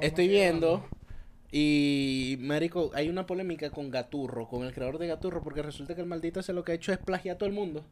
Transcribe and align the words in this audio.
estoy 0.00 0.28
viendo 0.28 0.84
y, 1.56 2.36
marico, 2.40 2.90
hay 2.94 3.08
una 3.08 3.26
polémica 3.26 3.70
con 3.70 3.88
Gaturro, 3.88 4.48
con 4.48 4.64
el 4.64 4.74
creador 4.74 4.98
de 4.98 5.06
Gaturro, 5.06 5.40
porque 5.40 5.62
resulta 5.62 5.94
que 5.94 6.00
el 6.00 6.06
maldito 6.08 6.40
ese 6.40 6.52
lo 6.52 6.64
que 6.64 6.72
ha 6.72 6.74
hecho 6.74 6.92
es 6.92 6.98
plagiar 6.98 7.36
a 7.36 7.38
todo 7.38 7.48
el 7.48 7.54
mundo. 7.54 7.84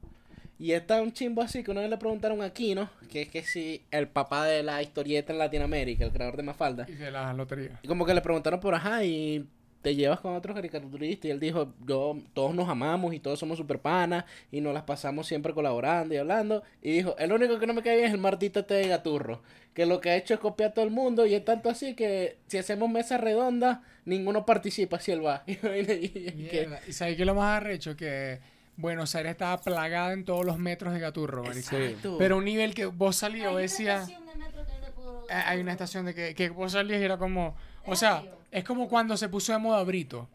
Y 0.59 0.73
está 0.73 1.01
un 1.01 1.13
chimbo 1.13 1.43
así 1.43 1.63
que 1.63 1.71
una 1.71 1.81
vez 1.81 1.91
le 1.91 1.97
preguntaron 1.97 2.43
a 2.43 2.51
Kino, 2.51 2.91
que 3.09 3.23
es 3.23 3.29
que 3.29 3.43
si 3.43 3.83
el 3.91 4.09
papá 4.09 4.47
de 4.47 4.63
la 4.65 4.83
historieta 4.83 5.33
en 5.33 5.39
Latinoamérica, 5.39 6.05
el 6.05 6.13
creador 6.13 6.37
de 6.37 6.43
Mafalda. 6.43 6.87
Y 6.89 6.95
de 6.95 7.11
la 7.13 7.33
lotería. 7.35 7.79
Y 7.83 7.89
como 7.89 8.05
que 8.05 8.15
le 8.15 8.21
preguntaron 8.21 8.59
por 8.59 8.75
ajá 8.75 9.05
y 9.05 9.47
te 9.83 9.95
llevas 9.97 10.21
con 10.21 10.35
otros 10.37 10.55
caricaturistas 10.55 11.25
y 11.27 11.31
él 11.31 11.41
dijo, 11.41 11.75
yo, 11.85 12.17
todos 12.35 12.55
nos 12.55 12.69
amamos 12.69 13.13
y 13.15 13.19
todos 13.19 13.39
somos 13.39 13.59
super 13.59 13.81
panas 13.81 14.25
y 14.53 14.61
nos 14.61 14.73
las 14.73 14.85
pasamos 14.85 15.27
siempre 15.27 15.53
colaborando 15.53 16.15
y 16.15 16.19
hablando. 16.19 16.63
Y 16.81 16.93
dijo, 16.93 17.17
el 17.19 17.33
único 17.33 17.59
que 17.59 17.67
no 17.67 17.75
me 17.75 17.83
cae 17.83 17.97
bien 17.97 18.07
es 18.09 18.15
el 18.15 18.21
martito 18.21 18.61
este 18.61 18.75
de 18.75 18.89
Gaturro, 18.89 19.43
que 19.75 19.85
lo 19.85 20.01
que 20.01 20.11
ha 20.11 20.17
hecho 20.17 20.35
es 20.35 20.41
copiar 20.41 20.71
a 20.71 20.75
todo 20.75 20.85
el 20.85 20.93
mundo 20.93 21.27
y 21.27 21.35
es 21.35 21.45
tanto 21.45 21.69
así 21.69 21.95
que 21.95 22.39
si 22.47 22.59
hacemos 22.59 22.89
mesa 22.89 23.19
redonda, 23.19 23.83
ninguno 24.05 24.47
participa 24.47 25.01
si 25.01 25.11
él 25.13 25.27
va. 25.27 25.43
Y- 25.47 25.57
que- 25.57 26.33
Mierda. 26.37 26.81
¿Y 26.87 26.93
sabes 26.93 27.17
qué 27.17 27.23
es 27.23 27.27
lo 27.27 27.35
más 27.35 27.57
arrecho? 27.61 27.97
Que 27.97 28.39
Buenos 28.77 29.15
Aires 29.17 29.33
estaba 29.33 29.61
plagada 29.61 30.13
en 30.13 30.25
todos 30.25 30.47
los 30.47 30.59
metros 30.59 30.95
de 30.95 31.01
Gaturro. 31.01 31.45
Exacto. 31.53 32.17
Pero 32.19 32.37
un 32.39 32.45
nivel 32.45 32.75
que 32.75 32.87
vos 32.87 33.17
salías 33.17 33.47
Hay 33.47 33.49
o 33.49 33.53
una 33.55 33.61
decías... 33.63 34.09
estación 34.09 34.27
de 34.27 34.35
metro 34.37 34.65
que 34.65 35.35
Hay 35.35 35.61
una 35.61 35.73
estación 35.73 36.07
de 36.07 36.15
que, 36.15 36.35
que 36.35 36.51
vos 36.51 36.73
salías 36.73 37.01
y 37.01 37.05
era 37.05 37.17
como... 37.19 37.55
O 37.87 37.91
¿En 37.93 37.97
sea, 37.97 38.23
es 38.51 38.65
como 38.65 38.89
cuando 38.89 39.17
se 39.17 39.29
puso 39.29 39.53
de 39.53 39.59
moda 39.59 39.83
Brito. 39.85 40.29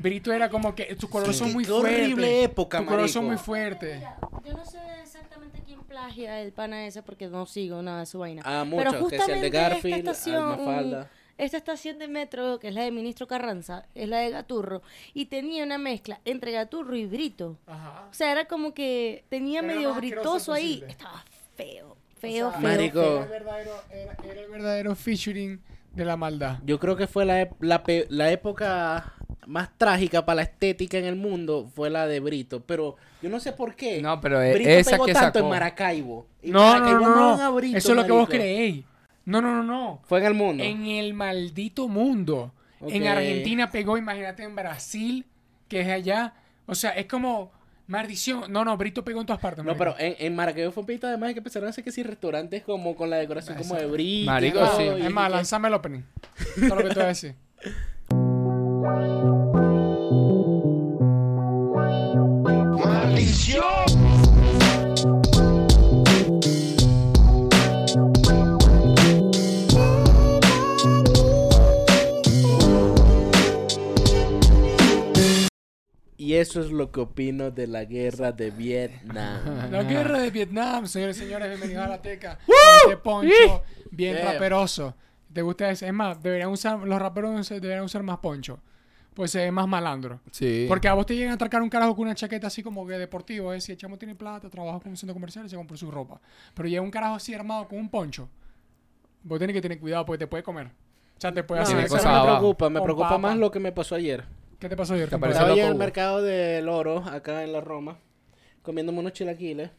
Brito 0.00 0.32
era 0.32 0.48
como 0.50 0.74
que 0.74 0.94
tus 0.96 1.08
colores 1.10 1.36
Sí, 1.36 1.44
son 1.44 1.52
muy 1.52 1.64
horrible 1.66 2.14
fuertes. 2.26 2.44
época, 2.44 2.78
tus 2.78 2.86
colores 2.86 3.12
son 3.12 3.24
muy 3.26 3.36
fuertes. 3.38 3.98
Mira, 3.98 4.16
yo 4.44 4.52
no 4.52 4.64
sé 4.64 4.78
exactamente 5.02 5.62
quién 5.64 5.80
plagia 5.84 6.40
el 6.40 6.52
pana 6.52 6.86
ese 6.86 7.02
porque 7.02 7.28
no 7.28 7.46
sigo 7.46 7.82
nada 7.82 8.00
de 8.00 8.06
su 8.06 8.18
vaina. 8.18 8.42
Ah, 8.44 8.64
Pero 8.68 8.90
que 8.90 8.90
sea 8.90 8.98
el 8.98 9.10
de 9.10 9.16
justamente 9.18 9.50
Garfield, 9.50 9.98
esta 9.98 10.10
estación, 10.12 11.06
esta 11.38 11.56
estación 11.56 11.98
de 11.98 12.08
metro, 12.08 12.58
que 12.58 12.68
es 12.68 12.74
la 12.74 12.82
de 12.82 12.90
Ministro 12.92 13.26
Carranza, 13.26 13.86
es 13.94 14.08
la 14.08 14.18
de 14.18 14.30
Gaturro, 14.30 14.82
y 15.14 15.26
tenía 15.26 15.64
una 15.64 15.78
mezcla 15.78 16.20
entre 16.24 16.52
Gaturro 16.52 16.94
y 16.94 17.06
Brito. 17.06 17.56
Ajá. 17.66 18.06
O 18.10 18.14
sea, 18.14 18.30
era 18.32 18.44
como 18.44 18.74
que 18.74 19.24
tenía 19.28 19.60
Era 19.60 19.68
medio 19.68 19.94
britoso 19.94 20.52
ahí. 20.52 20.74
posible. 20.74 20.92
Estaba 20.92 21.24
feo, 21.56 21.96
feo, 22.18 22.48
O 22.48 22.50
sea, 22.52 22.60
feo. 22.60 22.68
Marico. 22.68 23.00
feo. 23.00 23.14
Era 23.16 23.24
el 23.24 23.30
verdadero, 23.30 23.72
era, 23.90 24.16
era 24.30 24.40
el 24.42 24.50
verdadero 24.50 24.94
featuring 24.94 25.60
de 25.94 26.04
la 26.04 26.16
maldad. 26.16 26.58
Yo 26.64 26.78
creo 26.78 26.96
que 26.96 27.06
fue 27.06 27.24
la, 27.24 27.48
la, 27.60 27.82
pe- 27.82 28.06
la 28.10 28.30
época 28.30 29.14
más 29.46 29.70
trágica 29.76 30.24
para 30.24 30.36
la 30.36 30.42
estética 30.42 30.98
en 30.98 31.04
el 31.04 31.16
mundo 31.16 31.68
fue 31.74 31.90
la 31.90 32.06
de 32.06 32.20
Brito, 32.20 32.62
pero 32.64 32.96
yo 33.20 33.28
no 33.28 33.40
sé 33.40 33.52
por 33.52 33.74
qué. 33.74 34.00
No, 34.00 34.20
pero 34.20 34.40
e- 34.40 34.54
Brito 34.54 34.70
esa 34.70 34.92
pegó 34.92 35.04
que 35.06 35.12
tanto 35.14 35.38
en. 35.40 35.48
Maracaibo. 35.48 36.26
Y 36.42 36.50
No, 36.50 36.60
no, 36.60 36.80
Maracaibo 36.80 37.00
no, 37.00 37.36
no. 37.36 37.54
Brito, 37.54 37.78
Eso 37.78 37.90
es 37.90 37.96
lo 37.96 38.04
que 38.06 38.12
vos 38.12 38.28
creéis. 38.28 38.84
No, 39.24 39.40
no, 39.40 39.54
no, 39.54 39.62
no. 39.62 40.00
Fue 40.04 40.18
en 40.20 40.26
el 40.26 40.34
mundo. 40.34 40.64
En 40.64 40.86
el 40.86 41.14
maldito 41.14 41.88
mundo. 41.88 42.52
En. 42.80 43.06
Argentina 43.06 43.70
pegó, 43.70 43.96
imagínate 43.96 44.42
en 44.42 44.54
Brasil, 44.56 45.26
que 45.68 45.80
es 45.82 45.88
allá. 45.88 46.34
O 46.66 46.74
sea, 46.74 46.90
es 46.90 47.06
como 47.06 47.52
maldición. 47.92 48.50
No, 48.52 48.64
no, 48.64 48.76
Brito 48.76 49.04
pegó 49.04 49.20
en 49.20 49.26
todas 49.26 49.40
partes. 49.40 49.64
No, 49.64 49.76
pero 49.76 49.94
en, 49.98 50.16
en 50.18 50.34
Maracaibo 50.34 50.72
fue 50.72 50.80
un 50.80 50.86
poquito 50.86 51.06
además 51.06 51.32
que 51.32 51.38
empezaron 51.38 51.66
a 51.68 51.70
hacer 51.70 51.84
que 51.84 51.92
sí 51.92 52.02
restaurantes 52.02 52.62
como 52.64 52.96
con 52.96 53.08
la 53.10 53.16
decoración 53.16 53.56
como 53.58 53.74
de 53.76 53.86
Brito. 53.86 54.22
y 54.22 54.26
Marico, 54.26 54.58
todo, 54.58 54.76
sí. 54.78 54.82
y- 55.02 55.06
Es 55.06 55.10
más, 55.12 55.30
lanzame 55.30 55.68
el 55.68 55.74
opening. 55.74 56.00
Todo 56.68 56.76
lo 56.76 56.82
que 56.82 56.88
te 56.88 56.94
voy 56.94 57.04
a 57.04 57.06
decir. 57.08 57.34
eso 76.42 76.60
es 76.60 76.70
lo 76.70 76.90
que 76.90 77.00
opino 77.00 77.50
de 77.50 77.66
la 77.66 77.84
guerra 77.84 78.32
de 78.32 78.50
Vietnam. 78.50 79.70
La 79.70 79.82
guerra 79.82 80.18
de 80.20 80.30
Vietnam, 80.30 80.86
señores 80.86 81.16
y 81.18 81.20
señores, 81.20 81.48
bienvenidos 81.48 81.84
a 81.84 81.88
la 81.88 82.02
teca. 82.02 82.38
Con 82.46 82.54
este 82.90 82.96
poncho 82.98 83.62
bien 83.90 84.16
Yeah. 84.16 84.32
raperoso. 84.32 84.94
¿Te 85.32 85.40
gusta 85.42 85.70
ese? 85.70 85.86
Es 85.86 85.92
más, 85.92 86.22
deberían 86.22 86.50
usar, 86.50 86.78
los 86.80 87.00
raperos 87.00 87.48
deberían 87.48 87.84
usar 87.84 88.02
más 88.02 88.18
poncho. 88.18 88.58
Pues 89.14 89.30
se 89.30 89.40
ve 89.40 89.50
más 89.50 89.68
malandro. 89.68 90.20
Sí. 90.30 90.64
Porque 90.68 90.88
a 90.88 90.94
vos 90.94 91.04
te 91.06 91.14
llegan 91.14 91.32
a 91.32 91.34
atracar 91.34 91.60
un 91.62 91.68
carajo 91.68 91.94
con 91.94 92.06
una 92.06 92.14
chaqueta 92.14 92.46
así 92.46 92.62
como 92.62 92.86
que 92.86 92.94
deportivo, 92.94 93.52
es 93.52 93.64
si 93.64 93.72
el 93.72 93.78
chamo 93.78 93.98
tiene 93.98 94.14
plata, 94.14 94.48
trabaja 94.48 94.80
con 94.80 94.90
un 94.90 94.96
centro 94.96 95.14
comercial 95.14 95.44
y 95.46 95.48
se 95.50 95.56
compra 95.56 95.76
su 95.76 95.90
ropa. 95.90 96.20
Pero 96.54 96.68
llega 96.68 96.80
un 96.82 96.90
carajo 96.90 97.14
así 97.16 97.34
armado 97.34 97.68
con 97.68 97.78
un 97.78 97.88
poncho. 97.90 98.28
Vos 99.22 99.38
tenés 99.38 99.54
que 99.54 99.60
tener 99.60 99.78
cuidado 99.78 100.04
porque 100.06 100.18
te 100.18 100.26
puede 100.26 100.42
comer. 100.42 100.66
O 100.68 101.20
sea, 101.20 101.32
te 101.32 101.44
puede 101.44 101.60
No, 101.60 101.66
hacer... 101.68 101.78
Eso 101.84 101.96
no 102.02 102.18
me 102.24 102.30
preocupa, 102.30 102.70
me 102.70 102.80
preocupa 102.80 103.08
papa. 103.10 103.18
más 103.18 103.36
lo 103.36 103.50
que 103.50 103.60
me 103.60 103.70
pasó 103.70 103.94
ayer. 103.94 104.24
¿Qué 104.62 104.68
te 104.68 104.76
pasó 104.76 104.94
ayer? 104.94 105.08
Te 105.08 105.16
Estaba 105.16 105.56
yo 105.56 105.64
en 105.64 105.70
el 105.70 105.74
mercado 105.74 106.22
del 106.22 106.68
oro, 106.68 106.98
acá 106.98 107.42
en 107.42 107.52
la 107.52 107.60
Roma, 107.60 107.98
comiéndome 108.62 109.00
unos 109.00 109.12
chilaquiles. 109.12 109.72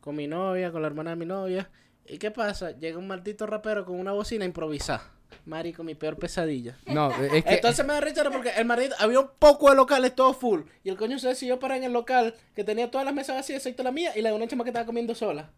Con 0.00 0.16
mi 0.16 0.26
novia, 0.26 0.72
con 0.72 0.82
la 0.82 0.88
hermana 0.88 1.10
de 1.10 1.16
mi 1.16 1.24
novia. 1.24 1.70
¿Y 2.08 2.18
qué 2.18 2.32
pasa? 2.32 2.72
Llega 2.72 2.98
un 2.98 3.06
maldito 3.06 3.46
rapero 3.46 3.84
con 3.84 4.00
una 4.00 4.10
bocina 4.10 4.44
improvisada. 4.44 5.08
Marico, 5.46 5.84
mi 5.84 5.94
peor 5.94 6.16
pesadilla. 6.16 6.76
No, 6.86 7.12
es 7.12 7.44
que. 7.44 7.54
Entonces 7.54 7.86
me 7.86 7.92
da 7.92 8.00
rechera 8.00 8.32
porque 8.32 8.50
el 8.56 8.64
marido, 8.64 8.92
había 8.98 9.20
un 9.20 9.30
poco 9.38 9.70
de 9.70 9.76
locales 9.76 10.16
todo 10.16 10.34
full. 10.34 10.62
Y 10.82 10.88
el 10.88 10.96
coño 10.96 11.20
se 11.20 11.28
decidió 11.28 11.60
parar 11.60 11.78
en 11.78 11.84
el 11.84 11.92
local 11.92 12.34
que 12.56 12.64
tenía 12.64 12.90
todas 12.90 13.04
las 13.04 13.14
mesas 13.14 13.36
vacías, 13.36 13.58
excepto 13.58 13.84
la 13.84 13.92
mía, 13.92 14.10
y 14.16 14.22
la 14.22 14.30
de 14.30 14.34
una 14.34 14.48
chama 14.48 14.64
que 14.64 14.70
estaba 14.70 14.84
comiendo 14.84 15.14
sola. 15.14 15.50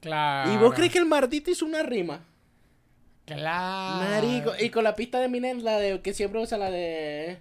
Claro. 0.00 0.52
¿Y 0.52 0.56
vos 0.56 0.74
crees 0.74 0.90
que 0.90 0.98
el 0.98 1.06
maldito 1.06 1.52
hizo 1.52 1.66
una 1.66 1.84
rima? 1.84 2.24
Claro. 3.26 4.10
Marico, 4.10 4.54
y 4.58 4.70
con 4.70 4.82
la 4.82 4.96
pista 4.96 5.20
de 5.20 5.28
Minen, 5.28 5.62
la 5.62 5.78
de 5.78 6.02
que 6.02 6.12
siempre 6.14 6.42
usa 6.42 6.58
la 6.58 6.68
de 6.68 7.38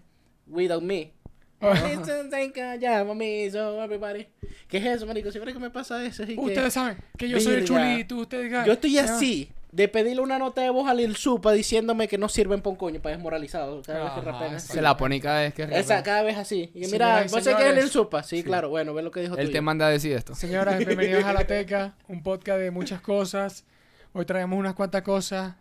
Without 0.50 0.84
Me. 0.84 1.14
Listen, 1.62 2.30
think, 2.30 2.56
uh, 2.58 2.80
llama 2.80 3.14
me, 3.14 3.50
so 3.52 3.82
everybody. 3.84 4.28
¿Qué 4.70 4.78
es 4.78 4.86
eso, 4.86 5.06
marico? 5.06 5.30
Siempre 5.32 5.52
que 5.52 5.60
me 5.60 5.70
pasa 5.70 6.04
eso. 6.06 6.24
es 6.24 6.30
que- 6.30 6.36
Ustedes 6.38 6.74
saben 6.74 6.98
que 7.18 7.28
yo 7.28 7.40
soy 7.40 7.56
el 7.56 7.66
chulito, 7.66 8.16
ustedes... 8.18 8.66
Yo 8.66 8.74
estoy 8.74 8.98
así, 8.98 9.52
de 9.72 9.88
pedirle 9.90 10.22
una 10.22 10.40
nota 10.40 10.62
de 10.62 10.70
voz 10.70 10.90
a 10.90 10.94
Lil 10.94 11.18
Supa 11.18 11.52
diciéndome 11.52 12.08
que 12.08 12.18
no 12.18 12.30
sirven 12.30 12.62
pa' 12.62 12.70
un 12.70 12.78
coño, 12.78 13.02
para 13.02 13.16
desmoralizado. 13.16 13.82
Cada 13.82 14.04
vez 14.06 14.12
que 14.14 14.20
Ajá, 14.22 14.32
rapean 14.32 14.54
exacto. 14.54 14.58
así. 14.58 14.74
Se 14.74 14.82
la 14.82 14.96
pone 14.96 15.20
cada 15.20 15.42
vez 15.42 15.54
que 15.54 15.64
Esa, 15.64 16.02
cada 16.02 16.22
vez 16.24 16.38
así. 16.38 16.72
Y 16.74 16.88
mira, 16.88 17.24
¿vos 17.30 17.44
sabés 17.44 17.56
que 17.58 17.70
es. 17.70 17.76
Lil 17.76 17.90
Supa? 17.90 18.24
Sí, 18.24 18.42
claro, 18.42 18.70
bueno, 18.70 18.94
ve 18.94 19.04
lo 19.04 19.12
que 19.12 19.20
dijo 19.20 19.36
Él 19.36 19.48
tuyo. 19.48 19.52
te 19.52 19.62
manda 19.62 19.88
a 19.88 19.90
decir 19.90 20.14
esto. 20.14 20.34
Señoras, 20.36 20.78
bienvenidos 20.78 21.26
a 21.26 21.34
La 21.34 21.44
Teca, 21.48 21.94
un 22.08 22.24
podcast 22.24 22.60
de 22.60 22.72
muchas 22.72 23.02
cosas. 23.02 23.66
Hoy 24.14 24.24
traemos 24.26 24.58
unas 24.58 24.74
cuantas 24.76 25.02
cosas 25.04 25.54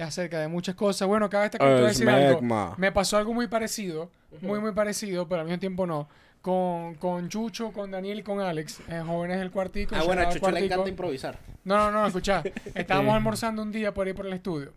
acerca 0.00 0.40
de 0.40 0.48
muchas 0.48 0.74
cosas. 0.74 1.06
Bueno, 1.08 1.28
cada 1.30 1.44
vez 1.44 1.52
te 1.52 1.58
quiero 1.58 1.84
decir 1.84 2.08
algo. 2.08 2.74
Me 2.76 2.92
pasó 2.92 3.16
algo 3.16 3.32
muy 3.34 3.46
parecido, 3.48 4.10
muy, 4.40 4.60
muy 4.60 4.72
parecido, 4.72 5.28
pero 5.28 5.40
al 5.42 5.46
mismo 5.46 5.60
tiempo 5.60 5.86
no. 5.86 6.08
Con, 6.42 6.96
con 6.96 7.30
Chucho, 7.30 7.72
con 7.72 7.90
Daniel 7.90 8.18
y 8.18 8.22
con 8.22 8.38
Alex, 8.38 8.80
eh, 8.90 9.02
jóvenes 9.06 9.38
del 9.38 9.50
cuartico. 9.50 9.94
Ah, 9.96 10.02
bueno, 10.04 10.20
a 10.20 10.24
Chucho 10.26 10.34
le 10.34 10.40
Cuartico. 10.40 10.64
encanta 10.66 10.90
improvisar. 10.90 11.38
No, 11.64 11.78
no, 11.78 11.90
no, 11.90 12.06
escuchá. 12.06 12.42
Estábamos 12.74 13.14
almorzando 13.14 13.62
un 13.62 13.72
día 13.72 13.94
por 13.94 14.06
ahí 14.06 14.12
por 14.12 14.26
el 14.26 14.34
estudio. 14.34 14.74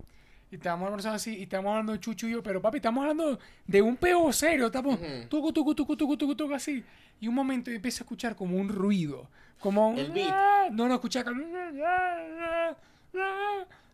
Y 0.50 0.56
estábamos 0.56 0.86
almorzando 0.86 1.18
así, 1.18 1.36
y 1.36 1.44
estábamos 1.44 1.72
hablando 1.72 1.92
de 1.92 2.00
Chucho 2.00 2.26
y 2.26 2.32
yo, 2.32 2.42
pero 2.42 2.62
papi, 2.62 2.78
estamos 2.78 3.02
hablando 3.02 3.38
de 3.66 3.82
un 3.82 3.98
peo 3.98 4.32
serio, 4.32 4.68
estamos 4.68 4.98
tucu, 5.28 5.52
tucu, 5.52 5.76
tucu, 5.76 5.98
tucu, 5.98 6.16
tucu, 6.18 6.36
tucu, 6.36 6.54
así. 6.54 6.82
Y 7.20 7.28
un 7.28 7.36
momento 7.36 7.70
yo 7.70 7.76
empiezo 7.76 8.02
a 8.02 8.06
escuchar 8.06 8.34
como 8.34 8.56
un 8.56 8.70
ruido, 8.70 9.28
como 9.60 9.90
un... 9.90 9.98
El 9.98 10.12
beat. 10.12 10.72
No, 10.72 10.88
no, 10.88 10.94
escuchá 10.94 11.26
como... 11.26 11.42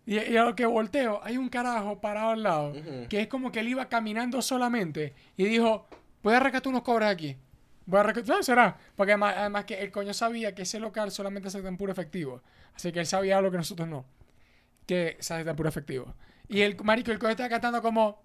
Y, 0.05 0.19
y 0.19 0.37
a 0.37 0.43
lo 0.43 0.55
que 0.55 0.65
volteo, 0.65 1.21
hay 1.23 1.37
un 1.37 1.49
carajo 1.49 2.01
parado 2.01 2.31
al 2.31 2.43
lado, 2.43 2.73
que 3.09 3.21
es 3.21 3.27
como 3.27 3.51
que 3.51 3.61
él 3.61 3.69
iba 3.69 3.87
caminando 3.87 4.41
solamente, 4.41 5.13
y 5.37 5.45
dijo, 5.45 5.87
voy 6.21 6.33
a 6.33 6.39
rescatar 6.39 6.69
unos 6.69 6.83
cobres 6.83 7.09
aquí. 7.09 7.37
Voy 7.85 7.99
a 7.99 8.03
rescatar, 8.03 8.43
será? 8.43 8.77
Porque 8.95 9.11
además, 9.11 9.35
además 9.37 9.65
que 9.65 9.81
el 9.81 9.91
coño 9.91 10.13
sabía 10.13 10.55
que 10.55 10.61
ese 10.61 10.79
local 10.79 11.11
solamente 11.11 11.49
se 11.49 11.59
en 11.59 11.77
puro 11.77 11.91
efectivo. 11.91 12.41
Así 12.73 12.91
que 12.91 12.99
él 13.01 13.05
sabía 13.05 13.41
lo 13.41 13.51
que 13.51 13.57
nosotros 13.57 13.87
no. 13.87 14.05
Que 14.85 15.17
se 15.19 15.35
en 15.35 15.55
puro 15.55 15.67
efectivo. 15.67 16.13
Y 16.47 16.61
el 16.61 16.81
marico, 16.81 17.11
el 17.11 17.19
coño 17.19 17.31
estaba 17.31 17.49
cantando 17.49 17.81
como... 17.81 18.21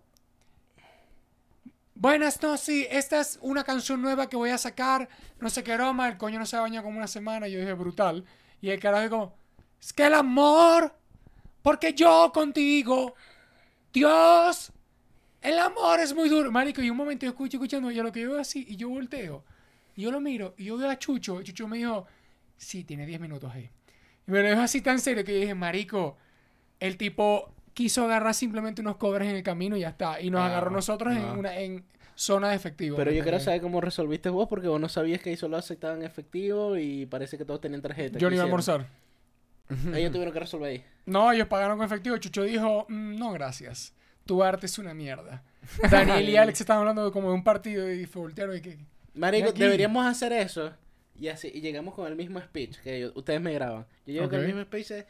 Buenas, 1.94 2.40
no, 2.40 2.56
sí, 2.56 2.86
esta 2.88 3.20
es 3.20 3.40
una 3.42 3.64
canción 3.64 4.00
nueva 4.00 4.28
que 4.28 4.36
voy 4.36 4.50
a 4.50 4.58
sacar, 4.58 5.08
no 5.40 5.50
sé 5.50 5.64
qué 5.64 5.74
broma, 5.74 6.08
el 6.08 6.16
coño 6.16 6.38
no 6.38 6.46
se 6.46 6.56
ha 6.56 6.60
bañado 6.60 6.84
como 6.84 6.96
una 6.96 7.08
semana, 7.08 7.48
y 7.48 7.52
yo 7.52 7.58
dije, 7.58 7.72
brutal. 7.72 8.24
Y 8.60 8.70
el 8.70 8.78
carajo 8.78 9.10
como, 9.10 9.36
es 9.81 9.92
que 9.92 10.06
el 10.06 10.14
amor, 10.14 10.94
porque 11.69 11.93
yo 11.93 12.31
contigo, 12.32 13.15
Dios, 13.93 14.73
el 15.43 15.59
amor 15.59 16.00
es 16.00 16.15
muy 16.15 16.31
duro. 16.31 16.50
Marico, 16.50 16.81
y 16.81 16.88
un 16.88 16.97
momento 16.97 17.26
yo 17.26 17.32
escucho 17.32 17.59
escuchando, 17.59 17.91
y 17.91 17.99
a 17.99 18.03
lo 18.03 18.11
que 18.11 18.23
yo 18.23 18.31
veo 18.31 18.41
así, 18.41 18.65
y 18.67 18.76
yo 18.76 18.88
volteo, 18.88 19.44
y 19.94 20.00
yo 20.00 20.11
lo 20.11 20.19
miro, 20.19 20.55
y 20.56 20.65
yo 20.65 20.79
veo 20.79 20.88
a 20.88 20.99
Chucho, 20.99 21.43
y 21.43 21.44
Chucho 21.44 21.69
me 21.69 21.76
dijo, 21.76 22.06
sí, 22.56 22.85
tiene 22.85 23.05
10 23.05 23.20
minutos 23.20 23.53
ahí. 23.53 23.69
Y 24.26 24.31
me 24.31 24.43
lo 24.43 24.49
dijo 24.49 24.62
así 24.62 24.81
tan 24.81 24.99
serio 24.99 25.23
que 25.25 25.35
yo 25.35 25.41
dije, 25.41 25.55
Marico, 25.55 26.17
el 26.81 26.97
tipo 26.97 27.53
quiso 27.75 28.03
agarrar 28.05 28.32
simplemente 28.32 28.81
unos 28.81 28.97
cobres 28.97 29.29
en 29.29 29.37
el 29.37 29.43
camino 29.43 29.76
y 29.76 29.81
ya 29.81 29.91
está. 29.91 30.23
Y 30.23 30.31
nos 30.31 30.41
Ah, 30.41 30.47
agarró 30.47 30.70
nosotros 30.70 31.15
en 31.15 31.23
ah. 31.23 31.35
una 31.35 31.55
en 31.59 31.85
zona 32.15 32.49
de 32.49 32.56
efectivo. 32.56 32.97
Pero 32.97 33.11
yo 33.11 33.23
quiero 33.23 33.41
saber 33.41 33.61
cómo 33.61 33.82
resolviste 33.82 34.31
vos, 34.31 34.49
porque 34.49 34.69
vos 34.69 34.81
no 34.81 34.88
sabías 34.88 35.20
que 35.20 35.29
ahí 35.29 35.37
solo 35.37 35.59
aceptaban 35.59 36.03
efectivo 36.03 36.79
y 36.79 37.05
parece 37.05 37.37
que 37.37 37.44
todos 37.44 37.61
tenían 37.61 37.82
tarjeta. 37.82 38.19
Yo 38.19 38.29
no 38.29 38.31
¿Qué 38.31 38.37
iba 38.37 38.44
a 38.44 38.47
almorzar. 38.47 38.87
Ellos 39.94 40.12
tuvieron 40.12 40.32
que 40.32 40.41
resolver 40.41 40.70
ahí. 40.70 40.85
No, 41.08 41.32
ellos 41.32 41.49
pagaron 41.49 41.76
con 41.78 41.87
efectivo. 41.87 42.16
Chucho 42.19 42.43
dijo, 42.43 42.87
"Mm, 42.88 43.16
no, 43.19 43.32
gracias. 43.32 43.93
Tu 44.26 44.43
arte 44.43 44.66
es 44.66 44.78
una 44.78 44.94
mierda. 44.94 45.43
Daniel 45.90 46.28
y 46.28 46.37
Alex 46.37 46.60
estaban 46.60 46.81
hablando 46.81 47.05
de 47.06 47.10
como 47.12 47.28
de 47.28 47.34
un 47.34 47.44
partido 47.44 47.90
y 47.90 48.05
voltearon 48.06 48.56
y 48.56 48.60
que... 48.60 48.78
Marico, 49.14 49.52
deberíamos 49.52 50.06
hacer 50.06 50.32
eso. 50.32 50.72
Y 51.19 51.28
así, 51.28 51.50
y 51.52 51.60
llegamos 51.60 51.94
con 51.94 52.06
el 52.06 52.14
mismo 52.14 52.40
speech 52.40 52.76
que 52.78 53.00
yo- 53.00 53.12
ustedes 53.14 53.40
me 53.40 53.52
graban. 53.52 53.87
Yo 54.06 54.12
llego 54.14 54.28
con 54.28 54.38
el 54.40 54.46
mismo 54.46 54.62
speech 54.62 54.88
de, 54.88 55.06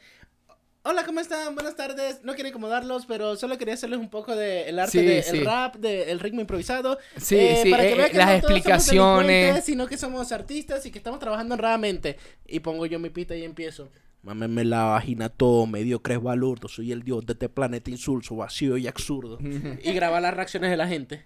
Hola, 0.83 1.03
¿cómo 1.05 1.19
están? 1.19 1.53
Buenas 1.53 1.75
tardes. 1.75 2.23
No 2.23 2.33
quiero 2.33 2.47
incomodarlos, 2.49 3.05
pero 3.05 3.35
solo 3.35 3.57
quería 3.57 3.73
hacerles 3.73 3.99
un 3.99 4.09
poco 4.09 4.33
del 4.35 4.69
el 4.69 4.79
arte 4.79 4.91
Sí, 4.99 5.05
del 5.05 5.23
sí. 5.23 5.43
rap, 5.43 5.75
del 5.75 6.19
ritmo 6.21 6.39
improvisado. 6.39 6.97
Sí, 7.17 7.35
eh, 7.37 7.59
sí, 7.63 7.69
para 7.69 7.83
que 7.83 7.91
eh, 7.91 7.95
vean 7.97 8.11
que 8.11 8.17
las 8.17 8.25
no 8.27 8.31
todos 8.33 8.41
somos 8.41 8.57
explicaciones. 8.57 9.65
sino 9.65 9.85
que 9.87 9.97
somos 9.97 10.31
artistas 10.31 10.85
y 10.85 10.91
que 10.91 10.97
estamos 10.97 11.19
trabajando 11.19 11.53
honradamente. 11.55 12.17
Y 12.47 12.61
pongo 12.61 12.85
yo 12.85 12.97
mi 12.97 13.09
pita 13.09 13.35
y 13.35 13.43
empiezo. 13.43 13.89
Mámeme 14.21 14.65
la 14.65 14.83
vagina 14.83 15.29
todo, 15.29 15.65
mediocre 15.65 16.15
es 16.15 16.21
balurdo. 16.21 16.67
Soy 16.67 16.91
el 16.91 17.03
dios 17.03 17.25
de 17.25 17.33
este 17.33 17.47
planeta 17.49 17.89
insulso, 17.89 18.35
vacío 18.35 18.77
y 18.77 18.87
absurdo. 18.87 19.37
y 19.83 19.93
graba 19.93 20.19
las 20.19 20.33
reacciones 20.33 20.69
de 20.69 20.77
la 20.77 20.87
gente. 20.87 21.25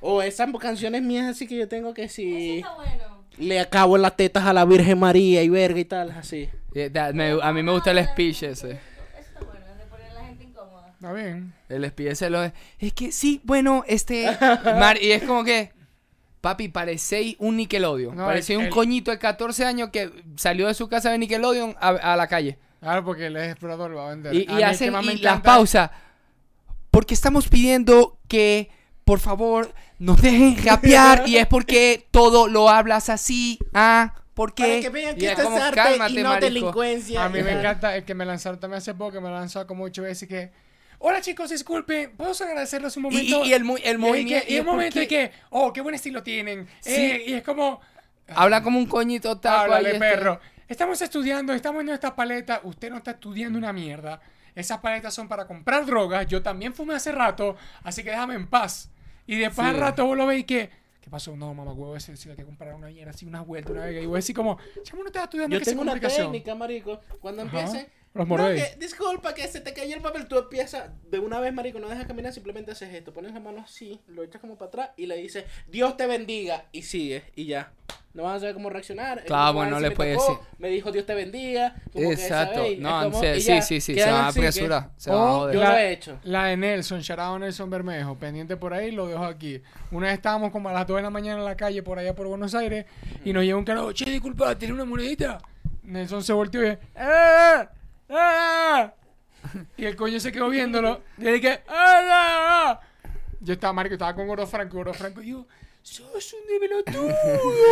O 0.00 0.22
esas 0.22 0.48
canciones 0.58 1.02
mías 1.02 1.26
así 1.26 1.46
que 1.46 1.56
yo 1.56 1.68
tengo 1.68 1.94
que 1.94 2.08
si 2.08 2.58
Eso 2.58 2.66
está 2.68 2.74
bueno. 2.74 3.24
le 3.38 3.60
acabo 3.60 3.96
en 3.96 4.02
las 4.02 4.16
tetas 4.16 4.44
a 4.44 4.52
la 4.52 4.64
Virgen 4.64 4.98
María 4.98 5.42
y 5.42 5.48
verga 5.48 5.78
y 5.78 5.84
tal, 5.84 6.10
así. 6.12 6.48
Eh, 6.74 6.90
me- 7.14 7.38
a 7.42 7.52
mí 7.52 7.62
me 7.62 7.70
gusta 7.72 7.90
el 7.92 8.04
speech 8.04 8.42
ese. 8.44 8.70
Eso 8.72 8.78
está 9.20 9.44
bueno, 9.44 9.66
de 9.78 9.84
poner 9.86 10.10
a 10.10 10.14
la 10.14 10.24
gente 10.26 10.44
incómoda. 10.44 10.88
Está 10.88 11.12
bien. 11.12 11.52
El 11.68 11.86
speech 11.88 12.08
ese 12.08 12.30
lo 12.30 12.42
es. 12.42 12.52
Es 12.78 12.92
que 12.92 13.12
sí, 13.12 13.40
bueno, 13.44 13.84
este. 13.86 14.26
Mar- 14.64 15.00
y 15.00 15.12
es 15.12 15.22
como 15.22 15.44
que. 15.44 15.70
Papi, 16.46 16.68
parecéis 16.68 17.34
un 17.40 17.56
Nickelodeon. 17.56 18.14
No, 18.16 18.24
parecéis 18.26 18.60
un 18.60 18.66
el- 18.66 18.70
coñito 18.70 19.10
de 19.10 19.18
14 19.18 19.64
años 19.64 19.90
que 19.92 20.12
salió 20.36 20.68
de 20.68 20.74
su 20.74 20.88
casa 20.88 21.10
de 21.10 21.18
Nickelodeon 21.18 21.74
a, 21.80 21.88
a 21.88 22.16
la 22.16 22.28
calle. 22.28 22.56
Claro, 22.78 23.04
porque 23.04 23.26
el 23.26 23.36
explorador 23.36 23.90
lo 23.90 23.96
va 23.96 24.06
a 24.06 24.10
vender. 24.10 24.32
Y, 24.32 24.46
A 24.48 24.60
y 24.60 24.62
hacen 24.62 24.92
las 25.22 25.40
pausas. 25.40 25.90
Porque 26.92 27.14
estamos 27.14 27.48
pidiendo 27.48 28.16
que, 28.28 28.70
por 29.04 29.18
favor, 29.18 29.74
nos 29.98 30.22
dejen 30.22 30.56
rapear. 30.64 31.24
y 31.26 31.36
es 31.36 31.48
porque 31.48 32.06
todo 32.12 32.46
lo 32.46 32.68
hablas 32.68 33.08
así. 33.08 33.58
Ah, 33.74 34.14
¿por 34.34 34.54
qué? 34.54 34.62
Para 34.62 34.80
que 34.82 34.88
vean 34.90 35.16
que 35.16 35.24
es 35.26 35.30
esto 35.32 35.42
es 35.42 35.48
como, 35.48 35.60
arte 35.60 35.74
cálmate, 35.74 36.12
y 36.12 36.22
no 36.22 36.28
marico. 36.28 36.44
delincuencia. 36.46 37.24
A 37.24 37.28
mí 37.28 37.42
me 37.42 37.58
encanta 37.58 37.96
el 37.96 38.04
que 38.04 38.14
me 38.14 38.24
lanzaron 38.24 38.60
también 38.60 38.78
hace 38.78 38.94
poco, 38.94 39.10
que 39.10 39.20
me 39.20 39.30
lanzó 39.30 39.66
como 39.66 39.82
ocho 39.82 40.02
veces 40.02 40.28
que... 40.28 40.52
Hola 40.98 41.20
chicos, 41.20 41.50
disculpen, 41.50 42.16
¿puedo 42.16 42.32
agradecerles 42.32 42.96
un 42.96 43.02
Y, 43.02 43.06
momento? 43.06 43.44
y- 43.44 43.48
y 43.48 43.52
el, 43.52 43.64
mu- 43.64 43.76
el 43.82 43.94
Y- 43.96 43.98
movimiento. 43.98 44.46
Y, 44.48 44.54
y 44.56 44.60
un 44.60 44.66
momento 44.66 44.98
de 44.98 45.06
que, 45.08 45.30
oh, 45.50 45.72
qué 45.72 45.80
buen 45.80 45.94
estilo 45.94 46.22
tienen. 46.22 46.66
Sí. 46.80 46.94
Eh, 46.94 47.24
y 47.28 47.32
es 47.34 47.42
como, 47.42 47.80
Habla 48.28 48.62
como 48.62 48.78
un 48.78 48.86
coñito 48.86 49.38
taco. 49.38 49.62
háblale 49.64 49.88
este. 49.90 50.00
perro. 50.00 50.40
Estamos 50.68 51.00
estudiando, 51.00 51.52
estamos 51.52 51.82
en 51.82 51.90
esta 51.90 52.16
paleta. 52.16 52.60
Usted 52.64 52.90
no 52.90 52.96
está 52.96 53.12
estudiando 53.12 53.56
una 53.58 53.72
mierda. 53.72 54.20
Esas 54.54 54.78
paletas 54.80 55.14
son 55.14 55.28
para 55.28 55.46
comprar 55.46 55.84
drogas. 55.86 56.26
Yo 56.26 56.42
también 56.42 56.72
fumé 56.74 56.94
hace 56.94 57.12
rato, 57.12 57.56
así 57.84 58.02
que 58.02 58.10
déjame 58.10 58.34
en 58.34 58.46
paz. 58.48 58.90
Y 59.26 59.36
después 59.36 59.68
Sí. 59.68 59.74
al 59.74 59.78
rato 59.80 60.06
vos 60.06 60.16
lo 60.16 60.26
veis 60.26 60.44
que, 60.46 60.70
¿qué 61.00 61.10
pasó? 61.10 61.36
No, 61.36 61.52
mamá, 61.54 61.72
huevo, 61.72 61.94
ese 61.94 62.16
si 62.16 62.30
hay 62.30 62.36
que 62.36 62.44
comprar 62.44 62.74
una 62.74 62.88
mierda, 62.88 63.10
así 63.10 63.26
unas 63.26 63.46
vueltas, 63.46 63.72
una 63.72 63.84
vez. 63.84 64.02
Y 64.02 64.06
vos 64.06 64.16
decís 64.18 64.34
como, 64.34 64.58
chamo, 64.82 65.02
no 65.02 65.08
estás 65.08 65.24
estudiando 65.24 65.54
Yo 65.54 65.60
que 65.60 65.64
tengo 65.66 65.82
una 65.82 66.00
técnica, 66.00 66.54
marico. 66.56 67.00
Cuando 67.20 67.42
Ajá. 67.42 67.60
empiece. 67.60 67.90
Los 68.16 68.26
no, 68.28 68.36
mordéis. 68.36 68.62
que, 68.64 68.76
disculpa 68.78 69.34
que 69.34 69.46
se 69.48 69.60
te 69.60 69.72
cayó 69.72 69.94
el 69.94 70.02
papel. 70.02 70.26
Tú 70.26 70.38
empiezas 70.38 70.90
de 71.10 71.18
una 71.18 71.38
vez, 71.40 71.52
marico. 71.52 71.78
No 71.78 71.88
dejas 71.88 72.06
caminar, 72.06 72.32
simplemente 72.32 72.72
haces 72.72 72.92
esto. 72.94 73.12
Pones 73.12 73.32
la 73.32 73.40
mano 73.40 73.60
así, 73.64 74.00
lo 74.08 74.22
echas 74.22 74.40
como 74.40 74.56
para 74.56 74.68
atrás 74.68 74.90
y 74.96 75.06
le 75.06 75.16
dices, 75.16 75.44
Dios 75.68 75.96
te 75.96 76.06
bendiga. 76.06 76.64
Y 76.72 76.82
sigue, 76.82 77.22
y 77.34 77.46
ya. 77.46 77.72
No 78.14 78.22
vas 78.22 78.36
a 78.36 78.40
saber 78.40 78.54
cómo 78.54 78.70
reaccionar. 78.70 79.24
Claro, 79.24 79.48
no 79.48 79.52
bueno, 79.58 79.76
a 79.76 79.80
le 79.80 79.90
puedes 79.90 80.16
decir. 80.16 80.36
Me 80.58 80.68
dijo 80.70 80.90
Dios 80.90 81.04
te 81.04 81.14
bendiga. 81.14 81.74
como 81.92 82.08
que, 82.08 82.14
Exacto. 82.14 82.54
¿sabéis? 82.54 82.78
No, 82.80 83.02
como- 83.04 83.20
sí, 83.20 83.26
y 83.26 83.40
sí, 83.42 83.52
sí, 83.60 83.62
sí, 83.62 83.80
se 83.80 83.94
quedan 83.94 84.14
va 84.14 84.28
a 84.28 84.32
que- 84.32 84.38
apresurar. 84.38 84.90
Se 84.96 85.10
va 85.10 85.16
a 85.28 85.32
joder. 85.34 85.54
Yo 85.54 85.60
La- 85.60 85.70
lo 85.72 85.76
he 85.76 85.92
hecho. 85.92 86.18
La 86.24 86.44
de 86.46 86.56
Nelson, 86.56 87.00
Sharado 87.02 87.38
Nelson 87.38 87.68
Bermejo, 87.68 88.14
pendiente 88.14 88.56
por 88.56 88.72
ahí, 88.72 88.90
lo 88.90 89.06
dejo 89.06 89.22
aquí. 89.22 89.60
Una 89.90 90.06
vez 90.06 90.14
estábamos 90.14 90.50
como 90.50 90.70
a 90.70 90.72
las 90.72 90.86
2 90.86 90.96
de 90.96 91.02
la 91.02 91.10
mañana 91.10 91.40
en 91.40 91.44
la 91.44 91.58
calle 91.58 91.82
por 91.82 91.98
allá 91.98 92.14
por 92.14 92.26
Buenos 92.26 92.54
Aires 92.54 92.86
y 93.22 93.34
nos 93.34 93.44
llegó 93.44 93.58
un 93.58 93.66
carajo, 93.66 93.92
che, 93.92 94.06
disculpa, 94.10 94.56
¿tiene 94.56 94.72
una 94.72 94.86
monedita? 94.86 95.36
Nelson 95.82 96.24
se 96.24 96.32
volteó 96.32 96.64
y 96.64 96.68
¡eh! 96.68 96.78
¡Eh! 98.08 98.90
Y 99.76 99.84
el 99.84 99.96
coño 99.96 100.18
se 100.20 100.32
quedó 100.32 100.48
viéndolo 100.48 101.02
y 101.18 101.22
le 101.24 101.32
dije, 101.34 101.62
¡ah! 101.68 102.80
Yo 103.40 103.52
estaba, 103.52 103.72
marico, 103.72 103.94
estaba 103.94 104.14
con 104.14 104.26
Gordo 104.26 104.46
Franco, 104.46 104.78
Gordo 104.78 104.94
Franco, 104.94 105.22
y 105.22 105.30
yo, 105.30 105.46
sos 105.82 106.34
un 106.34 106.46
develotudo, 106.48 107.14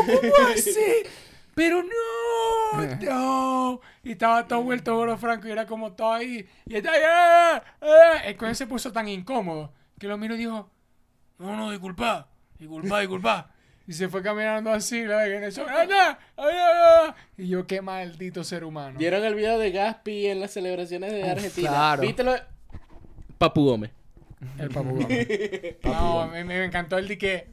¿cómo 0.07 0.49
hace? 0.49 1.07
Pero 1.55 1.83
no, 1.83 2.97
no. 3.01 3.81
Y 4.03 4.13
estaba 4.13 4.47
todo 4.47 4.63
vuelto 4.63 4.97
Gordo 4.97 5.17
Franco 5.17 5.49
y 5.49 5.53
era 5.53 5.67
como 5.67 5.93
todo 5.93 6.13
ahí. 6.13 6.49
Y 6.67 6.77
estaba 6.77 6.97
ahí, 6.97 7.03
¡eh! 7.03 7.63
¡eh! 7.81 8.31
El 8.31 8.37
coño 8.37 8.55
se 8.55 8.67
puso 8.67 8.93
tan 8.93 9.09
incómodo 9.09 9.73
que 9.99 10.09
lo 10.09 10.19
miró 10.19 10.35
y 10.35 10.39
dijo, 10.39 10.71
no, 11.39 11.57
no, 11.57 11.71
disculpa, 11.71 12.29
disculpa, 12.59 13.01
disculpa. 13.01 13.54
Y 13.87 13.93
se 13.93 14.09
fue 14.09 14.23
caminando 14.23 14.73
así, 14.73 15.05
la 15.05 15.19
vez 15.19 15.37
en 15.37 15.45
eso, 15.45 15.67
¡ah, 15.69 15.87
ah, 15.91 16.19
ah, 16.39 16.45
ah! 17.09 17.15
Y 17.37 17.49
yo, 17.49 17.67
qué 17.67 17.83
maldito 17.83 18.43
ser 18.43 18.65
humano. 18.65 18.99
¿Vieron 18.99 19.23
el 19.25 19.35
video 19.35 19.59
de 19.59 19.71
Gaspi 19.73 20.27
en 20.27 20.41
las 20.41 20.53
celebraciones 20.53 21.13
de 21.13 21.23
Argentina? 21.31 21.69
claro. 21.69 22.03
¿Vítelo? 22.03 22.35
Papu 23.37 23.65
Gómez. 23.67 23.91
El 24.59 24.71
papu 24.71 24.91
Gómez. 25.03 25.77
No, 25.85 26.27
me 26.29 26.65
encantó 26.65 26.97
el 26.97 27.09
de 27.09 27.19
que. 27.19 27.49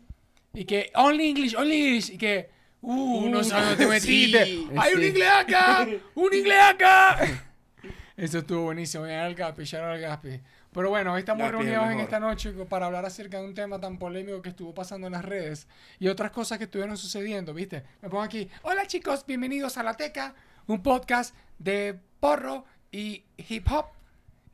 Y 0.53 0.63
que, 0.65 0.91
only 0.95 1.29
English, 1.29 1.55
only 1.55 1.75
English. 1.87 2.11
Y 2.11 2.17
que, 2.17 2.49
uh, 2.81 3.29
no 3.29 3.39
Uh, 3.39 3.43
sabes 3.43 3.69
dónde 3.69 3.85
te 3.85 3.89
metiste. 3.91 4.45
sí. 4.45 4.69
¡Hay 4.77 4.93
un 4.93 5.03
inglés 5.03 5.29
acá! 5.29 5.87
¡Un 6.15 6.33
inglés 6.33 6.59
acá! 6.61 7.17
Eso 8.17 8.39
estuvo 8.39 8.63
buenísimo. 8.63 9.05
Era 9.05 9.27
el 9.27 9.35
Gaspi, 9.35 9.63
out 9.63 9.83
al 9.83 9.99
Gaspi. 9.99 10.39
Pero 10.73 10.89
bueno, 10.89 11.11
hoy 11.13 11.19
estamos 11.19 11.51
reunidos 11.51 11.91
en 11.91 11.99
esta 11.99 12.19
noche 12.19 12.53
para 12.69 12.85
hablar 12.85 13.05
acerca 13.05 13.39
de 13.39 13.45
un 13.45 13.53
tema 13.53 13.79
tan 13.81 13.97
polémico 13.97 14.41
que 14.41 14.49
estuvo 14.49 14.73
pasando 14.73 15.07
en 15.07 15.13
las 15.13 15.25
redes 15.25 15.67
y 15.99 16.07
otras 16.07 16.31
cosas 16.31 16.57
que 16.59 16.63
estuvieron 16.63 16.95
sucediendo, 16.97 17.53
¿viste? 17.53 17.83
Me 18.01 18.09
pongo 18.09 18.23
aquí. 18.23 18.49
Hola 18.61 18.87
chicos, 18.87 19.25
bienvenidos 19.27 19.77
a 19.77 19.83
La 19.83 19.95
Teca, 19.97 20.33
un 20.67 20.81
podcast 20.81 21.35
de 21.59 21.99
porro 22.21 22.63
y 22.89 23.25
hip 23.35 23.67
hop. 23.69 23.87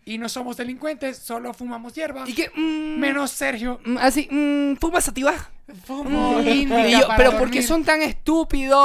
Y 0.05 0.17
no 0.17 0.27
somos 0.29 0.57
delincuentes, 0.57 1.17
solo 1.17 1.53
fumamos 1.53 1.93
hierba. 1.93 2.23
Y 2.27 2.33
que. 2.33 2.49
mm, 2.49 2.99
Menos 2.99 3.29
Sergio. 3.29 3.79
mm, 3.85 3.97
Así, 3.99 4.27
mm, 4.31 4.77
fuma 4.77 5.01
sativa. 5.01 5.35
Indica 5.67 6.87
yo, 6.87 7.07
para 7.07 7.17
pero 7.17 7.37
¿por 7.37 7.51
qué 7.51 7.61
son 7.61 7.83
tan 7.83 8.01
estúpidos? 8.01 8.77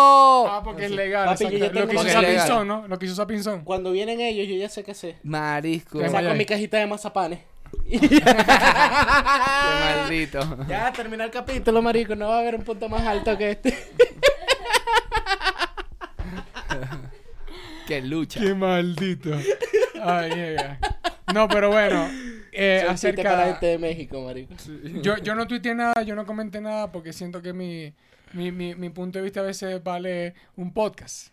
Ah, 0.50 0.62
porque 0.64 0.86
es 0.86 0.90
legal. 0.90 1.26
Papi, 1.26 1.44
yo 1.44 1.50
ya 1.50 1.66
Lo 1.66 1.72
que 1.72 1.86
tengo 1.86 2.02
hizo 2.02 2.12
Sapinzón, 2.12 2.66
¿no? 2.66 2.88
Lo 2.88 2.98
que 2.98 3.06
hizo 3.06 3.14
Sapinzón. 3.14 3.62
Cuando 3.62 3.92
vienen 3.92 4.20
ellos, 4.20 4.48
yo 4.48 4.56
ya 4.56 4.68
sé 4.68 4.82
qué 4.82 4.94
sé. 4.94 5.16
Marisco. 5.22 6.00
Qué 6.00 6.08
Saco 6.08 6.34
mi 6.34 6.44
cajita 6.44 6.78
de 6.78 6.86
mazapanes. 6.86 7.38
maldito. 9.80 10.40
Ya, 10.68 10.92
termina 10.92 11.24
el 11.24 11.30
capítulo, 11.30 11.80
marico. 11.82 12.16
No 12.16 12.28
va 12.28 12.38
a 12.38 12.40
haber 12.40 12.56
un 12.56 12.62
punto 12.62 12.88
más 12.88 13.06
alto 13.06 13.38
que 13.38 13.52
este. 13.52 13.78
Qué 17.86 18.00
lucha. 18.00 18.40
Qué 18.40 18.54
maldito. 18.54 19.30
Ay, 20.02 20.30
llega. 20.30 20.78
No, 21.32 21.48
pero 21.48 21.70
bueno. 21.70 22.08
Eh, 22.52 22.84
chiste 22.90 23.12
para 23.14 23.30
acerca. 23.30 23.46
gente 23.52 23.66
de 23.66 23.78
México, 23.78 24.22
marico. 24.24 24.54
Yo, 25.02 25.16
yo 25.18 25.34
no 25.34 25.46
tuiteé 25.46 25.74
nada, 25.74 26.02
yo 26.02 26.14
no 26.14 26.26
comenté 26.26 26.60
nada 26.60 26.92
porque 26.92 27.12
siento 27.12 27.40
que 27.42 27.52
mi, 27.52 27.92
mi, 28.34 28.52
mi, 28.52 28.74
mi 28.74 28.90
punto 28.90 29.18
de 29.18 29.24
vista 29.24 29.40
a 29.40 29.44
veces 29.44 29.82
vale 29.82 30.34
un 30.56 30.72
podcast. 30.72 31.28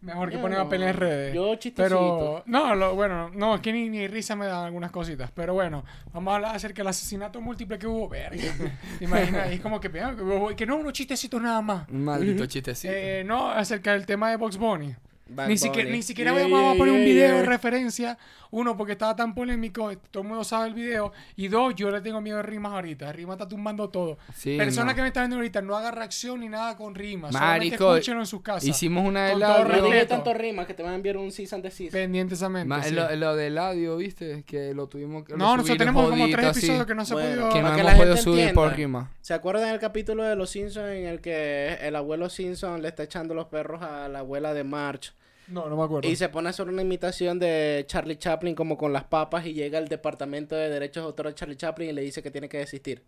Mejor 0.00 0.30
que 0.30 0.38
poner 0.38 0.66
pelear 0.68 0.94
en 0.96 1.00
redes. 1.00 1.32
Yo 1.34 1.54
chistecito. 1.54 1.96
Pero, 1.96 2.42
no, 2.46 2.74
lo, 2.74 2.96
bueno, 2.96 3.30
no, 3.30 3.54
es 3.54 3.60
que 3.60 3.72
ni, 3.72 3.88
ni 3.88 4.08
risa 4.08 4.34
me 4.34 4.46
dan 4.46 4.64
algunas 4.64 4.90
cositas. 4.90 5.30
Pero 5.32 5.54
bueno, 5.54 5.84
vamos 6.12 6.32
a 6.32 6.34
hablar 6.36 6.56
acerca 6.56 6.78
del 6.82 6.88
asesinato 6.88 7.40
múltiple 7.40 7.78
que 7.78 7.86
hubo. 7.86 8.08
Verga. 8.08 8.42
¿Te 8.98 9.04
imaginas? 9.04 9.52
Es 9.52 9.60
como 9.60 9.78
que, 9.78 9.88
"Ah, 10.00 10.12
que 10.56 10.66
no, 10.66 10.76
unos 10.78 10.92
chistecitos 10.92 11.40
nada 11.40 11.60
más. 11.62 11.88
Maldito 11.88 12.46
chistecito. 12.46 12.92
Eh, 12.92 13.22
no, 13.24 13.48
acerca 13.48 13.92
del 13.92 14.04
tema 14.04 14.30
de 14.30 14.36
Box 14.38 14.56
Bunny. 14.56 14.92
Bad 15.28 15.48
Ni 15.48 15.56
siquiera, 15.56 15.88
ni 15.90 16.02
siquiera 16.02 16.32
Yeah, 16.32 16.42
vamos 16.42 16.60
a 16.60 16.62
yeah, 16.72 16.78
poner 16.78 16.92
un 16.94 16.98
yeah, 17.00 17.06
video 17.06 17.36
de 17.38 17.42
referencia. 17.44 18.18
Uno, 18.50 18.76
porque 18.76 18.92
estaba 18.92 19.16
tan 19.16 19.34
polémico, 19.34 19.90
todo 20.10 20.22
el 20.24 20.28
mundo 20.28 20.44
sabe 20.44 20.68
el 20.68 20.74
video. 20.74 21.10
Y 21.36 21.48
dos, 21.48 21.74
yo 21.74 21.90
le 21.90 22.02
tengo 22.02 22.20
miedo 22.20 22.36
de 22.36 22.42
rimas 22.42 22.72
ahorita. 22.72 23.10
Rima 23.12 23.32
está 23.32 23.48
tumbando 23.48 23.88
todo. 23.88 24.18
Sí, 24.34 24.58
Persona 24.58 24.90
no. 24.90 24.94
que 24.94 25.00
me 25.00 25.06
está 25.08 25.20
viendo 25.20 25.36
ahorita, 25.36 25.62
no 25.62 25.74
haga 25.74 25.90
reacción 25.90 26.40
ni 26.40 26.50
nada 26.50 26.76
con 26.76 26.94
rimas. 26.94 27.32
Marico, 27.32 27.96
en 27.96 28.26
sus 28.26 28.42
casas. 28.42 28.64
Hicimos 28.64 29.06
una 29.08 29.24
de 29.26 29.30
Con 29.32 29.40
la. 29.40 29.56
todo 29.64 29.88
No 29.94 30.06
tanto 30.06 30.34
rimas 30.34 30.66
que 30.66 30.74
te 30.74 30.82
van 30.82 30.92
a 30.92 30.96
enviar 30.96 31.16
un 31.16 31.32
cease 31.32 31.54
and 31.54 31.64
desist. 31.64 31.92
Pendientesamente. 31.92 32.68
Ma- 32.68 32.82
sí. 32.82 32.92
lo, 32.94 33.14
lo 33.16 33.34
del 33.36 33.56
audio, 33.56 33.96
¿viste? 33.96 34.42
Que 34.46 34.74
lo 34.74 34.86
tuvimos 34.86 35.24
que. 35.24 35.32
lo 35.32 35.38
No, 35.38 35.56
nosotros 35.56 35.78
tenemos 35.78 36.10
como 36.10 36.28
tres 36.28 36.46
así, 36.46 36.58
episodios 36.58 36.86
que 36.86 36.94
no 36.94 37.04
se 37.06 37.12
ha 37.12 37.16
Bueno, 37.16 37.30
podido. 37.30 37.52
Que 37.54 37.62
no 37.62 37.78
hemos 37.78 37.94
podido 37.94 38.16
subir 38.18 38.52
por 38.52 38.68
entienda. 38.70 38.98
rima. 38.98 39.10
¿Se 39.22 39.32
acuerdan 39.32 39.70
del 39.70 39.80
capítulo 39.80 40.24
de 40.24 40.36
Los 40.36 40.50
Simpsons 40.50 40.88
en 40.90 41.06
el 41.06 41.20
que 41.22 41.78
el 41.80 41.96
abuelo 41.96 42.28
Simpson 42.28 42.82
le 42.82 42.88
está 42.88 43.04
echando 43.04 43.32
los 43.32 43.46
perros 43.46 43.80
a 43.82 44.08
la 44.08 44.18
abuela 44.18 44.52
de 44.52 44.64
March? 44.64 45.14
No, 45.52 45.68
no 45.68 45.76
me 45.76 45.82
acuerdo. 45.84 46.08
Y 46.08 46.16
se 46.16 46.28
pone 46.30 46.48
a 46.48 46.50
hacer 46.50 46.68
una 46.68 46.82
imitación 46.82 47.38
de 47.38 47.84
Charlie 47.86 48.16
Chaplin 48.16 48.54
como 48.54 48.78
con 48.78 48.92
las 48.92 49.04
papas 49.04 49.44
y 49.46 49.52
llega 49.52 49.78
al 49.78 49.88
departamento 49.88 50.54
de 50.56 50.70
derechos 50.70 51.02
de 51.02 51.06
autor 51.08 51.26
de 51.26 51.34
Charlie 51.34 51.56
Chaplin 51.56 51.90
y 51.90 51.92
le 51.92 52.02
dice 52.02 52.22
que 52.22 52.30
tiene 52.30 52.48
que 52.48 52.58
desistir. 52.58 53.02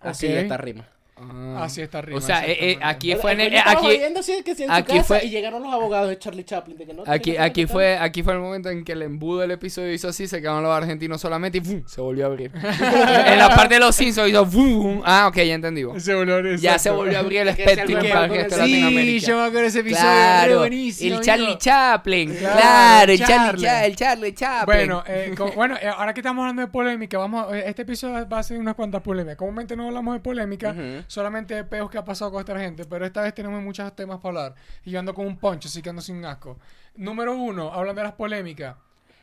Así 0.00 0.26
Ok. 0.26 0.32
esta 0.34 0.56
rima. 0.56 0.88
Ah. 1.18 1.64
Así 1.64 1.80
está 1.80 1.98
arriba. 2.00 2.18
O 2.18 2.20
sea, 2.20 2.44
eh, 2.46 2.72
eh, 2.72 2.78
aquí 2.82 3.14
fue 3.14 3.32
en 3.32 3.40
el 3.40 3.56
aquí- 3.56 3.98
así 4.18 4.42
que 4.44 4.54
sí 4.54 4.64
en 4.64 4.70
aquí 4.70 5.00
fue- 5.00 5.24
y 5.24 5.30
llegaron 5.30 5.62
los 5.62 5.72
abogados 5.72 6.10
de 6.10 6.18
Charlie 6.18 6.44
Chaplin 6.44 6.76
de 6.76 6.84
que 6.84 6.92
no 6.92 7.04
Aquí, 7.06 7.38
aquí 7.38 7.64
fue, 7.66 7.96
aquí 7.96 8.22
fue 8.22 8.34
el 8.34 8.40
momento 8.40 8.68
en 8.68 8.84
que 8.84 8.92
el 8.92 9.00
embudo 9.00 9.40
del 9.40 9.52
episodio 9.52 9.90
hizo 9.94 10.08
así, 10.08 10.28
se 10.28 10.42
quedaron 10.42 10.62
los 10.62 10.72
argentinos 10.76 11.18
solamente 11.18 11.56
y 11.56 11.60
¡fum! 11.62 11.82
se 11.86 12.02
volvió 12.02 12.24
a 12.24 12.28
abrir. 12.28 12.50
en 12.54 13.38
la 13.38 13.48
parte 13.56 13.74
de 13.74 13.80
los 13.80 13.96
Simpsons 13.96 14.28
hizo 14.28 14.44
¡fum! 14.44 15.00
Ah, 15.06 15.26
ok, 15.28 15.36
ya 15.36 15.54
entendí. 15.54 15.84
Se 16.00 16.14
volvió, 16.14 16.54
Ya 16.56 16.78
se 16.78 16.90
volvió 16.90 17.16
a 17.16 17.20
abrir 17.20 17.40
el 17.40 17.48
Es 17.48 17.56
que 17.56 17.62
ese 17.62 17.72
Spectrum 17.72 17.96
algo 17.98 18.12
para 18.12 18.28
con 18.28 18.36
resto 18.36 18.56
de 18.58 18.64
Sí, 18.66 19.20
yo 19.20 19.36
me 19.38 19.42
acuerdo 19.46 19.66
ese 19.68 19.80
episodio. 19.80 20.02
Claro, 20.04 20.58
buenísimo. 20.58 21.16
el 21.16 21.20
Charlie 21.22 21.44
amigo. 21.46 21.58
Chaplin. 21.58 22.34
Claro, 22.34 22.56
Claro, 22.60 23.12
el 23.12 23.18
Charlie. 23.18 23.36
Charlie, 23.36 23.62
Cha- 23.62 23.86
el 23.86 23.96
Charlie 23.96 24.34
Chaplin. 24.34 24.66
Bueno, 24.66 25.04
eh, 25.06 25.34
co- 25.34 25.52
bueno 25.52 25.76
eh, 25.80 25.88
ahora 25.88 26.12
que 26.12 26.20
estamos 26.20 26.42
hablando 26.42 26.60
de 26.60 26.68
polémica, 26.68 27.16
vamos, 27.16 27.46
este 27.54 27.82
episodio 27.82 28.28
va 28.28 28.38
a 28.40 28.42
ser 28.42 28.58
unas 28.58 28.74
cuantas 28.74 29.00
polémicas. 29.00 29.36
Comúnmente 29.38 29.74
no 29.76 29.86
hablamos 29.86 30.12
de 30.14 30.20
polémica. 30.20 30.74
Solamente 31.06 31.54
de 31.54 31.64
peos 31.64 31.90
que 31.90 31.98
ha 31.98 32.04
pasado 32.04 32.30
con 32.30 32.40
esta 32.40 32.58
gente, 32.58 32.84
pero 32.84 33.04
esta 33.04 33.22
vez 33.22 33.34
tenemos 33.34 33.62
muchos 33.62 33.94
temas 33.94 34.18
para 34.18 34.44
hablar. 34.44 34.54
Y 34.84 34.90
yo 34.90 34.98
ando 34.98 35.14
con 35.14 35.26
un 35.26 35.38
poncho, 35.38 35.68
así 35.68 35.82
que 35.82 35.90
ando 35.90 36.02
sin 36.02 36.24
asco. 36.24 36.58
Número 36.96 37.34
uno, 37.34 37.72
hablando 37.72 38.00
de 38.00 38.06
las 38.06 38.14
polémicas. 38.14 38.76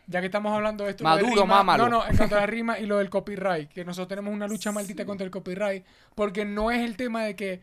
Ya 0.05 0.19
que 0.19 0.25
estamos 0.25 0.53
hablando 0.53 0.83
de 0.83 0.91
esto. 0.91 1.03
Maduro, 1.03 1.45
mámalo. 1.45 1.83
No, 1.83 1.89
no, 1.89 2.07
en 2.07 2.17
cuanto 2.17 2.35
a 2.35 2.41
la 2.41 2.45
rima 2.45 2.77
y 2.77 2.85
lo 2.85 2.97
del 2.97 3.09
copyright. 3.09 3.69
Que 3.69 3.85
nosotros 3.85 4.09
tenemos 4.09 4.33
una 4.33 4.47
lucha 4.47 4.71
maldita 4.73 5.05
contra 5.05 5.23
el 5.23 5.31
copyright. 5.31 5.85
Porque 6.13 6.45
no 6.45 6.71
es 6.71 6.81
el 6.81 6.97
tema 6.97 7.23
de 7.23 7.35
que. 7.35 7.61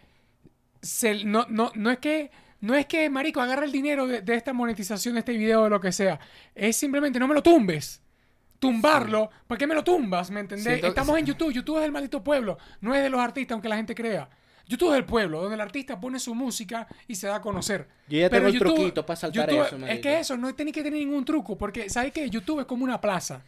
Se, 0.80 1.24
no, 1.24 1.46
no, 1.48 1.70
no 1.74 1.90
es 1.90 1.98
que. 1.98 2.30
No 2.62 2.74
es 2.74 2.86
que, 2.86 3.08
marico, 3.08 3.40
agarra 3.40 3.64
el 3.64 3.72
dinero 3.72 4.06
de, 4.06 4.20
de 4.20 4.34
esta 4.34 4.52
monetización 4.52 5.14
de 5.14 5.20
este 5.20 5.32
video 5.32 5.62
o 5.62 5.68
lo 5.68 5.80
que 5.80 5.92
sea. 5.92 6.20
Es 6.54 6.76
simplemente 6.76 7.18
no 7.18 7.26
me 7.26 7.34
lo 7.34 7.42
tumbes. 7.42 8.02
Tumbarlo. 8.60 9.30
¿Por 9.48 9.58
qué 9.58 9.66
me 9.66 9.74
lo 9.74 9.82
tumbas? 9.82 10.30
¿Me 10.30 10.40
entendés? 10.40 10.64
Siento- 10.66 10.86
Estamos 10.86 11.18
en 11.18 11.26
YouTube. 11.26 11.52
YouTube 11.52 11.76
es 11.78 11.82
del 11.82 11.92
maldito 11.92 12.22
pueblo. 12.22 12.58
No 12.80 12.94
es 12.94 13.02
de 13.02 13.10
los 13.10 13.20
artistas, 13.20 13.54
aunque 13.54 13.68
la 13.68 13.76
gente 13.76 13.94
crea. 13.94 14.28
YouTube 14.68 14.90
es 14.90 14.94
del 14.94 15.04
pueblo, 15.04 15.40
donde 15.40 15.56
el 15.56 15.60
artista 15.60 15.98
pone 15.98 16.20
su 16.20 16.32
música 16.34 16.86
y 17.08 17.16
se 17.16 17.26
da 17.26 17.36
a 17.36 17.40
conocer. 17.40 17.88
Yo 18.06 18.18
ya 18.18 18.30
Pero 18.30 18.46
tengo 18.52 18.64
el 18.64 18.74
truquito 18.76 19.04
para 19.04 19.16
saltar 19.16 19.48
YouTube- 19.48 19.66
eso, 19.66 19.74
Es 19.76 19.80
marico. 19.82 20.02
que 20.02 20.20
eso, 20.20 20.36
no 20.36 20.54
tenéis 20.54 20.74
que 20.74 20.82
tener 20.84 21.00
ningún 21.00 21.24
truco, 21.24 21.58
porque 21.58 21.90
¿sabes 21.90 22.12
qué? 22.12 22.30
YouTube 22.30 22.60
es 22.60 22.66
como 22.66 22.84
una 22.84 23.00
plaza. 23.00 23.42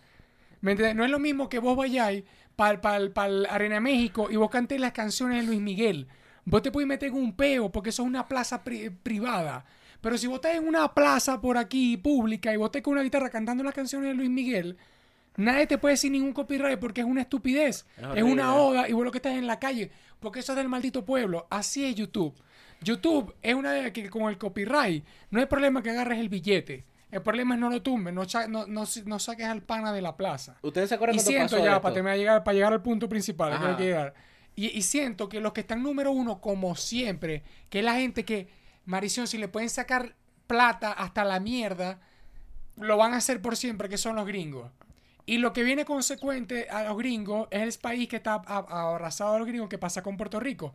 ¿Me 0.62 0.72
entiendes? 0.72 0.96
No 0.96 1.04
es 1.04 1.10
lo 1.10 1.20
mismo 1.20 1.48
que 1.48 1.60
vos 1.60 1.76
vayáis 1.76 2.24
para 2.56 2.96
el 3.26 3.46
Arena 3.48 3.78
México 3.80 4.28
y 4.30 4.36
vos 4.36 4.50
cantéis 4.50 4.80
las 4.80 4.92
canciones 4.92 5.42
de 5.42 5.46
Luis 5.46 5.60
Miguel. 5.60 6.08
Vos 6.44 6.62
te 6.62 6.72
podés 6.72 6.88
meter 6.88 7.10
en 7.10 7.14
un 7.14 7.36
peo 7.36 7.70
porque 7.70 7.90
eso 7.90 8.02
es 8.02 8.08
una 8.08 8.26
plaza 8.26 8.64
pri- 8.64 8.90
privada. 8.90 9.64
Pero 10.00 10.18
si 10.18 10.26
vos 10.26 10.36
estás 10.36 10.56
en 10.56 10.66
una 10.66 10.92
plaza 10.92 11.40
por 11.40 11.56
aquí 11.56 11.96
pública 11.96 12.52
y 12.52 12.56
vos 12.56 12.66
estás 12.66 12.82
con 12.82 12.94
una 12.94 13.02
guitarra 13.02 13.30
cantando 13.30 13.62
las 13.62 13.74
canciones 13.74 14.08
de 14.08 14.14
Luis 14.14 14.30
Miguel, 14.30 14.76
nadie 15.36 15.66
te 15.66 15.78
puede 15.78 15.94
decir 15.94 16.10
ningún 16.10 16.32
copyright 16.32 16.78
porque 16.78 17.00
es 17.00 17.06
una 17.06 17.22
estupidez. 17.22 17.86
Es 17.96 18.16
Es, 18.16 18.22
una 18.22 18.54
oda 18.54 18.88
y 18.88 18.92
vos 18.92 19.04
lo 19.04 19.10
que 19.10 19.18
estás 19.18 19.36
en 19.36 19.46
la 19.46 19.58
calle. 19.58 19.90
Porque 20.20 20.40
eso 20.40 20.52
es 20.52 20.56
del 20.56 20.68
maldito 20.68 21.04
pueblo. 21.04 21.46
Así 21.50 21.84
es 21.84 21.94
YouTube. 21.94 22.34
YouTube 22.80 23.34
es 23.42 23.54
una 23.54 23.72
de 23.72 23.92
que 23.92 24.10
con 24.10 24.28
el 24.28 24.38
copyright 24.38 25.04
no 25.30 25.40
hay 25.40 25.46
problema 25.46 25.82
que 25.82 25.90
agarres 25.90 26.18
el 26.18 26.28
billete. 26.28 26.84
El 27.10 27.20
problema 27.20 27.54
es 27.54 27.60
no 27.60 27.68
lo 27.68 27.82
tumbes, 27.82 28.14
no, 28.14 28.22
no, 28.48 28.66
no, 28.66 28.84
no 29.04 29.18
saques 29.18 29.46
al 29.46 29.62
pana 29.62 29.92
de 29.92 30.00
la 30.00 30.16
plaza. 30.16 30.56
¿Ustedes 30.62 30.88
se 30.88 30.94
acuerdan 30.94 31.16
Y 31.16 31.18
siento 31.18 31.56
pasó 31.56 31.58
ya, 31.58 31.72
esto? 31.72 31.82
para, 31.82 31.94
terminar 31.94 32.16
llegar, 32.16 32.42
para 32.42 32.54
llegar 32.54 32.72
al 32.72 32.80
punto 32.80 33.06
principal, 33.06 33.58
que 33.58 33.66
hay 33.66 33.76
que 33.76 33.84
llegar. 33.84 34.14
Y, 34.56 34.68
y 34.68 34.82
siento 34.82 35.28
que 35.28 35.40
los 35.40 35.52
que 35.52 35.60
están 35.60 35.82
número 35.82 36.10
uno, 36.10 36.40
como 36.40 36.74
siempre, 36.74 37.42
que 37.68 37.80
es 37.80 37.84
la 37.84 37.94
gente 37.96 38.24
que, 38.24 38.48
Marición, 38.86 39.26
si 39.26 39.36
le 39.36 39.48
pueden 39.48 39.68
sacar 39.68 40.14
plata 40.46 40.92
hasta 40.92 41.24
la 41.24 41.38
mierda, 41.38 42.00
lo 42.76 42.96
van 42.96 43.12
a 43.12 43.18
hacer 43.18 43.42
por 43.42 43.58
siempre, 43.58 43.90
que 43.90 43.98
son 43.98 44.16
los 44.16 44.26
gringos. 44.26 44.70
Y 45.24 45.38
lo 45.38 45.52
que 45.52 45.62
viene 45.62 45.84
consecuente 45.84 46.68
a 46.68 46.84
los 46.84 46.98
gringos 46.98 47.48
es 47.50 47.62
el 47.62 47.80
país 47.80 48.08
que 48.08 48.16
está 48.16 48.34
abrazado 48.34 49.34
a 49.34 49.38
los 49.38 49.46
gringos, 49.46 49.68
que 49.68 49.78
pasa 49.78 50.02
con 50.02 50.16
Puerto 50.16 50.40
Rico. 50.40 50.74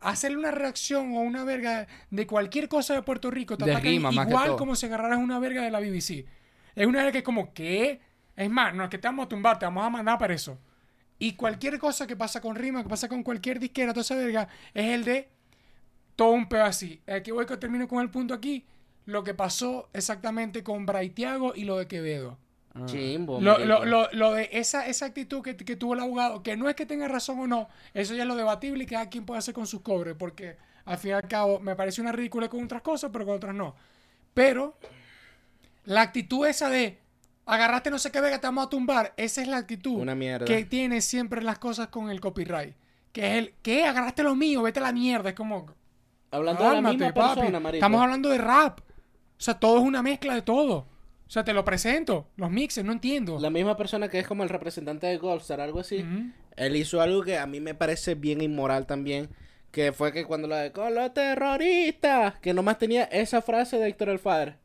Hacerle 0.00 0.38
una 0.38 0.50
reacción 0.50 1.14
o 1.14 1.20
una 1.20 1.44
verga 1.44 1.86
de 2.10 2.26
cualquier 2.26 2.68
cosa 2.68 2.94
de 2.94 3.02
Puerto 3.02 3.30
Rico, 3.30 3.56
te 3.56 3.78
rima, 3.78 4.10
igual 4.12 4.56
como 4.56 4.74
si 4.74 4.86
agarraras 4.86 5.18
una 5.18 5.38
verga 5.38 5.62
de 5.62 5.70
la 5.70 5.78
BBC. 5.78 6.26
Es 6.74 6.86
una 6.86 6.98
verga 6.98 7.12
que 7.12 7.18
es 7.18 7.24
como, 7.24 7.52
¿qué? 7.52 8.00
Es 8.34 8.50
más, 8.50 8.74
no 8.74 8.84
es 8.84 8.90
que 8.90 8.98
te 8.98 9.06
vamos 9.06 9.26
a 9.26 9.28
tumbar, 9.28 9.58
te 9.58 9.66
vamos 9.66 9.84
a 9.84 9.90
mandar 9.90 10.18
para 10.18 10.34
eso. 10.34 10.58
Y 11.18 11.34
cualquier 11.34 11.78
cosa 11.78 12.06
que 12.06 12.16
pasa 12.16 12.40
con 12.40 12.56
rima, 12.56 12.82
que 12.82 12.88
pasa 12.88 13.08
con 13.08 13.22
cualquier 13.22 13.60
disquera, 13.60 13.92
toda 13.92 14.00
esa 14.00 14.16
verga, 14.16 14.48
es 14.74 14.86
el 14.86 15.04
de 15.04 15.28
todo 16.16 16.30
un 16.30 16.48
pedo 16.48 16.64
así. 16.64 17.00
Aquí 17.06 17.30
voy 17.30 17.46
que 17.46 17.56
termino 17.58 17.86
con 17.86 18.00
el 18.00 18.10
punto 18.10 18.34
aquí. 18.34 18.64
Lo 19.04 19.22
que 19.22 19.34
pasó 19.34 19.88
exactamente 19.92 20.64
con 20.64 20.86
Braithiago 20.86 21.54
y 21.54 21.64
lo 21.64 21.78
de 21.78 21.86
Quevedo. 21.86 22.38
Chimbo, 22.86 23.40
Lo, 23.40 23.58
lo, 23.58 23.84
lo, 23.84 24.08
lo 24.12 24.32
de 24.32 24.48
esa, 24.52 24.86
esa 24.86 25.06
actitud 25.06 25.42
que, 25.42 25.56
que 25.56 25.76
tuvo 25.76 25.94
el 25.94 26.00
abogado, 26.00 26.42
que 26.42 26.56
no 26.56 26.68
es 26.68 26.74
que 26.74 26.86
tenga 26.86 27.06
razón 27.08 27.38
o 27.40 27.46
no, 27.46 27.68
eso 27.92 28.14
ya 28.14 28.22
es 28.22 28.28
lo 28.28 28.34
debatible 28.34 28.84
y 28.84 28.86
cada 28.86 29.08
quien 29.10 29.26
puede 29.26 29.38
hacer 29.38 29.52
con 29.54 29.66
sus 29.66 29.82
cobres, 29.82 30.14
porque 30.18 30.56
al 30.84 30.98
fin 30.98 31.10
y 31.10 31.14
al 31.14 31.28
cabo 31.28 31.60
me 31.60 31.76
parece 31.76 32.00
una 32.00 32.12
ridícula 32.12 32.48
con 32.48 32.64
otras 32.64 32.82
cosas, 32.82 33.10
pero 33.12 33.26
con 33.26 33.36
otras 33.36 33.54
no. 33.54 33.74
Pero 34.34 34.76
la 35.84 36.00
actitud 36.02 36.46
esa 36.46 36.70
de 36.70 36.98
agarraste 37.44 37.90
no 37.90 37.98
sé 37.98 38.10
qué 38.10 38.20
verga, 38.20 38.40
te 38.40 38.46
vamos 38.46 38.66
a 38.66 38.70
tumbar, 38.70 39.12
esa 39.16 39.42
es 39.42 39.48
la 39.48 39.58
actitud 39.58 40.00
Una 40.00 40.14
mierda. 40.14 40.46
que 40.46 40.64
tiene 40.64 41.00
siempre 41.00 41.42
las 41.42 41.58
cosas 41.58 41.88
con 41.88 42.10
el 42.10 42.20
copyright. 42.20 42.74
Que 43.12 43.26
es 43.26 43.38
el, 43.38 43.54
¿qué? 43.60 43.84
Agarraste 43.84 44.22
lo 44.22 44.34
mío, 44.34 44.62
vete 44.62 44.80
a 44.80 44.84
la 44.84 44.92
mierda. 44.92 45.28
Es 45.28 45.34
como, 45.34 45.66
Hablando 46.30 46.64
de 46.64 46.80
la 46.80 46.90
misma 46.90 47.12
persona. 47.12 47.70
Estamos 47.70 48.00
hablando 48.00 48.30
de 48.30 48.38
rap. 48.38 48.80
O 48.80 48.84
sea, 49.36 49.58
todo 49.58 49.78
es 49.78 49.84
una 49.84 50.02
mezcla 50.02 50.34
de 50.34 50.40
todo. 50.40 50.86
O 51.32 51.34
sea, 51.34 51.44
te 51.44 51.54
lo 51.54 51.64
presento. 51.64 52.26
Los 52.36 52.50
mixes, 52.50 52.84
no 52.84 52.92
entiendo. 52.92 53.38
La 53.40 53.48
misma 53.48 53.74
persona 53.74 54.08
que 54.08 54.18
es 54.18 54.26
como 54.26 54.42
el 54.42 54.50
representante 54.50 55.06
de 55.06 55.16
Goldstar, 55.16 55.62
algo 55.62 55.80
así. 55.80 56.04
Él 56.56 56.76
hizo 56.76 57.00
algo 57.00 57.22
que 57.22 57.38
a 57.38 57.46
mí 57.46 57.58
me 57.58 57.74
parece 57.74 58.14
bien 58.14 58.42
inmoral 58.42 58.86
también. 58.86 59.30
Que 59.70 59.92
fue 59.92 60.12
que 60.12 60.26
cuando 60.26 60.46
la 60.46 60.58
de 60.58 60.72
con 60.72 60.94
los 60.94 61.14
terroristas, 61.14 62.34
que 62.40 62.52
nomás 62.52 62.76
tenía 62.76 63.04
esa 63.04 63.40
frase 63.40 63.78
de 63.78 63.88
Héctor 63.88 64.10
el 64.10 64.18
Father. 64.18 64.58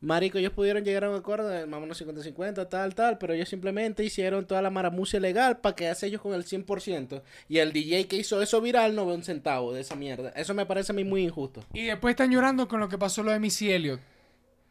Marico, 0.00 0.38
ellos 0.38 0.54
pudieron 0.54 0.82
llegar 0.82 1.04
a 1.04 1.10
un 1.10 1.16
acuerdo 1.16 1.46
de 1.46 1.66
vámonos 1.66 2.00
50-50, 2.00 2.70
tal, 2.70 2.94
tal, 2.94 3.18
pero 3.18 3.34
ellos 3.34 3.50
simplemente 3.50 4.02
hicieron 4.02 4.46
toda 4.46 4.62
la 4.62 4.70
maramucia 4.70 5.20
legal 5.20 5.58
para 5.58 5.76
quedarse 5.76 6.06
ellos 6.06 6.22
con 6.22 6.32
el 6.32 6.46
100%. 6.46 7.20
Y 7.50 7.58
el 7.58 7.74
DJ 7.74 8.08
que 8.08 8.16
hizo 8.16 8.40
eso 8.40 8.62
viral 8.62 8.94
no 8.94 9.04
ve 9.04 9.12
un 9.12 9.24
centavo 9.24 9.74
de 9.74 9.82
esa 9.82 9.94
mierda. 9.94 10.30
Eso 10.30 10.54
me 10.54 10.64
parece 10.64 10.92
a 10.92 10.94
mí 10.94 11.04
muy 11.04 11.24
injusto. 11.24 11.62
Y 11.74 11.84
después 11.84 12.12
están 12.12 12.30
llorando 12.30 12.66
con 12.66 12.80
lo 12.80 12.88
que 12.88 12.96
pasó 12.96 13.22
lo 13.22 13.30
de 13.30 13.40
Missy 13.40 13.70
Elliott. 13.70 14.00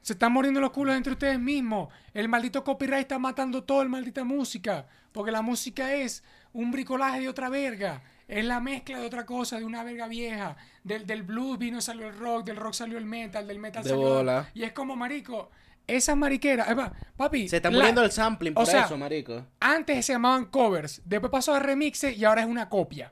Se 0.01 0.13
están 0.13 0.31
muriendo 0.31 0.61
los 0.61 0.71
culos 0.71 0.95
entre 0.95 1.13
ustedes 1.13 1.39
mismos. 1.39 1.89
El 2.13 2.29
maldito 2.29 2.63
copyright 2.63 3.01
está 3.01 3.19
matando 3.19 3.63
toda 3.63 3.83
la 3.83 3.89
maldita 3.89 4.23
música. 4.23 4.87
Porque 5.11 5.31
la 5.31 5.41
música 5.41 5.93
es 5.93 6.23
un 6.53 6.71
bricolaje 6.71 7.19
de 7.21 7.29
otra 7.29 7.49
verga. 7.49 8.01
Es 8.27 8.45
la 8.45 8.59
mezcla 8.59 8.99
de 8.99 9.05
otra 9.05 9.25
cosa, 9.25 9.57
de 9.57 9.65
una 9.65 9.83
verga 9.83 10.07
vieja. 10.07 10.55
Del, 10.83 11.05
del 11.05 11.23
blues 11.23 11.57
vino 11.57 11.81
salió 11.81 12.07
el 12.07 12.17
rock, 12.17 12.45
del 12.45 12.55
rock 12.57 12.73
salió 12.73 12.97
el 12.97 13.05
metal, 13.05 13.47
del 13.47 13.59
metal 13.59 13.83
De 13.83 13.89
salió... 13.89 14.03
bola. 14.07 14.49
Y 14.53 14.63
es 14.63 14.71
como, 14.73 14.95
marico, 14.95 15.49
esas 15.87 16.15
mariqueras... 16.15 16.67
Papi... 17.17 17.49
Se 17.49 17.57
está 17.57 17.69
la- 17.71 17.77
muriendo 17.77 18.03
el 18.03 18.11
sampling 18.11 18.53
por 18.53 18.63
o 18.63 18.65
sea, 18.65 18.85
eso, 18.85 18.97
marico. 18.97 19.45
Antes 19.59 20.05
se 20.05 20.13
llamaban 20.13 20.45
covers, 20.45 21.01
después 21.05 21.31
pasó 21.31 21.53
a 21.53 21.59
remixes 21.59 22.17
y 22.17 22.23
ahora 22.25 22.41
es 22.41 22.47
una 22.47 22.69
copia. 22.69 23.11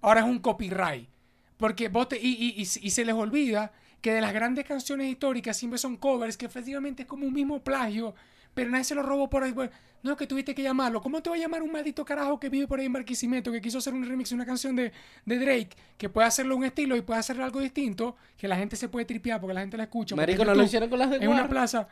Ahora 0.00 0.20
es 0.20 0.26
un 0.26 0.38
copyright. 0.40 1.08
Porque 1.56 1.88
vos 1.88 2.08
te- 2.08 2.18
y, 2.20 2.28
y- 2.32 2.54
y- 2.62 2.86
y 2.86 2.90
se 2.90 3.04
les 3.04 3.14
olvida 3.14 3.72
que 4.02 4.12
de 4.12 4.20
las 4.20 4.34
grandes 4.34 4.66
canciones 4.66 5.06
históricas 5.10 5.56
siempre 5.56 5.78
son 5.78 5.96
covers, 5.96 6.36
que 6.36 6.44
efectivamente 6.44 7.02
es 7.04 7.08
como 7.08 7.24
un 7.26 7.32
mismo 7.32 7.60
plagio, 7.62 8.14
pero 8.52 8.68
nadie 8.68 8.84
se 8.84 8.94
lo 8.94 9.02
robó 9.02 9.30
por 9.30 9.42
ahí. 9.44 9.52
Bueno, 9.52 9.72
No, 10.02 10.16
que 10.16 10.26
tuviste 10.26 10.52
que 10.54 10.62
llamarlo. 10.64 11.00
¿Cómo 11.00 11.22
te 11.22 11.30
va 11.30 11.36
a 11.36 11.38
llamar 11.38 11.62
un 11.62 11.70
maldito 11.70 12.04
carajo 12.04 12.40
que 12.40 12.48
vive 12.48 12.66
por 12.66 12.80
ahí 12.80 12.86
en 12.86 12.92
Barquisimeto, 12.92 13.52
que 13.52 13.60
quiso 13.60 13.78
hacer 13.78 13.94
un 13.94 14.04
remix 14.04 14.30
de 14.30 14.34
una 14.34 14.44
canción 14.44 14.74
de, 14.74 14.90
de 15.24 15.38
Drake, 15.38 15.70
que 15.96 16.08
puede 16.08 16.26
hacerlo 16.26 16.56
un 16.56 16.64
estilo 16.64 16.96
y 16.96 17.02
puede 17.02 17.20
hacerle 17.20 17.44
algo 17.44 17.60
distinto, 17.60 18.16
que 18.36 18.48
la 18.48 18.56
gente 18.56 18.74
se 18.74 18.88
puede 18.88 19.06
tripear 19.06 19.40
porque 19.40 19.54
la 19.54 19.60
gente 19.60 19.76
la 19.76 19.84
escucha? 19.84 20.16
Marico, 20.16 20.44
no 20.44 20.54
lo 20.56 20.64
hicieron 20.64 20.90
con 20.90 20.98
las 20.98 21.08
de 21.10 21.18
Es 21.18 21.28
una 21.28 21.48
plaza. 21.48 21.86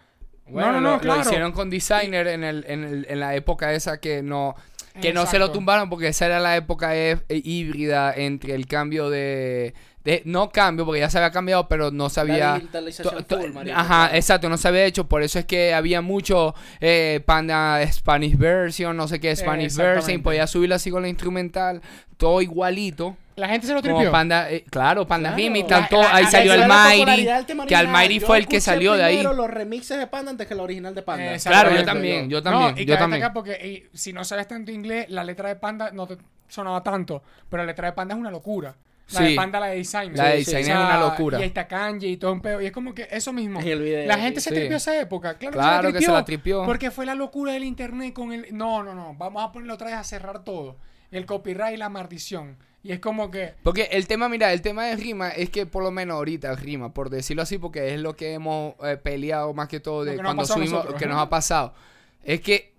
Bueno, 0.49 0.73
no, 0.73 0.73
no, 0.73 0.81
lo, 0.81 0.89
no, 0.91 0.95
lo 0.97 1.01
claro. 1.01 1.21
hicieron 1.21 1.53
con 1.53 1.71
Designer 1.71 2.27
en, 2.27 2.43
el, 2.43 2.65
en, 2.67 2.83
el- 2.83 3.07
en 3.09 3.21
la 3.21 3.37
época 3.37 3.73
esa 3.73 4.01
que 4.01 4.21
no 4.23 4.57
que 5.01 5.13
no 5.13 5.25
se 5.25 5.39
lo 5.39 5.53
tumbaron 5.53 5.89
porque 5.89 6.09
esa 6.09 6.27
era 6.27 6.41
la 6.41 6.57
época 6.57 6.97
e- 6.97 7.13
e- 7.29 7.41
híbrida 7.45 8.13
entre 8.13 8.57
el 8.57 8.67
cambio 8.67 9.09
de, 9.09 9.73
de- 10.05 10.23
no 10.25 10.51
cambio 10.51 10.85
porque 10.87 11.01
ya 11.01 11.11
se 11.11 11.19
había 11.19 11.31
cambiado 11.31 11.69
pero 11.69 11.91
no 11.91 12.09
se 12.09 12.21
había 12.21 12.55
digitalización 12.55 13.17
to- 13.17 13.25
to- 13.25 13.41
full, 13.43 13.53
marico, 13.53 13.77
ajá 13.77 13.87
claro. 14.07 14.15
exacto 14.17 14.49
no 14.49 14.57
se 14.57 14.69
había 14.69 14.85
hecho 14.85 15.07
por 15.09 15.23
eso 15.23 15.39
es 15.39 15.45
que 15.45 15.75
había 15.75 16.01
mucho 16.01 16.55
eh, 16.81 17.21
panda 17.27 17.81
Spanish 17.93 18.37
version 18.37 18.97
no 18.97 19.07
sé 19.09 19.21
qué 19.21 19.35
Spanish 19.37 19.77
version 19.77 19.89
exactamente. 19.99 20.25
podía 20.25 20.47
subirlo 20.47 20.75
así 20.77 20.91
con 20.91 21.03
la 21.03 21.09
instrumental 21.09 21.83
todo 22.17 22.41
igualito 22.43 23.17
La 23.37 23.49
gente 23.49 23.67
se 23.67 23.73
lo 23.75 23.81
como 23.83 23.95
tripió. 23.97 24.11
panda 24.11 24.51
eh, 24.51 24.65
claro 24.71 25.07
panda 25.07 25.31
Claro. 25.31 25.43
remix 25.43 25.71
La- 25.71 25.77
tanto 25.81 26.01
la- 26.03 26.15
ahí 26.15 26.25
la- 26.25 26.31
salió 26.31 26.53
esa 26.53 26.55
el 26.55 26.61
era 26.61 26.69
la 26.69 27.07
Mighty 27.07 27.67
que 27.69 27.77
al 27.77 27.89
Mighty 27.89 28.21
fue 28.21 28.39
el 28.39 28.47
que 28.47 28.61
salió 28.61 28.95
de 28.95 29.05
ahí 29.05 29.23
los 29.23 29.51
remixes 29.51 29.99
de 29.99 30.07
Panda 30.07 30.31
antes 30.31 30.47
que 30.47 30.55
la 30.55 30.63
original 30.63 30.95
de 30.95 31.03
Panda. 31.03 31.37
Claro 31.39 31.75
yo 31.75 31.85
también 31.85 32.29
yo 32.31 32.39
No, 32.39 32.43
también 32.43 32.75
y 32.79 32.85
yo 32.87 32.97
también 32.99 33.21
destacar 33.21 33.33
porque 33.35 33.53
eh, 33.61 33.89
si 33.95 34.13
no 34.15 34.25
sabes 34.25 34.49
tanto 34.49 34.71
inglés, 34.71 35.07
la 35.11 35.25
letra 35.25 35.49
de 35.51 35.57
Panda 35.57 35.91
no 35.93 36.07
te 36.07 36.17
sonaba 36.49 36.83
tanto, 36.83 37.23
pero 37.49 37.63
la 37.63 37.67
letra 37.69 37.87
de 37.89 37.93
Panda 37.93 38.15
es 38.15 38.21
una 38.21 38.31
locura. 38.31 38.75
La 39.13 39.21
de 39.23 39.29
Sí. 39.31 39.35
Panda, 39.37 39.61
la 39.61 39.67
de 39.67 39.77
Design. 39.77 40.17
La 40.17 40.29
de 40.29 40.39
Sí, 40.39 40.45
sí. 40.45 40.57
Design 40.57 40.77
es 40.77 40.85
una 40.85 41.01
locura. 41.01 41.39
Y 41.39 41.43
ahí 41.43 41.49
está 41.49 41.67
Kanye 41.67 42.09
y 42.09 42.17
todo 42.17 42.33
un 42.33 42.41
pedo. 42.41 42.61
Y 42.61 42.67
es 42.67 42.73
como 42.73 42.95
que 42.95 43.09
eso 43.11 43.33
mismo. 43.33 43.61
En 43.61 43.69
el 43.69 43.83
video, 43.83 44.07
La 44.07 44.19
gente 44.19 44.41
se 44.41 44.51
tripió 44.51 44.77
esa 44.77 44.99
época. 45.01 45.37
Claro, 45.39 45.53
Claro 45.55 45.89
que 45.89 45.95
que 45.95 45.99
se 46.01 46.07
se 46.07 46.13
la 46.13 46.25
tripió. 46.25 46.65
Porque 46.65 46.91
fue 46.91 47.07
la 47.07 47.15
locura 47.15 47.53
del 47.53 47.65
internet 47.65 48.13
con 48.15 48.33
el. 48.33 48.47
No, 48.53 48.83
no, 48.83 48.95
no. 48.95 49.15
Vamos 49.19 49.43
a 49.43 49.53
ponerlo 49.53 49.75
otra 49.75 49.89
vez 49.89 49.97
a 49.97 50.05
cerrar 50.05 50.45
todo. 50.45 50.77
El 51.11 51.27
copyright 51.27 51.75
y 51.75 51.77
la 51.77 51.89
maldición. 51.89 52.57
Y 52.83 52.93
es 52.93 53.01
como 53.01 53.31
que. 53.31 53.55
Porque 53.63 53.89
el 53.93 54.07
tema, 54.07 54.29
mira, 54.29 54.53
el 54.53 54.63
tema 54.63 54.87
de 54.87 54.97
rima 54.97 55.29
es 55.31 55.51
que 55.51 55.67
por 55.67 55.83
lo 55.83 55.91
menos 55.91 56.15
ahorita 56.15 56.55
rima, 56.55 56.95
por 56.95 57.11
decirlo 57.11 57.43
así, 57.43 57.59
porque 57.59 57.93
es 57.95 58.01
lo 58.01 58.17
que 58.17 58.33
hemos 58.33 58.75
eh, 58.83 58.97
peleado 58.97 59.53
más 59.53 59.69
que 59.69 59.81
todo 59.81 60.05
de 60.05 60.17
que 60.17 60.23
cuando 60.23 60.47
subimos, 60.47 60.71
nosotros, 60.73 60.99
que 60.99 61.07
nos 61.07 61.19
ha 61.19 61.29
pasado. 61.29 61.75
Es 62.23 62.41
que 62.41 62.75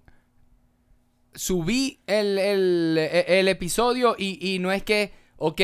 subí 1.33 1.99
el, 2.07 2.37
el, 2.39 2.97
el 2.97 3.47
episodio 3.47 4.15
y, 4.17 4.39
y 4.55 4.59
no 4.59 4.71
es 4.71 4.83
que, 4.83 5.13
ok, 5.37 5.61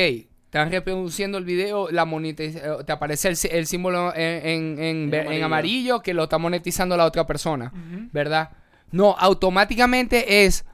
están 0.48 0.70
reproduciendo 0.70 1.36
el 1.36 1.44
video, 1.44 1.90
la 1.90 2.06
eh, 2.56 2.62
te 2.86 2.92
aparece 2.92 3.28
el, 3.28 3.36
sí- 3.36 3.48
el 3.52 3.66
símbolo 3.66 4.14
en, 4.16 4.78
en, 4.78 5.12
en 5.14 5.42
amarillo. 5.42 6.00
que 6.00 6.14
lo 6.14 6.22
está 6.24 6.38
monetizando 6.38 6.96
la 6.96 7.04
otra 7.04 7.26
persona. 7.26 7.70
¿verdad? 8.12 8.50
No, 8.90 9.14
automáticamente 9.18 10.46
es 10.46 10.64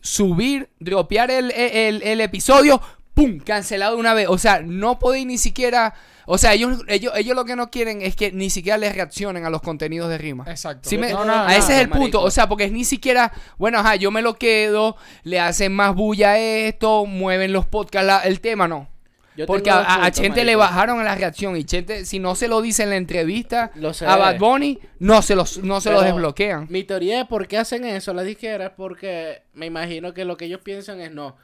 subir, 0.00 0.68
dropear 0.80 1.30
el, 1.30 1.50
el, 1.52 2.02
el 2.02 2.20
episodio, 2.20 2.80
¡pum! 3.14 3.38
Cancelado 3.38 3.94
de 3.94 4.00
una 4.00 4.14
vez. 4.14 4.26
O 4.28 4.38
sea, 4.38 4.62
no 4.62 4.98
podéis 4.98 5.26
ni 5.26 5.38
siquiera. 5.38 5.94
O 6.26 6.38
sea, 6.38 6.52
ellos, 6.54 6.78
ellos, 6.88 7.12
ellos 7.16 7.34
lo 7.36 7.44
que 7.44 7.56
no 7.56 7.70
quieren 7.70 8.02
es 8.02 8.14
que 8.16 8.32
ni 8.32 8.50
siquiera 8.50 8.78
les 8.78 8.94
reaccionen 8.94 9.44
a 9.44 9.50
los 9.50 9.60
contenidos 9.62 10.08
de 10.08 10.18
rima. 10.18 10.44
Exacto. 10.48 10.88
Sí 10.88 10.98
me- 10.98 11.10
No, 11.12 11.20
a 11.32 11.56
ese 11.56 11.74
es 11.74 11.80
el 11.80 11.88
marico. 11.88 11.98
punto. 11.98 12.22
O 12.22 12.30
sea, 12.30 12.48
porque 12.48 12.64
es 12.64 12.72
ni 12.72 12.84
siquiera, 12.84 13.32
bueno, 13.58 13.78
ajá, 13.78 13.96
yo 13.96 14.10
me 14.10 14.22
lo 14.22 14.34
quedo, 14.34 14.96
le 15.24 15.40
hacen 15.40 15.72
más 15.74 15.94
bulla 15.94 16.32
a 16.32 16.38
esto, 16.38 17.06
mueven 17.06 17.52
los 17.52 17.66
podcasts, 17.66 18.06
la- 18.06 18.20
el 18.20 18.40
tema 18.40 18.68
no. 18.68 18.88
Yo 19.34 19.46
Porque 19.46 19.70
tengo 19.70 19.78
a, 19.78 20.04
a- 20.04 20.44
le 20.44 20.56
bajaron 20.56 21.00
a 21.00 21.04
la 21.04 21.14
reacción 21.14 21.56
y 21.56 21.64
Chente, 21.64 22.04
si 22.04 22.18
no 22.18 22.34
se 22.34 22.48
lo 22.48 22.60
dice 22.60 22.82
en 22.82 22.90
la 22.90 22.96
entrevista 22.96 23.70
Lo 23.76 23.92
a 24.06 24.16
Bad 24.16 24.38
Bunny, 24.38 24.78
no 24.98 25.22
se 25.22 25.34
los, 25.34 25.56
no 25.58 25.80
se 25.80 25.90
lo 25.90 26.00
Pero 26.00 26.06
desbloquean. 26.12 26.66
Mi 26.68 26.84
teoría 26.84 27.16
de 27.16 27.24
por 27.24 27.48
qué 27.48 27.56
hacen 27.56 27.84
eso 27.86 28.12
las 28.12 28.26
disqueras 28.26 28.70
es 28.70 28.74
porque 28.76 29.42
me 29.54 29.64
imagino 29.64 30.12
que 30.12 30.26
lo 30.26 30.36
que 30.36 30.44
ellos 30.44 30.60
piensan 30.62 31.00
es 31.00 31.12
no. 31.12 31.34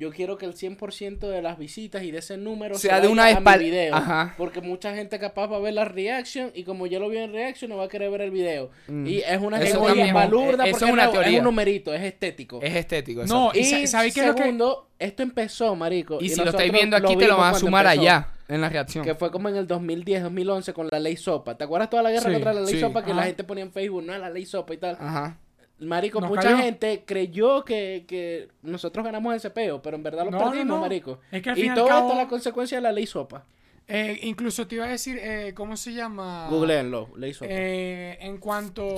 Yo 0.00 0.10
quiero 0.10 0.38
que 0.38 0.46
el 0.46 0.54
100% 0.54 1.18
de 1.28 1.42
las 1.42 1.58
visitas 1.58 2.02
y 2.02 2.10
de 2.10 2.20
ese 2.20 2.38
número 2.38 2.78
Sea 2.78 2.96
se 2.96 3.02
de 3.02 3.08
una 3.08 3.26
a 3.26 3.38
mi 3.38 3.64
video. 3.64 3.94
Ajá. 3.94 4.34
Porque 4.38 4.62
mucha 4.62 4.94
gente 4.94 5.18
capaz 5.18 5.48
va 5.48 5.58
a 5.58 5.60
ver 5.60 5.74
la 5.74 5.84
reaction 5.84 6.52
y 6.54 6.64
como 6.64 6.86
ya 6.86 6.98
lo 6.98 7.10
vio 7.10 7.20
en 7.20 7.34
reaction 7.34 7.68
no 7.68 7.76
va 7.76 7.84
a 7.84 7.88
querer 7.88 8.10
ver 8.10 8.22
el 8.22 8.30
video. 8.30 8.70
Mm. 8.88 9.06
Y 9.06 9.18
es 9.18 9.38
una 9.38 9.60
Eso 9.60 9.78
teoría 9.78 10.14
balurda 10.14 10.64
eso 10.64 10.70
porque 10.72 10.84
es 10.86 10.90
una 10.90 11.04
no, 11.04 11.10
teoría. 11.12 11.38
un 11.40 11.44
numerito, 11.44 11.92
es 11.92 12.00
estético. 12.02 12.60
Es 12.62 12.74
estético. 12.74 13.24
eso. 13.24 13.34
No, 13.34 13.50
y, 13.52 13.58
y 13.58 13.64
sa- 13.64 13.86
¿sabéis 13.98 14.14
qué 14.14 14.20
es 14.20 14.26
lo 14.28 14.34
que.? 14.34 14.42
segundo, 14.44 14.88
esto 14.98 15.22
empezó, 15.22 15.76
marico. 15.76 16.16
Y, 16.18 16.30
si 16.30 16.42
lo 16.42 16.48
estáis 16.48 16.72
viendo 16.72 16.96
aquí, 16.96 17.14
te 17.16 17.26
lo 17.26 17.36
van 17.36 17.54
a 17.54 17.58
sumar 17.58 17.84
empezó, 17.84 18.00
allá, 18.00 18.28
en 18.48 18.60
la 18.62 18.70
reacción. 18.70 19.04
Que 19.04 19.14
fue 19.14 19.30
como 19.30 19.50
en 19.50 19.56
el 19.56 19.66
2010, 19.66 20.22
2011 20.22 20.72
con 20.72 20.88
la 20.90 20.98
ley 20.98 21.18
Sopa. 21.18 21.58
¿Te 21.58 21.64
acuerdas 21.64 21.90
toda 21.90 22.02
la 22.02 22.10
guerra 22.10 22.24
Sí, 22.24 22.32
contra 22.32 22.54
la 22.54 22.62
ley 22.62 22.72
sí. 22.72 22.80
Sopa 22.80 23.04
que 23.04 23.12
la 23.12 23.24
gente 23.24 23.44
ponía 23.44 23.64
en 23.64 23.70
Facebook? 23.70 24.02
No, 24.02 24.16
la 24.16 24.30
ley 24.30 24.46
Sopa 24.46 24.72
y 24.72 24.78
tal. 24.78 24.96
Ajá. 24.98 25.38
Marico, 25.80 26.20
Nos 26.20 26.30
mucha 26.30 26.42
cayó. 26.42 26.58
gente 26.58 27.04
creyó 27.06 27.64
que, 27.64 28.04
que 28.06 28.48
nosotros 28.62 29.04
ganamos 29.04 29.34
ese 29.34 29.50
peo, 29.50 29.80
pero 29.80 29.96
en 29.96 30.02
verdad 30.02 30.24
lo 30.26 30.30
No, 30.30 30.38
perdimos, 30.38 30.66
no. 30.66 30.80
marico. 30.80 31.20
Es 31.32 31.42
que 31.42 31.50
al 31.50 31.58
y 31.58 31.62
fin 31.62 31.66
y 31.68 31.70
al 31.70 31.76
todo 31.76 31.88
cabo- 31.88 32.00
esto 32.08 32.12
es 32.12 32.18
la 32.24 32.28
consecuencia 32.28 32.78
de 32.78 32.82
la 32.82 32.92
ley 32.92 33.06
sopa. 33.06 33.44
Eh, 33.88 34.20
incluso 34.22 34.66
te 34.68 34.76
iba 34.76 34.84
a 34.84 34.88
decir, 34.88 35.18
eh, 35.20 35.52
¿cómo 35.56 35.76
se 35.76 35.92
llama? 35.92 36.46
Googleenlo, 36.50 37.08
ley 37.16 37.32
sopa. 37.34 37.50
Eh, 37.50 38.18
en 38.20 38.38
cuanto 38.38 38.88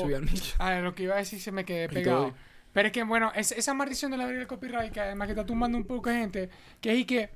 a 0.58 0.80
lo 0.80 0.94
que 0.94 1.04
iba 1.04 1.14
a 1.14 1.18
decir, 1.18 1.40
se 1.40 1.50
me 1.52 1.64
quedé 1.64 1.88
pegado. 1.88 2.34
Pero 2.72 2.86
es 2.88 2.92
que, 2.92 3.02
bueno, 3.02 3.30
es- 3.34 3.52
esa 3.52 3.74
maldición 3.74 4.10
de 4.10 4.16
la 4.16 4.26
ley 4.26 4.36
del 4.36 4.46
copyright, 4.46 4.92
que 4.92 5.00
además 5.00 5.26
que 5.28 5.32
está 5.32 5.46
tumbando 5.46 5.78
un 5.78 5.84
poco 5.84 6.10
de 6.10 6.16
gente, 6.16 6.48
que 6.80 6.92
es 6.92 6.98
y 6.98 7.04
que, 7.04 7.30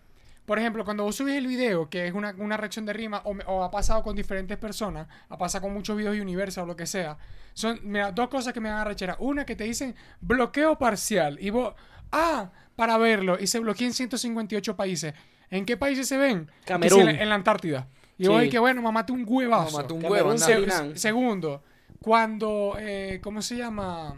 por 0.46 0.58
ejemplo, 0.58 0.84
cuando 0.84 1.02
vos 1.04 1.16
subís 1.16 1.34
el 1.34 1.46
video, 1.46 1.90
que 1.90 2.06
es 2.06 2.14
una, 2.14 2.34
una 2.38 2.56
reacción 2.56 2.86
de 2.86 2.92
rima, 2.92 3.20
o, 3.24 3.34
me- 3.34 3.44
o 3.46 3.62
ha 3.64 3.70
pasado 3.70 4.02
con 4.02 4.14
diferentes 4.16 4.56
personas, 4.56 5.08
ha 5.28 5.36
pasado 5.36 5.62
con 5.62 5.74
muchos 5.74 5.96
videos 5.96 6.14
de 6.14 6.22
Universal 6.22 6.64
o 6.64 6.66
lo 6.68 6.76
que 6.76 6.86
sea, 6.86 7.18
son, 7.52 7.80
mira, 7.82 8.12
dos 8.12 8.28
cosas 8.28 8.52
que 8.52 8.60
me 8.60 8.68
dan 8.68 8.78
a 8.78 8.84
rechera. 8.84 9.16
Una, 9.18 9.44
que 9.44 9.56
te 9.56 9.64
dicen 9.64 9.94
bloqueo 10.20 10.78
parcial, 10.78 11.38
y 11.40 11.50
vos, 11.50 11.74
ah, 12.12 12.50
para 12.76 12.96
verlo, 12.98 13.36
y 13.40 13.46
se 13.46 13.58
bloquea 13.58 13.88
en 13.88 13.92
158 13.94 14.76
países. 14.76 15.14
¿En 15.50 15.64
qué 15.64 15.76
países 15.76 16.06
se 16.08 16.16
ven? 16.16 16.50
Camerún. 16.64 17.00
En, 17.00 17.06
la- 17.16 17.22
en 17.22 17.28
la 17.28 17.34
Antártida. 17.34 17.88
Y 18.18 18.28
vos, 18.28 18.42
y 18.44 18.50
que 18.50 18.58
bueno, 18.58 18.80
mamate 18.82 19.12
un 19.12 19.24
huevazo. 19.26 19.76
Mamate 19.76 19.92
un 19.94 20.00
huevo, 20.12 20.28
se- 20.38 20.52
segundo, 20.98 21.62
cuando, 22.00 22.76
eh, 22.78 23.20
¿cómo 23.22 23.42
se 23.42 23.56
llama? 23.56 24.16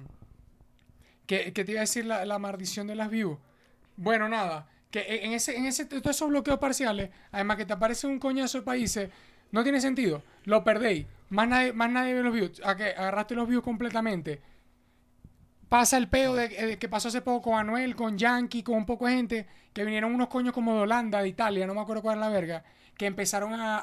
Que, 1.27 1.53
que 1.53 1.65
te 1.65 1.73
iba 1.73 1.81
a 1.81 1.83
decir 1.83 2.07
la, 2.07 2.25
la 2.25 2.39
maldición 2.39 2.87
de 2.87 2.95
las 2.95 3.11
views. 3.11 3.39
Bueno, 3.97 4.29
nada, 4.29 4.67
que 4.91 5.25
en 5.25 5.33
ese, 5.33 5.57
en 5.57 5.67
ese, 5.67 5.85
todos 5.85 6.07
esos 6.17 6.29
bloqueos 6.29 6.59
parciales, 6.59 7.11
además 7.33 7.57
que 7.59 7.67
te 7.67 7.73
aparece 7.75 8.07
un 8.07 8.19
coñazo 8.19 8.59
de 8.59 8.65
países, 8.65 9.11
no 9.51 9.63
tiene 9.63 9.81
sentido. 9.81 10.23
Lo 10.45 10.65
perdéis. 10.65 11.07
Más 11.31 11.47
nadie, 11.49 11.73
más 11.73 11.91
nadie 11.91 12.15
ve 12.15 12.23
los 12.23 12.33
views. 12.35 12.63
A 12.65 12.77
que 12.77 12.85
agarraste 12.91 13.35
los 13.35 13.49
views 13.49 13.63
completamente. 13.65 14.41
Pasa 15.69 15.99
el 15.99 16.09
peo 16.09 16.35
de, 16.35 16.45
eh, 16.73 16.79
que 16.79 16.89
pasó 16.89 17.09
hace 17.09 17.21
poco 17.21 17.51
con 17.51 17.59
Anuel, 17.61 17.95
con 17.95 18.17
Yankee, 18.17 18.63
con 18.63 18.77
un 18.77 18.87
poco 18.87 19.07
de 19.07 19.13
gente, 19.15 19.47
que 19.75 19.85
vinieron 19.85 20.15
unos 20.15 20.29
coños 20.29 20.55
como 20.55 20.75
de 20.75 20.81
Holanda, 20.81 21.21
de 21.21 21.29
Italia, 21.29 21.67
no 21.67 21.75
me 21.75 21.83
acuerdo 21.83 22.01
cuál 22.01 22.15
es 22.17 22.21
la 22.21 22.31
verga, 22.31 22.65
que 22.97 23.05
empezaron 23.05 23.53
a, 23.53 23.79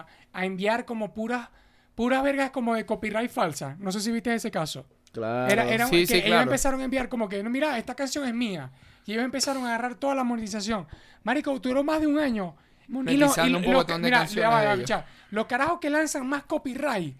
a- 0.00 0.06
a 0.34 0.44
enviar 0.44 0.84
como 0.84 1.14
puras, 1.14 1.48
puras 1.94 2.22
vergas 2.22 2.50
como 2.50 2.74
de 2.74 2.84
copyright 2.84 3.30
falsa. 3.30 3.74
No 3.78 3.90
sé 3.90 4.00
si 4.00 4.12
viste 4.12 4.34
ese 4.34 4.50
caso. 4.50 4.86
Claro. 5.12 5.50
Era, 5.50 5.64
era 5.72 5.86
Sí, 5.86 6.00
que 6.00 6.06
sí, 6.06 6.14
ellos 6.16 6.26
claro. 6.26 6.42
empezaron 6.42 6.80
a 6.82 6.84
enviar 6.84 7.08
como 7.08 7.26
que, 7.26 7.42
no, 7.42 7.48
mira, 7.48 7.78
esta 7.78 7.94
canción 7.94 8.26
es 8.28 8.34
mía. 8.34 8.70
Y 9.06 9.12
ellos 9.12 9.24
empezaron 9.24 9.64
a 9.64 9.68
agarrar 9.68 9.94
toda 9.96 10.14
la 10.14 10.24
monetización. 10.24 10.86
Marico, 11.24 11.58
duró 11.58 11.82
más 11.84 12.00
de 12.00 12.06
un 12.06 12.18
año. 12.18 12.54
Y 12.88 12.92
lo- 12.92 12.98
Monetizando 12.98 13.58
un 13.58 13.64
lo- 13.64 13.70
pocotón 13.72 14.02
de 14.02 14.06
mira, 14.08 14.18
canciones 14.18 14.42
ya 14.42 14.48
va, 14.50 14.56
de 14.60 14.62
ya 14.64 14.68
va, 14.68 14.74
ellos. 14.74 14.90
escucha. 14.90 15.06
Los 15.30 15.46
carajos 15.46 15.78
que 15.80 15.90
lanzan 15.90 16.26
más 16.28 16.44
copyright 16.44 17.16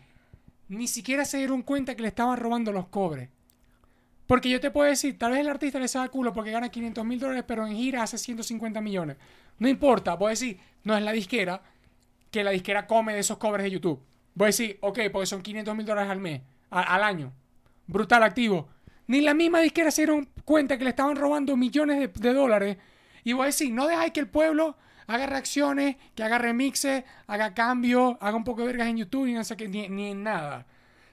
ni 0.69 0.87
siquiera 0.89 1.25
se 1.25 1.39
dieron 1.39 1.63
cuenta 1.63 1.95
que 1.95 2.03
le 2.03 2.09
estaban 2.09 2.37
robando 2.39 2.71
los 2.73 2.89
cobres. 2.89 3.29
Porque 4.27 4.49
yo 4.49 4.61
te 4.61 4.71
puedo 4.71 4.89
decir, 4.89 5.19
tal 5.19 5.33
vez 5.33 5.41
el 5.41 5.49
artista 5.49 5.79
le 5.81 5.89
sabe 5.89 6.09
culo 6.09 6.33
porque 6.33 6.53
gana 6.53 6.69
500 6.69 7.05
mil 7.05 7.19
dólares, 7.19 7.45
pero 7.47 7.67
en 7.67 7.75
gira 7.75 8.03
hace 8.05 8.17
150 8.19 8.81
millones. 8.81 9.17
No 9.59 9.69
importa, 9.69 10.15
voy 10.15 10.29
a 10.29 10.31
decir, 10.31 10.61
no 10.85 10.97
es 10.97 11.03
la 11.03 11.11
disquera, 11.13 11.61
que 12.31 12.45
la 12.45 12.53
disquera 12.53 12.87
come 12.87 13.13
de 13.13 13.19
esos 13.21 13.39
cobres 13.39 13.65
de 13.65 13.73
YouTube. 13.73 14.01
Voy 14.35 14.45
a 14.45 14.47
decir, 14.47 14.79
ok, 14.83 15.01
porque 15.13 15.27
son 15.27 15.43
500 15.43 15.75
mil 15.77 15.85
dólares 15.85 16.11
al 16.11 16.21
mes, 16.21 16.43
al 16.71 17.03
año. 17.03 17.33
Brutal 17.89 18.23
activo. 18.23 18.69
Ni 19.11 19.21
la 19.21 19.35
misma 19.35 19.59
disquera 19.59 19.91
se 19.91 20.03
dieron 20.03 20.29
cuenta 20.45 20.79
que 20.79 20.85
le 20.85 20.91
estaban 20.91 21.17
robando 21.17 21.57
millones 21.57 22.13
de, 22.15 22.33
dólares. 22.33 22.77
Y 23.25 23.33
voy 23.33 23.43
a 23.43 23.47
decir, 23.47 23.73
no 23.73 23.89
dejáis 23.89 24.13
que 24.13 24.21
el 24.21 24.29
pueblo 24.29 24.77
haga 25.09 25.27
reacciones, 25.27 25.97
que 26.15 26.23
haga 26.23 26.39
remixes, 26.39 27.03
haga 27.27 27.53
cambios, 27.53 28.17
haga 28.21 28.37
un 28.37 28.45
poco 28.45 28.61
de 28.61 28.69
vergas 28.69 28.87
en 28.87 28.99
YouTube 28.99 29.27
y 29.27 29.33
no 29.33 29.43
sé 29.43 29.57
qué, 29.57 29.67
ni, 29.67 30.11
en 30.11 30.23
nada. 30.23 30.65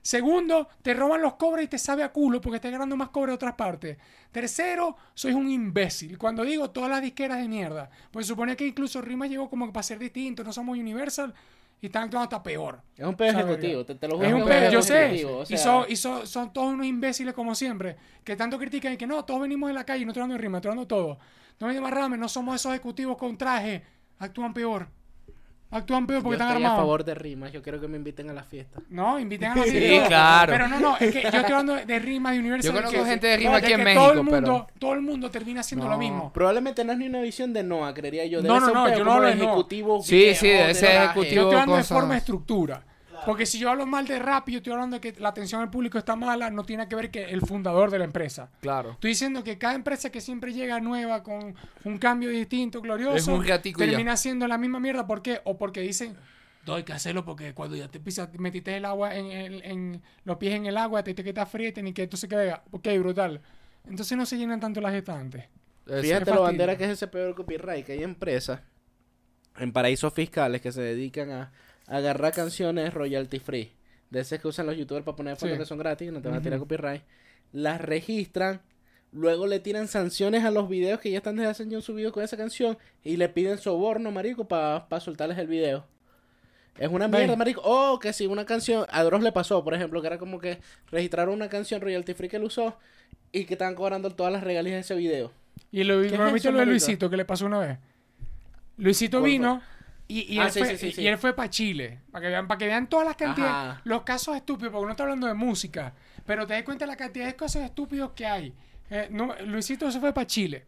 Segundo, 0.04 0.68
te 0.84 0.94
roban 0.94 1.24
los 1.24 1.38
cobres 1.38 1.66
y 1.66 1.70
te 1.70 1.80
sabe 1.80 2.04
a 2.04 2.12
culo 2.12 2.40
porque 2.40 2.58
estás 2.58 2.72
ganando 2.72 2.96
más 2.96 3.10
cobre 3.10 3.32
de 3.32 3.36
otras 3.36 3.56
partes. 3.56 3.98
Tercero, 4.32 4.96
sois 5.16 5.34
un 5.34 5.50
imbécil. 5.50 6.20
Cuando 6.20 6.44
digo 6.44 6.70
todas 6.70 6.92
las 6.92 7.02
disqueras 7.02 7.40
de 7.40 7.48
mierda, 7.48 7.90
pues 8.12 8.28
supone 8.28 8.56
que 8.56 8.68
incluso 8.68 9.02
Rima 9.02 9.26
llegó 9.26 9.50
como 9.50 9.66
que 9.66 9.74
para 9.74 9.82
ser 9.82 9.98
distinto, 9.98 10.44
no 10.44 10.54
somos 10.54 10.78
Universal 10.78 11.34
y 11.82 11.88
están 11.88 12.04
actuando 12.04 12.24
hasta 12.24 12.42
peor. 12.42 12.82
Es 12.96 13.06
un 13.06 13.16
peo 13.16 13.30
O 13.30 13.32
sea, 13.32 13.42
ejecutivo, 13.42 13.86
te, 13.86 13.96
te 13.96 14.08
lo 14.08 14.16
juro. 14.16 14.28
Es 14.28 14.34
un 14.34 14.46
pedo, 14.46 14.72
yo 14.72 14.82
sé. 14.82 15.26
y 15.50 15.58
son, 15.58 15.86
y 15.88 15.96
son, 15.96 16.26
son 16.26 16.52
todos 16.52 16.74
unos 16.74 16.86
imbéciles 16.86 17.34
como 17.34 17.54
siempre. 17.54 17.96
Que 18.24 18.36
tanto 18.36 18.58
critican 18.58 18.94
y 18.94 18.98
que 18.98 19.06
no, 19.08 19.24
todos 19.26 19.42
venimos 19.42 19.70
de 19.70 19.74
la 19.74 19.86
calle, 19.86 20.04
no 20.06 20.12
estoy 20.12 20.22
dando 20.22 20.36
de 20.36 20.42
rima, 20.42 20.58
estoy 20.58 20.70
dando 20.70 20.88
todo. 20.88 21.20
No 21.60 21.68
me 21.68 21.82
más 21.82 21.92
rame, 21.92 22.18
no 22.18 22.30
somos 22.30 22.56
esos 22.56 22.72
ejecutivos 22.72 23.18
con 23.18 23.38
traje. 23.38 23.84
Actúan 24.20 24.54
peor. 24.54 24.88
Actúan 25.70 26.08
peor 26.08 26.20
yo 26.20 26.24
porque 26.24 26.36
están 26.36 26.50
estoy 26.54 26.64
a 26.64 26.76
favor 26.78 27.04
de 27.04 27.14
rimas, 27.14 27.52
yo 27.52 27.62
quiero 27.62 27.82
que 27.82 27.90
me 27.90 27.98
inviten 27.98 28.30
a 28.30 28.34
la 28.34 28.44
fiesta. 28.44 28.80
No, 28.90 29.20
inviten 29.20 29.52
a 29.52 29.56
la 29.58 29.64
Sí, 29.66 29.72
fiesta. 29.72 30.08
claro. 30.08 30.54
Pero 30.54 30.68
no, 30.70 30.80
no, 30.80 30.98
es 30.98 31.12
que 31.14 31.22
yo 31.24 31.28
estoy 31.28 31.44
hablando 31.44 31.76
de, 31.76 31.86
de 31.86 32.00
rima 32.00 32.32
de 32.32 32.40
Universal. 32.40 32.72
Yo 32.72 32.78
conozco 32.78 33.04
que- 33.04 33.10
gente 33.10 33.28
de 33.28 33.38
rima 33.38 33.52
no, 33.52 33.58
aquí 33.58 33.72
en 33.74 33.78
que 33.80 33.84
México, 33.84 34.02
todo 34.04 34.12
el 34.14 34.24
mundo, 34.24 34.32
pero- 34.42 34.68
Todo 34.80 34.94
el 34.94 35.02
mundo 35.02 35.30
termina 35.30 35.60
haciendo 35.60 35.90
lo 35.90 35.98
mismo. 35.98 36.32
Probablemente 36.32 36.86
no 36.86 36.94
es 36.94 36.98
ni 37.00 37.08
una 37.08 37.20
visión 37.22 37.52
de 37.52 37.64
Noah, 37.64 37.94
creería 37.94 38.26
yo. 38.26 38.42
Debe 38.42 38.48
No, 38.54 38.60
no, 38.62 38.74
no, 38.74 38.98
yo 38.98 39.04
no 39.04 39.12
hablo 39.14 39.28
de 39.28 39.34
ejecutivo. 39.34 40.02
Sí, 40.02 40.34
sí, 40.36 40.48
de 40.48 40.72
ese 40.72 40.96
ejecutivo. 40.96 41.36
Yo 41.36 41.42
estoy 41.42 41.54
hablando 41.60 41.76
de 41.76 41.84
forma 41.84 42.14
de 42.14 42.20
estructura. 42.20 42.84
Porque 43.28 43.46
si 43.46 43.60
yo 43.60 43.70
hablo 43.70 43.86
mal 43.86 44.08
de 44.08 44.20
rap 44.20 44.48
y 44.48 44.54
yo 44.54 44.58
estoy 44.60 44.72
hablando 44.72 45.00
de 45.00 45.02
que 45.02 45.20
la 45.20 45.30
atención 45.30 45.62
al 45.62 45.70
público 45.70 45.98
está 45.98 46.16
mala, 46.16 46.50
no 46.50 46.64
tiene 46.64 46.88
que 46.88 46.96
ver 46.96 47.12
que 47.12 47.26
el 47.26 47.42
fundador 47.42 47.92
de 47.92 48.00
la 48.00 48.06
empresa. 48.06 48.50
Claro. 48.62 48.92
Estoy 48.92 49.10
diciendo 49.12 49.44
que 49.44 49.58
cada 49.58 49.76
empresa 49.76 50.10
que 50.10 50.22
siempre 50.22 50.54
llega 50.54 50.80
nueva 50.80 51.24
con 51.24 51.54
un 51.84 51.98
cambio 51.98 52.30
distinto, 52.30 52.82
glorioso, 52.82 53.38
termina 53.78 54.14
haciendo 54.14 54.48
la 54.48 54.58
misma 54.58 54.80
mierda. 54.80 55.06
¿Por 55.06 55.22
qué? 55.22 55.42
O 55.44 55.58
porque 55.58 55.82
dicen, 55.82 56.16
no 56.66 56.76
hay 56.76 56.84
que 56.84 56.94
hacerlo 56.94 57.26
porque 57.26 57.54
cuando 57.54 57.76
ya 57.76 57.90
te 57.90 58.00
pisas, 58.00 58.30
metiste 58.40 58.76
el 58.78 58.86
agua 58.86 59.14
en, 59.16 59.26
el- 59.28 59.62
en 59.66 60.02
los 60.24 60.38
pies 60.38 60.54
en 60.56 60.66
el 60.66 60.78
agua, 60.78 61.04
te, 61.04 61.14
te 61.14 61.24
que 61.24 61.34
te 61.34 61.46
frieten 61.46 61.86
y 61.88 61.94
que 61.94 62.04
esto 62.04 62.16
se 62.18 62.28
quede. 62.30 62.54
Ok, 62.72 62.88
brutal. 63.00 63.42
Entonces 63.90 64.18
no 64.18 64.26
se 64.26 64.38
llenan 64.38 64.60
tanto 64.60 64.80
las 64.82 64.94
estantes. 64.94 65.44
Eso. 65.86 66.02
Fíjate 66.02 66.26
fastidio. 66.26 66.44
bandera 66.44 66.78
que 66.78 66.86
es 66.86 66.92
ese 66.92 67.08
peor 67.08 67.36
copyright, 67.36 67.86
que 67.86 67.92
hay 67.94 68.04
empresas 68.04 68.62
en 69.58 69.72
paraísos 69.72 70.14
fiscales 70.14 70.62
que 70.62 70.72
se 70.72 70.82
dedican 70.82 71.32
a, 71.32 71.42
a 71.42 71.52
agarrar 71.88 72.34
canciones 72.34 72.94
royalty 72.94 73.40
free. 73.40 73.72
De 74.10 74.20
esas 74.22 74.40
que 74.40 74.48
usan 74.48 74.66
los 74.68 74.78
youtubers 74.78 75.04
para 75.04 75.18
poner 75.18 75.36
fotos 75.36 75.54
Sí. 75.54 75.60
que 75.60 75.66
son 75.66 75.80
gratis, 75.80 76.12
no 76.12 76.22
te 76.22 76.30
van 76.30 76.38
a 76.38 76.42
tirar 76.42 76.60
copyright. 76.60 77.02
Las 77.52 77.82
registran 77.82 78.62
Luego 79.12 79.48
le 79.48 79.60
tiran 79.60 79.88
sanciones 79.88 80.44
a 80.44 80.52
los 80.52 80.68
videos 80.68 81.00
que 81.00 81.10
ya 81.10 81.18
están 81.18 81.38
desde 81.38 81.50
hace 81.50 81.64
años 81.64 81.86
subidos 81.86 82.12
con 82.12 82.24
esa 82.24 82.36
canción 82.36 82.78
y 83.04 83.18
le 83.18 83.30
piden 83.30 83.58
soborno, 83.58 84.12
marico, 84.12 84.48
para 84.48 85.00
soltarles 85.00 85.38
el 85.38 85.48
video. 85.48 85.86
Es 86.78 86.90
una 86.90 87.08
mierda, 87.08 87.36
marico. 87.36 87.62
O 87.64 88.00
que 88.00 88.14
si 88.14 88.28
una 88.28 88.46
canción, 88.46 88.86
a 88.90 89.04
Dross 89.04 89.24
le 89.24 89.32
pasó, 89.32 89.64
por 89.64 89.74
ejemplo, 89.74 90.02
que 90.02 90.08
era 90.08 90.18
como 90.20 90.40
que 90.40 90.60
registraron 90.92 91.34
una 91.34 91.50
canción 91.50 91.82
royalty 91.82 92.14
free 92.14 92.30
que 92.30 92.36
él 92.36 92.44
usó 92.44 92.78
y 93.32 93.46
que 93.46 93.56
estaban 93.56 93.76
cobrando 93.76 94.12
todas 94.12 94.32
las 94.32 94.44
regalías 94.44 94.76
de 94.76 94.82
ese 94.82 94.96
video. 94.96 95.32
Y 95.72 95.84
lo, 95.84 96.02
¿Qué 96.02 96.08
es 96.08 96.14
¿no 96.14 96.26
has 96.26 96.34
visto 96.34 96.50
eso, 96.50 96.54
lo 96.54 96.60
de? 96.60 96.66
Luisito 96.68 97.10
que 97.10 97.18
le 97.18 97.26
pasó 97.26 97.46
una 97.48 97.60
vez? 97.60 97.80
Luisito 98.78 99.20
¿Cuál 99.20 99.32
vino 99.32 99.62
y, 100.08 100.34
y 100.36 100.40
Ah, 100.40 100.46
él 100.46 100.52
sí, 100.52 100.60
fue, 100.60 100.68
sí, 100.70 100.78
sí, 100.78 100.92
sí. 100.94 101.02
y 101.02 101.08
él 101.08 101.18
fue 101.18 101.34
para 101.36 101.50
Chile. 101.50 102.00
Para 102.12 102.24
que 102.24 102.30
vean, 102.30 102.48
para 102.48 102.58
que 102.58 102.66
vean 102.68 102.88
todas 102.88 103.06
las 103.08 103.16
cantidades. 103.16 103.54
Ajá. 103.54 103.82
Los 103.84 104.04
casos 104.04 104.36
estúpidos, 104.36 104.72
porque 104.72 104.84
uno 104.84 104.92
está 104.92 105.04
hablando 105.04 105.28
de 105.28 105.34
música. 105.34 105.94
Pero 106.26 106.46
te 106.48 106.54
das 106.54 106.64
cuenta 106.64 106.86
de 106.86 106.92
la 106.92 106.98
cantidad 106.98 107.26
de 107.26 107.36
cosas 107.36 107.64
estúpidos 107.64 108.12
que 108.12 108.26
hay. 108.26 108.54
Eh, 108.90 109.08
no, 109.12 109.36
Luisito 109.46 109.92
se 109.92 110.00
fue 110.00 110.14
para 110.14 110.26
Chile. 110.28 110.66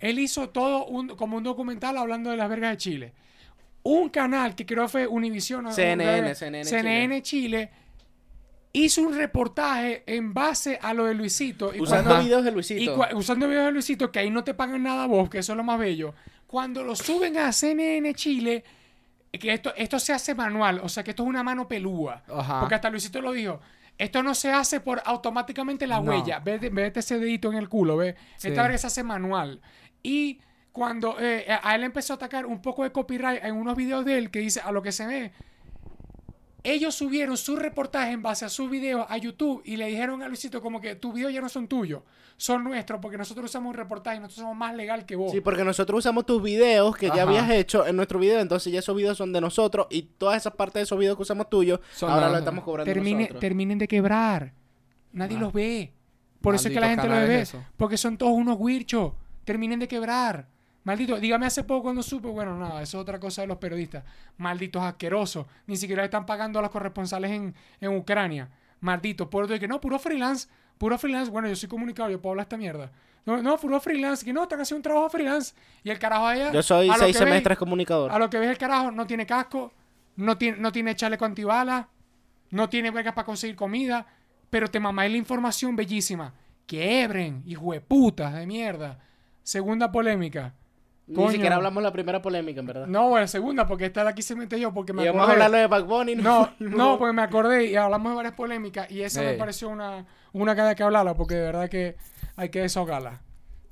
Él 0.00 0.18
hizo 0.18 0.50
todo 0.50 0.84
un, 0.86 1.08
como 1.16 1.38
un 1.38 1.42
documental 1.44 1.96
hablando 1.96 2.30
de 2.30 2.36
las 2.36 2.48
vergas 2.50 2.72
de 2.72 2.76
Chile. 2.76 3.12
Un 3.82 4.08
canal 4.10 4.54
que 4.54 4.66
creo 4.66 4.86
fue 4.88 5.06
Univision. 5.06 5.66
o- 5.66 5.72
CNN, 5.72 6.34
CNN 6.34 6.64
CNN 6.68 7.22
Chile. 7.22 7.70
hizo 8.72 9.02
un 9.02 9.14
reportaje 9.14 10.02
en 10.06 10.34
base 10.34 10.78
a 10.82 10.92
lo 10.94 11.04
de 11.04 11.14
Luisito. 11.14 11.74
Y 11.74 11.80
Usando 11.80 12.10
cuando- 12.10 12.24
videos 12.24 12.44
de 12.44 12.50
y 12.50 12.54
Luisito. 12.54 12.96
cua- 12.96 13.14
usando 13.14 13.46
videos 13.48 13.66
de 13.66 13.72
Luisito, 13.72 14.10
que 14.10 14.18
ahí 14.18 14.30
no 14.30 14.42
te 14.44 14.52
pagan 14.52 14.82
nada 14.82 15.06
vos, 15.06 15.30
que 15.30 15.38
eso 15.38 15.52
es 15.52 15.56
lo 15.56 15.64
más 15.64 15.78
bello. 15.78 16.14
Cuando 16.54 16.84
lo 16.84 16.94
suben 16.94 17.36
a 17.36 17.50
CNN 17.52 18.14
Chile, 18.14 18.62
que 19.32 19.54
esto, 19.54 19.74
esto 19.76 19.98
se 19.98 20.12
hace 20.12 20.36
manual, 20.36 20.78
o 20.84 20.88
sea 20.88 21.02
que 21.02 21.10
esto 21.10 21.24
es 21.24 21.28
una 21.28 21.42
mano 21.42 21.66
pelúa. 21.66 22.22
Ajá. 22.32 22.60
Porque 22.60 22.76
hasta 22.76 22.90
Luisito 22.90 23.20
lo 23.20 23.32
dijo. 23.32 23.58
Esto 23.98 24.22
no 24.22 24.36
se 24.36 24.52
hace 24.52 24.78
por 24.78 25.02
automáticamente 25.04 25.84
la 25.88 25.96
No. 26.00 26.12
huella. 26.12 26.38
Vete, 26.38 26.68
vete 26.68 27.00
ese 27.00 27.18
dedito 27.18 27.50
en 27.50 27.58
el 27.58 27.68
culo, 27.68 27.96
ve. 27.96 28.14
Sí. 28.36 28.50
Esta 28.50 28.62
verga 28.62 28.78
se 28.78 28.86
hace 28.86 29.02
manual. 29.02 29.60
Y 30.00 30.38
cuando 30.70 31.16
eh, 31.18 31.44
a 31.60 31.74
él 31.74 31.82
empezó 31.82 32.12
a 32.12 32.16
atacar 32.16 32.46
un 32.46 32.62
poco 32.62 32.84
de 32.84 32.92
copyright 32.92 33.42
en 33.42 33.56
unos 33.56 33.74
videos 33.76 34.04
de 34.04 34.16
él 34.16 34.30
que 34.30 34.38
dice 34.38 34.60
a 34.60 34.70
lo 34.70 34.80
que 34.80 34.92
se 34.92 35.06
ve. 35.08 35.32
Ellos 36.66 36.94
subieron 36.94 37.36
su 37.36 37.56
reportaje 37.56 38.12
en 38.12 38.22
base 38.22 38.46
a 38.46 38.48
sus 38.48 38.70
videos 38.70 39.04
a 39.10 39.18
YouTube 39.18 39.60
y 39.66 39.76
le 39.76 39.86
dijeron 39.86 40.22
a 40.22 40.28
Luisito 40.28 40.62
como 40.62 40.80
que 40.80 40.94
tus 40.96 41.12
videos 41.12 41.30
ya 41.32 41.42
no 41.42 41.48
son 41.50 41.68
tuyos, 41.68 42.02
son 42.38 42.64
nuestros 42.64 43.00
porque 43.00 43.18
nosotros 43.18 43.50
usamos 43.50 43.68
un 43.68 43.74
reportaje 43.74 44.16
y 44.16 44.20
nosotros 44.20 44.40
somos 44.44 44.56
más 44.56 44.74
legal 44.74 45.04
que 45.04 45.14
vos. 45.14 45.30
Sí, 45.30 45.42
porque 45.42 45.62
nosotros 45.62 45.98
usamos 45.98 46.24
tus 46.24 46.42
videos 46.42 46.96
que 46.96 47.08
Ajá. 47.08 47.16
ya 47.16 47.22
habías 47.24 47.50
hecho 47.50 47.86
en 47.86 47.96
nuestro 47.96 48.18
video, 48.18 48.40
entonces 48.40 48.72
ya 48.72 48.78
esos 48.78 48.96
videos 48.96 49.18
son 49.18 49.30
de 49.34 49.42
nosotros 49.42 49.86
y 49.90 50.02
todas 50.16 50.38
esas 50.38 50.54
partes 50.54 50.74
de 50.80 50.82
esos 50.84 50.98
videos 50.98 51.16
que 51.16 51.22
usamos 51.22 51.50
tuyos, 51.50 51.80
Son 51.94 52.10
ahora 52.10 52.26
de 52.28 52.32
lo 52.32 52.38
estamos 52.38 52.64
cobrando 52.64 52.90
Termine- 52.90 53.18
nosotros. 53.20 53.40
terminen 53.40 53.78
de 53.78 53.86
quebrar. 53.88 54.54
Nadie 55.12 55.36
Ah. 55.36 55.40
los 55.40 55.52
ve. 55.52 55.92
Por 56.40 56.54
eso 56.54 56.68
es 56.68 56.74
que 56.74 56.80
la 56.80 56.88
gente 56.88 57.08
los 57.08 57.28
ve. 57.28 57.46
Porque 57.76 57.96
son 57.98 58.16
todos 58.16 58.32
unos 58.32 58.56
wirchos. 58.58 59.12
Terminen 59.44 59.80
de 59.80 59.88
quebrar. 59.88 60.48
Maldito, 60.84 61.18
dígame 61.18 61.46
hace 61.46 61.64
poco 61.64 61.84
cuando 61.84 62.02
supe, 62.02 62.28
bueno, 62.28 62.56
nada, 62.58 62.82
eso 62.82 62.98
es 62.98 63.02
otra 63.02 63.18
cosa 63.18 63.40
de 63.40 63.48
los 63.48 63.56
periodistas. 63.56 64.04
Malditos 64.36 64.82
asquerosos. 64.82 65.46
Ni 65.66 65.76
siquiera 65.76 66.04
están 66.04 66.26
pagando 66.26 66.58
a 66.58 66.62
los 66.62 66.70
corresponsales 66.70 67.30
en, 67.30 67.54
en 67.80 67.96
Ucrania. 67.96 68.50
Malditos. 68.80 69.28
Por 69.28 69.44
otro 69.44 69.58
que 69.58 69.66
no, 69.66 69.80
puro 69.80 69.98
freelance. 69.98 70.46
Puro 70.76 70.98
freelance. 70.98 71.30
Bueno, 71.30 71.48
yo 71.48 71.56
soy 71.56 71.70
comunicador, 71.70 72.12
yo 72.12 72.20
puedo 72.20 72.32
hablar 72.32 72.44
esta 72.44 72.58
mierda. 72.58 72.92
No, 73.24 73.42
no, 73.42 73.56
puro 73.56 73.80
freelance. 73.80 74.22
Que 74.22 74.34
no, 74.34 74.42
están 74.42 74.60
haciendo 74.60 74.80
un 74.80 74.82
trabajo 74.82 75.08
freelance. 75.08 75.54
Y 75.82 75.88
el 75.88 75.98
carajo 75.98 76.26
allá. 76.26 76.52
Yo 76.52 76.62
soy 76.62 76.90
a 76.90 76.94
seis 76.96 77.16
semestres 77.16 77.56
comunicador. 77.56 78.12
a 78.12 78.18
lo 78.18 78.28
que 78.28 78.38
ves 78.38 78.50
el 78.50 78.58
carajo, 78.58 78.90
no 78.90 79.06
tiene 79.06 79.24
casco, 79.24 79.72
no 80.16 80.36
tiene, 80.36 80.58
no 80.58 80.70
tiene 80.70 80.94
chaleco 80.94 81.24
antibalas, 81.24 81.86
no 82.50 82.68
tiene 82.68 82.90
vergas 82.90 83.14
para 83.14 83.24
conseguir 83.24 83.56
comida, 83.56 84.06
pero 84.50 84.68
te 84.68 84.78
mamáis 84.80 85.10
la 85.10 85.16
información 85.16 85.76
bellísima. 85.76 86.34
Quiebren, 86.66 87.42
hijo 87.46 87.72
de 87.72 87.80
putas 87.80 88.34
de 88.34 88.46
mierda. 88.46 88.98
Segunda 89.42 89.90
polémica. 89.90 90.52
Ni 91.06 91.28
siquiera 91.30 91.56
hablamos 91.56 91.82
la 91.82 91.92
primera 91.92 92.22
polémica, 92.22 92.60
en 92.60 92.66
verdad. 92.66 92.86
No, 92.86 93.10
bueno, 93.10 93.26
segunda, 93.28 93.66
porque 93.66 93.86
esta 93.86 94.04
de 94.04 94.10
aquí 94.10 94.22
se 94.22 94.34
mete 94.34 94.58
yo, 94.58 94.72
porque 94.72 94.92
me 94.92 95.04
y 95.04 95.08
vamos 95.08 95.28
a 95.28 95.32
hablarlo 95.32 95.58
de 95.58 95.66
Bad 95.66 95.84
Bunny. 95.84 96.14
No, 96.14 96.50
no, 96.58 96.98
porque 96.98 97.12
me 97.12 97.22
acordé 97.22 97.66
y 97.66 97.76
hablamos 97.76 98.12
de 98.12 98.16
varias 98.16 98.34
polémicas 98.34 98.90
y 98.90 99.02
esa 99.02 99.22
me 99.22 99.34
pareció 99.34 99.68
una, 99.68 100.06
una 100.32 100.54
que 100.54 100.60
había 100.62 100.74
que 100.74 100.82
hablarla, 100.82 101.14
porque 101.14 101.34
de 101.34 101.42
verdad 101.42 101.68
que 101.68 101.96
hay 102.36 102.48
que 102.48 102.60
desahogarla. 102.60 103.20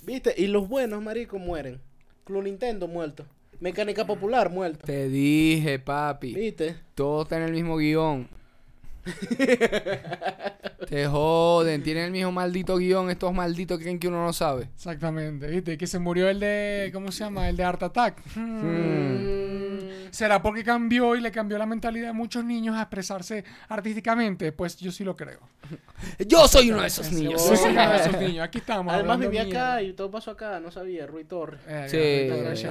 ¿Viste? 0.03 0.35
Y 0.37 0.49
los 0.49 0.69
buenos, 0.69 1.03
marico, 1.03 1.39
mueren. 1.39 1.81
Club 2.25 2.45
Nintendo 2.45 2.87
muerto. 2.87 3.25
Mecánica 3.61 4.05
Popular 4.05 4.51
muerto. 4.51 4.85
Te 4.85 5.09
dije, 5.09 5.79
papi. 5.79 6.35
¿Viste? 6.35 6.77
Todo 6.95 7.23
está 7.23 7.37
en 7.37 7.45
el 7.45 7.53
mismo 7.53 7.77
guion. 7.77 8.29
Te 10.89 11.07
joden, 11.07 11.83
tienen 11.83 12.05
el 12.05 12.11
mismo 12.11 12.33
maldito 12.33 12.77
guion. 12.77 13.09
Estos 13.11 13.33
malditos 13.33 13.79
creen 13.79 13.99
que 13.99 14.09
uno 14.09 14.25
no 14.25 14.33
sabe. 14.33 14.65
Exactamente, 14.75 15.47
¿viste? 15.47 15.79
Que 15.79 15.87
se 15.87 15.99
murió 15.99 16.29
el 16.29 16.41
de, 16.41 16.91
¿cómo 16.93 17.11
se 17.13 17.25
llama? 17.25 17.49
El 17.49 17.57
de 17.57 17.65
Art 17.65 17.83
Attack. 17.83 18.21
Mm. 18.37 20.11
¿Será 20.11 20.43
porque 20.43 20.63
cambió 20.63 21.17
y 21.17 21.21
le 21.23 21.31
cambió 21.33 21.57
la 21.57 21.65
mentalidad 21.65 22.09
de 22.09 22.13
muchos 22.13 22.45
niños 22.45 22.77
a 22.77 22.83
expresarse 22.83 23.45
artísticamente? 23.69 24.53
Pues 24.53 24.77
yo 24.77 24.93
sí 24.93 25.05
lo 25.05 25.17
creo. 25.17 25.41
Yo 26.27 26.47
soy 26.49 26.71
uno 26.73 26.83
de 26.83 26.89
esos 26.89 27.09
Yo 27.11 27.17
niños. 27.19 27.41
soy 27.43 27.71
uno 27.71 27.91
de 27.91 27.97
esos 27.97 28.19
niños. 28.21 28.45
Aquí 28.45 28.59
estamos. 28.59 28.93
Además 28.93 29.21
vivía 29.21 29.43
acá 29.43 29.81
y 29.83 29.93
todo 29.95 30.11
pasó 30.11 30.33
acá, 30.33 30.59
no 30.61 30.71
sabía. 30.71 31.07
Rui 31.07 31.25
Torres. 31.25 31.61
Eh, 31.67 31.87
Sí. 31.89 32.67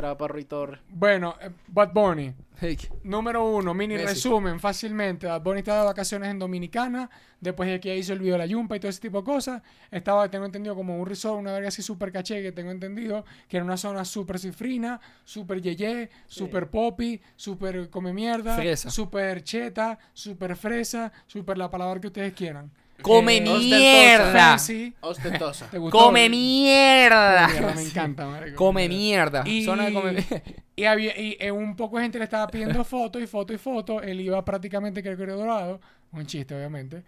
Para 0.00 0.14
Rui 0.28 0.44
Torres. 0.44 0.80
Bueno, 0.88 1.34
eh, 1.42 1.50
Bad 1.66 1.92
Bunny. 1.92 2.32
Hey, 2.60 2.78
Número 3.02 3.44
uno, 3.44 3.74
mini 3.74 3.94
Messi. 3.94 4.06
resumen, 4.06 4.60
fácilmente. 4.60 5.11
Bad 5.18 5.42
Bunny 5.42 5.60
estaba 5.60 5.80
de 5.80 5.84
vacaciones 5.86 6.30
en 6.30 6.38
Dominicana, 6.38 7.10
después 7.40 7.68
de 7.68 7.80
que 7.80 7.96
hizo 7.96 8.12
el 8.12 8.18
video 8.18 8.34
de 8.34 8.38
la 8.38 8.46
Yumpa 8.46 8.76
y 8.76 8.80
todo 8.80 8.90
ese 8.90 9.00
tipo 9.00 9.18
de 9.18 9.24
cosas. 9.24 9.62
Estaba, 9.90 10.30
tengo 10.30 10.44
entendido, 10.44 10.74
como 10.74 10.98
un 10.98 11.06
resort, 11.06 11.38
una 11.38 11.52
verga 11.52 11.68
así 11.68 11.82
súper 11.82 12.12
caché, 12.12 12.42
que 12.42 12.52
tengo 12.52 12.70
entendido, 12.70 13.24
que 13.48 13.56
era 13.56 13.64
una 13.64 13.76
zona 13.76 14.04
súper 14.04 14.38
cifrina, 14.38 15.00
súper 15.24 15.60
yeye, 15.60 16.10
súper 16.26 16.70
poppy, 16.70 17.20
súper 17.36 17.90
come 17.90 18.12
mierda, 18.12 18.56
súper 18.76 19.42
cheta, 19.42 19.98
súper 20.12 20.56
fresa, 20.56 21.12
súper 21.26 21.58
la 21.58 21.70
palabra 21.70 22.00
que 22.00 22.08
ustedes 22.08 22.32
quieran. 22.32 22.70
Come 23.02 23.36
Eh, 23.36 23.40
mierda. 23.40 24.32
fancy. 24.32 24.94
Ostentosa. 25.00 25.68
Come 25.90 26.28
mierda. 26.28 27.48
Mierda, 27.48 27.74
me 27.74 27.82
encanta, 27.82 28.26
marico. 28.26 28.56
Come 28.56 28.88
mierda. 28.88 29.42
Y, 29.46 29.64
Zona 29.64 29.86
de 29.86 29.92
come 29.92 30.24
y, 30.76 30.84
había, 30.84 31.18
y 31.18 31.36
eh, 31.40 31.50
un 31.50 31.76
poco 31.76 31.96
de 31.98 32.04
gente 32.04 32.18
le 32.18 32.24
estaba 32.24 32.46
pidiendo 32.46 32.84
fotos 32.84 33.22
y 33.22 33.26
fotos 33.26 33.54
y 33.54 33.58
fotos. 33.58 34.02
Él 34.04 34.20
iba 34.20 34.44
prácticamente 34.44 35.02
creo 35.02 35.16
que 35.16 35.22
era 35.24 35.34
dorado. 35.34 35.80
Un 36.12 36.26
chiste, 36.26 36.54
obviamente. 36.54 37.02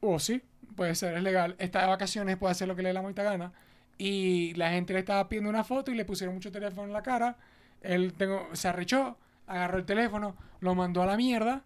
O 0.00 0.18
sí, 0.18 0.42
puede 0.74 0.94
ser, 0.94 1.14
es 1.16 1.22
legal. 1.22 1.54
Está 1.58 1.82
de 1.82 1.86
vacaciones, 1.88 2.36
puede 2.36 2.52
hacer 2.52 2.68
lo 2.68 2.74
que 2.76 2.82
le 2.82 2.88
dé 2.88 2.92
la 2.94 3.02
muita 3.02 3.22
gana. 3.22 3.52
Y 3.98 4.54
la 4.54 4.70
gente 4.70 4.92
le 4.92 5.00
estaba 5.00 5.28
pidiendo 5.28 5.50
una 5.50 5.64
foto 5.64 5.90
y 5.90 5.94
le 5.94 6.04
pusieron 6.04 6.34
mucho 6.34 6.50
teléfono 6.50 6.86
en 6.86 6.92
la 6.92 7.02
cara. 7.02 7.36
Él 7.82 8.12
tengo, 8.14 8.48
se 8.52 8.68
arrechó, 8.68 9.16
agarró 9.46 9.78
el 9.78 9.84
teléfono, 9.84 10.36
lo 10.60 10.74
mandó 10.74 11.02
a 11.02 11.06
la 11.06 11.16
mierda. 11.16 11.62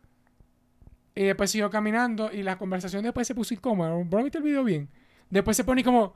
Y 1.16 1.24
después 1.24 1.50
siguió 1.50 1.70
caminando 1.70 2.30
y 2.30 2.42
la 2.42 2.58
conversación 2.58 3.02
después 3.02 3.26
se 3.26 3.34
puso 3.34 3.54
incómoda. 3.54 3.90
¿Bro, 4.04 4.22
viste 4.22 4.38
el 4.38 4.44
video 4.44 4.62
bien? 4.62 4.88
Después 5.30 5.56
se 5.56 5.64
pone 5.64 5.82
como, 5.82 6.14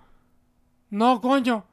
no, 0.90 1.20
coño. 1.22 1.64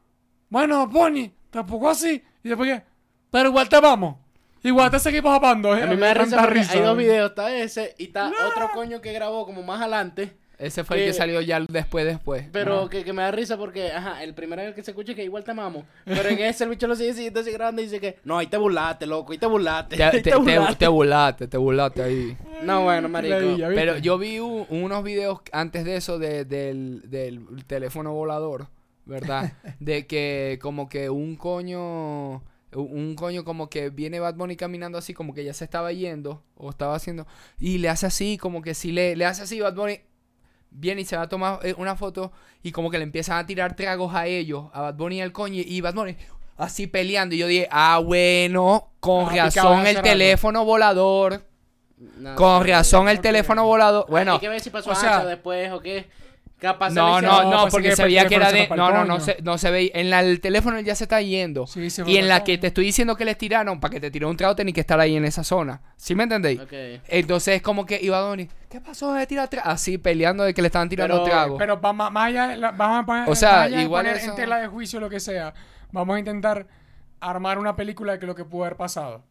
Bueno, 0.49 0.87
Bonnie, 0.87 1.33
tampoco 1.49 1.89
así. 1.89 2.23
Y 2.41 2.47
después 2.47 2.71
que, 2.71 2.83
pero 3.29 3.49
igual 3.49 3.67
te 3.67 3.79
vamos. 3.81 4.15
Igual 4.63 4.89
te 4.89 4.99
seguimos 4.99 5.35
amando. 5.35 5.75
¿eh? 5.75 5.83
A 5.83 5.87
mí 5.87 5.97
me 5.97 6.07
da 6.07 6.13
risa 6.13 6.41
porque 6.41 6.61
hay 6.61 6.79
dos 6.79 6.97
videos. 6.97 7.29
Está 7.29 7.53
ese 7.53 7.95
y 7.97 8.05
está 8.05 8.31
otro 8.49 8.69
coño 8.73 9.01
que 9.01 9.11
grabó 9.11 9.45
como 9.45 9.61
más 9.61 9.81
adelante. 9.81 10.37
Ese 10.59 10.83
fue 10.83 10.97
el 10.97 11.05
que 11.05 11.13
salió 11.13 11.39
ya 11.41 11.59
después, 11.69 12.03
después. 12.05 12.45
Pero 12.51 12.89
que, 12.89 13.03
que 13.03 13.13
me 13.13 13.21
da 13.21 13.29
risa 13.31 13.57
porque, 13.57 13.91
ajá, 13.91 14.23
el 14.23 14.33
primero 14.33 14.61
en 14.63 14.69
el 14.69 14.73
que 14.73 14.81
se 14.81 14.89
escucha 14.89 15.11
es 15.11 15.15
que 15.15 15.23
igual 15.23 15.43
te 15.43 15.51
amamos. 15.51 15.85
Pero 16.03 16.29
en 16.29 16.39
ese 16.39 16.63
el 16.63 16.71
bicho 16.71 16.87
lo 16.87 16.95
sigue 16.95 17.13
siguiendo 17.13 17.41
así 17.41 17.51
grande 17.51 17.83
y 17.83 17.85
dice 17.85 17.99
que, 17.99 18.17
no, 18.23 18.39
ahí 18.39 18.47
te 18.47 18.57
burlaste, 18.57 19.05
loco, 19.05 19.33
ahí 19.33 19.37
te 19.37 19.45
burlaste. 19.45 19.97
Te, 19.97 20.03
ahí 20.03 20.11
te, 20.13 20.21
te 20.23 20.29
te- 20.31 20.35
burlaste". 20.35 20.75
te 20.75 20.87
burlaste, 20.87 21.47
te 21.47 21.57
burlaste 21.57 22.01
ahí. 22.01 22.37
No, 22.63 22.83
bueno, 22.85 23.07
marico. 23.07 23.35
Pero 23.75 23.97
yo 23.99 24.17
vi 24.17 24.39
u- 24.39 24.65
unos 24.71 25.03
videos 25.03 25.41
antes 25.51 25.85
de 25.85 25.95
eso 25.95 26.17
de- 26.17 26.43
del, 26.45 27.03
del 27.07 27.45
teléfono 27.67 28.13
volador, 28.13 28.67
¿verdad? 29.05 29.53
De 29.79 30.07
que 30.07 30.57
como 30.59 30.89
que 30.89 31.11
un 31.11 31.35
coño, 31.35 32.41
un 32.73 33.13
coño 33.15 33.43
como 33.45 33.69
que 33.69 33.91
viene 33.91 34.19
Bad 34.19 34.33
Bunny 34.33 34.55
caminando 34.55 34.97
así, 34.97 35.13
como 35.13 35.35
que 35.35 35.43
ya 35.43 35.53
se 35.53 35.65
estaba 35.65 35.91
yendo 35.91 36.41
o 36.55 36.71
estaba 36.71 36.95
haciendo, 36.95 37.27
y 37.59 37.77
le 37.77 37.89
hace 37.89 38.07
así, 38.07 38.39
como 38.39 38.63
que 38.63 38.73
si 38.73 38.91
le, 38.91 39.15
le 39.15 39.25
hace 39.25 39.43
así 39.43 39.59
Bad 39.61 39.75
Bunny, 39.75 39.99
viene 40.71 41.01
y 41.01 41.05
se 41.05 41.15
va 41.17 41.23
a 41.23 41.29
tomar 41.29 41.59
eh, 41.63 41.73
una 41.77 41.95
foto 41.95 42.31
y 42.63 42.71
como 42.71 42.89
que 42.91 42.97
le 42.97 43.03
empiezan 43.03 43.37
a 43.37 43.45
tirar 43.45 43.75
tragos 43.75 44.13
a 44.13 44.25
ellos, 44.27 44.65
a 44.73 44.81
Bad 44.81 44.95
Bunny 44.95 45.17
y 45.17 45.21
al 45.21 45.31
coño, 45.31 45.61
y 45.65 45.81
Bad 45.81 45.93
Bunny 45.95 46.15
así 46.57 46.87
peleando. 46.87 47.35
Y 47.35 47.37
yo 47.39 47.47
dije, 47.47 47.67
ah, 47.71 47.99
bueno, 48.03 48.89
con 48.99 49.25
Ah, 49.29 49.45
razón 49.45 49.85
el 49.87 50.01
teléfono 50.01 50.65
volador. 50.65 51.43
No, 52.17 52.35
Con 52.35 52.67
razón 52.67 53.09
el 53.09 53.19
teléfono 53.21 53.65
volador. 53.65 54.05
Bueno, 54.09 54.33
Hay 54.33 54.39
que 54.39 54.49
ver 54.49 54.59
si 54.61 54.69
pasó 54.69 54.91
o 54.91 54.95
sea- 54.95 55.25
después 55.25 55.71
o 55.71 55.79
qué. 55.79 56.05
Capaz 56.59 56.89
No, 56.89 57.21
no, 57.21 57.51
no, 57.51 57.67
porque 57.69 57.93
veía 57.95 58.27
que 58.27 58.33
era 58.35 58.51
de. 58.51 58.67
No, 58.69 58.91
no, 58.91 59.05
no 59.05 59.19
se, 59.19 59.37
no 59.43 59.59
se 59.59 59.69
veía. 59.69 59.91
En 59.93 60.09
la, 60.09 60.21
el 60.21 60.41
teléfono 60.41 60.79
ya 60.79 60.95
se 60.95 61.03
está 61.03 61.21
yendo. 61.21 61.67
Sí, 61.67 61.91
se 61.91 62.09
y 62.09 62.17
en 62.17 62.27
la 62.27 62.43
que 62.43 62.57
te 62.57 62.67
estoy 62.67 62.85
diciendo 62.85 63.15
que 63.15 63.25
les 63.25 63.37
tiraron, 63.37 63.79
para 63.79 63.91
que 63.93 63.99
te 63.99 64.09
tiró 64.09 64.27
un 64.27 64.35
trago, 64.37 64.55
tenés 64.55 64.73
que 64.73 64.79
estar 64.79 64.99
ahí 64.99 65.15
en 65.15 65.25
esa 65.25 65.43
zona. 65.43 65.81
¿Sí 65.97 66.15
me 66.15 66.23
entendéis? 66.23 66.59
Ok. 66.59 66.73
Entonces 67.09 67.57
es 67.57 67.61
como 67.61 67.85
que 67.85 67.99
iba 68.01 68.17
Donny, 68.17 68.49
¿qué 68.69 68.81
pasó 68.81 69.13
de 69.13 69.27
tirar 69.27 69.49
trago? 69.49 69.69
Así 69.69 69.99
peleando 69.99 70.43
de 70.45 70.55
que 70.55 70.63
le 70.63 70.67
estaban 70.69 70.89
tirando 70.89 71.23
trago. 71.23 71.57
Pero 71.59 71.79
va 71.79 71.93
más, 71.93 72.11
allá, 72.15 72.55
la- 72.55 72.71
vamos 72.71 73.03
a 73.03 73.05
poner, 73.05 73.29
O 73.29 73.35
sea, 73.35 73.51
más 73.51 73.59
allá 73.67 73.77
de 73.77 73.83
igual 73.83 74.05
poner 74.05 74.17
eso- 74.19 74.31
en 74.31 74.35
tela 74.35 74.57
de 74.57 74.67
juicio 74.67 74.99
lo 74.99 75.09
que 75.11 75.19
sea. 75.19 75.53
Vamos 75.91 76.15
a 76.15 76.19
intentar 76.19 76.65
armar 77.19 77.59
una 77.59 77.75
película 77.75 78.13
de 78.13 78.19
que 78.19 78.25
lo 78.25 78.33
que 78.33 78.45
pudo 78.45 78.63
haber 78.65 78.77
pasado. 78.77 79.23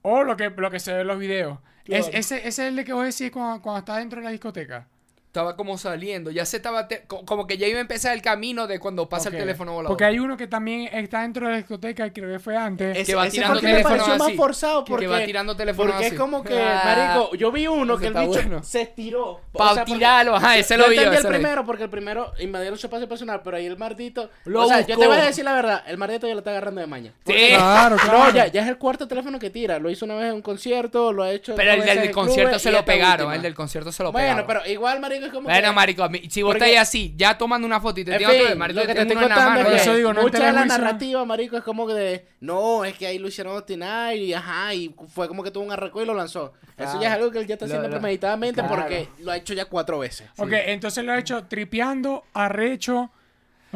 O 0.00 0.22
lo 0.24 0.34
que, 0.36 0.48
lo 0.48 0.70
que 0.70 0.80
se 0.80 0.94
ve 0.94 1.02
en 1.02 1.06
los 1.08 1.18
videos. 1.18 1.58
Es, 1.86 2.08
ese, 2.14 2.36
ese 2.48 2.48
es 2.48 2.58
el 2.78 2.82
que 2.86 2.94
vos 2.94 3.04
decís 3.04 3.30
cuando, 3.30 3.60
cuando 3.60 3.80
estás 3.80 3.98
dentro 3.98 4.20
de 4.20 4.24
la 4.24 4.30
discoteca. 4.30 4.88
Estaba 5.34 5.56
como 5.56 5.76
saliendo, 5.78 6.30
ya 6.30 6.46
se 6.46 6.58
estaba, 6.58 6.86
como 7.08 7.48
que 7.48 7.58
ya 7.58 7.66
iba 7.66 7.78
a 7.78 7.80
empezar 7.80 8.14
el 8.14 8.22
camino 8.22 8.68
de 8.68 8.78
cuando 8.78 9.08
pasa 9.08 9.30
el 9.30 9.36
teléfono 9.36 9.72
volador. 9.72 9.88
Porque 9.90 10.04
hay 10.04 10.20
uno 10.20 10.36
que 10.36 10.46
también 10.46 10.88
está 10.92 11.22
dentro 11.22 11.46
de 11.46 11.50
la 11.54 11.56
discoteca 11.58 12.08
creo 12.12 12.30
que 12.32 12.38
fue 12.38 12.56
antes. 12.56 12.96
Ese- 12.96 13.16
va 13.16 13.26
ese 13.26 13.38
tirando 13.38 13.54
porque 13.54 13.66
me 13.66 13.72
teléfonos 13.72 13.98
pareció 13.98 14.16
más 14.16 14.28
así. 14.28 14.36
forzado 14.36 14.84
Que 14.84 14.90
porque, 14.92 15.06
va 15.08 15.24
tirando 15.24 15.56
teléfonos 15.56 15.90
porque 15.94 16.06
así. 16.06 16.14
es 16.14 16.20
como 16.20 16.44
que, 16.44 16.56
Ah. 16.62 16.82
marico, 16.84 17.34
yo 17.34 17.50
vi 17.50 17.66
uno 17.66 17.98
que 17.98 18.06
el 18.06 18.14
bicho 18.14 18.26
bueno. 18.28 18.62
se 18.62 18.82
estiró. 18.82 19.40
Pa' 19.52 19.74
porque- 19.74 19.92
tirarlo, 19.94 20.36
ajá, 20.36 20.56
ese 20.56 20.76
lo 20.76 20.84
vi 20.88 20.94
yo, 20.94 21.00
entendí 21.02 21.18
ese 21.18 21.26
el 21.26 21.32
vi. 21.32 21.38
primero 21.40 21.66
porque 21.66 21.82
el 21.82 21.90
primero 21.90 22.32
invadieron 22.38 22.78
su 22.78 22.86
espacio 22.86 23.08
personal, 23.08 23.40
pero 23.42 23.56
ahí 23.56 23.66
el 23.66 23.76
mardito... 23.76 24.30
Lo 24.44 24.62
o 24.62 24.68
sea, 24.68 24.82
yo 24.82 24.96
te 24.96 25.04
voy 25.08 25.16
a 25.18 25.24
decir 25.24 25.44
la 25.44 25.54
verdad, 25.54 25.82
el 25.88 25.98
mardito 25.98 26.28
ya 26.28 26.34
lo 26.34 26.38
está 26.38 26.50
agarrando 26.52 26.80
de 26.80 26.86
maña. 26.86 27.12
Sí. 27.26 27.32
Claro, 27.56 27.96
claro. 27.96 28.18
No, 28.20 28.30
ya, 28.30 28.46
ya 28.46 28.62
es 28.62 28.68
el 28.68 28.78
cuarto 28.78 29.08
teléfono 29.08 29.40
que 29.40 29.50
tira. 29.50 29.80
Lo 29.80 29.90
hizo 29.90 30.04
una 30.04 30.14
vez 30.14 30.26
en 30.28 30.34
un 30.34 30.42
concierto, 30.42 31.12
lo 31.12 31.24
ha 31.24 31.32
hecho... 31.32 31.56
Pero 31.56 31.72
el 31.72 31.84
del, 31.84 32.12
concierto 32.12 32.56
se 32.60 32.70
lo 32.70 32.84
pegaron, 32.84 33.32
el 33.32 33.42
del 33.42 33.54
concierto 33.56 33.90
se 33.90 34.04
lo 34.04 34.12
Bueno, 34.12 34.44
pegaron. 34.44 34.46
pero 34.46 34.72
igual, 34.72 35.00
marico, 35.00 35.23
es 35.26 35.32
como 35.32 35.48
Bueno, 35.48 35.68
que... 35.68 35.74
marico, 35.74 36.08
si 36.28 36.42
vos 36.42 36.52
Porque- 36.54 36.64
estáis 36.70 36.78
así, 36.88 37.14
ya 37.16 37.36
tomando 37.38 37.66
una 37.66 37.80
foto 37.80 38.00
y 38.00 38.04
te 38.04 38.18
fin, 38.18 38.58
marico, 38.58 38.80
lo 38.80 38.86
que 38.86 38.94
te 38.94 39.06
tengo 39.06 39.20
estoy 39.22 39.34
contando 39.36 39.70
es 39.70 39.82
eso 39.82 39.90
que 39.92 39.96
digo, 39.98 40.12
no 40.14 40.22
mucha 40.22 40.46
de 40.46 40.52
la 40.52 40.64
narrativa, 40.64 41.24
marico, 41.24 41.56
es 41.56 41.62
como 41.64 41.86
que 41.86 41.94
de, 41.94 42.26
no, 42.40 42.84
es 42.84 42.94
que 42.94 43.06
ahí 43.06 43.18
lo 43.18 43.28
hicieron 43.28 43.56
obstinar 43.56 44.16
y 44.16 44.32
ajá, 44.34 44.74
y 44.74 44.94
fue 45.08 45.28
como 45.28 45.42
que 45.42 45.50
tuvo 45.50 45.64
un 45.64 45.72
arreco 45.72 46.02
y 46.02 46.06
lo 46.06 46.14
lanzó. 46.14 46.52
Eso 46.76 47.00
ya 47.00 47.08
es 47.08 47.14
algo 47.14 47.30
que 47.30 47.38
él 47.38 47.46
ya 47.46 47.54
está 47.54 47.66
haciendo 47.66 47.86
lo- 47.88 47.92
premeditadamente 47.94 48.60
claro. 48.60 48.74
porque 48.76 49.08
lo 49.20 49.30
ha 49.30 49.36
hecho 49.36 49.54
ya 49.54 49.64
cuatro 49.66 49.98
veces. 50.00 50.28
Ok, 50.38 50.52
entonces 50.66 51.04
lo 51.04 51.12
ha 51.12 51.18
hecho 51.18 51.44
tripeando, 51.44 52.24
arrecho. 52.32 53.10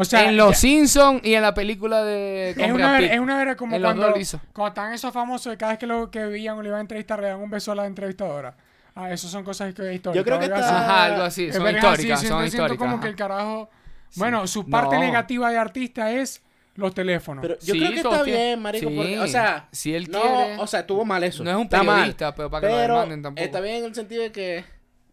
O 0.00 0.04
sea, 0.04 0.28
en 0.28 0.36
Los 0.36 0.58
Simpsons 0.58 1.20
y 1.24 1.34
en 1.34 1.42
la 1.42 1.52
película 1.54 2.04
de... 2.04 2.50
es 2.50 2.70
una, 2.72 2.98
Pitt. 2.98 3.10
es 3.10 3.18
una 3.18 3.36
vera 3.36 3.56
como 3.56 3.74
En 3.74 3.82
los 3.82 3.94
cuando, 3.94 4.14
cuando 4.52 4.68
están 4.68 4.92
esos 4.92 5.12
famosos 5.12 5.52
y 5.52 5.56
cada 5.56 5.72
vez 5.72 5.78
que 5.80 5.88
lo 5.88 6.08
que 6.08 6.24
veían 6.24 6.56
o 6.56 6.62
le 6.62 6.68
iban 6.68 6.78
a 6.78 6.82
entrevistar 6.82 7.18
le 7.20 7.26
dan 7.26 7.40
un 7.40 7.50
beso 7.50 7.72
a 7.72 7.74
la 7.74 7.84
entrevistadora. 7.86 8.56
Ah, 9.00 9.12
eso 9.12 9.28
son 9.28 9.44
cosas 9.44 9.72
que 9.74 9.94
históricas. 9.94 10.14
Yo 10.14 10.24
creo 10.24 10.38
que 10.38 10.46
está- 10.46 10.58
así. 10.58 10.74
Ajá, 10.74 11.04
algo 11.04 11.22
así, 11.22 11.52
son 11.52 11.62
históricas, 11.68 12.00
siento- 12.00 12.16
son 12.16 12.20
siento 12.26 12.44
históricas. 12.46 12.78
como 12.78 12.92
ajá. 12.94 13.02
que 13.02 13.08
el 13.08 13.16
carajo... 13.16 13.70
Bueno, 14.16 14.46
su 14.46 14.68
parte 14.68 14.96
No. 14.96 15.02
negativa 15.02 15.50
de 15.50 15.58
artista 15.58 16.10
es 16.10 16.42
los 16.74 16.94
teléfonos. 16.94 17.42
Pero 17.42 17.58
yo 17.60 17.74
Sí, 17.74 17.78
creo 17.78 17.90
que 17.92 17.96
está 17.98 18.22
bien, 18.22 18.60
marico, 18.62 18.88
Sí, 18.88 18.96
porque, 18.96 19.18
o 19.20 19.26
sea, 19.28 19.68
si 19.70 19.94
él 19.94 20.08
no, 20.10 20.20
quiere- 20.20 20.56
o 20.58 20.66
sea, 20.66 20.86
tuvo 20.86 21.04
mal 21.04 21.22
eso. 21.24 21.44
No 21.44 21.50
es 21.50 21.56
un 21.56 21.62
está 21.64 21.82
mal. 21.82 21.96
periodista, 21.96 22.34
pero 22.34 22.50
para 22.50 22.66
que 22.66 22.72
lo 22.74 22.78
demanden 22.80 23.22
tampoco. 23.22 23.44
está 23.44 23.60
bien 23.60 23.76
en 23.76 23.84
el 23.84 23.94
sentido 23.94 24.22
de 24.22 24.32
que 24.32 24.64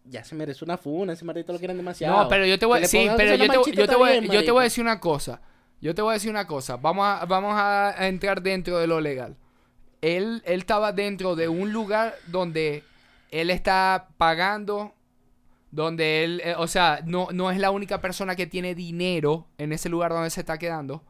ya 0.04 0.24
se 0.24 0.34
merece 0.34 0.64
una 0.64 0.78
funa, 0.78 1.12
ese 1.12 1.24
maldito 1.24 1.52
lo 1.52 1.58
quieren 1.58 1.76
demasiado. 1.76 2.22
No, 2.22 2.28
pero 2.28 2.46
yo 2.46 2.58
te 2.58 2.66
voy 2.66 2.80
le 2.80 2.88
sí, 2.88 3.08
pero 3.16 3.34
yo 3.34 3.46
te, 3.62 3.72
yo 3.72 3.86
te 3.86 3.94
voy, 3.96 4.10
bien, 4.20 4.24
yo 4.32 4.44
te 4.44 4.50
voy 4.50 4.60
a 4.60 4.64
decir 4.64 4.82
una 4.82 4.98
cosa. 4.98 5.40
Yo 5.80 5.94
te 5.94 6.00
voy 6.02 6.10
a 6.10 6.14
decir 6.14 6.30
una 6.30 6.46
cosa. 6.46 6.76
Vamos 6.76 7.06
a, 7.06 7.24
vamos 7.26 7.54
a 7.56 7.94
entrar 8.08 8.40
dentro 8.42 8.78
de 8.78 8.86
lo 8.86 9.00
legal. 9.00 9.36
Él, 10.00 10.42
él 10.46 10.60
estaba 10.60 10.92
dentro 10.92 11.36
de 11.36 11.48
un 11.48 11.72
lugar 11.72 12.14
donde 12.28 12.82
él 13.40 13.50
está 13.50 14.08
pagando, 14.18 14.92
donde 15.70 16.24
él, 16.24 16.40
eh, 16.44 16.54
o 16.56 16.66
sea, 16.66 17.00
no, 17.04 17.28
no 17.32 17.50
es 17.50 17.58
la 17.58 17.70
única 17.70 18.00
persona 18.00 18.34
que 18.36 18.46
tiene 18.46 18.74
dinero 18.74 19.46
en 19.58 19.72
ese 19.72 19.88
lugar 19.88 20.12
donde 20.12 20.30
se 20.30 20.40
está 20.40 20.58
quedando. 20.58 21.02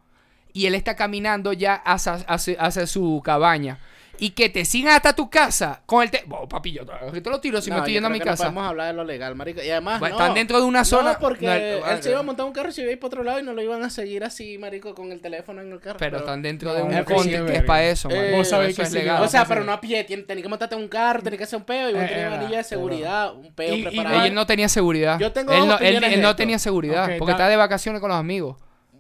Y 0.52 0.66
él 0.66 0.74
está 0.74 0.96
caminando 0.96 1.52
ya 1.52 1.74
hacia, 1.74 2.14
hacia- 2.14 2.60
hacia 2.60 2.86
su 2.86 3.20
cabaña. 3.24 3.78
Y 4.18 4.30
que 4.30 4.48
te 4.48 4.64
sigan 4.64 4.94
hasta 4.94 5.14
tu 5.14 5.28
casa 5.30 5.82
con 5.86 6.02
el... 6.02 6.10
Te 6.10 6.24
oh, 6.30 6.48
papi, 6.48 6.72
yo 6.72 6.84
te 6.86 7.20
te 7.20 7.30
lo 7.30 7.40
tiro 7.40 7.60
si 7.60 7.70
No, 7.70 7.76
me 7.76 7.80
estoy 7.80 7.92
yendo 7.94 8.06
a 8.08 8.10
mi 8.10 8.18
que 8.18 8.24
no 8.24 8.30
casa. 8.32 8.44
podemos 8.44 8.66
hablar 8.68 8.86
de 8.88 8.92
lo 8.94 9.04
legal, 9.04 9.34
marico. 9.34 9.62
Y 9.62 9.70
además, 9.70 10.00
Bueno, 10.00 10.16
no. 10.16 10.22
están 10.22 10.34
dentro 10.34 10.58
de 10.58 10.64
una 10.64 10.84
zona- 10.84 11.12
No, 11.14 11.18
porque 11.18 11.46
no, 11.46 11.52
él 11.52 12.02
se 12.02 12.08
eh, 12.08 12.12
iba 12.12 12.20
a 12.20 12.22
montar 12.22 12.46
un 12.46 12.52
carro 12.52 12.68
y 12.68 12.72
se 12.72 12.82
iba 12.82 12.90
a 12.90 12.92
ir 12.92 12.98
para 12.98 13.08
otro 13.08 13.22
lado 13.24 13.40
y 13.40 13.42
no 13.42 13.52
lo 13.52 13.62
iban 13.62 13.82
a 13.82 13.90
seguir 13.90 14.24
así, 14.24 14.58
marico, 14.58 14.94
con 14.94 15.12
el 15.12 15.20
teléfono 15.20 15.60
en 15.60 15.72
el 15.72 15.80
carro. 15.80 15.98
Pero 15.98 16.18
están 16.18 16.42
dentro 16.42 16.72
de 16.72 16.80
No, 16.80 16.86
un 16.86 16.92
es 16.94 17.04
que 17.06 17.56
es 17.56 17.62
para 17.64 17.84
eso. 17.84 18.08
Eh, 18.10 18.32
Vos 18.36 18.48
sabés 18.48 18.70
eso 18.70 18.76
que 18.76 18.82
es 18.82 18.88
sí, 18.90 18.94
legal. 18.98 19.22
O 19.22 19.28
sea, 19.28 19.44
pero 19.44 19.64
no 19.64 19.72
a 19.72 19.80
pie, 19.80 20.04
tenés 20.04 20.42
que 20.42 20.48
montarte 20.48 20.74
en 20.74 20.80
un 20.82 20.88
carro, 20.88 21.22
tenés 21.22 21.38
que 21.38 21.44
hacer 21.44 21.58
un 21.58 21.64
peo 21.64 21.90
y 21.90 21.92
vos 21.94 22.02
Eh, 22.02 22.06
tenés 22.06 22.24
eh, 22.24 22.26
una 22.28 22.36
anilla 22.40 22.56
de 22.58 22.64
seguridad, 22.64 23.34
un 23.34 23.52
peo 23.54 23.74
Y- 23.74 23.82
preparado. 23.82 24.14
igual- 24.14 24.26
él 24.28 24.34
no 24.34 24.46
tenía 24.46 24.68
seguridad. 24.68 25.18
Yo 25.18 25.32
tengo 25.32 25.52
él 25.52 25.66
no, 25.66 25.78
él, 25.78 26.02
él 26.04 26.22
no 26.22 26.36
tenía 26.36 26.58
seguridad 26.58 27.10
porque 27.18 27.32
está 27.32 27.48
de 27.48 27.56
vacaciones 27.56 28.00
con 28.00 28.08
los 28.10 28.18
amigos. 28.18 28.56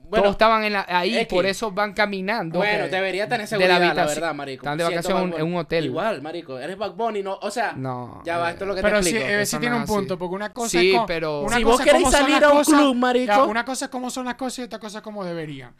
Bueno, 0.08 0.22
Todos 0.22 0.34
estaban 0.36 0.62
en 0.62 0.72
la- 0.74 0.86
ahí, 0.88 1.26
por 1.26 1.46
eso 1.46 1.72
van 1.72 1.92
caminando. 1.92 2.58
Bueno, 2.60 2.86
debería 2.88 3.24
tener 3.28 3.38
De 3.40 3.42
la 3.42 3.46
seguridad, 3.48 3.80
la, 3.80 3.86
habitación. 3.86 4.14
verdad, 4.20 4.34
marico. 4.34 4.60
Están 4.62 4.78
de 4.78 4.84
vacaciones 4.84 5.22
en 5.22 5.32
un- 5.34 5.40
en 5.40 5.46
un 5.52 5.56
hotel. 5.60 5.84
Igual, 5.86 6.22
marico. 6.22 6.58
Eres 6.60 6.78
Bad 6.78 6.92
Bunny, 6.92 7.22
no... 7.24 7.38
O 7.42 7.50
sea, 7.50 7.72
No. 7.72 8.22
ya 8.24 8.38
va, 8.38 8.50
eh, 8.50 8.52
esto 8.52 8.64
es 8.64 8.68
lo 8.68 8.74
que 8.76 8.82
Pero 8.82 8.98
te 8.98 9.02
sí, 9.02 9.08
explico. 9.10 9.28
eh, 9.32 9.42
Eso 9.42 9.56
sí 9.56 9.60
tiene 9.60 9.74
un 9.76 9.82
así. 9.82 9.92
punto, 9.92 10.16
porque 10.16 10.34
una 10.36 10.52
cosa 10.52 10.68
Sí, 10.78 10.90
es 10.90 10.94
como, 10.94 11.06
pero- 11.06 11.40
una 11.42 11.56
Si 11.56 11.62
cosa 11.64 11.84
vos 11.84 11.92
cómo 11.92 12.10
son 12.10 12.12
salir 12.20 12.34
las 12.34 12.42
a 12.44 12.48
un 12.52 12.58
cosas- 12.58 12.74
club, 12.74 12.94
marico. 12.94 13.26
ya, 13.26 13.44
una 13.44 13.64
cosa 13.64 13.84
es 13.86 13.90
como 13.90 14.10
son 14.10 14.24
las 14.26 14.34
cosas 14.36 14.58
y 14.60 14.62
otra 14.62 14.78
cosa 14.78 14.98
es 14.98 15.02
como 15.04 15.24
deberían. 15.24 15.74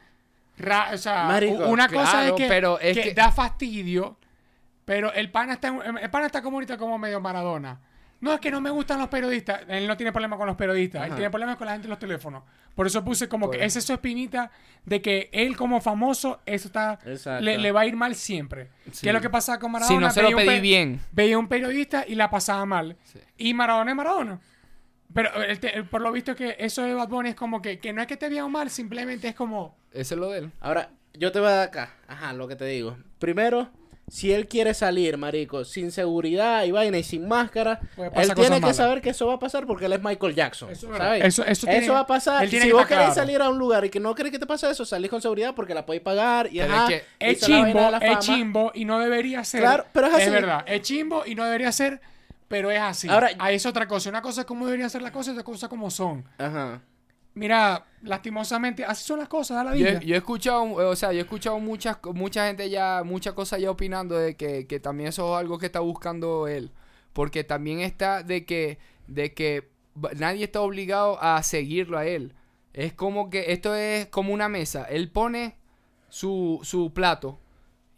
Ra- 0.59 0.91
o 0.93 0.99
sea, 0.99 1.25
Marico, 1.25 1.67
una 1.67 1.87
cosa 1.87 2.11
claro, 2.11 2.27
es 2.29 2.33
que, 2.33 2.49
pero 2.49 2.81
es 2.81 2.97
que 2.97 3.03
que- 3.05 3.15
da 3.15 3.31
fastidio, 3.31 4.17
pero 4.85 5.13
el 5.13 5.31
pana 5.31 5.53
está 5.53 5.69
el 5.69 6.11
pana 6.11 6.27
está 6.27 6.43
como 6.43 6.57
ahorita 6.57 6.77
como 6.79 6.99
medio 6.99 7.21
Maradona. 7.21 7.79
No 8.21 8.33
es 8.33 8.41
que 8.41 8.51
no 8.51 8.61
me 8.63 8.71
gustan 8.71 8.99
los 8.99 9.09
periodistas, 9.09 9.61
él 9.69 9.87
no 9.87 9.97
tiene 9.97 10.11
problema 10.11 10.37
con 10.39 10.47
los 10.47 10.57
periodistas, 10.57 11.07
él 11.07 11.15
tiene 11.15 11.31
problemas 11.31 11.57
con 11.57 11.67
la 11.67 11.73
gente 11.75 11.87
en 11.87 11.91
los 11.91 11.99
teléfonos. 11.99 12.43
Por 12.75 12.87
eso 12.87 13.05
puse 13.05 13.29
como 13.29 13.51
que 13.51 13.59
Pues. 13.59 13.69
esa 13.69 13.79
es 13.79 13.85
su 13.85 13.93
espinita 13.93 14.51
de 14.85 15.03
que 15.03 15.29
él 15.33 15.57
como 15.57 15.81
famoso, 15.83 16.41
eso 16.47 16.69
está 16.69 16.99
Exacto. 17.05 17.45
le, 17.45 17.59
le 17.59 17.73
va 17.73 17.83
a 17.83 17.87
ir 17.87 17.95
mal 17.97 18.15
siempre. 18.15 18.71
Sí. 18.91 19.03
¿Qué 19.03 19.09
es 19.11 19.15
lo 19.15 19.21
que 19.21 19.29
pasa 19.31 19.59
con 19.59 19.71
Maradona? 19.73 19.97
Si 19.99 20.03
no 20.03 20.11
se 20.11 20.23
lo 20.31 20.37
pedí 20.37 20.47
pe- 20.47 20.61
bien. 20.61 21.01
veía 21.13 21.39
un 21.39 21.49
periodista 21.49 22.05
y 22.09 22.15
la 22.15 22.31
pasaba 22.31 22.65
mal. 22.65 22.97
Y 23.37 23.53
Maradona 23.55 23.91
es 23.91 23.97
Maradona. 23.97 24.41
Pero 25.15 25.43
el 25.43 25.61
te- 25.61 25.77
el- 25.77 25.85
por 25.87 26.01
lo 26.01 26.11
visto 26.13 26.35
que 26.35 26.57
eso 26.59 26.83
de 26.83 26.95
Bad 26.95 27.09
Bunny 27.09 27.31
es 27.31 27.35
como 27.35 27.61
que, 27.63 27.79
que 27.79 27.93
no 27.93 28.01
es 28.01 28.07
que 28.09 28.17
te 28.17 28.29
vean 28.29 28.51
mal, 28.51 28.71
simplemente 28.71 29.29
es 29.29 29.35
como... 29.35 29.77
Eso 29.93 30.15
es 30.15 30.21
lo 30.21 30.31
de 30.31 30.39
él. 30.41 30.53
Ahora, 30.61 30.91
yo 31.15 31.33
te 31.33 31.39
voy 31.39 31.49
a 31.49 31.53
dar 31.53 31.69
acá. 31.69 31.95
Ajá, 32.09 32.33
lo 32.33 32.49
que 32.49 32.57
te 32.57 32.65
digo. 32.67 32.97
Primero, 33.19 33.71
si 34.09 34.33
él 34.33 34.47
quiere 34.47 34.73
salir, 34.73 35.17
marico, 35.19 35.65
sin 35.65 35.91
seguridad 35.91 36.63
y 36.65 36.71
vaina 36.71 36.97
y 36.99 37.03
sin 37.03 37.27
máscara, 37.27 37.81
él 38.15 38.35
tiene 38.35 38.57
que 38.57 38.61
malas. 38.61 38.77
saber 38.77 39.03
que 39.03 39.11
eso 39.11 39.27
va 39.27 39.35
a 39.35 39.39
pasar 39.39 39.67
porque 39.67 39.87
él 39.87 39.93
es 39.95 40.03
Michael 40.03 40.35
Jackson. 40.35 40.71
Eso 40.71 40.93
es. 40.93 40.97
¿sabes? 40.99 41.25
Eso- 41.25 41.45
eso 41.45 41.67
tiene- 41.67 41.89
va 41.89 42.01
a 42.01 42.07
pasar. 42.07 42.49
Si 42.49 42.57
vos 42.71 42.87
querés 42.87 43.05
claro. 43.07 43.15
salir 43.15 43.43
a 43.43 43.49
un 43.49 43.59
lugar 43.59 43.85
y 43.85 43.91
que 43.91 43.99
no 43.99 44.15
querés 44.15 44.31
que 44.33 44.39
te 44.39 44.47
pase 44.47 44.71
eso, 44.71 44.85
salís 44.85 45.11
con 45.11 45.21
seguridad 45.21 45.55
porque 45.55 45.75
la 45.75 45.85
podéis 45.85 46.03
pagar 46.03 46.49
y 46.53 46.61
ajá. 46.61 46.85
es 46.85 46.89
que 46.91 47.05
Es 47.19 47.41
chimbo, 47.41 47.91
la 47.91 47.99
es 47.99 48.19
chimbo 48.21 48.71
y 48.75 48.85
no 48.85 48.99
debería 49.01 49.43
ser. 49.45 49.61
Claro, 49.63 49.87
pero 49.93 50.07
es 50.07 50.15
así. 50.15 50.31
verdad, 50.31 50.65
es 50.67 50.83
chimbo 50.83 51.25
y 51.27 51.35
no 51.35 51.45
debería 51.45 51.73
ser, 51.73 52.01
pero 52.49 52.71
es 52.71 52.81
así. 52.81 53.09
Ahora- 53.09 53.31
Ahí 53.41 53.57
es 53.57 53.67
otra 53.67 53.89
cosa. 53.89 54.09
Una 54.09 54.23
cosa 54.23 54.43
es 54.43 54.47
cómo 54.47 54.67
deberían 54.67 54.89
ser 54.89 55.03
las 55.03 55.11
cosas 55.11 55.29
y 55.29 55.31
otra 55.33 55.45
cosa 55.45 55.69
como 55.69 55.91
son. 55.91 56.25
Ajá. 56.39 56.81
Mira, 57.37 57.85
lastimosamente, 58.03 58.83
así 58.87 59.05
son 59.05 59.19
las 59.19 59.29
cosas, 59.29 59.59
da 59.59 59.65
la 59.65 59.77
Yo, 59.77 59.85
vida. 59.87 60.01
yo 60.01 60.15
he 60.15 60.19
escuchado, 60.19 60.63
o 60.73 60.97
sea, 60.97 61.13
yo 61.13 61.19
he 61.19 61.23
escuchado 61.23 61.59
muchas, 61.61 61.99
mucha 62.15 62.47
gente 62.47 62.71
ya, 62.71 63.03
muchas 63.05 63.35
cosas 63.35 63.61
ya 63.61 63.71
opinando 63.71 64.17
de 64.17 64.37
que, 64.37 64.67
que 64.67 64.81
también 64.81 65.11
eso 65.11 65.35
es 65.35 65.41
algo 65.41 65.59
que 65.59 65.67
está 65.67 65.81
buscando 65.81 66.49
él. 66.49 66.73
Porque 67.13 67.45
también 67.45 67.81
está 67.81 68.23
de 68.23 68.47
que, 68.47 68.79
de 69.07 69.35
que 69.35 69.69
nadie 70.17 70.45
está 70.45 70.63
obligado 70.63 71.23
a 71.23 71.43
seguirlo 71.43 71.99
a 71.99 72.07
él. 72.07 72.33
Es 72.73 72.95
como 72.95 73.29
que 73.29 73.53
esto 73.53 73.75
es 73.75 74.07
como 74.07 74.33
una 74.33 74.49
mesa. 74.49 74.85
Él 74.85 75.11
pone 75.11 75.57
su, 76.09 76.61
su 76.63 76.93
plato. 76.95 77.39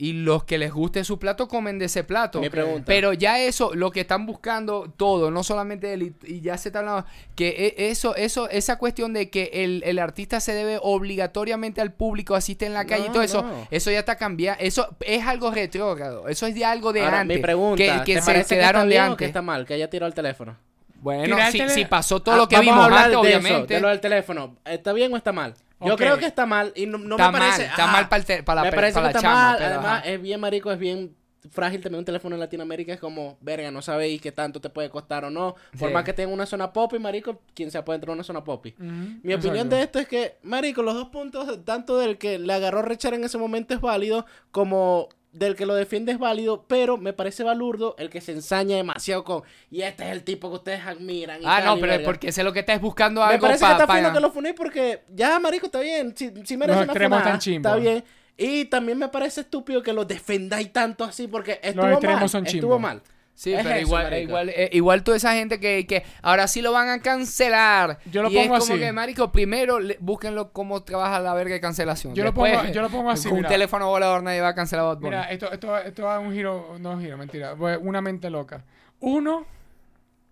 Y 0.01 0.13
los 0.13 0.45
que 0.45 0.59
les 0.59 0.73
guste 0.73 1.03
su 1.03 1.19
plato 1.19 1.49
comen 1.49 1.81
de 1.81 1.87
ese 1.87 2.05
plato. 2.05 2.41
Mi 2.41 2.49
pregunta. 2.49 2.85
Pero 2.87 3.13
ya 3.15 3.41
eso, 3.41 3.75
lo 3.75 3.91
que 3.91 3.99
están 4.03 4.27
buscando 4.27 4.93
todo, 4.97 5.33
no 5.33 5.43
solamente 5.43 5.93
él, 5.93 6.03
y, 6.03 6.15
y 6.37 6.41
ya 6.41 6.57
se 6.57 6.69
está 6.69 6.79
hablando, 6.79 7.05
que 7.35 7.49
e- 7.77 7.91
eso, 7.91 8.15
eso, 8.15 8.49
esa 8.49 8.79
cuestión 8.79 9.13
de 9.13 9.29
que 9.29 9.51
el, 9.55 9.83
el 9.85 9.99
artista 9.99 10.39
se 10.39 10.53
debe 10.55 10.79
obligatoriamente 10.81 11.81
al 11.81 11.93
público, 11.93 12.37
asiste 12.37 12.65
en 12.65 12.75
la 12.75 12.85
calle 12.85 13.07
y 13.09 13.11
todo 13.11 13.23
eso, 13.23 13.43
no. 13.43 13.67
eso 13.73 13.91
ya 13.91 13.99
está 13.99 14.15
cambiando, 14.15 14.63
eso 14.63 14.87
es 15.01 15.27
algo 15.27 15.51
retrógrado, 15.51 16.29
eso 16.29 16.47
es 16.47 16.55
de 16.55 16.65
algo 16.65 16.93
de 16.93 17.03
Ahora, 17.03 17.21
antes, 17.23 17.37
mi 17.37 17.43
pregunta, 17.43 17.83
que, 17.83 18.05
que 18.05 18.15
¿te 18.15 18.21
se 18.21 18.27
parece 18.27 18.49
que 18.55 18.61
quedaron 18.61 18.83
está 18.83 18.91
de 18.91 18.99
antes. 19.01 19.17
que 19.19 19.25
está 19.25 19.43
mal 19.43 19.67
que 19.67 19.75
haya 19.75 19.91
tirado 19.91 20.07
el 20.07 20.15
teléfono? 20.15 20.57
Bueno, 21.01 21.37
si, 21.51 21.69
si 21.71 21.85
pasó 21.87 22.21
todo 22.23 22.37
Ah, 22.37 22.39
lo 22.39 22.49
que 22.49 22.55
vamos 22.57 22.69
a 22.69 22.73
vimos 22.73 22.85
hablar 22.85 23.05
antes, 23.07 23.23
de 23.23 23.29
eso, 23.31 23.39
obviamente, 23.41 23.75
de 23.75 23.81
lo 23.81 23.89
del 23.89 24.01
teléfono. 24.01 24.57
¿Está 24.65 24.93
bien 24.93 25.13
o 25.13 25.17
está 25.17 25.33
mal? 25.33 25.55
Yo 25.81 25.97
creo 25.97 26.19
que 26.19 26.27
está 26.27 26.45
mal 26.47 26.73
y 26.75 26.87
no, 26.87 26.99
no 26.99 27.17
está 27.17 27.31
me 27.31 27.39
mal, 27.39 27.49
parece... 27.51 27.65
está 27.67 27.85
ah, 27.85 27.93
mal 27.93 28.09
para, 28.09 28.25
la, 28.57 28.63
me 28.65 28.73
parece 28.73 28.95
para 28.95 29.09
que 29.09 29.13
la 29.15 29.19
está 29.19 29.21
chama, 29.21 29.35
mal. 29.35 29.55
pero 29.59 29.71
Además, 29.71 29.99
ajá. 30.01 30.09
es 30.09 30.23
bien 30.23 30.41
marico, 30.41 30.73
es 30.73 30.79
bien 30.79 31.17
frágil 31.51 31.81
tener 31.81 31.99
un 31.99 32.05
teléfono 32.05 32.35
en 32.35 32.41
Latinoamérica. 32.41 32.93
Es 32.93 33.01
como, 33.01 33.39
verga, 33.41 33.71
no 33.71 33.81
sabéis 33.81 34.21
qué 34.21 34.33
tanto 34.33 34.61
te 34.61 34.71
puede 34.71 34.91
costar 34.91 35.25
o 35.25 35.31
no. 35.31 35.55
Por 35.79 35.89
Sí. 35.89 35.95
más 35.95 36.05
que 36.05 36.13
tenga 36.13 36.33
una 36.33 36.47
zona 36.47 36.73
pop 36.73 36.93
y 36.95 36.99
marico, 36.99 37.41
quien 37.55 37.71
se 37.71 37.81
puede 37.83 37.97
entrar 37.97 38.11
a 38.11 38.15
una 38.15 38.25
zona 38.25 38.43
pop. 38.45 38.67
Ujú, 38.67 38.85
Mi 39.23 39.35
opinión 39.35 39.69
de 39.69 39.83
esto 39.83 39.99
es 40.01 40.09
que, 40.09 40.37
marico, 40.43 40.83
los 40.83 40.95
dos 40.95 41.09
puntos, 41.09 41.65
tanto 41.65 41.97
del 41.99 42.19
que 42.19 42.39
le 42.39 42.53
agarró 42.53 42.83
Richard 42.83 43.15
en 43.15 43.25
ese 43.25 43.39
momento 43.39 43.73
es 43.75 43.81
válido, 43.81 44.27
como 44.51 45.09
del 45.33 45.55
que 45.57 45.67
lo 45.67 45.75
defiende 45.75 46.13
es 46.13 46.19
válido, 46.19 46.65
pero 46.67 46.97
me 46.97 47.13
parece 47.13 47.45
balurdo 47.45 47.95
el 47.99 48.11
que 48.11 48.21
se 48.21 48.33
ensaña 48.33 48.77
demasiado 48.77 49.25
con, 49.25 49.43
y 49.71 49.83
este 49.83 50.05
es 50.05 50.11
el 50.13 50.25
tipo 50.25 50.49
que 50.51 50.57
ustedes 50.57 50.81
admiran. 50.87 51.41
y 51.43 51.45
Ah, 51.47 51.61
no, 51.65 51.75
pero 51.77 51.93
es 51.93 51.99
verga". 51.99 52.05
porque 52.05 52.33
sé 52.33 52.43
lo 52.43 52.53
que 52.53 52.61
estás 52.61 52.81
buscando 52.81 53.21
Me 53.21 53.27
algo 53.35 53.43
parece 53.43 53.61
pa- 53.61 53.67
que 53.69 53.73
está 53.75 53.87
pa- 53.87 53.97
fino 53.97 54.13
que 54.13 54.21
lo 54.21 54.31
funéis 54.33 54.55
porque 54.57 55.03
ya, 55.15 55.39
marico, 55.39 55.67
está 55.67 55.81
bien. 55.81 56.15
Si, 56.17 56.31
si 56.45 56.57
merece 56.57 56.79
Los 56.79 56.85
una 56.85 56.93
extremos 56.93 57.19
funada, 57.19 57.19
están 57.37 57.39
chimbos. 57.41 57.71
Está 57.73 57.81
bien. 57.83 58.05
Y 58.41 58.65
también 58.67 58.97
me 58.99 59.09
parece 59.09 59.41
estúpido 59.43 59.83
que 59.83 59.93
lo 59.93 60.05
defendáis 60.05 60.73
tanto 60.73 61.05
así 61.05 61.27
porque 61.29 61.59
estuvo 61.63 61.87
extremos 61.89 62.21
mal. 62.21 62.29
son 62.29 62.47
estuvo 62.47 62.79
mal. 62.79 63.03
Sí, 63.39 63.53
Es 63.55 63.63
pero 63.63 63.77
eso, 63.77 63.87
igual, 63.87 64.05
marico. 64.11 64.29
igual, 64.31 64.49
eh, 64.49 64.69
igual 64.73 65.05
toda 65.05 65.17
esa 65.17 65.33
gente 65.35 65.61
que, 65.61 65.87
que 65.87 66.03
ahora 66.23 66.49
sí 66.49 66.61
lo 66.61 66.73
van 66.73 66.89
a 66.89 66.99
cancelar. 67.01 68.01
Yo 68.11 68.23
lo 68.25 68.31
y 68.31 68.37
es 68.37 68.49
pongo 68.49 68.59
como 68.59 68.73
así. 68.75 68.81
que, 68.83 68.91
marico, 68.91 69.31
primero 69.31 69.79
le- 69.79 69.97
búsquenlo 70.01 70.53
cómo 70.53 70.83
trabaja 70.83 71.21
la 71.21 71.35
verga 71.35 71.55
de 71.55 71.61
cancelación. 71.61 72.17
Yo 72.17 72.25
lo 72.25 72.35
pongo- 72.35 72.65
yo 72.73 72.83
lo 72.83 72.89
pongo 72.91 73.11
así, 73.11 73.29
Con 73.29 73.35
un 73.35 73.39
mira. 73.43 73.49
teléfono 73.51 73.87
volador 73.87 74.25
nadie 74.25 74.41
va 74.41 74.49
a 74.49 74.55
cancelar 74.57 74.87
a 74.87 74.89
Bad 74.89 74.97
Bunny. 74.97 75.11
Mira, 75.11 75.31
esto, 75.31 75.53
esto, 75.53 75.79
esto 75.79 76.03
va 76.03 76.17
a 76.17 76.19
un 76.19 76.33
giro, 76.33 76.77
no 76.81 76.91
un 76.91 77.01
giro, 77.01 77.17
mentira, 77.17 77.55
una 77.55 78.01
mente 78.01 78.29
loca. 78.29 78.65
Uno, 78.99 79.47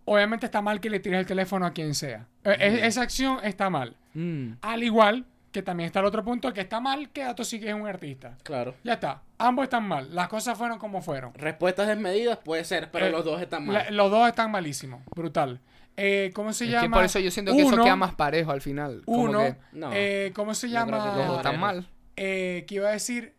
obviamente 0.05 0.47
está 0.47 0.61
mal 0.61 0.81
que 0.81 0.91
le 0.91 0.99
tires 0.99 1.21
el 1.21 1.27
teléfono 1.27 1.65
a 1.65 1.73
quien 1.73 1.95
sea. 1.95 2.27
Eh, 2.43 2.57
e- 2.59 2.87
Esa 2.89 3.03
acción 3.03 3.39
está 3.45 3.71
mal. 3.71 3.97
Mm. 4.15 4.55
Al 4.63 4.83
igual 4.83 5.27
que 5.57 5.63
también 5.63 5.87
está 5.87 6.01
el 6.01 6.05
otro 6.07 6.23
punto 6.23 6.53
que 6.53 6.61
está 6.61 6.81
mal 6.81 7.09
que 7.09 7.23
Atosigue 7.23 7.69
es 7.71 7.75
un 7.75 7.87
artista. 7.87 8.37
Claro. 8.43 8.75
Ya 8.85 8.93
está. 8.93 9.23
Ambos 9.39 9.63
están 9.63 9.89
mal. 9.89 10.15
Las 10.15 10.29
cosas 10.29 10.59
fueron 10.59 10.79
como 10.79 11.01
fueron. 11.01 11.33
Respuestas 11.33 11.87
desmedidas 11.89 12.37
puede 12.45 12.63
ser, 12.63 12.91
pero 12.91 13.07
Eh, 13.07 13.11
los 13.11 13.25
dos 13.25 13.41
están 13.41 13.65
mal. 13.65 13.73
La- 13.75 13.91
los 13.91 14.11
dos 14.11 14.29
están 14.29 14.51
malísimos. 14.51 15.01
Brutal. 15.15 15.61
Eh, 15.97 16.31
¿Cómo 16.35 16.53
se 16.53 16.67
Es 16.67 16.73
llama? 16.73 16.83
que 16.83 16.91
por 16.91 17.05
eso 17.05 17.19
yo 17.21 17.31
siento 17.31 17.53
que 17.55 17.63
eso 17.63 17.73
Uno- 17.73 17.85
queda 17.85 17.97
más 17.97 18.15
parejo 18.15 18.51
al 18.53 18.61
final. 18.61 19.01
Como 19.07 19.23
Uno, 19.23 19.39
que 19.39 19.57
No. 19.73 19.91
eh, 19.95 20.31
¿cómo 20.35 20.53
se 20.53 20.69
llama? 20.69 20.99
que 21.13 21.19
los 21.21 21.27
dos 21.27 21.37
están 21.39 21.59
mal. 21.59 21.89
Eh, 22.17 22.67
que 22.69 22.75
iba 22.75 22.89
a 22.89 22.93
decir, 22.93 23.35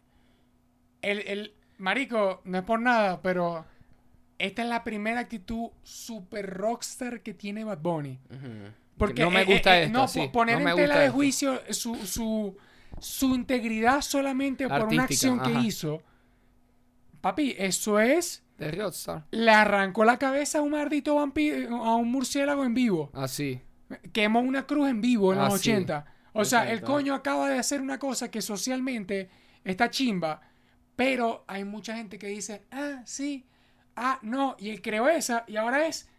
el, 1.04 1.20
el 1.28 1.54
marico, 1.78 2.42
no 2.46 2.58
es 2.58 2.64
por 2.64 2.80
nada, 2.80 3.22
pero 3.22 3.64
esta 4.40 4.64
es 4.64 4.70
la 4.70 4.84
primera 4.84 5.20
actitud 5.20 5.70
super 5.84 6.50
rockstar 6.50 7.22
que 7.22 7.36
tiene 7.36 7.64
Bad 7.64 7.78
Bunny. 7.78 8.20
Ujú. 8.32 8.72
Porque 8.98 9.22
No 9.22 9.30
me 9.32 9.42
eh, 9.42 9.46
gusta 9.46 9.80
eh, 9.80 9.84
esto, 9.86 9.98
no, 9.98 10.08
sí, 10.08 10.28
poner 10.34 10.58
no 10.58 10.64
me 10.64 10.72
en 10.72 10.76
tela 10.78 10.98
de 11.00 11.06
esto. 11.06 11.16
juicio 11.16 11.62
su, 11.70 11.96
su, 12.08 12.58
su 13.00 13.36
integridad 13.36 14.02
solamente 14.02 14.68
por 14.68 14.86
una 14.86 15.04
acción 15.04 15.40
que 15.42 15.52
hizo. 15.62 16.02
Papi, 17.22 17.56
eso 17.58 18.00
es. 18.00 18.44
De 18.58 18.72
Rockstar. 18.72 19.26
Le 19.32 19.52
arrancó 19.52 20.04
la 20.04 20.18
cabeza 20.18 20.60
a 20.60 20.62
un 20.62 20.72
maldito 20.72 21.16
vampiro, 21.16 21.84
a 21.84 21.96
un 21.96 22.12
murciélago 22.12 22.64
en 22.66 22.74
vivo. 22.74 23.12
Así. 23.14 23.62
Quemó 24.14 24.40
una 24.40 24.66
cruz 24.66 24.90
en 24.90 25.00
vivo 25.02 25.32
en 25.34 25.40
Ah, 25.40 25.50
los 25.50 25.62
sí. 25.62 25.72
80. 25.72 26.06
O 26.34 26.46
sea, 26.46 26.72
el 26.72 26.82
coño 26.82 27.14
acaba 27.16 27.50
de 27.50 27.58
hacer 27.58 27.82
una 27.82 27.98
cosa 28.00 28.30
que 28.30 28.42
socialmente 28.42 29.30
está 29.64 29.90
chimba, 29.90 30.42
pero 30.96 31.44
hay 31.48 31.64
mucha 31.64 31.96
gente 31.96 32.18
que 32.20 32.28
dice, 32.28 32.64
ah, 32.72 33.02
sí, 33.06 33.48
ah, 33.96 34.20
no, 34.22 34.56
y 34.60 34.70
él 34.70 34.82
creó 34.82 35.08
esa, 35.10 35.44
y 35.48 35.56
ahora 35.56 35.88
es, 35.88 36.10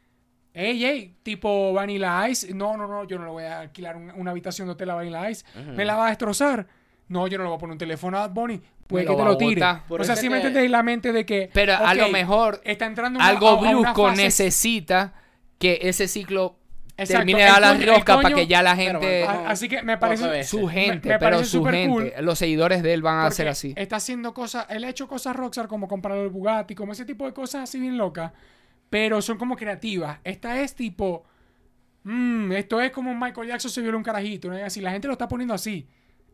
ey, 0.58 0.84
ey, 0.84 1.14
tipo 1.22 1.72
Vanilla 1.72 2.28
Ice, 2.28 2.52
no, 2.52 2.76
no, 2.76 2.86
no, 2.88 3.04
yo 3.04 3.18
no 3.18 3.24
le 3.26 3.30
voy 3.30 3.44
a 3.44 3.60
alquilar 3.60 3.96
un- 3.96 4.10
una 4.16 4.32
habitación 4.32 4.66
de 4.68 4.72
hotel 4.72 4.90
a 4.90 4.94
Vanilla 4.96 5.30
Ice, 5.30 5.44
me 5.76 5.84
la 5.84 5.94
va 5.96 6.06
a 6.06 6.08
destrozar. 6.08 6.66
No, 7.08 7.26
yo 7.26 7.38
no 7.38 7.44
le 7.44 7.48
voy 7.48 7.56
a 7.56 7.60
poner 7.60 7.72
un 7.72 7.78
teléfono 7.78 8.18
a 8.18 8.26
Bad 8.26 8.34
Bunny, 8.34 8.60
puede 8.86 9.04
Me 9.04 9.10
que 9.10 9.16
te 9.16 9.24
lo 9.24 9.30
a 9.32 9.38
tire. 9.38 9.62
O 9.88 10.04
sea, 10.04 10.12
eso 10.14 10.16
sí 10.16 10.28
me 10.28 10.40
que- 10.40 10.46
entendéis 10.48 10.70
la 10.70 10.82
mente 10.82 11.12
de 11.12 11.24
que, 11.24 11.48
Pero 11.54 11.74
a 11.76 11.94
lo 11.94 12.08
mejor 12.10 12.60
está 12.64 12.84
entrando 12.86 13.18
una- 13.18 13.26
algo 13.28 13.48
a- 13.48 13.52
a 13.52 13.70
brusco 13.72 14.08
fase- 14.08 14.22
necesita 14.24 15.14
que 15.58 15.78
ese 15.82 16.06
ciclo 16.08 16.56
Exacto, 16.96 17.18
termine 17.18 17.38
de 17.38 17.46
el 17.46 17.52
dar 17.52 17.60
la 17.62 17.68
coño- 17.68 17.82
el 17.82 17.88
rosca 17.94 18.20
para 18.20 18.34
que 18.34 18.46
ya 18.48 18.62
la 18.62 18.74
Pero 18.76 19.00
gente, 19.00 19.24
A- 19.24 19.50
Así 19.50 19.68
que 19.68 19.82
me 19.82 19.96
parece... 19.98 20.42
Su 20.44 20.66
gente, 20.68 21.08
me 21.08 21.18
pero 21.18 21.36
parece 21.36 21.44
su 21.50 21.64
gente, 21.64 21.88
cool. 21.88 22.12
los 22.26 22.38
seguidores 22.38 22.82
de 22.82 22.92
él 22.92 23.02
van 23.02 23.24
a 23.24 23.30
ser 23.30 23.46
así. 23.48 23.72
Está 23.76 23.96
haciendo 23.96 24.34
cosas, 24.34 24.66
él 24.68 24.82
ha 24.84 24.88
hecho 24.88 25.06
cosas 25.06 25.34
rockstar 25.36 25.68
como 25.68 25.86
comprar 25.88 26.18
el 26.18 26.28
Bugatti, 26.28 26.74
como 26.74 26.92
ese 26.92 27.04
tipo 27.04 27.24
de 27.24 27.32
cosas 27.32 27.62
así 27.62 27.78
bien 27.78 27.96
locas, 27.96 28.32
pero 28.90 29.20
son 29.22 29.38
como 29.38 29.56
creativas. 29.56 30.18
Esta 30.24 30.60
es 30.60 30.74
tipo, 30.74 31.24
mm, 32.04 32.52
esto 32.52 32.80
es 32.80 32.90
como 32.90 33.14
Michael 33.14 33.48
Jackson 33.48 33.70
se 33.70 33.82
violó 33.82 33.98
un 33.98 34.04
carajito, 34.04 34.48
¿no? 34.48 34.56
Así 34.56 34.80
la 34.80 34.90
gente 34.90 35.08
lo 35.08 35.12
está 35.12 35.28
poniendo 35.28 35.54
así, 35.54 35.88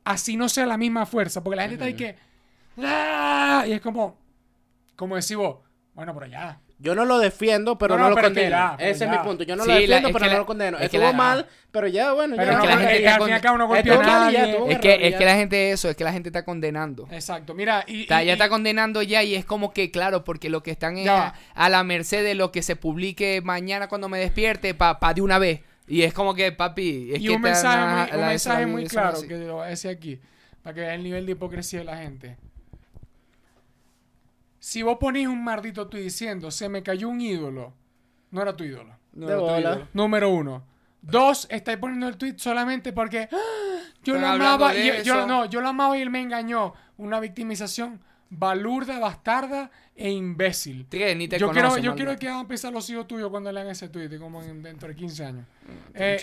así 0.04 0.36
no 0.36 0.48
sea 0.48 0.66
la 0.66 0.76
misma 0.76 1.06
fuerza, 1.06 1.42
porque 1.42 1.56
la 1.56 1.62
gente 1.62 1.74
está 1.74 1.84
ahí 1.86 1.94
que, 1.94 2.16
¡ah! 2.78 3.64
y 3.66 3.72
es 3.72 3.80
como, 3.80 4.18
como 4.96 5.16
decís 5.16 5.36
vos, 5.36 5.58
bueno, 5.94 6.14
pero 6.14 6.26
ya. 6.26 6.60
Yo 6.84 6.94
no 6.94 7.04
lo 7.06 7.18
defiendo, 7.18 7.78
pero 7.78 7.94
No, 7.94 7.98
no, 7.98 8.04
no, 8.04 8.10
lo 8.10 8.16
pero 8.16 8.28
que 8.28 8.34
condeno. 8.34 8.56
la- 8.56 8.74
pero 8.76 8.90
Ese 8.90 9.04
es 9.06 9.10
mi 9.10 9.16
punto. 9.18 9.42
Yo 9.42 9.56
no 9.56 9.62
Sí, 9.64 9.68
lo 9.68 9.74
la- 9.74 9.80
defiendo, 9.80 10.08
es 10.08 10.12
pero 10.12 10.24
no 10.26 10.32
la- 10.32 10.38
lo 10.38 10.46
condeno. 10.46 10.76
es 10.76 10.80
que 10.82 10.96
Estuvo 10.98 11.02
la- 11.10 11.12
mal, 11.14 11.46
pero 11.72 11.86
ya, 11.88 12.12
bueno. 12.12 12.36
Pero 12.36 12.50
ya. 12.52 12.56
no, 12.58 12.62
que 12.62 12.68
la 12.68 12.76
gente 12.78 12.96
está 12.98 13.18
con- 13.18 13.66
golpea 13.68 13.94
a 13.94 14.02
nadie. 14.02 14.58
Es 14.68 14.78
que, 14.78 15.08
es 15.08 15.14
que 15.16 15.24
la 15.24 15.34
gente 15.34 15.70
eso, 15.72 15.88
es 15.88 15.96
que 15.96 16.04
la 16.04 16.12
gente 16.12 16.28
está 16.28 16.44
condenando. 16.44 17.08
Exacto, 17.10 17.54
mira, 17.54 17.84
y, 17.86 18.02
Está- 18.02 18.22
y- 18.22 18.26
ya 18.26 18.32
y- 18.32 18.34
está 18.34 18.48
condenando 18.48 19.02
ya 19.02 19.22
y 19.22 19.34
es 19.34 19.44
como 19.46 19.72
que, 19.72 19.90
claro, 19.90 20.24
porque 20.24 20.50
lo 20.50 20.62
que 20.62 20.70
están 20.72 20.98
es 20.98 21.08
a, 21.08 21.34
a 21.54 21.68
la 21.70 21.82
merced 21.84 22.22
de 22.22 22.34
lo 22.34 22.52
que 22.52 22.62
se 22.62 22.76
publique 22.76 23.40
mañana 23.42 23.88
cuando 23.88 24.08
me 24.10 24.18
despierte 24.18 24.74
para 24.74 25.00
pa 25.00 25.14
de 25.14 25.22
una 25.22 25.38
vez. 25.38 25.60
Y 25.88 26.02
es 26.02 26.12
como 26.14 26.34
que, 26.34 26.52
papi, 26.52 27.10
es 27.14 27.20
y 27.20 27.26
que 27.28 27.30
un 27.30 27.40
mensaje, 27.42 27.76
la- 27.78 27.86
muy, 28.06 28.14
un 28.14 28.20
la- 28.20 28.26
mensaje 28.28 28.60
la- 28.60 28.66
muy 28.66 28.86
claro 28.86 29.20
que 29.26 29.36
lo 29.38 29.54
voy 29.54 29.66
a 29.66 29.70
decir 29.70 29.90
aquí, 29.90 30.20
para 30.62 30.74
que 30.74 30.80
vean 30.82 30.94
el 30.94 31.02
nivel 31.02 31.26
de 31.26 31.32
hipocresía 31.32 31.78
de 31.80 31.84
la 31.86 31.96
gente. 31.96 32.36
Si 34.64 34.82
vos 34.82 34.96
ponís 34.98 35.28
un 35.28 35.44
maldito 35.44 35.88
tweet 35.88 36.04
diciendo, 36.04 36.50
se 36.50 36.70
me 36.70 36.82
cayó 36.82 37.10
un 37.10 37.20
ídolo, 37.20 37.74
no 38.30 38.40
era 38.40 38.56
tu 38.56 38.64
ídolo. 38.64 38.96
No, 39.12 39.26
De 39.26 39.34
digo. 39.58 39.88
Número 39.92 40.30
uno. 40.30 40.64
Dos, 41.02 41.46
estáis 41.50 41.76
poniendo 41.76 42.08
el 42.08 42.16
tweet 42.16 42.36
solamente 42.38 42.94
porque 42.94 43.28
"Ah, 43.30 43.36
yo 44.02 44.14
lo 44.18 44.26
amaba 44.26 44.74
y 44.74 45.02
yo 45.02 45.26
no, 45.26 45.44
yo 45.44 45.60
lo 45.60 45.68
amaba 45.68 45.98
y 45.98 46.00
él 46.00 46.08
me 46.08 46.22
engañó. 46.22 46.72
Una 46.96 47.20
victimización 47.20 48.00
balurda, 48.30 48.98
bastarda 49.00 49.70
e 49.94 50.10
imbécil. 50.10 50.86
Tres, 50.88 51.14
ni 51.14 51.28
te 51.28 51.38
yo 51.38 51.48
conoce, 51.48 51.80
quiero, 51.80 51.82
yo 51.82 51.94
quiero 51.94 52.18
que 52.18 52.28
van 52.30 52.46
a 52.46 52.48
pensar 52.48 52.72
los 52.72 52.88
hijos 52.88 53.06
tuyos 53.06 53.28
cuando 53.28 53.52
lean 53.52 53.66
ese 53.66 53.90
tweet, 53.90 54.18
como 54.18 54.42
en- 54.42 54.62
dentro 54.62 54.88
de 54.88 54.94
15 54.94 55.26
años. 55.26 55.44
Eh. 55.92 56.16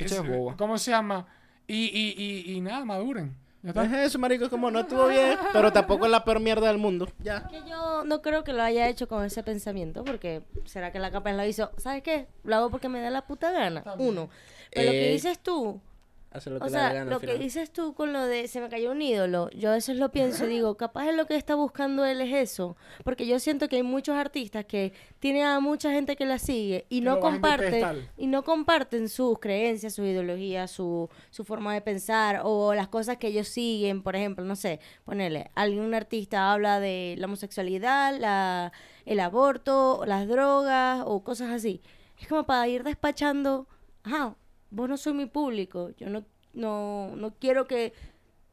¿Cómo 0.57 0.79
se 0.79 0.89
llama? 0.89 1.27
Y, 1.67 1.75
y, 1.75 2.15
y, 2.17 2.53
y 2.53 2.61
nada, 2.61 2.83
maduren. 2.85 3.35
¿Ya 3.63 3.69
está? 3.69 3.83
Es 3.85 3.91
eso, 4.07 4.19
marico, 4.19 4.49
como 4.49 4.71
no 4.71 4.79
estuvo 4.79 5.07
bien, 5.07 5.37
pero 5.53 5.71
tampoco 5.71 6.05
es 6.05 6.11
la 6.11 6.23
peor 6.23 6.39
mierda 6.39 6.67
del 6.67 6.77
mundo. 6.79 7.07
Ya. 7.19 7.47
Que 7.47 7.61
yo 7.69 8.03
no 8.05 8.21
creo 8.21 8.43
que 8.43 8.53
lo 8.53 8.63
haya 8.63 8.87
hecho 8.89 9.07
con 9.07 9.23
ese 9.23 9.43
pensamiento, 9.43 10.03
porque 10.03 10.41
será 10.65 10.91
que 10.91 10.97
la 10.99 11.11
capa 11.11 11.31
lo 11.31 11.45
hizo. 11.45 11.71
¿Sabes 11.77 12.01
qué? 12.01 12.27
Lo 12.43 12.55
hago 12.55 12.69
porque 12.71 12.89
me 12.89 12.99
da 13.01 13.09
la 13.11 13.21
puta 13.27 13.51
gana. 13.51 13.83
Uno. 13.99 14.29
Pero 14.71 14.85
lo 14.87 14.91
que 14.91 15.09
Eh, 15.09 15.13
dices 15.13 15.37
tú, 15.39 15.79
Hace 16.31 16.49
lo 16.49 16.59
que 16.59 16.65
o 16.65 16.67
le 16.67 16.73
da 16.73 16.79
sea, 16.79 16.93
gana 16.93 17.11
lo 17.11 17.19
que 17.19 17.37
dices 17.37 17.73
tú 17.73 17.93
con 17.93 18.13
lo 18.13 18.25
de 18.25 18.47
se 18.47 18.61
me 18.61 18.69
cayó 18.69 18.91
un 18.91 19.01
ídolo, 19.01 19.49
yo 19.49 19.69
a 19.69 19.73
veces 19.73 19.97
lo 19.97 20.11
pienso 20.13 20.45
y 20.45 20.49
digo, 20.49 20.75
capaz 20.77 21.09
es 21.09 21.15
lo 21.15 21.25
que 21.27 21.35
está 21.35 21.55
buscando 21.55 22.05
él 22.05 22.21
es 22.21 22.33
eso, 22.33 22.77
porque 23.03 23.27
yo 23.27 23.37
siento 23.39 23.67
que 23.67 23.75
hay 23.75 23.83
muchos 23.83 24.15
artistas 24.15 24.63
que 24.63 24.93
tienen 25.19 25.43
a 25.43 25.59
mucha 25.59 25.91
gente 25.91 26.15
que 26.15 26.25
la 26.25 26.39
sigue 26.39 26.85
y 26.87 27.01
no 27.01 27.19
comparten 27.19 28.09
y 28.15 28.27
no 28.27 28.43
comparten 28.43 29.09
sus 29.09 29.39
creencias, 29.39 29.93
su 29.93 30.05
ideología, 30.05 30.69
su, 30.69 31.09
su 31.31 31.43
forma 31.43 31.73
de 31.73 31.81
pensar 31.81 32.41
o 32.45 32.73
las 32.73 32.87
cosas 32.87 33.17
que 33.17 33.27
ellos 33.27 33.49
siguen, 33.49 34.01
por 34.01 34.15
ejemplo, 34.15 34.45
no 34.45 34.55
sé, 34.55 34.79
ponerle, 35.03 35.51
algún 35.53 35.93
artista 35.93 36.53
habla 36.53 36.79
de 36.79 37.15
la 37.17 37.25
homosexualidad, 37.25 38.17
la, 38.17 38.71
el 39.05 39.19
aborto, 39.19 40.03
las 40.05 40.29
drogas 40.29 41.03
o 41.05 41.25
cosas 41.25 41.49
así. 41.49 41.81
Es 42.19 42.27
como 42.27 42.45
para 42.45 42.67
ir 42.67 42.83
despachando, 42.83 43.67
ajá, 44.03 44.35
vos 44.71 44.89
no 44.89 44.97
soy 44.97 45.13
mi 45.13 45.25
público, 45.27 45.91
yo 45.97 46.09
no, 46.09 46.25
no, 46.53 47.15
no 47.15 47.35
quiero 47.35 47.67
que 47.67 47.93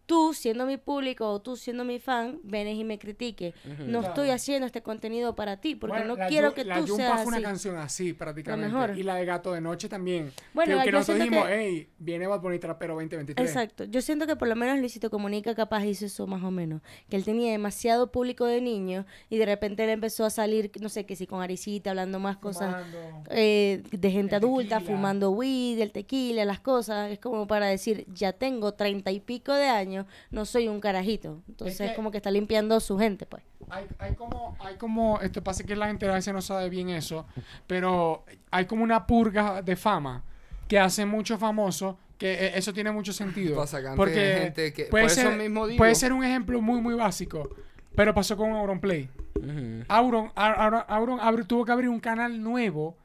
tú, 0.09 0.33
siendo 0.33 0.65
mi 0.65 0.79
público 0.79 1.29
o 1.31 1.41
tú, 1.41 1.55
siendo 1.57 1.85
mi 1.85 1.99
fan, 2.01 2.41
vienes 2.43 2.77
y 2.79 2.83
me 2.85 2.99
critiques. 2.99 3.55
No 3.79 3.99
Claro. 4.01 4.09
estoy 4.09 4.31
haciendo 4.31 4.67
este 4.67 4.83
contenido 4.83 5.37
para 5.37 5.59
ti, 5.61 5.75
porque 5.77 5.99
Bueno, 5.99 6.15
no 6.15 6.17
la 6.17 6.29
quiero 6.29 6.55
que 6.55 6.65
la 6.65 6.79
tú 6.81 6.87
Yumpa 6.87 7.03
seas 7.05 7.17
fue 7.19 7.27
una 7.29 7.37
así. 7.37 7.45
canción 7.45 7.77
así 7.77 8.13
prácticamente. 8.15 8.73
mejor. 8.75 8.97
Y 8.99 9.03
la 9.03 9.17
de 9.17 9.25
Gato 9.27 9.53
de 9.53 9.61
Noche 9.61 9.89
también. 9.89 10.33
Bueno, 10.55 10.79
que, 10.79 10.85
que 10.85 10.91
yo 10.91 10.99
nosotros 10.99 11.19
dijimos, 11.23 11.47
que- 11.47 11.55
hey, 11.55 11.89
viene 11.99 12.27
Bad 12.27 12.41
Bunny 12.41 12.59
Trapero 12.59 12.95
2023. 12.95 13.47
Exacto. 13.51 13.85
Yo 13.85 14.01
siento 14.01 14.27
que 14.27 14.35
por 14.35 14.49
lo 14.49 14.57
menos 14.57 14.79
Luisito 14.79 15.11
Comunica 15.11 15.55
capaz 15.55 15.85
hizo 15.85 16.07
eso 16.07 16.27
más 16.27 16.43
o 16.43 16.51
menos. 16.51 16.81
Que 17.11 17.17
él 17.17 17.25
tenía 17.25 17.53
demasiado 17.53 18.11
público 18.11 18.47
de 18.47 18.63
niños 18.63 19.05
y 19.29 19.37
de 19.37 19.45
repente 19.45 19.85
él 19.85 19.91
empezó 19.91 20.25
a 20.25 20.31
salir, 20.31 20.71
no 20.81 20.89
sé, 20.89 21.05
que 21.05 21.17
si 21.17 21.27
con 21.27 21.43
Arisita, 21.43 21.91
hablando 21.91 22.19
más 22.19 22.39
cosas 22.39 22.83
eh, 23.31 23.83
de 23.91 24.11
gente 24.11 24.37
El 24.37 24.43
adulta, 24.45 24.79
tequila. 24.79 24.97
fumando 24.97 25.31
weed, 25.31 25.81
el 25.81 25.93
tequila, 25.93 26.45
las 26.45 26.61
cosas. 26.61 27.11
Es 27.11 27.19
como 27.19 27.47
para 27.47 27.67
decir, 27.67 28.07
ya 28.15 28.33
tengo 28.33 28.73
treinta 28.73 29.11
y 29.11 29.21
pico 29.21 29.53
de 29.53 29.67
años, 29.67 29.98
no 30.31 30.45
soy 30.45 30.69
un 30.69 30.81
carajito. 30.81 31.43
Entonces 31.49 31.81
es 31.81 31.91
que- 31.91 31.97
como 31.97 32.11
que 32.11 32.17
está 32.19 32.31
limpiando 32.31 32.79
su 32.81 32.99
gente, 32.99 33.27
pues. 33.27 33.43
Hay, 33.71 33.87
hay 33.99 34.15
como, 34.15 34.57
hay 34.61 34.77
como, 34.77 35.21
esto 35.21 35.43
pasa 35.45 35.65
que 35.65 35.77
la 35.77 35.87
gente 35.89 36.07
a 36.09 36.15
veces 36.15 36.33
no 36.33 36.41
sabe 36.43 36.69
bien 36.71 36.89
eso, 36.91 37.27
pero 37.67 38.25
hay 38.51 38.65
como 38.67 38.83
una 38.85 39.07
purga 39.07 39.63
de 39.63 39.77
fama 39.77 40.25
que 40.67 40.79
hace 40.79 41.05
mucho 41.07 41.39
famoso, 41.39 41.99
que 42.19 42.33
eh, 42.47 42.53
eso 42.57 42.73
tiene 42.73 42.91
mucho 42.91 43.13
sentido. 43.13 43.57
Porque 43.97 44.39
gente 44.43 44.73
que- 44.73 44.85
puede, 44.87 45.05
por 45.05 45.11
eso 45.13 45.21
ser, 45.23 45.37
mismo 45.39 45.67
digo. 45.67 45.79
puede 45.79 45.95
ser 45.95 46.13
un 46.13 46.25
ejemplo 46.25 46.61
muy, 46.61 46.81
muy 46.81 46.95
básico, 46.95 47.49
pero 47.95 48.15
pasó 48.15 48.37
con 48.37 48.51
Auronplay. 48.53 49.09
Ujú. 49.37 49.85
Auron, 49.89 50.33
Auron, 50.35 50.83
Auron 50.89 51.21
abri- 51.21 51.47
tuvo 51.47 51.65
que 51.65 51.73
abrir 51.73 51.89
un 51.89 52.01
canal 52.01 52.43
nuevo 52.43 52.97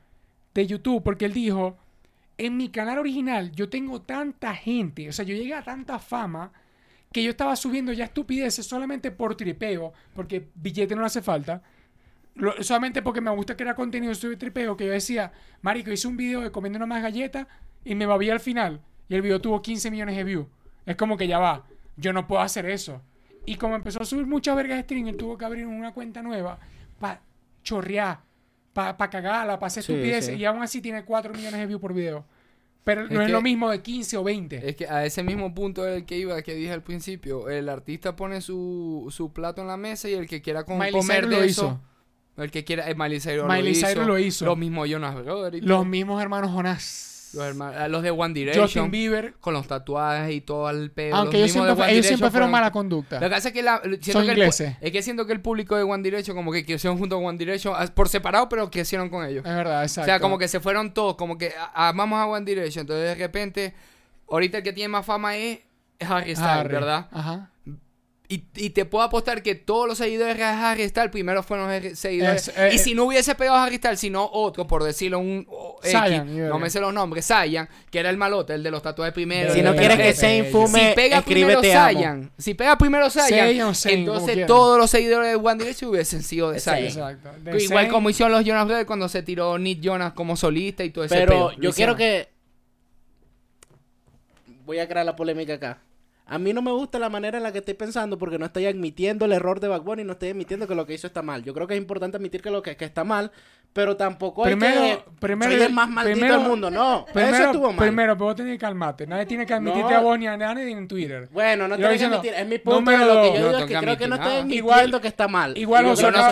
de 0.53 0.65
YouTube 0.67 1.03
porque 1.03 1.25
él 1.25 1.33
dijo, 1.33 1.77
en 2.37 2.57
mi 2.57 2.69
canal 2.69 2.97
original 2.97 3.51
yo 3.51 3.69
tengo 3.69 4.01
tanta 4.01 4.55
gente, 4.55 5.07
o 5.09 5.13
sea, 5.13 5.23
yo 5.25 5.35
llegué 5.35 5.53
a 5.53 5.63
tanta 5.63 5.99
fama 5.99 6.51
que 7.13 7.23
yo 7.23 7.29
estaba 7.29 7.55
subiendo 7.55 7.93
ya 7.93 8.03
estupideces 8.05 8.65
solamente 8.65 9.11
por 9.11 9.35
tripeo, 9.37 9.93
porque 10.15 10.49
billete 10.55 10.95
no 10.95 11.01
le 11.01 11.07
hace 11.07 11.21
falta. 11.21 11.61
Lo- 12.35 12.61
solamente 12.63 13.01
porque 13.03 13.21
me 13.21 13.29
gusta 13.31 13.55
crear 13.55 13.75
contenido 13.75 14.13
subir 14.15 14.37
tripeo, 14.39 14.75
que 14.75 14.87
yo 14.87 14.91
decía, 14.91 15.31
marico, 15.61 15.91
hice 15.91 16.07
un 16.07 16.17
video 16.17 16.41
de 16.41 16.51
comiendo 16.51 16.77
una 16.77 16.87
más 16.87 17.03
galletas 17.03 17.47
y 17.85 17.93
me 17.95 18.05
babí 18.07 18.29
al 18.31 18.39
final. 18.39 18.81
Y 19.07 19.15
el 19.15 19.21
video 19.21 19.39
tuvo 19.39 19.61
15 19.61 19.91
millones 19.91 20.15
de 20.17 20.23
views. 20.23 20.47
Es 20.85 20.95
como 20.95 21.15
que 21.15 21.27
ya 21.27 21.37
va, 21.39 21.63
yo 21.95 22.11
no 22.11 22.27
puedo 22.27 22.41
hacer 22.41 22.65
eso. 22.65 23.01
Y 23.45 23.55
como 23.57 23.75
empezó 23.75 24.01
a 24.01 24.05
subir 24.05 24.25
muchas 24.25 24.55
vergas 24.55 24.77
de 24.77 24.83
stream, 24.83 25.07
él 25.07 25.17
tuvo 25.17 25.37
que 25.37 25.45
abrir 25.45 25.67
una 25.67 25.93
cuenta 25.93 26.23
nueva 26.23 26.57
para 26.99 27.21
chorrear, 27.63 28.21
para 28.73 28.97
pa 28.97 29.09
cagarla, 29.09 29.59
para 29.59 29.67
hacer 29.67 29.83
Sí, 29.83 29.91
estupideces. 29.93 30.33
sí. 30.35 30.41
Y 30.41 30.45
aún 30.45 30.63
así 30.63 30.81
tiene 30.81 31.03
4 31.05 31.33
millones 31.33 31.59
de 31.59 31.67
views 31.67 31.81
por 31.81 31.93
video. 31.93 32.25
Pero 32.83 33.03
Es 33.05 33.11
no 33.11 33.21
es 33.21 33.27
que- 33.27 33.31
lo 33.31 33.41
mismo 33.41 33.69
de 33.71 33.81
15 33.81 34.17
o 34.17 34.23
20. 34.23 34.67
Es 34.69 34.75
que 34.75 34.87
a 34.87 35.05
ese 35.05 35.23
mismo 35.23 35.53
punto 35.53 35.83
del 35.83 36.05
que 36.05 36.17
iba, 36.17 36.41
que 36.41 36.53
dije 36.53 36.71
al 36.73 36.83
principio, 36.83 37.49
el 37.49 37.69
artista 37.69 38.15
pone 38.15 38.41
su, 38.41 39.07
su 39.09 39.31
plato 39.31 39.61
en 39.61 39.67
la 39.67 39.77
mesa 39.77 40.09
y 40.09 40.13
el 40.13 40.27
que 40.27 40.41
quiera 40.41 40.65
con- 40.65 40.77
comer 40.91 41.27
de 41.29 41.35
lo 41.37 41.43
eso, 41.43 41.79
hizo. 42.35 42.43
el 42.43 42.51
que 42.51 42.63
quiera, 42.65 42.89
eh, 42.89 42.95
Miley 42.95 43.19
Cyrus 43.21 43.47
Miley 43.47 43.63
lo, 43.73 43.89
hizo, 43.89 44.03
lo 44.05 44.19
hizo. 44.19 44.45
Los 44.45 44.57
mismos 44.57 44.89
Jonas 44.89 45.15
Brothers. 45.15 45.65
Los 45.65 45.85
mismos 45.85 46.21
hermanos 46.21 46.51
Jonas. 46.51 47.11
Los, 47.33 48.03
de 48.03 48.11
One 48.11 48.33
Direction. 48.33 48.63
Justin 48.65 48.91
Bieber. 48.91 49.33
Con 49.39 49.53
los 49.53 49.67
tatuajes 49.67 50.33
y 50.35 50.41
todo 50.41 50.69
el 50.69 50.91
pelo. 50.91 51.15
Aunque 51.15 51.39
los 51.39 51.51
ellos 51.55 51.65
siempre, 51.67 51.91
ellos 51.91 52.05
siempre 52.05 52.29
fueron 52.29 52.51
mala 52.51 52.67
Lo 52.67 52.71
conducta. 52.71 53.19
que 53.19 53.29
pasa 53.29 53.47
es 53.49 53.53
que, 53.53 53.63
la, 53.63 53.81
siento 53.81 54.11
Son 54.11 54.25
que 54.25 54.31
el- 54.31 54.37
ingleses. 54.37 54.75
es 54.79 54.91
que 54.91 55.01
siento 55.01 55.25
que 55.25 55.33
el 55.33 55.41
público 55.41 55.75
de 55.75 55.83
One 55.83 56.03
Direction 56.03 56.35
como 56.37 56.51
que 56.51 56.65
crecieron 56.65 56.97
junto 56.99 57.15
con 57.17 57.25
One 57.25 57.37
Direction 57.37 57.73
ah, 57.77 57.87
por 57.93 58.07
separado, 58.09 58.47
pero 58.49 58.69
crecieron 58.69 59.09
con 59.09 59.25
ellos. 59.25 59.45
Es 59.45 59.55
verdad, 59.55 59.81
exacto. 59.83 60.01
O 60.03 60.05
sea, 60.05 60.19
como 60.19 60.37
que 60.37 60.47
se 60.47 60.59
fueron 60.59 60.93
todos, 60.93 61.15
como 61.15 61.37
que 61.37 61.53
a- 61.73 61.89
amamos 61.89 62.19
a 62.19 62.27
One 62.27 62.45
Direction. 62.45 62.81
Entonces, 62.83 63.05
de 63.05 63.15
repente, 63.15 63.73
ahorita 64.29 64.57
el 64.59 64.63
que 64.63 64.73
tiene 64.73 64.89
más 64.89 65.05
fama 65.05 65.35
es 65.35 65.59
Harry 66.01 66.35
Styles. 66.35 66.67
¿verdad? 66.71 67.07
Ajá. 67.11 67.49
Y, 68.33 68.43
y 68.55 68.69
te 68.71 68.85
puedo 68.85 69.03
apostar 69.03 69.43
que 69.43 69.53
todos 69.53 69.87
los 69.87 69.97
seguidores 69.99 70.37
de 70.37 70.43
Harry 70.43 70.87
Styles 70.89 71.11
primero 71.11 71.43
fueron 71.43 71.69
Harry- 71.69 71.95
seguidores. 71.95 72.47
Es- 72.47 72.57
eh, 72.57 72.69
y 72.73 72.77
si 72.79 72.95
no 72.95 73.03
hubiese 73.03 73.35
pegado 73.35 73.57
a 73.57 73.63
Harry 73.65 73.75
Styles, 73.77 73.99
sino 73.99 74.27
otro, 74.33 74.65
por 74.65 74.81
decirlo, 74.83 75.19
un 75.19 75.45
X, 75.83 75.93
no 76.49 76.57
me 76.57 76.69
sé 76.71 76.79
los 76.79 76.91
nombres, 76.93 77.27
Zayan, 77.27 77.69
que 77.91 77.99
era 77.99 78.09
el 78.09 78.17
malote, 78.17 78.53
el 78.55 78.63
de 78.63 78.71
los 78.71 78.81
tatuajes 78.81 79.13
primero. 79.13 79.53
Si 79.53 79.61
no 79.61 79.75
quieres 79.75 79.97
que 79.97 80.09
el- 80.09 80.15
Zayn 80.15 80.45
fume, 80.51 80.89
si 80.89 80.95
pega 80.95 81.19
escribe 81.19 81.57
primero. 81.57 81.61
Zayan, 81.61 82.31
si 82.37 82.53
pega 82.55 82.77
primero 82.77 83.07
como 83.09 83.27
entonces 83.93 84.35
todos 84.47 84.77
los 84.79 84.89
seguidores 84.89 85.29
de 85.29 85.35
One 85.35 85.55
Direction 85.63 85.91
hubiesen 85.91 86.23
sido 86.23 86.49
de. 86.51 86.59
Zayn. 86.59 86.85
Exacto. 86.85 87.29
De 87.43 87.63
Igual 87.63 87.87
como 87.89 88.09
hicieron 88.09 88.31
los 88.31 88.43
Jonas 88.43 88.65
Brothers 88.65 88.87
cuando 88.87 89.09
se 89.09 89.21
tiró 89.21 89.59
Nick 89.59 89.79
Jonas 89.81 90.13
como 90.13 90.35
solista 90.35 90.83
y 90.83 90.89
todo 90.89 91.03
ese 91.03 91.13
Pero 91.15 91.31
pedo. 91.31 91.51
Yo 91.61 91.71
quiero 91.73 91.95
que. 91.95 92.29
Voy 94.65 94.79
a 94.79 94.87
crear 94.87 95.05
la 95.05 95.15
polémica 95.15 95.53
acá. 95.55 95.77
A 96.33 96.39
mí 96.39 96.51
no 96.51 96.61
me 96.63 96.71
gusta 96.71 96.97
la 96.97 97.09
manera 97.09 97.37
en 97.37 97.43
la 97.43 97.51
que 97.51 97.59
estoy 97.59 97.75
pensando 97.75 98.17
porque 98.17 98.39
no 98.39 98.45
estoy 98.47 98.65
admitiendo 98.65 99.25
el 99.25 99.33
error 99.33 99.59
de 99.59 99.67
Bad 99.67 99.81
Bunny, 99.81 100.03
no 100.03 100.13
estoy 100.13 100.29
admitiendo 100.29 100.67
que 100.67 100.73
lo 100.73 100.85
que 100.87 100.95
hizo 100.95 101.05
está 101.05 101.21
mal. 101.21 101.43
Yo 101.43 101.53
creo 101.53 101.67
que 101.67 101.75
es 101.75 101.77
importante 101.79 102.17
admitir 102.17 102.41
que 102.41 102.49
lo 102.49 102.61
que, 102.63 102.75
que 102.75 102.85
está 102.85 103.03
mal, 103.03 103.31
pero 103.71 103.95
tampoco 103.97 104.43
hay 104.45 104.55
Primero- 104.55 104.81
que 104.81 105.03
primero- 105.19 105.51
soy 105.51 105.61
el 105.61 105.73
más 105.73 105.89
maldito 105.89 106.15
primero- 106.17 106.39
del 106.39 106.47
mundo. 106.49 106.71
No, 106.71 107.05
Primero, 107.13 107.35
eso 107.35 107.45
estuvo 107.45 107.67
mal. 107.71 107.77
primero, 107.77 108.13
pero 108.15 108.25
vos 108.25 108.35
tenés 108.35 108.53
que 108.53 108.57
calmarte. 108.57 109.05
Nadie 109.05 109.25
tiene 109.27 109.45
que 109.45 109.53
admitirte 109.53 109.91
No. 109.91 109.97
a 109.97 110.01
vos 110.01 110.17
ni 110.17 110.25
a 110.27 110.35
nadie 110.35 110.71
en 110.71 110.87
Twitter. 110.87 111.29
Bueno, 111.31 111.67
no 111.67 111.75
tengo 111.75 111.87
que 111.87 111.93
diciendo, 111.93 112.17
admitir. 112.17 112.39
Es 112.39 112.47
mi 112.47 112.57
punto 112.57 112.79
número 112.79 112.99
de 112.99 113.05
lo 113.05 113.13
que 113.13 113.27
dos. 113.27 113.27
yo 113.27 113.33
Yo 113.33 113.41
no 113.41 113.47
digo 113.49 113.59
es 113.59 113.65
que 113.65 113.77
creo 113.85 113.97
que 113.97 114.07
no 114.07 114.15
estoy 114.15 114.31
admitiendo 114.33 114.55
Igual- 114.55 115.01
que 115.01 115.07
está 115.07 115.27
mal. 115.27 115.57
Igual 115.57 115.83
Y 115.85 115.95
que 115.95 116.05
acaba, 116.05 116.29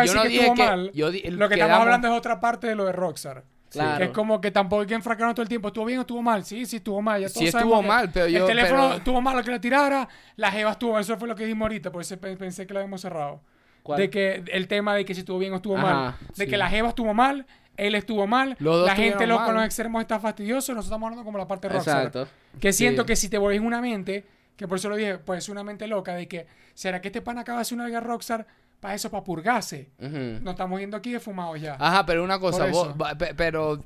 de 0.00 0.02
decir 0.02 0.16
no 0.16 0.22
que 0.22 0.28
estuvo 0.38 0.54
que- 0.54 0.62
mal. 0.64 0.90
yo 0.94 1.10
di- 1.10 1.22
lo 1.30 1.48
que 1.50 1.54
quedamos- 1.56 1.70
estamos 1.72 1.82
hablando 1.82 2.08
es 2.08 2.14
otra 2.14 2.40
parte 2.40 2.66
de 2.68 2.74
lo 2.74 2.86
de 2.86 2.92
Rockstar. 2.92 3.44
Claro. 3.72 3.98
Que 3.98 4.04
es 4.04 4.10
como 4.10 4.40
que 4.40 4.50
tampoco 4.50 4.82
hay 4.82 4.88
que 4.88 4.94
enfracarnos 4.94 5.34
todo 5.34 5.42
el 5.42 5.48
tiempo. 5.48 5.68
¿Estuvo 5.68 5.84
bien 5.84 5.98
o 5.98 6.02
estuvo 6.02 6.22
mal? 6.22 6.44
Sí, 6.44 6.66
sí 6.66 6.76
estuvo 6.76 7.00
mal. 7.02 7.20
Ya 7.20 7.28
Sí 7.28 7.34
todos 7.34 7.46
estuvo 7.48 7.60
sabemos 7.62 7.80
que 7.82 7.88
mal, 7.88 8.10
pero 8.12 8.28
yo- 8.28 8.40
El 8.40 8.46
teléfono 8.46 8.82
pero- 8.84 8.96
estuvo 8.98 9.20
mal 9.20 9.36
lo 9.36 9.42
que 9.42 9.50
la 9.50 9.60
tirara. 9.60 10.08
La 10.36 10.50
jeva 10.52 10.72
estuvo... 10.72 10.98
Eso 10.98 11.16
fue 11.16 11.26
lo 11.28 11.34
que 11.34 11.44
dijimos 11.44 11.66
ahorita. 11.66 11.90
Por 11.92 12.02
eso 12.02 12.16
pe- 12.18 12.36
pensé 12.36 12.66
que 12.66 12.74
lo 12.74 12.80
habíamos 12.80 13.00
cerrado. 13.00 13.40
¿Cuál? 13.82 13.98
De 13.98 14.10
que 14.10 14.44
el 14.52 14.68
tema 14.68 14.94
de 14.94 15.04
que 15.04 15.14
si 15.14 15.20
estuvo 15.20 15.38
bien 15.38 15.52
o 15.52 15.56
estuvo 15.56 15.76
Ajá, 15.76 15.86
mal. 15.86 16.14
De 16.36 16.44
sí. 16.44 16.50
que 16.50 16.56
la 16.56 16.68
jeva 16.68 16.88
estuvo 16.90 17.12
mal. 17.14 17.46
Él 17.76 17.94
estuvo 17.94 18.26
mal. 18.26 18.54
Los 18.58 18.76
dos 18.80 18.86
la 18.86 18.94
gente 18.94 19.26
lo- 19.26 19.36
mal. 19.36 19.46
con 19.46 19.54
los 19.56 19.64
extremos 19.64 20.00
está 20.02 20.20
fastidioso. 20.20 20.72
Nosotros 20.72 20.84
estamos 20.86 21.06
hablando 21.06 21.24
como 21.24 21.38
la 21.38 21.48
parte 21.48 21.68
de 21.68 21.74
Rockstar. 21.74 22.06
Exacto. 22.06 22.28
Que 22.60 22.72
siento 22.72 23.02
Sí. 23.02 23.06
que 23.06 23.16
si 23.16 23.28
te 23.28 23.38
volvés 23.38 23.60
una 23.60 23.80
mente, 23.80 24.24
que 24.56 24.68
por 24.68 24.76
eso 24.78 24.88
lo 24.90 24.96
dije, 24.96 25.18
pues 25.18 25.38
es 25.44 25.48
una 25.48 25.64
mente 25.64 25.86
loca 25.86 26.14
de 26.14 26.28
que, 26.28 26.46
¿será 26.74 27.00
que 27.00 27.08
este 27.08 27.22
pan 27.22 27.38
acaba 27.38 27.58
de 27.58 27.62
hacer 27.62 27.74
una 27.74 27.84
verga 27.84 28.00
Rockstar 28.00 28.46
para 28.82 28.94
eso, 28.96 29.08
para 29.10 29.22
purgarse? 29.22 29.92
Ujú. 30.00 30.42
Nos 30.42 30.54
estamos 30.54 30.80
yendo 30.80 30.96
aquí 30.96 31.12
de 31.12 31.20
fumados 31.20 31.60
ya. 31.60 31.76
Ajá, 31.78 32.04
pero 32.04 32.24
una 32.24 32.40
cosa, 32.40 32.66
vos- 32.66 32.88
pero 33.36 33.80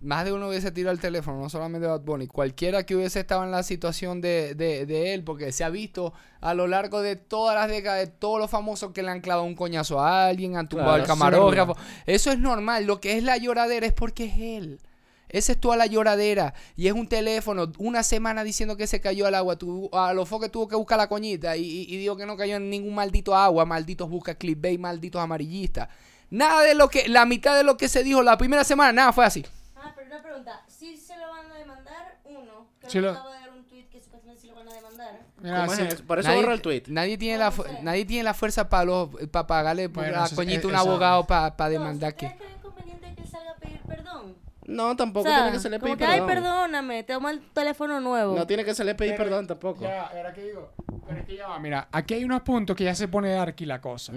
más 0.00 0.24
de 0.24 0.32
uno 0.32 0.48
hubiese 0.48 0.72
tirado 0.72 0.92
el 0.92 0.98
teléfono, 0.98 1.40
no 1.40 1.48
solamente 1.48 1.86
Bad 1.86 2.00
Bunny, 2.00 2.26
cualquiera 2.26 2.84
que 2.84 2.96
hubiese 2.96 3.20
estado 3.20 3.44
en 3.44 3.52
la 3.52 3.62
situación 3.62 4.20
de, 4.20 4.56
de, 4.56 4.84
de 4.86 5.14
él, 5.14 5.22
porque 5.22 5.52
se 5.52 5.62
ha 5.62 5.68
visto 5.68 6.12
a 6.40 6.52
lo 6.54 6.66
largo 6.66 7.00
de 7.00 7.14
todas 7.14 7.54
las 7.54 7.68
décadas 7.68 8.00
de 8.00 8.06
todos 8.08 8.40
los 8.40 8.50
famosos 8.50 8.90
que 8.90 9.04
le 9.04 9.10
han 9.12 9.20
clavado 9.20 9.46
un 9.46 9.54
coñazo 9.54 10.00
a 10.00 10.26
alguien, 10.26 10.56
han 10.56 10.68
tumbado 10.68 10.88
Claro, 10.96 11.02
al 11.02 11.06
sí, 11.06 11.08
camarógrafo. 11.08 11.76
Eso 12.04 12.32
es 12.32 12.40
normal, 12.40 12.84
lo 12.84 13.00
que 13.00 13.16
es 13.16 13.22
la 13.22 13.36
lloradera 13.36 13.86
es 13.86 13.92
porque 13.92 14.24
es 14.24 14.34
él. 14.38 14.80
Esa 15.32 15.52
es 15.52 15.60
toda 15.60 15.76
la 15.76 15.86
lloradera. 15.86 16.54
Y 16.76 16.86
es 16.86 16.92
un 16.92 17.08
teléfono, 17.08 17.72
una 17.78 18.02
semana 18.02 18.44
diciendo 18.44 18.76
que 18.76 18.86
se 18.86 19.00
cayó 19.00 19.26
al 19.26 19.34
agua. 19.34 19.56
Tu, 19.56 19.90
a 19.92 20.12
los 20.12 20.28
que 20.28 20.48
tuvo 20.48 20.68
que 20.68 20.76
buscar 20.76 20.98
la 20.98 21.08
coñita. 21.08 21.56
Y, 21.56 21.62
y, 21.64 21.82
y 21.94 21.96
digo 21.96 22.16
que 22.16 22.26
no 22.26 22.36
cayó 22.36 22.56
en 22.56 22.70
ningún 22.70 22.94
maldito 22.94 23.34
agua. 23.34 23.64
Malditos 23.64 24.08
busca 24.08 24.34
clickbait, 24.34 24.78
malditos 24.78 25.20
amarillistas. 25.20 25.88
Nada 26.30 26.62
de 26.62 26.74
lo 26.74 26.88
que, 26.88 27.08
la 27.08 27.26
mitad 27.26 27.56
de 27.56 27.64
lo 27.64 27.76
que 27.76 27.88
se 27.88 28.02
dijo 28.04 28.22
la 28.22 28.38
primera 28.38 28.64
semana, 28.64 28.92
nada 28.92 29.12
fue 29.12 29.24
así. 29.24 29.44
Ah, 29.76 29.92
pero 29.94 30.06
una 30.06 30.22
pregunta. 30.22 30.62
Si 30.68 30.96
se 30.96 31.16
lo 31.16 31.28
van 31.28 31.50
a 31.50 31.54
demandar, 31.56 32.18
uno, 32.24 32.68
que 32.80 32.88
Sí 32.90 33.00
lo- 33.00 33.10
acaba 33.10 33.34
de 33.34 33.40
dar 33.40 33.50
un 33.50 33.64
tweet 33.64 33.84
que 33.90 34.00
supuestamente 34.00 34.40
sí 34.40 34.48
lo 34.48 34.54
van 34.54 34.68
a 34.68 34.72
demandar. 34.74 35.20
Mira, 35.42 35.60
¿Cómo 35.66 35.72
es 35.72 35.78
sí. 35.78 35.84
eso? 35.88 36.04
Por 36.06 36.18
eso 36.20 36.28
nadie, 36.28 36.40
borra 36.42 36.54
el 36.54 36.62
tweet. 36.62 36.82
Nadie 36.88 37.18
tiene, 37.18 37.38
No, 37.38 37.44
la, 37.44 37.50
no 37.56 37.62
sé. 37.64 37.82
nadie 37.82 38.04
tiene 38.06 38.22
la 38.22 38.32
fuerza 38.34 38.68
para 38.68 38.86
para 39.30 39.46
pagarle 39.46 39.88
Bueno, 39.88 40.22
a 40.22 40.26
es- 40.26 40.32
coñito 40.32 40.68
un 40.68 40.74
abogado 40.76 41.26
para 41.26 41.54
No, 41.58 41.68
demandar 41.68 42.14
que. 42.14 42.26
¿Crees 42.28 42.40
que 42.40 42.51
No, 44.72 44.96
tampoco 44.96 45.28
o 45.28 45.30
sea, 45.30 45.38
tiene 45.42 45.52
que 45.52 45.58
se 45.60 45.70
le 45.70 45.78
pedir 45.78 45.96
que, 45.96 46.04
ay, 46.04 46.20
perdón. 46.20 46.34
perdóname, 46.42 47.02
te 47.04 47.12
tomo 47.14 47.28
el 47.28 47.40
teléfono 47.52 48.00
nuevo. 48.00 48.34
No 48.36 48.46
tiene 48.46 48.64
que 48.64 48.74
se 48.74 48.84
le 48.84 48.94
pedir 48.94 49.12
Pero- 49.16 49.24
perdón 49.24 49.46
tampoco. 49.46 49.82
Ya, 49.82 50.06
ahora 50.06 50.32
que 50.32 50.44
digo. 50.44 50.72
Pero 51.06 51.20
es 51.20 51.26
que 51.26 51.36
ya 51.36 51.48
va, 51.48 51.58
mira, 51.58 51.88
aquí 51.92 52.14
hay 52.14 52.24
unos 52.24 52.42
puntos 52.42 52.74
que 52.76 52.84
ya 52.84 52.94
se 52.94 53.08
pone 53.08 53.30
darky 53.32 53.66
la 53.66 53.80
cosa. 53.80 54.12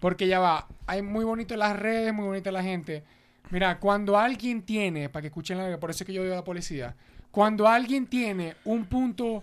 Porque 0.00 0.26
ya 0.26 0.38
va, 0.40 0.68
hay 0.86 1.02
muy 1.02 1.24
bonito 1.24 1.56
las 1.56 1.76
redes, 1.78 2.12
muy 2.12 2.26
bonita 2.26 2.50
la 2.52 2.62
gente. 2.62 3.04
Mira, 3.50 3.78
cuando 3.78 4.18
alguien 4.18 4.62
tiene, 4.62 5.08
para 5.08 5.22
que 5.22 5.26
escuchen 5.28 5.58
la 5.58 5.78
por 5.78 5.90
eso 5.90 6.02
es 6.02 6.06
que 6.06 6.12
yo 6.12 6.22
digo 6.22 6.34
a 6.34 6.38
la 6.38 6.44
policía, 6.44 6.96
cuando 7.30 7.68
alguien 7.68 8.06
tiene 8.06 8.56
un 8.64 8.86
punto 8.86 9.42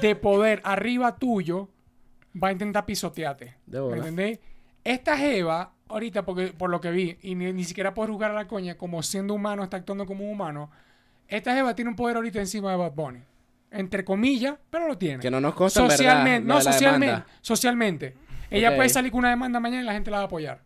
de 0.00 0.14
poder 0.16 0.60
arriba 0.64 1.16
tuyo, 1.16 1.68
va 2.42 2.48
a 2.48 2.52
intentar 2.52 2.84
pisotearte. 2.86 3.56
De 3.66 3.78
¿Me 3.78 3.80
bola. 3.80 3.96
entendéis? 3.98 4.38
Esta 4.84 5.16
Jeva, 5.16 5.72
ahorita, 5.90 6.24
porque, 6.24 6.48
por 6.48 6.70
lo 6.70 6.80
que 6.80 6.90
vi, 6.90 7.18
y 7.22 7.34
ni, 7.34 7.52
ni 7.52 7.64
siquiera 7.64 7.94
puedo 7.94 8.12
jugar 8.12 8.30
a 8.30 8.34
la 8.34 8.46
coña, 8.46 8.76
como 8.76 9.02
siendo 9.02 9.34
humano, 9.34 9.62
está 9.62 9.76
actuando 9.78 10.06
como 10.06 10.24
un 10.24 10.32
humano. 10.32 10.70
Esta 11.28 11.54
Jeva 11.54 11.74
tiene 11.74 11.90
un 11.90 11.96
poder 11.96 12.16
ahorita 12.16 12.40
encima 12.40 12.70
de 12.72 12.76
Bad 12.76 12.92
Bunny. 12.92 13.20
Entre 13.70 14.04
comillas, 14.04 14.56
pero 14.68 14.88
lo 14.88 14.98
tiene. 14.98 15.20
Que 15.20 15.30
no 15.30 15.40
nos 15.40 15.54
consta 15.54 15.88
Socialmente, 15.88 16.46
no, 16.46 16.60
socialmente. 16.60 17.06
demanda. 17.06 17.26
Socialmente. 17.40 18.16
Ella 18.50 18.74
puede 18.74 18.88
salir 18.88 19.12
con 19.12 19.20
una 19.20 19.30
demanda 19.30 19.60
mañana 19.60 19.82
y 19.82 19.86
la 19.86 19.92
gente 19.92 20.10
la 20.10 20.18
va 20.18 20.22
a 20.24 20.26
apoyar. 20.26 20.60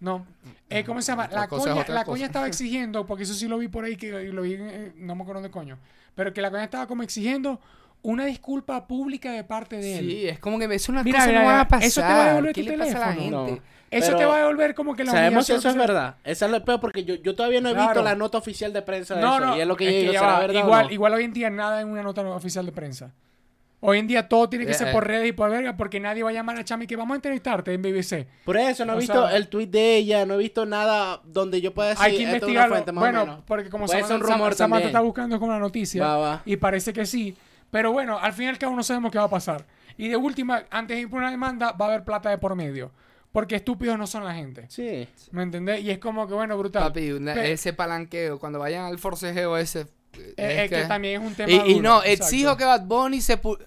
No. 0.00 0.26
Eh, 0.68 0.84
¿Cómo 0.84 1.00
se 1.00 1.12
llama? 1.12 1.28
La 1.28 1.48
coña, 1.48 1.84
la 1.88 2.04
coña 2.04 2.26
estaba 2.26 2.46
exigiendo, 2.48 3.06
porque 3.06 3.22
eso 3.22 3.32
sí 3.34 3.48
lo 3.48 3.56
vi 3.56 3.68
por 3.68 3.84
ahí, 3.84 3.96
que 3.96 4.10
lo 4.32 4.42
vi, 4.42 4.54
eh, 4.58 4.92
no 4.96 5.14
me 5.14 5.22
acuerdo 5.22 5.40
de 5.40 5.50
coño. 5.50 5.78
Pero 6.14 6.34
que 6.34 6.42
la 6.42 6.50
coña 6.50 6.64
estaba 6.64 6.86
como 6.86 7.02
exigiendo 7.02 7.58
una 8.02 8.24
disculpa 8.26 8.86
pública 8.86 9.30
de 9.32 9.44
parte 9.44 9.76
de 9.76 9.98
él. 9.98 10.06
Sí, 10.10 10.28
es 10.28 10.38
como 10.38 10.58
que 10.58 10.64
eso 10.74 10.90
unas 10.92 11.04
Mira, 11.04 11.18
cosas 11.18 11.28
mira, 11.28 11.40
no 11.42 11.46
van 11.46 11.60
a 11.60 11.68
pasar. 11.68 11.86
eso 11.86 12.00
te 12.00 12.06
va 12.08 12.22
a 12.24 12.28
devolver 12.28 12.52
¿Qué 12.52 12.62
tu 12.64 12.70
le 12.70 12.78
pasa 12.78 12.96
a 12.96 13.00
la 13.08 13.14
teléfono. 13.14 13.46
gente? 13.46 13.60
No. 13.60 13.72
Eso 13.92 14.16
te 14.16 14.24
va 14.24 14.34
a 14.36 14.38
devolver 14.38 14.74
como 14.74 14.96
que 14.96 15.04
la 15.04 15.12
Sabemos 15.12 15.46
si 15.46 15.52
eso 15.52 15.68
es 15.68 15.76
verdad. 15.76 16.16
Esa 16.24 16.46
es 16.46 16.50
lo 16.50 16.64
peor 16.64 16.80
porque 16.80 17.04
yo, 17.04 17.14
yo 17.16 17.34
todavía 17.34 17.60
no 17.60 17.68
he 17.68 17.72
Claro. 17.74 17.88
visto 17.90 18.02
la 18.02 18.14
nota 18.14 18.38
oficial 18.38 18.72
de 18.72 18.80
prensa 18.82 19.16
de 19.16 19.20
No, 19.20 19.36
eso. 19.36 19.44
no, 19.46 19.56
y 19.56 19.60
es 19.60 19.66
lo 19.66 19.76
que 19.76 19.86
es 19.86 19.92
yo 19.94 20.00
digo, 20.00 20.12
ya 20.14 20.18
¿será 20.20 20.32
va, 20.32 20.46
o 20.46 20.52
igual, 20.52 20.86
no? 20.86 20.92
igual 20.92 21.14
hoy 21.14 21.24
en 21.24 21.32
día 21.34 21.50
nada 21.50 21.80
en 21.82 21.88
una 21.88 22.02
nota 22.02 22.22
oficial 22.22 22.64
de 22.66 22.72
prensa. 22.72 23.12
Hoy 23.84 23.98
en 23.98 24.06
día 24.06 24.28
todo 24.28 24.48
tiene 24.48 24.64
que 24.64 24.70
Eh, 24.72 24.74
ser 24.74 24.88
eh. 24.88 24.92
por 24.92 25.06
redes 25.06 25.28
y 25.28 25.32
por 25.32 25.50
verga, 25.50 25.76
porque 25.76 25.98
nadie 26.00 26.22
va 26.22 26.30
a 26.30 26.32
llamar 26.32 26.56
a 26.56 26.64
Chami 26.64 26.86
que 26.86 26.94
vamos 26.96 27.12
a 27.14 27.16
entrevistarte 27.16 27.74
en 27.74 27.82
BBC. 27.82 28.28
Por 28.44 28.56
eso 28.56 28.84
no 28.86 28.92
he 28.92 28.96
O 28.96 28.98
visto 29.00 29.28
sea- 29.28 29.36
el 29.36 29.48
tweet 29.48 29.66
de 29.66 29.96
ella, 29.96 30.24
no 30.24 30.34
he 30.34 30.38
visto 30.38 30.64
nada 30.64 31.20
donde 31.24 31.60
yo 31.60 31.74
pueda 31.74 31.90
decir 31.90 32.04
Hay 32.04 32.16
que 32.16 32.22
"Esto 32.22 32.28
es 32.28 32.30
una 32.30 32.36
investigarlo. 32.36 32.74
fuente 32.76 32.92
más 32.92 33.02
o 33.02 33.04
Bueno, 33.04 33.26
menos". 33.26 33.44
porque 33.46 33.68
como 33.70 33.88
Samantha, 33.88 34.14
un 34.14 34.20
rumor 34.22 34.54
Samantha 34.54 34.86
está 34.86 35.00
buscando 35.00 35.38
como 35.38 35.50
una 35.50 35.60
noticia 35.60 36.02
Va, 36.06 36.16
va. 36.16 36.42
y 36.46 36.56
parece 36.56 36.92
que 36.94 37.04
sí. 37.04 37.36
Pero 37.72 37.90
bueno, 37.90 38.18
al 38.18 38.32
fin 38.34 38.44
y 38.44 38.48
al 38.50 38.58
cabo 38.58 38.76
no 38.76 38.82
sabemos 38.84 39.10
qué 39.10 39.16
va 39.18 39.24
a 39.24 39.30
pasar. 39.30 39.66
Y 39.96 40.08
de 40.08 40.16
última, 40.16 40.62
antes 40.70 40.94
de 40.94 41.00
ir 41.00 41.10
por 41.10 41.18
una 41.20 41.30
demanda, 41.30 41.72
va 41.72 41.86
a 41.86 41.88
haber 41.88 42.04
plata 42.04 42.28
de 42.30 42.36
por 42.38 42.54
medio. 42.54 42.92
Porque 43.32 43.56
estúpidos 43.56 43.96
no 43.98 44.06
son 44.06 44.24
la 44.24 44.34
gente. 44.34 44.66
Sí. 44.68 45.08
¿Me 45.30 45.42
entendés? 45.42 45.80
Y 45.80 45.90
es 45.90 45.98
como 45.98 46.28
que, 46.28 46.34
bueno, 46.34 46.56
brutal. 46.58 46.82
Papi, 46.82 47.12
una- 47.12 47.32
Pe- 47.32 47.52
ese 47.52 47.72
palanqueo, 47.72 48.38
cuando 48.38 48.58
vayan 48.58 48.84
al 48.84 48.98
forcejeo 48.98 49.56
ese... 49.56 49.86
Eh, 50.12 50.34
es 50.36 50.58
es 50.64 50.68
que 50.70 50.84
también 50.86 51.22
es 51.22 51.26
un 51.26 51.34
tema 51.34 51.50
Y, 51.66 51.80
no, 51.80 52.02
exacto. 52.04 52.24
exijo 52.24 52.56
que 52.58 52.64
Bad 52.66 52.82
Bunny 52.84 53.22
se... 53.22 53.40
pu- 53.40 53.58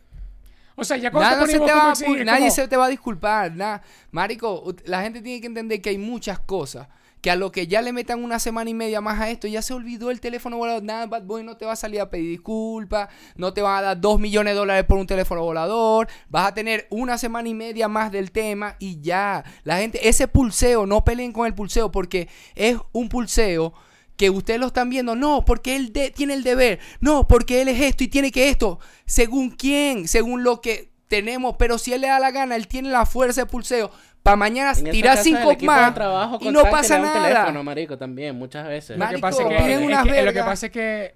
O 0.75 0.83
sea, 0.83 0.97
ya 0.97 1.09
cuando 1.09 1.31
Nada 1.31 1.47
se 1.47 1.53
te 1.59 1.73
va 1.73 1.87
a 1.87 1.91
exigir, 1.93 2.15
pu- 2.15 2.19
es 2.19 2.25
nadie 2.27 2.39
como- 2.41 2.51
se 2.51 2.67
te 2.67 2.77
va 2.77 2.85
a 2.85 2.89
disculpar, 2.89 3.51
nada. 3.55 3.81
Marico, 4.11 4.75
la 4.85 5.01
gente 5.01 5.21
tiene 5.23 5.41
que 5.41 5.47
entender 5.47 5.81
que 5.81 5.89
hay 5.89 5.97
muchas 5.97 6.37
cosas 6.37 6.87
que 7.25 7.31
a 7.31 7.35
lo 7.35 7.51
que 7.51 7.65
ya 7.65 7.81
le 7.81 7.91
metan 7.91 8.23
una 8.23 8.37
semana 8.37 8.69
y 8.69 8.75
media 8.75 9.01
más 9.01 9.19
a 9.19 9.31
esto, 9.31 9.47
ya 9.47 9.63
se 9.63 9.73
olvidó 9.73 10.11
el 10.11 10.19
teléfono 10.19 10.57
volador. 10.57 10.83
Nada, 10.83 11.07
Bad 11.07 11.23
Boy 11.23 11.43
no 11.43 11.57
te 11.57 11.65
va 11.65 11.71
a 11.71 11.75
salir 11.75 11.99
a 11.99 12.11
pedir 12.11 12.29
disculpas, 12.29 13.09
no 13.35 13.51
te 13.51 13.63
van 13.63 13.79
a 13.79 13.81
dar 13.81 13.99
dos 13.99 14.19
millones 14.19 14.53
de 14.53 14.59
dólares 14.59 14.83
por 14.83 14.99
un 14.99 15.07
teléfono 15.07 15.41
volador, 15.41 16.07
vas 16.29 16.49
a 16.49 16.53
tener 16.53 16.85
una 16.91 17.17
semana 17.17 17.49
y 17.49 17.55
media 17.55 17.87
más 17.87 18.11
del 18.11 18.29
tema 18.29 18.75
y 18.77 19.01
ya. 19.01 19.43
La 19.63 19.79
gente, 19.79 20.07
ese 20.07 20.27
pulseo, 20.27 20.85
no 20.85 21.03
peleen 21.03 21.31
con 21.31 21.47
el 21.47 21.55
pulseo 21.55 21.91
porque 21.91 22.29
es 22.53 22.77
un 22.91 23.09
pulseo 23.09 23.73
que 24.17 24.29
ustedes 24.29 24.59
lo 24.59 24.67
están 24.67 24.91
viendo, 24.91 25.15
no, 25.15 25.45
porque 25.45 25.75
él 25.75 25.91
tiene 26.13 26.35
el 26.35 26.43
deber, 26.43 26.77
no, 26.99 27.27
porque 27.27 27.63
él 27.63 27.69
es 27.69 27.81
esto 27.81 28.03
y 28.03 28.07
tiene 28.07 28.31
que 28.31 28.49
esto, 28.49 28.77
según 29.07 29.49
quién, 29.49 30.07
según 30.07 30.43
lo 30.43 30.61
que 30.61 30.91
tenemos, 31.07 31.55
pero 31.57 31.79
si 31.79 31.91
él 31.91 32.01
le 32.01 32.07
da 32.07 32.19
la 32.19 32.29
gana, 32.29 32.55
él 32.55 32.67
tiene 32.67 32.89
la 32.89 33.07
fuerza 33.07 33.41
de 33.41 33.47
pulseo, 33.47 33.89
para 34.25 34.37
mañana 34.37 34.73
tirar 34.73 35.19
cinco 35.19 35.53
más 35.65 35.93
trabajo 35.93 36.39
y 36.41 36.49
no 36.49 36.63
pasa 36.63 36.97
le 36.97 37.03
da 37.03 37.09
un 37.09 37.13
nada. 37.15 37.27
teléfono, 37.29 37.63
marico, 37.63 37.95
también, 37.95 38.35
muchas 38.35 38.67
veces. 38.67 38.97
Lo 38.97 39.07
que 39.07 39.19
pasa 39.19 39.43
es 39.43 39.47
que, 39.49 39.73
es 39.73 39.79
unas 39.79 40.01
que- 40.03 40.09
lo 40.09 40.15
que 40.15 40.23
vergas. 40.23 40.45
pasa 40.47 40.65
es 40.65 40.71
que 40.71 41.15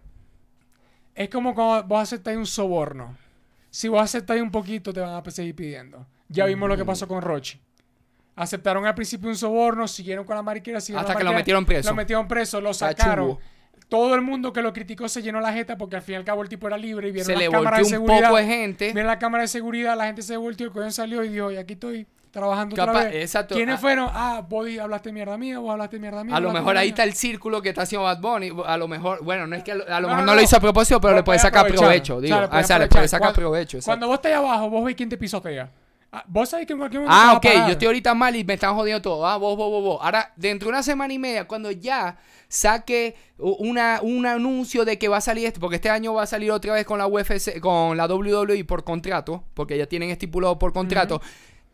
es 1.15 1.27
como 1.27 1.55
cuando 1.55 1.87
vos 1.87 2.03
aceptáis 2.03 2.37
un 2.37 2.45
soborno. 2.45 3.17
Si 3.71 3.87
vos 3.87 3.99
aceptáis 3.99 4.43
un 4.43 4.51
poquito, 4.51 4.93
te 4.93 4.99
van 4.99 5.09
a 5.25 5.31
seguir 5.31 5.55
pidiendo. 5.55 6.05
Ya 6.27 6.45
vimos 6.45 6.69
lo 6.69 6.77
que 6.77 6.85
pasó 6.85 7.07
con 7.07 7.23
Rochi. 7.23 7.59
Aceptaron 8.35 8.85
al 8.85 8.93
principio 8.93 9.27
un 9.27 9.35
soborno, 9.35 9.87
siguieron 9.87 10.23
con 10.23 10.35
la 10.35 10.43
mariquera, 10.43 10.79
siguieron 10.79 11.01
Hasta 11.01 11.13
la 11.15 11.17
que 11.17 11.23
lo 11.25 11.33
metieron 11.33 11.65
preso. 11.65 11.89
Lo 11.89 11.95
metieron 11.95 12.27
preso, 12.27 12.61
lo 12.61 12.75
sacaron. 12.75 13.39
Todo 13.89 14.13
el 14.13 14.21
mundo 14.21 14.53
que 14.53 14.61
lo 14.61 14.71
criticó 14.71 15.09
se 15.09 15.23
llenó 15.23 15.41
la 15.41 15.51
jeta 15.51 15.79
porque 15.79 15.95
al 15.95 16.03
fin 16.03 16.13
y 16.13 16.17
al 16.17 16.25
cabo 16.25 16.43
el 16.43 16.49
tipo 16.49 16.67
era 16.67 16.77
libre 16.77 17.07
y 17.07 17.11
vieron 17.11 17.25
se 17.25 17.33
las 17.33 17.41
le 17.41 17.49
cámaras 17.49 17.79
de 17.79 17.83
volteó 17.85 18.01
un 18.01 18.05
seguridad. 18.07 18.27
poco 18.29 18.37
de 18.37 18.45
gente. 18.45 18.85
Vieron 18.93 19.07
la 19.07 19.17
cámara 19.17 19.41
de 19.41 19.47
seguridad, 19.47 19.97
la 19.97 20.05
gente 20.05 20.21
se 20.21 20.37
volteó, 20.37 20.67
el 20.67 20.71
coño 20.73 20.91
salió 20.91 21.23
y 21.23 21.29
dijo, 21.29 21.49
y 21.51 21.57
aquí 21.57 21.73
estoy 21.73 22.05
trabajando 22.31 22.73
otra 22.75 22.85
Capaz- 22.85 23.03
vez. 23.05 23.15
exacto. 23.23 23.55
¿Quiénes 23.55 23.75
Ah. 23.75 23.77
fueron? 23.79 24.09
Ah, 24.11 24.45
vos 24.47 24.67
hablaste 24.79 25.11
mierda 25.11 25.37
mía, 25.37 25.59
vos 25.59 25.71
hablaste 25.71 25.99
mierda 25.99 26.23
mía. 26.23 26.35
A 26.35 26.39
lo 26.39 26.51
mejor 26.51 26.77
ahí 26.77 26.87
mía. 26.87 26.89
está 26.93 27.03
el 27.03 27.13
círculo 27.13 27.61
que 27.61 27.69
está 27.69 27.81
haciendo 27.83 28.03
Bad 28.03 28.19
Bunny. 28.21 28.51
A 28.65 28.77
lo 28.77 28.87
mejor, 28.87 29.23
bueno, 29.23 29.47
no 29.47 29.55
es 29.55 29.63
que 29.63 29.71
a 29.71 29.75
lo, 29.75 29.83
a 29.83 29.99
lo 29.99 30.07
No, 30.07 30.07
mejor 30.09 30.19
no, 30.19 30.25
no, 30.31 30.35
lo 30.35 30.41
hizo 30.41 30.57
a 30.57 30.59
propósito, 30.59 31.01
pero 31.01 31.15
le 31.15 31.23
puede 31.23 31.39
sacar 31.39 31.67
provecho. 31.67 32.21
Digo, 32.21 32.35
o 32.35 32.39
sea, 32.39 32.47
le 32.49 32.55
aprovechar. 32.85 32.89
puede 32.89 33.07
sacar 33.07 33.33
provecho. 33.33 33.77
exacto. 33.77 33.89
Cuando 33.91 34.07
vos 34.07 34.15
estés 34.15 34.33
abajo, 34.35 34.69
vos 34.69 34.83
veis 34.85 34.95
quién 34.97 35.09
te 35.09 35.17
pisotea. 35.17 35.71
Ah, 36.11 36.23
Vos 36.27 36.49
sabés 36.49 36.65
que 36.65 36.73
en 36.73 36.79
cualquier 36.79 37.03
momento 37.03 37.21
Ah, 37.23 37.33
ok, 37.37 37.45
yo 37.67 37.71
estoy 37.73 37.85
ahorita 37.85 38.15
mal 38.15 38.35
y 38.35 38.43
me 38.43 38.55
están 38.55 38.73
jodiendo 38.73 38.99
todo. 38.99 39.27
Ah, 39.27 39.37
vos, 39.37 39.55
vos, 39.55 39.69
vos, 39.69 39.83
vos. 39.83 39.99
Ahora, 40.01 40.33
dentro 40.37 40.65
de 40.65 40.69
una 40.71 40.81
semana 40.81 41.13
y 41.13 41.19
media, 41.19 41.47
cuando 41.47 41.69
ya 41.69 42.17
saque 42.47 43.15
una, 43.37 43.99
un 44.01 44.25
anuncio 44.25 44.85
de 44.85 44.97
que 44.97 45.07
va 45.07 45.17
a 45.17 45.21
salir 45.21 45.45
esto, 45.45 45.59
porque 45.59 45.75
este 45.75 45.91
año 45.91 46.15
va 46.15 46.23
a 46.23 46.25
salir 46.25 46.51
otra 46.51 46.73
vez 46.73 46.83
con 46.85 46.97
la 46.97 47.05
UFC, 47.05 47.59
con 47.59 47.95
la 47.95 48.07
WWE 48.07 48.65
por 48.65 48.83
contrato, 48.83 49.43
porque 49.53 49.77
ya 49.77 49.85
tienen 49.85 50.09
estipulado 50.09 50.57
por 50.57 50.73
contrato. 50.73 51.21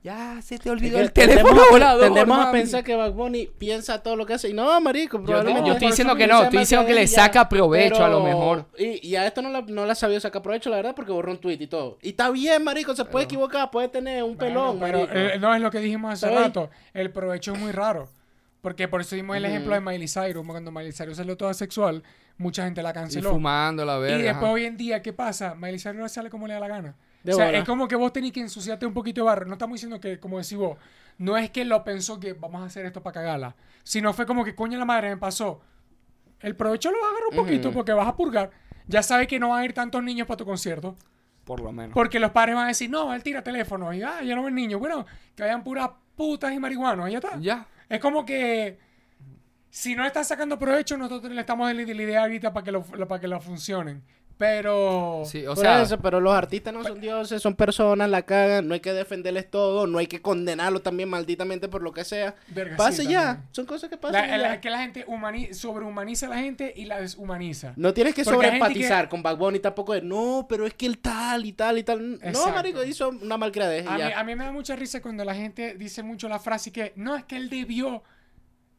Ya 0.05 0.39
se 0.43 0.59
te 0.59 0.69
olvidó 0.69 0.99
el 0.99 1.11
teléfono 1.11 1.45
tendemos 1.45 1.69
volador. 1.71 2.03
Tendemos 2.03 2.37
a 2.39 2.51
pensar 2.51 2.83
que 2.83 2.93
Bad 2.95 3.13
Bunny 3.13 3.47
piensa 3.57 4.03
todo 4.03 4.15
lo 4.15 4.23
que 4.27 4.35
hace. 4.35 4.49
Y 4.49 4.53
no, 4.53 4.79
marico, 4.79 5.17
Yo, 5.25 5.43
te- 5.43 5.51
yo 5.51 5.73
estoy 5.73 5.87
diciendo 5.87 6.15
que 6.15 6.27
no, 6.27 6.43
estoy 6.43 6.59
diciendo 6.59 6.85
que 6.85 6.93
le 6.93 7.07
saca 7.07 7.49
provecho 7.49 8.05
a 8.05 8.07
lo 8.09 8.21
mejor. 8.23 8.67
Y, 8.77 9.07
y 9.07 9.15
a 9.15 9.25
esto 9.25 9.41
no, 9.41 9.49
la, 9.49 9.61
no 9.63 9.83
la 9.87 9.95
sabía 9.95 10.19
sacar 10.19 10.43
provecho, 10.43 10.69
la 10.69 10.75
verdad, 10.75 10.93
porque 10.95 11.11
borró 11.11 11.31
un 11.31 11.39
tweet 11.39 11.57
y 11.59 11.65
todo. 11.65 11.97
Y 12.03 12.09
está 12.09 12.29
bien, 12.29 12.63
marico, 12.63 12.95
se 12.95 13.03
puede 13.03 13.25
equivocar, 13.25 13.71
puede 13.71 13.87
tener 13.87 14.21
un 14.21 14.37
pelón, 14.37 14.79
Bueno, 14.79 14.99
pero 14.99 15.13
marico. 15.13 15.33
eh, 15.35 15.39
no 15.39 15.55
es 15.55 15.61
lo 15.61 15.71
que 15.71 15.79
dijimos 15.79 16.13
hace 16.13 16.29
rato. 16.33 16.69
El 16.93 17.09
provecho 17.11 17.53
es 17.53 17.59
muy 17.59 17.71
raro. 17.71 18.07
Porque 18.61 18.87
por 18.87 19.01
eso 19.01 19.15
dimos 19.15 19.35
el 19.37 19.45
ejemplo 19.45 19.73
de 19.73 19.79
Miley 19.81 20.07
Cyrus. 20.07 20.45
Cuando 20.45 20.71
Miley 20.71 20.91
Cyrus 20.91 21.17
salió 21.17 21.35
toda 21.35 21.55
sexual, 21.55 22.03
mucha 22.37 22.63
gente 22.65 22.83
la 22.83 22.91
Y 22.91 22.93
canceló. 22.93 23.31
fumando 23.31 23.83
la 23.85 23.97
Y 23.97 24.01
verga. 24.01 24.17
después 24.17 24.35
ajá. 24.43 24.51
hoy 24.51 24.65
en 24.65 24.77
día, 24.77 25.01
¿qué 25.01 25.13
pasa? 25.13 25.55
Miley 25.55 25.79
Cyrus 25.79 26.11
sale 26.11 26.29
como 26.29 26.45
le 26.47 26.53
da 26.53 26.59
la 26.59 26.67
gana. 26.67 26.95
De 27.25 27.33
o 27.33 27.37
sea, 27.37 27.47
bola. 27.47 27.57
es 27.57 27.65
como 27.65 27.87
que 27.87 27.95
vos 27.95 28.13
tenés 28.13 28.31
que 28.31 28.39
ensuciarte 28.39 28.85
un 28.85 28.93
poquito 28.93 29.21
de 29.21 29.25
barro. 29.25 29.47
No 29.47 29.53
estamos 29.53 29.75
diciendo 29.75 29.99
que, 29.99 30.19
como 30.19 30.37
decís 30.37 30.57
vos, 30.57 30.77
no 31.17 31.37
es 31.37 31.49
que 31.49 31.65
lo 31.65 31.83
pensó 31.83 32.19
que 32.19 32.33
vamos 32.33 32.61
a 32.61 32.65
hacer 32.65 32.85
esto 32.85 33.01
para 33.01 33.15
cagarla. 33.15 33.55
Sino 33.83 34.13
fue 34.13 34.27
como 34.27 34.45
que, 34.45 34.53
coño 34.53 34.77
la 34.77 34.85
madre, 34.85 35.09
me 35.09 35.17
pasó. 35.17 35.59
El 36.39 36.55
provecho 36.55 36.91
lo 36.91 36.97
vas 36.99 37.07
a 37.07 37.09
agarrar 37.09 37.29
un 37.31 37.35
poquito 37.35 37.71
porque 37.71 37.93
vas 37.93 38.07
a 38.07 38.15
purgar. 38.15 38.51
Ya 38.87 39.01
sabes 39.01 39.27
que 39.27 39.39
no 39.39 39.49
van 39.49 39.61
a 39.61 39.65
ir 39.65 39.73
tantos 39.73 40.03
niños 40.03 40.27
para 40.27 40.37
tu 40.37 40.45
concierto. 40.45 40.95
Por 41.45 41.61
lo 41.61 41.71
menos. 41.71 41.95
Porque 41.95 42.19
los 42.19 42.29
padres 42.29 42.55
van 42.55 42.65
a 42.65 42.67
decir, 42.67 42.91
no, 42.91 43.11
él 43.11 43.23
tira 43.23 43.43
teléfono. 43.43 43.91
Y 43.91 44.03
ah, 44.03 44.21
ya 44.21 44.35
no 44.35 44.43
ven 44.43 44.53
niños. 44.53 44.79
Bueno, 44.79 45.07
que 45.35 45.41
vayan 45.41 45.63
puras 45.63 45.89
putas 46.15 46.53
y 46.53 46.59
marihuanos. 46.59 47.09
y 47.09 47.13
Ya 47.13 47.17
está. 47.17 47.39
Ya. 47.39 47.67
Es 47.89 47.99
como 47.99 48.23
que 48.23 48.77
si 49.71 49.95
no 49.95 50.05
están 50.05 50.23
sacando 50.23 50.59
provecho, 50.59 50.95
nosotros 50.97 51.33
le 51.33 51.41
estamos 51.41 51.67
dando 51.67 51.93
la 51.93 52.03
idea 52.03 52.21
ahorita 52.21 52.53
para 52.53 52.63
que 52.63 52.71
lo, 52.71 52.83
para 52.83 53.19
que 53.19 53.27
lo 53.27 53.41
funcionen. 53.41 54.03
Pero 54.37 55.21
Sí, 55.25 55.45
o 55.47 55.55
sea, 55.55 55.81
eso, 55.81 55.97
pero 55.99 56.19
los 56.19 56.33
artistas 56.33 56.73
no 56.73 56.83
son 56.83 56.99
dioses, 56.99 57.41
son 57.41 57.55
personas, 57.55 58.09
la 58.09 58.23
cagan, 58.23 58.67
no 58.67 58.73
hay 58.73 58.81
que 58.81 58.91
defenderles 58.91 59.49
todo, 59.49 59.87
no 59.87 59.97
hay 59.97 60.07
que 60.07 60.21
condenarlos 60.21 60.83
también 60.83 61.07
malditamente 61.07 61.69
por 61.69 61.81
lo 61.81 61.93
que 61.93 62.03
sea. 62.03 62.35
Verga, 62.49 62.75
Pase 62.75 63.03
sí, 63.03 63.09
ya, 63.09 63.23
también. 63.27 63.47
son 63.51 63.65
cosas 63.65 63.89
que 63.89 63.95
pasan. 63.97 64.41
la, 64.41 64.55
y 64.55 64.59
que 64.59 64.69
la 64.69 64.79
gente 64.79 65.05
humani- 65.07 65.53
sobrehumaniza 65.53 66.25
a 66.25 66.29
la 66.31 66.39
gente 66.39 66.73
y 66.75 66.83
la 66.83 66.99
deshumaniza. 66.99 67.73
No 67.77 67.93
tienes 67.93 68.13
que 68.13 68.25
sobreempatizar 68.25 69.07
con 69.07 69.23
Bad 69.23 69.37
Bunny 69.37 69.59
tampoco 69.59 69.93
de, 69.93 70.01
no, 70.01 70.45
pero 70.49 70.65
es 70.65 70.73
que 70.73 70.85
él 70.85 70.97
tal 70.97 71.45
y 71.45 71.53
tal 71.53 71.77
y 71.77 71.83
tal. 71.83 72.19
No, 72.19 72.49
marico, 72.49 72.83
hizo 72.83 73.09
una 73.09 73.37
malcriadez 73.37 73.85
y 73.85 73.87
A 73.87 73.91
mí, 73.95 74.01
a 74.17 74.23
mí 74.25 74.35
me 74.35 74.43
da 74.43 74.51
mucha 74.51 74.75
risa 74.75 75.01
cuando 75.01 75.23
la 75.23 75.33
gente 75.33 75.75
dice 75.75 76.03
mucho 76.03 76.27
la 76.27 76.39
frase 76.39 76.73
que 76.73 76.91
no 76.97 77.15
es 77.15 77.23
que 77.23 77.37
él 77.37 77.49
debió. 77.49 78.03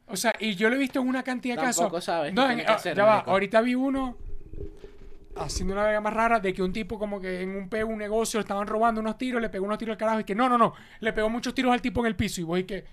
O 0.06 0.16
sea, 0.16 0.34
y 0.38 0.54
yo 0.54 0.68
lo 0.68 0.76
he 0.76 0.78
visto 0.78 1.00
en 1.00 1.08
una 1.08 1.22
cantidad 1.22 1.56
de 1.56 1.62
Tampoco 1.62 1.92
casos. 1.96 2.04
sabes 2.04 2.34
No, 2.34 2.48
en- 2.50 2.60
ah, 2.60 2.74
hacer, 2.74 2.94
ya 2.94 3.04
va, 3.06 3.18
ahorita 3.20 3.62
vi 3.62 3.74
uno 3.74 4.18
haciendo 5.38 5.74
una 5.74 5.84
vega 5.84 6.00
más 6.00 6.12
rara 6.14 6.40
de 6.40 6.52
que 6.52 6.62
un 6.62 6.72
tipo 6.72 6.98
como 6.98 7.20
que 7.20 7.42
en 7.42 7.50
un 7.56 7.68
peo, 7.68 7.86
un 7.86 7.98
negocio, 7.98 8.38
le 8.38 8.42
estaban 8.42 8.66
robando 8.66 9.00
unos 9.00 9.18
tiros, 9.18 9.40
le 9.40 9.48
pegó 9.48 9.64
unos 9.66 9.78
tiros 9.78 9.92
al 9.94 9.98
carajo 9.98 10.20
y 10.20 10.24
que 10.24 10.34
no, 10.34 10.48
no, 10.48 10.56
no, 10.58 10.72
le 11.00 11.12
pegó 11.12 11.28
muchos 11.28 11.54
tiros 11.54 11.72
al 11.72 11.80
tipo 11.82 12.00
en 12.00 12.06
el 12.06 12.16
piso 12.16 12.40
y 12.40 12.44
vos 12.44 12.58
y 12.58 12.64
que 12.64 12.84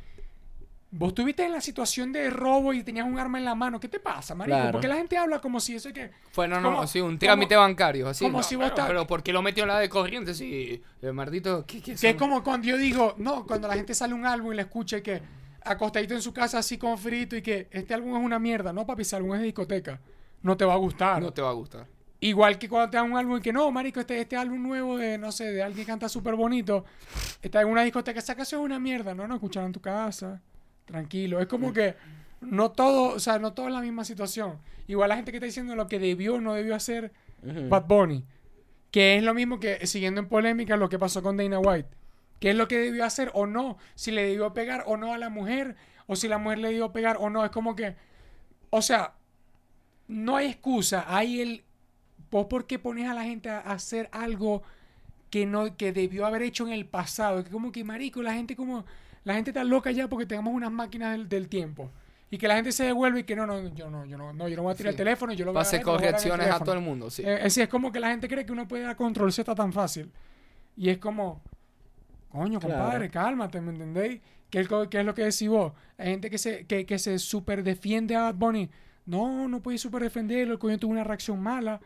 vos 0.91 1.09
estuviste 1.09 1.43
en 1.43 1.51
la 1.51 1.61
situación 1.61 2.11
de 2.11 2.29
robo 2.29 2.71
y 2.71 2.83
tenías 2.83 3.07
un 3.07 3.17
arma 3.17 3.39
en 3.39 3.45
la 3.45 3.55
mano, 3.55 3.79
¿qué 3.79 3.87
te 3.87 3.99
pasa, 3.99 4.35
marico? 4.35 4.55
Claro. 4.57 4.71
Porque 4.73 4.87
la 4.87 4.95
gente 4.95 5.17
habla 5.17 5.39
como 5.39 5.59
si 5.59 5.75
eso 5.75 5.87
es 5.87 5.93
que 5.93 6.11
Fue, 6.31 6.47
no, 6.47 6.61
no, 6.61 6.85
sí, 6.85 7.01
un 7.01 7.17
trámite 7.17 7.55
bancario, 7.55 8.07
así. 8.09 8.25
como 8.25 8.37
no, 8.37 8.43
si 8.43 8.55
vos 8.55 8.65
pero, 8.65 8.75
estás- 8.75 8.87
pero 8.87 9.07
¿por 9.07 9.23
qué 9.23 9.33
lo 9.33 9.41
metió 9.41 9.63
en 9.63 9.69
la 9.69 9.79
de 9.79 9.89
corriente? 9.89 10.33
Sí, 10.35 10.81
el 11.01 11.13
maldito... 11.13 11.65
¿qué, 11.65 11.81
qué 11.81 11.95
Que 11.95 12.09
es 12.11 12.15
como 12.15 12.43
cuando 12.43 12.67
yo 12.67 12.77
digo, 12.77 13.15
no, 13.17 13.45
cuando 13.45 13.67
la 13.67 13.73
gente 13.73 13.95
sale 13.95 14.13
un 14.13 14.25
álbum 14.25 14.53
y 14.53 14.55
le 14.57 14.61
escucha 14.63 14.97
y 14.97 15.01
que 15.01 15.21
acostadito 15.63 16.13
en 16.13 16.21
su 16.21 16.33
casa 16.33 16.59
así 16.59 16.77
con 16.77 16.97
frito 16.97 17.35
y 17.35 17.41
que 17.41 17.69
este 17.71 17.93
álbum 17.93 18.15
es 18.17 18.23
una 18.23 18.37
mierda. 18.37 18.71
No, 18.73 18.85
papi, 18.85 19.01
ese 19.01 19.15
álbum 19.15 19.33
es 19.33 19.39
de 19.39 19.45
discoteca. 19.45 19.99
No 20.43 20.57
te 20.57 20.65
va 20.65 20.73
a 20.73 20.77
gustar. 20.77 21.21
No 21.21 21.31
te 21.33 21.41
va 21.41 21.49
a 21.49 21.53
gustar. 21.53 21.87
Igual 22.23 22.57
que 22.57 22.69
cuando 22.69 22.89
te 22.89 22.95
dan 22.95 23.11
un 23.11 23.17
álbum 23.17 23.37
y 23.37 23.41
que 23.41 23.51
no, 23.51 23.69
marico, 23.69 23.99
este, 23.99 24.21
este 24.21 24.37
álbum 24.37 24.63
nuevo 24.63 24.95
de, 24.97 25.17
no 25.17 25.29
sé, 25.33 25.51
de 25.51 25.61
alguien 25.61 25.85
que 25.85 25.91
canta 25.91 26.07
súper 26.07 26.35
bonito, 26.35 26.85
está 27.41 27.61
en 27.61 27.67
una 27.67 27.83
discoteca, 27.83 28.19
esa 28.19 28.33
canción 28.33 28.61
es 28.61 28.65
una 28.65 28.79
mierda. 28.79 29.13
No, 29.13 29.27
no, 29.27 29.35
escucharla 29.35 29.67
en 29.67 29.73
tu 29.73 29.81
casa, 29.81 30.41
tranquilo. 30.85 31.41
Es 31.41 31.47
como 31.47 31.73
que 31.73 31.95
no 32.39 32.71
todo, 32.71 33.15
o 33.15 33.19
sea, 33.19 33.39
no 33.39 33.51
todo 33.51 33.67
es 33.67 33.73
la 33.73 33.81
misma 33.81 34.05
situación. 34.05 34.57
Igual 34.87 35.09
la 35.09 35.17
gente 35.17 35.31
que 35.31 35.37
está 35.37 35.47
diciendo 35.47 35.75
lo 35.75 35.89
que 35.89 35.99
debió 35.99 36.35
o 36.35 36.39
no 36.39 36.53
debió 36.53 36.75
hacer. 36.75 37.11
Bad 37.41 37.87
Bunny. 37.87 38.23
Que 38.89 39.17
es 39.17 39.23
lo 39.23 39.33
mismo 39.33 39.59
que, 39.59 39.85
siguiendo 39.85 40.21
en 40.21 40.29
polémica, 40.29 40.77
lo 40.77 40.87
que 40.87 40.97
pasó 40.97 41.21
con 41.21 41.35
Dana 41.35 41.59
White. 41.59 41.89
¿Qué 42.39 42.51
es 42.51 42.55
lo 42.55 42.69
que 42.69 42.77
debió 42.77 43.03
hacer 43.03 43.31
o 43.33 43.47
no? 43.47 43.77
Si 43.95 44.11
le 44.11 44.23
debió 44.23 44.53
pegar 44.53 44.85
o 44.87 44.95
no 44.95 45.13
a 45.13 45.17
la 45.17 45.27
mujer, 45.27 45.75
o 46.07 46.15
si 46.15 46.29
la 46.29 46.37
mujer 46.37 46.59
le 46.59 46.69
debió 46.69 46.93
pegar 46.93 47.17
o 47.19 47.29
no. 47.29 47.43
Es 47.43 47.51
como 47.51 47.75
que, 47.75 47.97
o 48.69 48.81
sea, 48.81 49.15
no 50.07 50.37
hay 50.37 50.47
excusa. 50.47 51.03
Hay 51.05 51.41
el, 51.41 51.63
vos 52.37 52.47
por 52.47 52.65
qué 52.67 52.79
pones 52.79 53.07
a 53.09 53.13
la 53.13 53.23
gente 53.23 53.49
a 53.49 53.59
hacer 53.59 54.09
algo 54.11 54.61
que 55.29 55.45
no, 55.45 55.75
que 55.77 55.91
debió 55.91 56.25
haber 56.25 56.43
hecho 56.43 56.65
en 56.67 56.73
el 56.73 56.85
pasado. 56.85 57.43
Que 57.43 57.49
como 57.49 57.71
que, 57.71 57.83
marico, 57.83 58.21
la 58.21 58.33
gente 58.33 58.55
como, 58.55 58.85
la 59.23 59.33
gente 59.35 59.49
está 59.51 59.63
loca 59.63 59.91
ya 59.91 60.07
porque 60.07 60.25
tengamos 60.25 60.53
unas 60.53 60.71
máquinas 60.71 61.13
del, 61.17 61.27
del 61.29 61.47
tiempo. 61.49 61.89
Y 62.29 62.37
que 62.37 62.47
la 62.47 62.55
gente 62.55 62.71
se 62.71 62.83
devuelve 62.85 63.19
y 63.19 63.23
que 63.23 63.35
no, 63.35 63.45
no, 63.45 63.73
yo 63.75 63.89
no, 63.91 64.05
yo 64.05 64.17
no, 64.17 64.33
no, 64.33 64.47
yo 64.47 64.55
no 64.57 64.63
voy 64.63 64.73
a 64.73 64.75
tirar 64.75 64.91
Sí. 64.91 64.95
el 64.95 64.97
teléfono, 64.97 65.33
yo 65.33 65.45
lo 65.45 65.53
voy 65.53 65.59
a 65.59 65.61
hacer 65.61 65.81
correcciones 65.83 66.47
a 66.49 66.59
todo 66.59 66.73
el 66.73 66.81
mundo, 66.81 67.09
sí. 67.11 67.21
Eh, 67.23 67.39
es, 67.45 67.55
es 67.57 67.67
como 67.69 67.91
que 67.91 67.99
la 67.99 68.09
gente 68.09 68.27
cree 68.27 68.43
que 68.45 68.51
uno 68.51 68.67
puede 68.67 68.83
dar 68.83 68.95
control 68.95 69.31
Z 69.31 69.53
tan 69.53 69.71
fácil. 69.71 70.09
Y 70.75 70.89
es 70.89 70.97
como, 70.97 71.41
coño, 72.29 72.59
Claro. 72.59 72.75
compadre, 72.75 73.09
cálmate, 73.09 73.61
¿me 73.61 73.71
entendéis? 73.71 74.19
¿Qué 74.49 74.67
qué 74.89 74.99
es 74.99 75.05
lo 75.05 75.13
que 75.13 75.23
decís 75.23 75.47
vos? 75.47 75.73
Hay 75.97 76.07
gente 76.11 76.29
que 76.29 76.37
se, 76.39 76.65
que, 76.65 76.85
que 76.85 76.97
se 76.99 77.17
super 77.19 77.63
defiende 77.63 78.15
a 78.15 78.23
Bad 78.23 78.35
Bunny. 78.35 78.69
No, 79.05 79.47
no 79.47 79.61
puedes 79.61 79.81
super 79.81 80.01
defenderlo, 80.01 80.53
el 80.53 80.59
coño 80.59 80.77
tuvo 80.79 80.91
una 80.91 81.03
reacción 81.03 81.39
mala. 81.41 81.79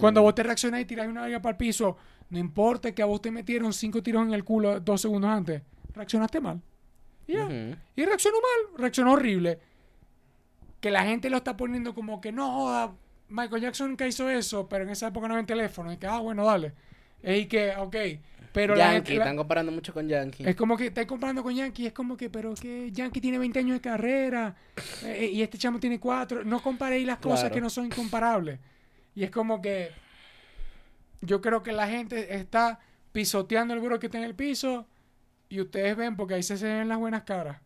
Cuando 0.00 0.22
vos 0.22 0.34
te 0.34 0.42
reaccionás 0.42 0.80
y 0.80 0.84
tirás 0.84 1.06
una 1.06 1.22
verga 1.22 1.40
para 1.40 1.52
el 1.52 1.56
piso, 1.56 1.96
no 2.30 2.38
importa 2.38 2.92
que 2.92 3.02
a 3.02 3.06
vos 3.06 3.22
te 3.22 3.30
metieron 3.30 3.72
cinco 3.72 4.02
tiros 4.02 4.26
en 4.26 4.34
el 4.34 4.42
culo 4.44 4.80
dos 4.80 5.00
segundos 5.00 5.30
antes, 5.30 5.62
reaccionaste 5.94 6.40
mal. 6.40 6.60
Y 7.26 8.04
reaccionó 8.04 8.38
mal, 8.40 8.78
reaccionó 8.80 9.12
horrible. 9.12 9.58
Que 10.80 10.90
la 10.90 11.04
gente 11.04 11.28
lo 11.30 11.36
está 11.38 11.56
poniendo 11.56 11.94
como 11.94 12.20
que 12.20 12.32
no 12.32 12.50
joda, 12.52 12.92
Michael 13.28 13.62
Jackson 13.62 13.90
nunca 13.90 14.06
hizo 14.06 14.28
eso, 14.30 14.68
pero 14.68 14.84
en 14.84 14.90
esa 14.90 15.08
época 15.08 15.28
no 15.28 15.34
había 15.34 15.46
teléfono. 15.46 15.92
Y 15.92 15.96
que, 15.96 16.06
ah, 16.06 16.18
bueno, 16.20 16.44
dale. 16.44 16.72
Y 17.22 17.46
que, 17.46 17.74
ok. 17.76 17.96
Pero 18.52 18.74
la 18.74 18.92
Yankee, 18.94 18.96
gente. 18.96 19.14
la- 19.16 19.24
están 19.24 19.36
comparando 19.36 19.72
mucho 19.72 19.92
con 19.92 20.08
Yankee. 20.08 20.44
es 20.48 20.56
como 20.56 20.76
que 20.76 20.86
estáis 20.86 21.06
comparando 21.06 21.42
con 21.42 21.54
Yankee, 21.54 21.86
es 21.86 21.92
como 21.92 22.16
que, 22.16 22.30
pero 22.30 22.54
que 22.54 22.90
Yankee 22.92 23.20
tiene 23.20 23.38
20 23.38 23.58
años 23.58 23.74
de 23.76 23.80
carrera 23.80 24.56
eh, 25.04 25.18
eh, 25.20 25.30
y 25.32 25.42
este 25.42 25.58
chamo 25.58 25.78
tiene 25.78 26.00
4. 26.00 26.44
No 26.44 26.60
comparéis 26.62 27.06
las 27.06 27.18
cosas 27.18 27.50
que 27.50 27.60
no 27.60 27.68
son 27.70 27.86
incomparables. 27.86 28.58
Y 29.18 29.24
es 29.24 29.30
como 29.32 29.60
que 29.60 29.90
yo 31.20 31.40
creo 31.40 31.62
que 31.64 31.72
la 31.72 31.88
gente 31.88 32.36
está 32.36 32.78
pisoteando 33.10 33.74
el 33.74 33.80
bro 33.80 33.98
que 33.98 34.06
está 34.06 34.18
en 34.18 34.24
el 34.24 34.34
piso 34.36 34.86
y 35.48 35.60
ustedes 35.60 35.96
ven 35.96 36.14
porque 36.14 36.34
ahí 36.34 36.42
se 36.44 36.56
se 36.56 36.66
ven 36.66 36.88
las 36.88 36.98
buenas 36.98 37.24
caras. 37.24 37.58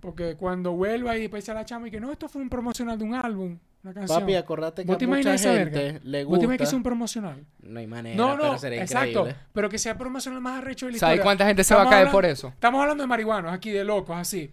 Porque 0.00 0.34
cuando 0.36 0.72
vuelva 0.72 1.16
y 1.16 1.20
después 1.20 1.46
a 1.50 1.54
la 1.54 1.64
chama 1.66 1.88
y 1.88 1.90
que 1.90 2.00
no, 2.00 2.10
esto 2.10 2.26
fue 2.28 2.40
un 2.40 2.48
promocional 2.48 2.98
de 2.98 3.04
un 3.04 3.14
álbum, 3.14 3.58
una 3.84 3.92
canción. 3.92 4.20
Papi, 4.20 4.34
acordate 4.34 4.82
que 4.82 4.88
¿Vos 4.92 5.02
a 5.02 5.06
mucha 5.06 5.36
gente 5.38 5.48
verga? 5.82 6.00
le 6.04 6.24
¿Vos 6.24 6.38
te 6.38 6.44
imaginas 6.46 6.56
que 6.58 6.64
es 6.64 6.68
gusta. 6.68 6.76
un 6.76 6.82
promocional? 6.82 7.44
No 7.60 7.78
hay 7.78 7.86
manera, 7.86 8.16
No, 8.16 8.34
no, 8.36 8.42
pero 8.42 8.58
sería 8.58 8.80
exacto. 8.82 9.08
increíble. 9.20 9.36
Pero 9.52 9.68
que 9.68 9.78
sea 9.78 9.98
promocional 9.98 10.40
más 10.40 10.58
arrecho 10.58 10.86
de 10.86 10.92
la 10.92 10.98
¿Sabes 10.98 11.20
cuánta 11.20 11.44
gente 11.46 11.62
se 11.64 11.74
va 11.74 11.82
a 11.82 11.84
caer 11.84 11.94
hablando- 11.98 12.12
por 12.12 12.24
eso? 12.24 12.48
Estamos 12.48 12.80
hablando 12.80 13.02
de 13.02 13.08
marihuanos 13.08 13.52
aquí, 13.52 13.70
de 13.70 13.84
locos, 13.84 14.16
así. 14.16 14.50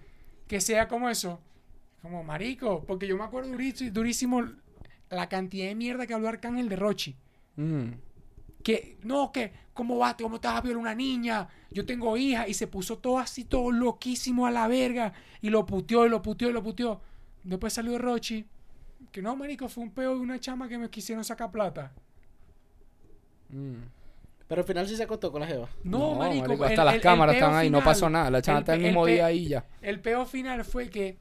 Que 0.47 0.59
sea 0.59 0.87
como 0.89 1.09
eso. 1.09 1.39
Como 2.01 2.23
marico. 2.25 2.83
Porque 2.85 3.07
yo 3.07 3.17
me 3.17 3.23
acuerdo 3.23 3.49
durísimo, 3.51 3.91
durísimo 3.91 4.43
la 5.09 5.27
cantidad 5.29 5.67
de 5.67 5.75
mierda 5.75 6.05
que 6.07 6.13
habló 6.13 6.27
Arcángel 6.27 6.69
de 6.69 6.75
Rochi. 6.75 7.15
Mm. 7.55 7.91
Que, 8.63 8.97
no, 9.03 9.31
que, 9.31 9.53
¿cómo 9.73 9.97
vas? 9.97 10.15
¿Cómo 10.15 10.39
te 10.39 10.47
vas 10.47 10.57
a 10.57 10.61
violar 10.61 10.77
una 10.81 10.95
niña? 10.95 11.47
Yo 11.71 11.85
tengo 11.85 12.15
hija. 12.17 12.47
Y 12.47 12.53
se 12.53 12.67
puso 12.67 12.97
todo 12.97 13.19
así, 13.19 13.45
todo 13.45 13.71
loquísimo 13.71 14.45
a 14.45 14.51
la 14.51 14.67
verga. 14.67 15.13
Y 15.41 15.49
lo 15.49 15.65
puteó, 15.65 16.05
y 16.05 16.09
lo 16.09 16.21
puteó, 16.21 16.49
y 16.49 16.53
lo 16.53 16.61
puteó. 16.61 17.01
Después 17.43 17.73
salió 17.73 17.97
Rochi. 17.97 18.45
Que 19.11 19.21
no, 19.21 19.35
marico, 19.35 19.67
fue 19.69 19.83
un 19.83 19.91
peo 19.91 20.13
de 20.15 20.19
una 20.19 20.39
chama 20.39 20.67
que 20.67 20.77
me 20.77 20.89
quisieron 20.89 21.23
sacar 21.23 21.49
plata. 21.51 21.91
Mm. 23.49 23.75
Pero 24.47 24.61
al 24.61 24.67
final 24.67 24.87
sí 24.87 24.95
se 24.95 25.03
acostó 25.03 25.31
con 25.31 25.41
la 25.41 25.47
jeva. 25.47 25.69
No, 25.83 26.15
marico. 26.15 26.51
el- 26.53 26.63
hasta 26.63 26.83
las 26.83 26.93
el- 26.95 26.99
el 26.99 27.03
cámaras 27.03 27.35
están 27.35 27.53
ahí, 27.55 27.69
no 27.69 27.83
pasó 27.83 28.09
nada. 28.09 28.29
La 28.31 28.41
chama 28.41 28.59
está 28.59 28.73
el 28.73 28.81
mismo 28.81 29.05
día 29.05 29.27
ahí 29.27 29.45
y 29.45 29.49
ya. 29.49 29.65
El 29.81 29.99
peo 30.01 30.25
final 30.25 30.65
fue 30.65 30.89
que 30.89 31.17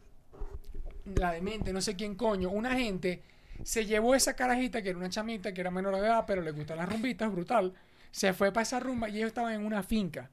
la 1.14 1.32
demente, 1.32 1.72
no 1.72 1.80
sé 1.80 1.95
quién 1.95 2.14
coño, 2.14 2.51
una 2.51 2.74
gente 2.74 3.22
se 3.62 3.86
llevó 3.86 4.14
esa 4.14 4.34
carajita 4.34 4.82
que 4.82 4.90
era 4.90 4.98
una 4.98 5.09
chamita 5.09 5.52
que 5.52 5.61
era 5.61 5.70
menor 5.70 5.94
de 5.94 6.00
edad, 6.00 6.24
pero 6.26 6.42
le 6.42 6.50
gustan 6.52 6.78
las 6.78 6.88
rumbitas, 6.88 7.30
brutal. 7.30 7.74
Se 8.11 8.32
fue 8.32 8.52
para 8.52 8.62
esa 8.62 8.80
rumba 8.80 9.09
y 9.09 9.16
ellos 9.16 9.28
estaban 9.28 9.52
en 9.52 9.66
una 9.66 9.82
finca. 9.82 10.30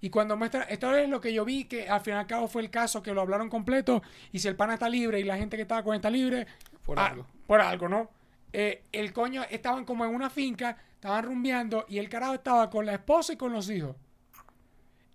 Y 0.00 0.08
cuando 0.08 0.36
muestra, 0.36 0.62
esto 0.62 0.96
es 0.96 1.08
lo 1.08 1.20
que 1.20 1.32
yo 1.32 1.44
vi, 1.44 1.64
que 1.64 1.88
al 1.88 2.00
fin 2.00 2.14
y 2.14 2.16
al 2.16 2.26
cabo 2.26 2.48
fue 2.48 2.62
el 2.62 2.70
caso 2.70 3.02
que 3.02 3.12
lo 3.12 3.20
hablaron 3.20 3.50
completo. 3.50 4.02
Y 4.32 4.38
si 4.38 4.48
el 4.48 4.56
pana 4.56 4.74
está 4.74 4.88
libre 4.88 5.20
y 5.20 5.24
la 5.24 5.36
gente 5.36 5.56
que 5.56 5.62
estaba 5.62 5.82
con 5.82 5.92
él 5.92 5.98
está 5.98 6.08
libre, 6.08 6.46
Por 6.84 6.98
ah, 6.98 7.08
algo. 7.08 7.26
Por 7.46 7.60
algo, 7.60 7.88
¿no? 7.88 8.10
Eh, 8.52 8.84
el 8.92 9.12
coño 9.12 9.44
estaban 9.50 9.84
como 9.84 10.04
en 10.04 10.14
una 10.14 10.30
finca, 10.30 10.76
estaban 10.94 11.24
rumbeando 11.24 11.84
y 11.88 11.98
el 11.98 12.08
carajo 12.08 12.34
estaba 12.34 12.70
con 12.70 12.86
la 12.86 12.94
esposa 12.94 13.34
y 13.34 13.36
con 13.36 13.52
los 13.52 13.68
hijos. 13.68 13.94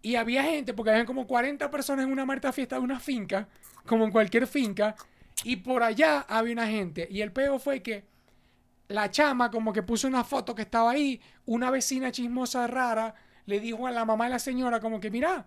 Y 0.04 0.16
había 0.16 0.44
gente, 0.44 0.76
porque 0.76 0.92
había 0.92 1.06
como 1.06 1.26
40 1.26 1.72
personas 1.72 2.06
en 2.06 2.12
una 2.12 2.26
marta 2.26 2.54
fiesta 2.54 2.76
de 2.76 2.82
una 2.82 3.00
finca, 3.00 3.48
como 3.88 4.06
en 4.06 4.12
cualquier 4.12 4.46
finca, 4.46 4.96
y 5.44 5.58
por 5.58 5.84
allá 5.84 6.22
había 6.28 6.54
una 6.54 6.68
gente. 6.68 7.08
Y 7.10 7.22
el 7.22 7.32
peo 7.32 7.60
fue 7.60 7.82
que 7.82 8.06
la 8.88 9.10
chama 9.12 9.52
como 9.52 9.74
que 9.74 9.84
puso 9.84 10.08
una 10.08 10.24
foto 10.24 10.56
que 10.56 10.64
estaba 10.64 10.92
ahí, 10.92 11.22
una 11.46 11.72
vecina 11.72 12.12
chismosa 12.12 12.68
rara 12.68 13.16
le 13.46 13.60
dijo 13.60 13.88
a 13.88 13.92
la 13.92 14.06
mamá 14.06 14.26
de 14.26 14.32
la 14.32 14.40
señora 14.40 14.80
como 14.80 15.00
que 15.00 15.12
mira, 15.12 15.46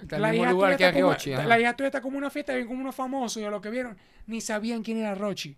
Está 0.00 0.16
el 0.16 0.22
mismo 0.26 0.44
lugar 0.52 0.76
que 0.76 0.90
como, 0.92 1.16
la 1.44 1.60
hija 1.60 1.76
tuya 1.76 1.88
está 1.88 2.00
como 2.02 2.18
una 2.18 2.30
fiesta, 2.30 2.54
ven 2.54 2.66
como 2.66 2.80
unos 2.80 2.94
famosos 2.94 3.42
y 3.42 3.44
a 3.46 3.50
lo 3.50 3.60
que 3.62 3.70
vieron, 3.70 3.96
ni 4.26 4.40
sabían 4.42 4.82
quién 4.82 4.98
era 4.98 5.14
Rochi. 5.14 5.56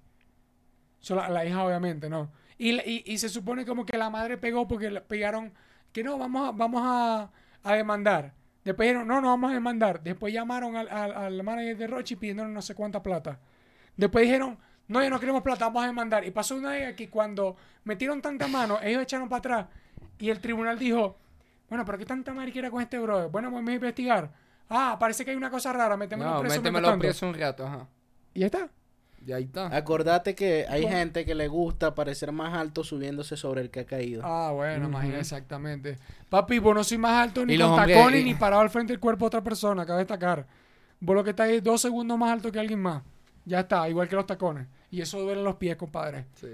Solo 1.00 1.22
la, 1.22 1.28
la 1.30 1.44
hija 1.46 1.64
obviamente, 1.64 2.08
¿no? 2.08 2.30
Y, 2.58 2.72
la- 2.72 2.84
y, 2.86 3.02
y 3.06 3.18
se 3.18 3.28
supone 3.28 3.64
como 3.64 3.86
que 3.86 3.96
la 3.98 4.10
madre 4.10 4.36
pegó 4.36 4.66
porque 4.66 4.90
le 4.90 5.00
pegaron 5.00 5.52
que 5.92 6.02
no, 6.02 6.18
vamos 6.18 6.48
a, 6.48 6.52
vamos 6.52 6.82
a, 6.84 7.30
a 7.62 7.74
demandar. 7.74 8.34
Después 8.64 8.88
dijeron, 8.88 9.06
no, 9.08 9.20
no 9.20 9.28
vamos 9.28 9.50
a 9.50 9.54
demandar. 9.54 10.02
Después 10.02 10.32
llamaron 10.34 10.76
al, 10.76 10.88
al, 10.88 11.12
al 11.16 11.42
manager 11.42 11.76
de 11.76 11.86
Rochi 11.86 12.16
pidiéndole 12.16 12.50
no 12.52 12.62
sé 12.62 12.74
cuánta 12.74 13.02
plata. 13.02 13.40
Después 13.98 14.24
dijeron, 14.24 14.56
no, 14.86 15.02
ya 15.02 15.10
no 15.10 15.20
queremos 15.20 15.42
plata, 15.42 15.66
vamos 15.66 15.84
a 15.84 15.86
demandar. 15.88 16.24
Y 16.24 16.30
pasó 16.30 16.56
una 16.56 16.70
vez 16.70 16.94
que 16.96 17.10
cuando 17.10 17.54
metieron 17.84 18.22
tanta 18.22 18.48
mano, 18.48 18.78
ellos 18.82 19.02
echaron 19.02 19.28
para 19.28 19.38
atrás 19.40 19.66
y 20.18 20.30
el 20.30 20.40
tribunal 20.40 20.78
dijo, 20.78 21.18
bueno, 21.68 21.84
pero 21.84 21.98
¿qué 21.98 22.06
tanta 22.06 22.32
mariquera 22.32 22.70
con 22.70 22.80
este 22.80 22.98
brother? 22.98 23.28
Bueno, 23.30 23.50
vamos 23.50 23.68
a 23.68 23.74
investigar. 23.74 24.30
Ah, 24.70 24.96
parece 24.98 25.24
que 25.24 25.32
hay 25.32 25.36
una 25.36 25.50
cosa 25.50 25.72
rara, 25.74 25.96
metémoslo 25.98 26.32
No, 26.34 26.40
preso. 26.40 26.56
métemelo 26.56 26.98
preso 26.98 27.26
un 27.28 27.34
rato, 27.34 27.66
ajá. 27.66 27.86
Y 28.32 28.40
ya 28.40 28.46
está. 28.46 28.68
Y 29.26 29.32
ahí 29.32 29.44
está. 29.44 29.66
Acordate 29.76 30.34
que 30.36 30.64
hay 30.68 30.86
gente 30.86 31.24
que 31.24 31.34
le 31.34 31.48
gusta 31.48 31.94
parecer 31.94 32.30
más 32.32 32.54
alto 32.54 32.84
subiéndose 32.84 33.36
sobre 33.36 33.60
el 33.62 33.70
que 33.70 33.80
ha 33.80 33.84
caído. 33.84 34.22
Ah, 34.24 34.52
bueno, 34.54 34.82
Ujú. 34.86 34.90
imagina 34.96 35.18
exactamente. 35.18 35.98
Papi, 36.30 36.60
vos 36.60 36.74
no 36.74 36.84
soy 36.84 36.98
más 36.98 37.20
alto 37.24 37.44
ni 37.44 37.58
con 37.58 37.66
los 37.68 37.78
hombres- 37.78 37.96
tacones 37.96 38.20
y- 38.20 38.24
ni 38.24 38.34
parado 38.34 38.62
al 38.62 38.70
frente 38.70 38.92
del 38.92 39.00
cuerpo 39.00 39.24
de 39.24 39.26
otra 39.26 39.42
persona, 39.42 39.84
cabe 39.84 39.98
destacar. 39.98 40.46
Vos 41.00 41.16
lo 41.16 41.24
que 41.24 41.30
estáis 41.30 41.62
dos 41.62 41.80
segundos 41.82 42.16
más 42.16 42.30
alto 42.30 42.52
que 42.52 42.60
alguien 42.60 42.80
más. 42.80 43.02
Ya 43.48 43.60
está, 43.60 43.88
igual 43.88 44.08
que 44.08 44.16
los 44.16 44.26
tacones. 44.26 44.66
Y 44.90 45.00
eso 45.00 45.20
duele 45.20 45.40
en 45.40 45.44
los 45.44 45.56
pies, 45.56 45.76
compadre. 45.76 46.26
Sí. 46.34 46.48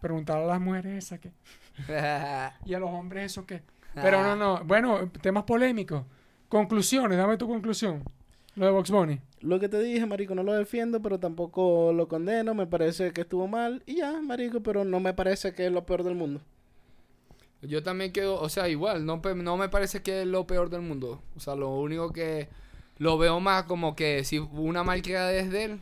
Preguntar 0.00 0.38
a 0.38 0.46
las 0.46 0.60
mujeres 0.60 1.04
esas 1.04 1.20
qué. 1.20 1.30
Y 2.66 2.74
a 2.74 2.78
los 2.78 2.90
hombres 2.90 3.26
eso 3.32 3.46
qué. 3.46 3.62
Pero 3.94 4.22
no, 4.22 4.36
no. 4.36 4.64
Bueno, 4.64 5.10
temas 5.22 5.44
polémicos. 5.44 6.04
Conclusiones, 6.48 7.18
dame 7.18 7.36
tu 7.36 7.46
conclusión. 7.48 8.02
Lo 8.54 8.66
de 8.66 8.72
Box 8.72 8.90
Bunny. 8.90 9.20
Lo 9.40 9.60
que 9.60 9.68
te 9.68 9.78
dije, 9.80 10.04
marico, 10.06 10.34
no 10.34 10.42
lo 10.42 10.52
defiendo, 10.54 11.00
pero 11.00 11.18
tampoco 11.20 11.92
lo 11.92 12.08
condeno. 12.08 12.54
Me 12.54 12.66
parece 12.66 13.12
que 13.12 13.20
estuvo 13.22 13.46
mal. 13.46 13.82
Y 13.86 13.96
ya, 13.96 14.20
marico, 14.20 14.60
pero 14.62 14.84
no 14.84 14.98
me 15.00 15.14
parece 15.14 15.52
que 15.54 15.66
es 15.66 15.72
lo 15.72 15.84
peor 15.86 16.02
del 16.02 16.14
mundo. 16.16 16.40
Yo 17.62 17.82
también 17.82 18.12
quedo, 18.12 18.40
o 18.40 18.48
sea, 18.48 18.68
igual, 18.68 19.04
no, 19.04 19.20
pe- 19.20 19.34
no 19.34 19.56
me 19.56 19.68
parece 19.68 20.00
que 20.02 20.22
es 20.22 20.26
lo 20.26 20.46
peor 20.46 20.70
del 20.70 20.82
mundo. 20.82 21.20
O 21.36 21.40
sea, 21.40 21.56
lo 21.56 21.70
único 21.70 22.12
que 22.12 22.48
lo 22.98 23.18
veo 23.18 23.40
más 23.40 23.64
como 23.64 23.96
que 23.96 24.22
si 24.24 24.38
una 24.38 24.84
malcriada 24.84 25.28
desde 25.30 25.64
él, 25.64 25.80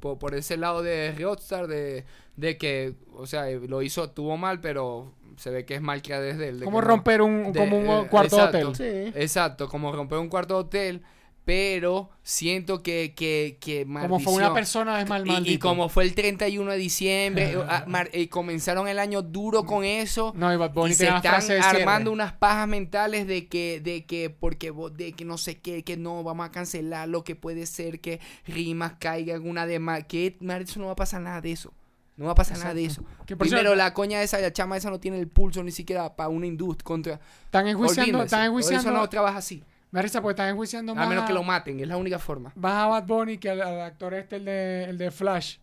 por, 0.00 0.18
por 0.18 0.34
ese 0.34 0.56
lado 0.56 0.82
de 0.82 1.12
Rockstar, 1.18 1.66
de, 1.66 2.04
de 2.36 2.56
que, 2.58 2.94
o 3.14 3.26
sea, 3.26 3.48
lo 3.50 3.82
hizo, 3.82 4.10
tuvo 4.10 4.36
mal, 4.36 4.60
pero 4.60 5.12
se 5.36 5.50
ve 5.50 5.64
que 5.64 5.74
es 5.74 5.80
malcriada 5.80 6.22
desde 6.22 6.48
él. 6.48 6.58
de 6.60 6.64
Como 6.64 6.78
que 6.80 6.84
no- 6.84 6.90
romper 6.90 7.22
un, 7.22 7.52
de- 7.52 7.58
como 7.58 7.78
un 7.78 7.86
eh, 7.86 8.08
cuarto 8.10 8.36
de 8.36 8.42
exacto. 8.42 8.68
hotel. 8.70 9.12
Sí. 9.12 9.12
Exacto, 9.20 9.68
como 9.68 9.92
romper 9.92 10.18
un 10.18 10.28
cuarto 10.28 10.56
hotel, 10.58 11.02
pero 11.44 12.08
siento 12.22 12.82
que, 12.84 13.14
que, 13.16 13.58
que 13.60 13.84
Como 13.84 14.20
fue 14.20 14.34
una 14.34 14.54
persona 14.54 15.00
es 15.00 15.08
mal 15.08 15.26
y, 15.26 15.30
y 15.30 15.32
maldito. 15.32 15.68
como 15.68 15.88
fue 15.88 16.04
el 16.04 16.14
31 16.14 16.70
de 16.70 16.76
diciembre, 16.76 17.56
ah, 17.68 17.84
mar- 17.88 18.10
eh, 18.12 18.28
comenzaron 18.28 18.86
el 18.86 18.98
año 19.00 19.22
duro 19.22 19.64
con 19.64 19.84
eso. 19.84 20.32
No, 20.36 20.52
y 20.52 20.56
Bad 20.56 20.72
Bunny 20.72 20.92
y 20.92 20.94
se 20.94 21.08
están 21.08 21.42
cierre. 21.42 21.60
armando 21.62 22.12
unas 22.12 22.32
pajas 22.32 22.68
mentales 22.68 23.26
de 23.26 23.48
que, 23.48 23.80
de 23.82 24.04
que, 24.04 24.30
porque 24.30 24.72
de 24.94 25.12
que 25.14 25.24
no 25.24 25.36
sé 25.36 25.58
qué, 25.58 25.82
que 25.82 25.96
no, 25.96 26.22
vamos 26.22 26.46
a 26.46 26.52
cancelar 26.52 27.08
lo 27.08 27.24
que 27.24 27.34
puede 27.34 27.66
ser 27.66 28.00
que 28.00 28.20
rimas 28.46 28.94
caigan 29.00 29.46
una 29.48 29.66
de 29.66 29.78
más. 29.80 30.04
Que, 30.04 30.36
eso 30.60 30.78
no 30.80 30.86
va 30.86 30.92
a 30.92 30.96
pasar 30.96 31.22
nada 31.22 31.40
de 31.40 31.50
eso. 31.52 31.72
No 32.16 32.26
va 32.26 32.32
a 32.32 32.36
pasar 32.36 32.58
nada 32.58 32.74
de 32.74 32.84
eso. 32.84 33.02
Que 33.26 33.36
Primero, 33.36 33.60
cierto- 33.70 33.74
la 33.74 33.94
coña 33.94 34.22
esa, 34.22 34.38
la 34.38 34.52
chama 34.52 34.76
esa 34.76 34.90
no 34.90 35.00
tiene 35.00 35.18
el 35.18 35.26
pulso 35.28 35.62
ni 35.64 35.72
siquiera 35.72 36.14
para 36.14 36.28
una 36.28 36.46
industria 36.46 36.84
contra. 36.84 37.20
Están 37.46 37.66
enjuiciando, 37.66 38.22
están 38.22 38.50
por 38.52 38.60
Eso 38.60 38.70
enjuiciando. 38.70 39.00
no 39.00 39.08
trabaja 39.08 39.38
así. 39.38 39.64
Me 39.92 39.98
da 39.98 40.02
risa 40.02 40.20
porque 40.20 40.32
están 40.32 40.48
enjuiciando 40.48 40.94
más. 40.94 41.06
A 41.06 41.08
menos 41.08 41.24
que 41.26 41.32
lo 41.32 41.42
maten, 41.44 41.78
es 41.78 41.86
la 41.86 41.96
única 41.96 42.18
forma. 42.18 42.52
Más 42.56 42.72
a 42.72 42.86
Bad 42.88 43.04
Bunny 43.06 43.38
que 43.38 43.50
al, 43.50 43.60
al 43.62 43.80
actor 43.82 44.14
este, 44.14 44.36
el 44.36 44.44
de, 44.46 44.84
el 44.84 44.98
de 44.98 45.10
Flash. 45.12 45.58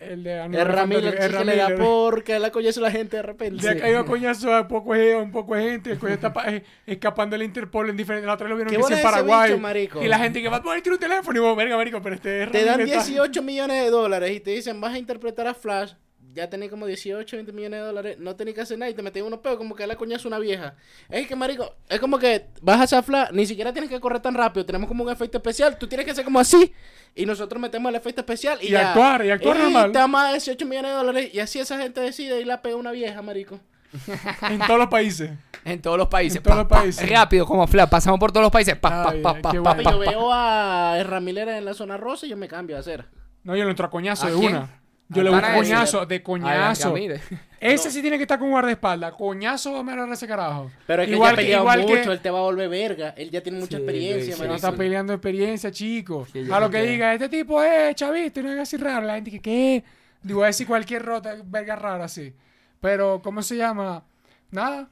El 0.00 0.24
de 0.24 0.64
Ramírez 0.64 1.14
el 1.16 1.36
que 1.36 1.44
le 1.44 1.56
da 1.56 1.68
porque 1.76 2.36
la 2.40 2.50
coñazo 2.50 2.80
a 2.80 2.84
la 2.84 2.90
gente 2.90 3.18
de 3.18 3.22
repente. 3.22 3.62
Le 3.62 3.70
ha 3.70 3.76
caído 3.80 4.00
a 4.00 4.04
coñazo 4.04 4.52
a 4.52 4.62
un 4.62 4.68
poco 4.68 4.94
de, 4.94 5.14
un 5.14 5.30
poco 5.30 5.54
de 5.54 5.62
gente. 5.70 5.92
El 5.92 5.98
coño 6.00 6.14
está 6.14 6.32
pa- 6.32 6.50
eh, 6.52 6.64
escapando 6.86 7.34
del 7.34 7.44
Interpol 7.44 7.88
en 7.88 7.96
diferentes. 7.96 8.26
La 8.26 8.34
otra 8.34 8.46
vez 8.46 8.50
lo 8.50 8.56
vieron 8.56 8.70
¿Qué 8.72 8.76
que 8.78 8.82
sí 8.82 8.88
bola 8.88 8.96
en 8.96 9.02
Paraguay. 9.04 9.50
bicho, 9.50 9.60
marico? 9.60 10.02
y 10.02 10.08
la 10.08 10.18
gente 10.18 10.42
que 10.42 10.48
Bad 10.48 10.62
Bunny 10.62 10.82
tiene 10.82 10.96
un 10.96 11.00
teléfono. 11.00 11.38
Y 11.38 11.40
vos, 11.42 11.56
verga, 11.56 11.76
marico, 11.76 12.02
pero 12.02 12.16
este 12.16 12.42
es 12.44 12.50
Te 12.50 12.64
dan 12.64 12.78
Ramírez 12.80 12.96
está- 12.98 13.06
18 13.10 13.42
millones 13.42 13.84
de 13.84 13.90
dólares 13.90 14.32
y 14.32 14.40
te 14.40 14.50
dicen 14.50 14.80
vas 14.80 14.92
a 14.94 14.98
interpretar 14.98 15.46
a 15.46 15.54
Flash. 15.54 15.92
Ya 16.34 16.48
tenés 16.48 16.70
como 16.70 16.86
18, 16.86 17.36
20 17.36 17.52
millones 17.52 17.80
de 17.80 17.86
dólares. 17.86 18.16
No 18.18 18.34
tenés 18.36 18.54
que 18.54 18.62
hacer 18.62 18.78
nada 18.78 18.88
y 18.90 18.94
te 18.94 19.02
metes 19.02 19.22
unos 19.22 19.40
pedos 19.40 19.58
como 19.58 19.74
que 19.74 19.86
la 19.86 19.96
coñazo 19.96 20.28
una 20.28 20.38
vieja. 20.38 20.74
Es 21.10 21.26
que, 21.28 21.36
marico, 21.36 21.74
es 21.88 22.00
como 22.00 22.18
que 22.18 22.46
vas 22.62 22.80
a 22.80 22.84
hacer 22.84 23.02
Flash. 23.02 23.30
Ni 23.32 23.44
siquiera 23.46 23.72
tienes 23.72 23.90
que 23.90 24.00
correr 24.00 24.20
tan 24.20 24.34
rápido. 24.34 24.64
Tenemos 24.64 24.88
como 24.88 25.04
un 25.04 25.10
efecto 25.10 25.36
especial. 25.38 25.76
Tú 25.78 25.86
tienes 25.86 26.06
que 26.06 26.12
hacer 26.12 26.24
como 26.24 26.40
así. 26.40 26.72
Y 27.14 27.26
nosotros 27.26 27.60
metemos 27.60 27.90
el 27.90 27.96
efecto 27.96 28.22
especial 28.22 28.58
y, 28.62 28.68
Y 28.68 28.70
ya. 28.70 28.90
actuar, 28.92 29.26
y 29.26 29.30
actuar 29.30 29.58
normal. 29.58 29.92
te 29.92 29.98
da 29.98 30.06
más 30.06 30.28
de 30.28 30.32
18 30.38 30.64
millones 30.64 30.90
de 30.92 30.96
dólares. 30.96 31.34
Y 31.34 31.38
así 31.40 31.58
esa 31.58 31.76
gente 31.78 32.00
decide 32.00 32.40
y 32.40 32.44
la 32.46 32.62
pega 32.62 32.76
una 32.76 32.92
vieja, 32.92 33.20
marico. 33.20 33.60
En 34.48 34.58
todos 34.60 34.78
los 34.78 34.88
países. 34.88 35.30
En 35.66 35.82
todos 35.82 35.98
los 35.98 36.08
países. 36.08 36.38
En 36.38 36.42
todos 36.42 36.56
pa, 36.56 36.62
los 36.62 36.68
pa, 36.70 36.80
países. 36.80 37.08
rápido, 37.10 37.44
como 37.44 37.66
flash. 37.66 37.90
Pasamos 37.90 38.18
por 38.18 38.32
todos 38.32 38.44
los 38.44 38.50
países. 38.50 38.74
Pa, 38.76 38.88
pa, 39.04 39.10
Ay, 39.10 39.20
pa, 39.20 39.32
ay, 39.36 39.42
pa, 39.42 39.50
qué 39.52 39.60
pa, 39.60 39.74
bueno. 39.74 39.90
Yo 39.92 39.98
veo 39.98 40.32
a 40.32 41.02
Ramírez 41.04 41.46
en 41.48 41.66
la 41.66 41.74
zona 41.74 41.98
rosa 41.98 42.24
y 42.24 42.30
yo 42.30 42.38
me 42.38 42.48
cambio 42.48 42.78
a 42.78 42.80
hacer. 42.80 43.04
No, 43.44 43.54
yo 43.54 43.64
le 43.64 43.70
entro 43.70 43.84
a 43.86 43.90
coñazo 43.90 44.26
¿A 44.26 44.30
de 44.30 44.38
quién? 44.38 44.56
una. 44.56 44.81
Yo 45.14 45.22
le 45.22 45.30
busco 45.30 45.42
pana 45.42 45.58
ese. 45.58 45.70
coñazo, 45.72 46.06
de 46.06 46.22
coñazo. 46.22 46.94
Ese 47.60 47.90
sí 47.92 48.00
tiene 48.02 48.16
que 48.16 48.22
estar 48.24 48.38
con 48.38 48.50
guardaespaldas. 48.50 49.12
Coñazo 49.14 49.72
va 49.72 49.80
a 49.80 49.82
mirar 49.84 50.08
ese 50.10 50.26
carajo. 50.26 50.70
Pero 50.86 51.02
es 51.02 51.08
que 51.08 51.14
igual 51.14 51.30
él 51.30 51.36
ya 51.36 51.42
ha 51.42 51.44
peleado 51.44 51.62
igual 51.62 51.80
mucho, 51.82 51.94
que- 51.94 52.12
él 52.12 52.20
te 52.20 52.30
va 52.30 52.38
a 52.38 52.42
volver 52.42 52.68
verga. 52.68 53.14
Él 53.16 53.30
ya 53.30 53.40
tiene 53.42 53.58
mucha 53.60 53.76
Sí, 53.76 53.82
experiencia, 53.82 54.36
sí, 54.36 54.42
no 54.46 54.54
está 54.54 54.72
peleando 54.72 55.12
experiencia, 55.12 55.70
chico. 55.70 56.26
Sí, 56.32 56.44
a 56.50 56.58
lo 56.60 56.70
que 56.70 56.82
diga, 56.82 57.14
este 57.14 57.28
tipo 57.28 57.62
es 57.62 57.94
chavista 57.94 58.40
y 58.40 58.42
no 58.42 58.50
es 58.52 58.58
así 58.58 58.76
raro. 58.76 59.06
La 59.06 59.14
gente 59.14 59.30
que, 59.30 59.40
¿qué? 59.40 59.84
Digo, 60.22 60.42
a 60.42 60.46
decir 60.46 60.66
cualquier 60.66 61.04
rota, 61.04 61.36
verga 61.44 61.76
rara 61.76 62.04
así. 62.04 62.34
Pero, 62.80 63.20
¿cómo 63.22 63.42
se 63.42 63.56
llama? 63.56 64.04
Nada. 64.50 64.88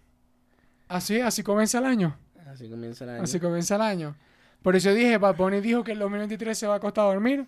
Así, 0.88 1.20
así 1.20 1.42
comienza 1.42 1.78
el 1.78 1.86
año. 1.86 2.16
Así 2.52 2.68
comienza 2.68 3.04
el 3.04 3.10
año. 3.10 3.22
Así 3.22 3.40
comienza 3.40 3.74
el 3.76 3.82
año. 3.82 4.16
Por 4.62 4.76
eso 4.76 4.92
dije, 4.92 5.16
Bunny 5.18 5.60
dijo 5.60 5.82
que 5.84 5.92
el 5.92 5.98
2023 5.98 6.56
se 6.58 6.66
va 6.66 6.74
a 6.74 6.76
acostar 6.76 7.04
a 7.06 7.08
dormir. 7.08 7.46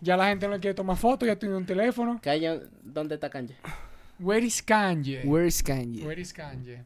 Ya 0.00 0.16
la 0.16 0.28
gente 0.28 0.46
no 0.46 0.54
le 0.54 0.60
quiere 0.60 0.74
tomar 0.74 0.96
fotos, 0.96 1.26
ya 1.26 1.36
tiene 1.36 1.56
un 1.56 1.64
teléfono. 1.66 2.20
¿dónde 2.82 3.14
está 3.14 3.30
Kanye? 3.30 3.56
Where 4.18 4.44
is 4.46 4.62
Kanye? 4.62 5.22
Where's 5.24 5.62
Kanye? 5.62 6.04
Where 6.04 6.20
is 6.20 6.32
Kanye? 6.32 6.82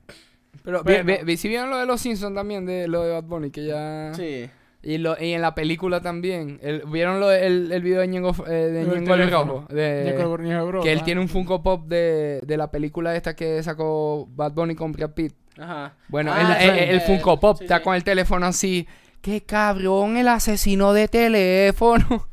Pero, 0.64 0.82
Bueno. 0.82 1.04
ve- 1.04 1.18
ve- 1.18 1.24
ve- 1.24 1.36
si 1.36 1.48
vieron 1.48 1.70
lo 1.70 1.78
de 1.78 1.86
los 1.86 2.00
Simpsons 2.00 2.34
también, 2.34 2.64
de 2.66 2.88
lo 2.88 3.02
de 3.02 3.12
Bad 3.12 3.24
Bunny, 3.24 3.50
que 3.50 3.64
ya... 3.66 4.12
Sí. 4.14 4.48
Y, 4.82 4.98
lo, 4.98 5.20
y 5.20 5.32
en 5.32 5.42
la 5.42 5.54
película 5.54 6.00
también. 6.00 6.58
El- 6.62 6.82
¿Vieron 6.86 7.18
lo- 7.20 7.32
el, 7.32 7.72
el 7.72 7.82
video 7.82 8.00
de 8.00 8.08
Ñengo, 8.08 8.34
eh, 8.46 8.50
de 8.52 8.84
Ñengo 8.84 9.14
el. 9.14 9.30
Rojo? 9.30 9.66
De- 9.68 10.14
Ñengo 10.40 10.80
que 10.82 10.92
él 10.92 11.02
tiene 11.02 11.20
un 11.20 11.28
Funko 11.28 11.62
Pop 11.62 11.86
de, 11.88 12.40
de 12.46 12.56
la 12.56 12.70
película 12.70 13.14
esta 13.16 13.34
que 13.34 13.60
sacó 13.62 14.26
Bad 14.30 14.52
Bunny 14.52 14.74
con 14.76 14.92
Brad 14.92 15.10
Pitt. 15.10 15.34
Ajá. 15.58 15.94
Bueno, 16.08 16.32
Ah, 16.32 16.56
el, 16.62 16.72
sí, 16.72 16.78
el- 16.78 16.88
el 16.90 17.00
Funko 17.00 17.40
Pop 17.40 17.58
sí, 17.58 17.64
está 17.64 17.78
sí. 17.78 17.82
con 17.84 17.94
el 17.96 18.04
teléfono 18.04 18.46
así. 18.46 18.86
¡Qué 19.20 19.42
cabrón 19.42 20.16
el 20.16 20.28
asesino 20.28 20.92
de 20.92 21.08
teléfono! 21.08 22.28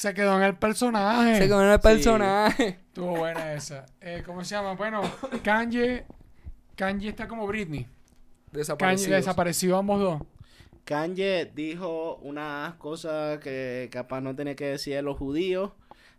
Se 0.00 0.14
quedó 0.14 0.38
en 0.38 0.44
el 0.44 0.56
personaje. 0.56 1.36
Se 1.36 1.48
con 1.50 1.62
el 1.62 1.78
personaje. 1.78 2.68
Estuvo 2.88 3.18
buena 3.18 3.52
esa. 3.52 3.84
Eh, 4.00 4.22
¿Cómo 4.24 4.42
se 4.42 4.54
llama? 4.54 4.72
Bueno, 4.72 5.02
Kanye. 5.44 6.06
Kanye 6.74 7.10
está 7.10 7.28
como 7.28 7.46
Britney. 7.46 7.80
Kanye 7.82 7.90
Desaparecidos. 8.50 9.10
desapareció 9.10 9.76
ambos 9.76 10.00
dos. 10.00 10.22
Kanye 10.86 11.52
dijo 11.54 12.14
unas 12.22 12.76
cosas 12.76 13.40
que 13.40 13.90
capaz 13.92 14.22
no 14.22 14.34
tenía 14.34 14.56
que 14.56 14.68
decir 14.68 14.94
de 14.94 15.02
los 15.02 15.18
judíos. 15.18 15.72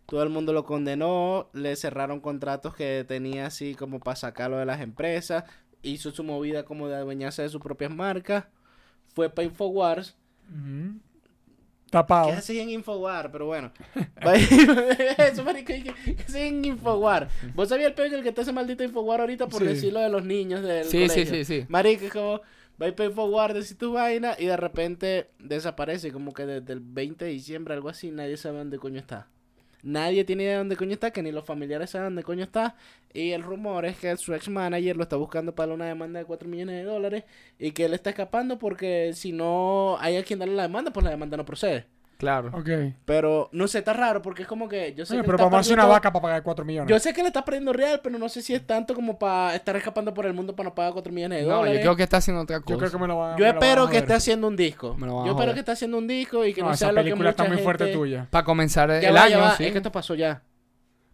Todo 0.06 0.22
el 0.22 0.28
mundo 0.28 0.52
lo 0.52 0.64
condenó. 0.64 1.50
Le 1.52 1.74
cerraron 1.74 2.20
contratos 2.20 2.76
que 2.76 3.04
tenía 3.08 3.46
así 3.46 3.74
como 3.74 3.98
para 3.98 4.14
sacarlo 4.14 4.58
de 4.58 4.66
las 4.66 4.80
empresas. 4.80 5.42
Hizo 5.82 6.12
su 6.12 6.22
movida 6.22 6.64
como 6.64 6.86
de 6.86 6.94
adueñarse 6.94 7.42
de 7.42 7.48
sus 7.48 7.60
propias 7.60 7.90
marcas. 7.90 8.44
Fue 9.12 9.28
para 9.28 9.44
Infowars. 9.44 10.16
Tapado. 11.92 12.28
¿Qué 12.28 12.32
hacía 12.32 12.62
en 12.62 12.70
Infowar? 12.70 13.30
Pero 13.30 13.46
bueno. 13.46 13.70
Eso, 15.18 15.44
marico, 15.44 15.66
¿qué 15.72 16.16
hacía 16.26 16.46
en 16.46 16.64
Infowar? 16.64 17.28
¿Vos 17.54 17.68
sabías 17.68 17.88
el 17.88 17.94
peor 17.94 18.22
que 18.22 18.30
está 18.30 18.40
ese 18.42 18.52
maldito 18.52 18.82
Infowar 18.82 19.20
ahorita 19.20 19.46
por 19.46 19.60
Sí. 19.60 19.66
decirlo 19.68 20.00
de 20.00 20.08
los 20.08 20.24
niños 20.24 20.62
del 20.62 20.84
Sí, 20.84 21.06
sí, 21.08 21.14
colegio? 21.14 21.34
sí, 21.34 21.44
sí. 21.44 21.66
Marico, 21.68 22.06
es 22.06 22.12
como... 22.12 22.40
Va 22.82 22.86
a 22.88 22.92
para 22.96 23.10
Infowar, 23.10 23.52
decir 23.52 23.76
tu 23.76 23.92
vaina 23.92 24.34
y 24.38 24.46
de 24.46 24.56
repente 24.56 25.28
desaparece. 25.38 26.10
Como 26.10 26.32
que 26.32 26.46
desde 26.46 26.72
el 26.72 26.80
20 26.80 27.26
de 27.26 27.30
diciembre, 27.30 27.74
algo 27.74 27.90
así, 27.90 28.10
nadie 28.10 28.36
sabe 28.38 28.58
dónde 28.58 28.78
coño 28.78 28.98
está. 28.98 29.28
Nadie 29.82 30.24
tiene 30.24 30.44
idea 30.44 30.52
de 30.52 30.58
dónde 30.58 30.76
coño 30.76 30.92
está, 30.92 31.10
que 31.12 31.22
ni 31.22 31.32
los 31.32 31.44
familiares 31.44 31.90
saben 31.90 32.08
dónde 32.08 32.22
coño 32.22 32.44
está. 32.44 32.76
Y 33.12 33.32
el 33.32 33.42
rumor 33.42 33.84
es 33.84 33.96
que 33.98 34.16
su 34.16 34.34
ex 34.34 34.48
manager 34.48 34.96
lo 34.96 35.02
está 35.02 35.16
buscando 35.16 35.54
para 35.54 35.74
una 35.74 35.86
demanda 35.86 36.20
de 36.20 36.24
4 36.26 36.48
millones 36.48 36.76
de 36.76 36.84
dólares. 36.84 37.24
Y 37.58 37.72
que 37.72 37.86
él 37.86 37.94
está 37.94 38.10
escapando 38.10 38.58
porque 38.58 39.12
si 39.14 39.32
no 39.32 39.96
hay 40.00 40.16
a 40.16 40.24
quien 40.24 40.38
darle 40.38 40.54
la 40.54 40.62
demanda, 40.64 40.92
pues 40.92 41.04
la 41.04 41.10
demanda 41.10 41.36
no 41.36 41.44
procede. 41.44 41.86
Claro. 42.22 42.50
Ok. 42.54 42.68
Pero 43.04 43.48
no 43.50 43.66
sé, 43.66 43.78
está 43.80 43.92
raro 43.92 44.22
porque 44.22 44.42
es 44.42 44.48
como 44.48 44.68
que 44.68 44.94
yo 44.94 45.04
sé 45.04 45.14
Oye, 45.14 45.22
que 45.22 45.26
pero 45.26 45.36
está 45.38 45.44
vamos 45.46 45.56
a 45.56 45.60
hacer 45.62 45.74
una 45.74 45.86
vaca 45.86 46.12
para 46.12 46.22
pagar 46.22 46.42
4 46.44 46.64
millones. 46.64 46.88
Yo 46.88 46.96
sé 47.00 47.12
que 47.12 47.20
le 47.20 47.26
está 47.26 47.44
perdiendo 47.44 47.72
real, 47.72 47.98
pero 48.00 48.16
no 48.16 48.28
sé 48.28 48.42
si 48.42 48.54
es 48.54 48.64
tanto 48.64 48.94
como 48.94 49.18
para 49.18 49.56
estar 49.56 49.74
escapando 49.74 50.14
por 50.14 50.24
el 50.26 50.32
mundo 50.32 50.54
para 50.54 50.68
no 50.68 50.74
pagar 50.76 50.92
4 50.92 51.12
millones 51.12 51.40
de 51.42 51.48
No, 51.48 51.56
dólares. 51.56 51.78
yo 51.78 51.82
creo 51.82 51.96
que 51.96 52.04
está 52.04 52.18
haciendo 52.18 52.42
otra 52.42 52.60
cosa. 52.60 52.70
Yo 52.74 52.78
creo 52.78 52.90
que 52.92 52.98
me 52.98 53.08
lo 53.08 53.18
van 53.18 53.32
Yo 53.32 53.44
me 53.44 53.52
lo 53.52 53.58
van 53.58 53.62
espero 53.64 53.88
que 53.90 53.96
esté 53.98 54.14
haciendo 54.14 54.46
un 54.46 54.54
disco. 54.54 54.94
Me 54.96 55.06
lo 55.08 55.16
van 55.16 55.24
a 55.24 55.26
Yo 55.26 55.32
espero 55.32 55.52
que 55.52 55.58
esté 55.58 55.72
haciendo 55.72 55.98
un 55.98 56.06
disco 56.06 56.44
y 56.46 56.54
que 56.54 56.60
no, 56.62 56.68
No, 56.68 56.76
sea 56.76 56.86
esa 56.88 56.92
lo 56.92 57.00
que 57.00 57.02
película 57.10 57.30
está 57.30 57.44
muy 57.44 57.58
fuerte 57.58 57.84
gente- 57.86 57.98
tuya. 57.98 58.26
Para 58.30 58.44
comenzar 58.44 58.88
Ya 59.00 59.08
el 59.08 59.16
va, 59.16 59.22
año, 59.24 59.30
ya 59.30 59.38
va, 59.38 59.56
sí. 59.56 59.64
Es 59.64 59.72
que 59.72 59.78
esto 59.78 59.90
pasó 59.90 60.14
ya. 60.14 60.42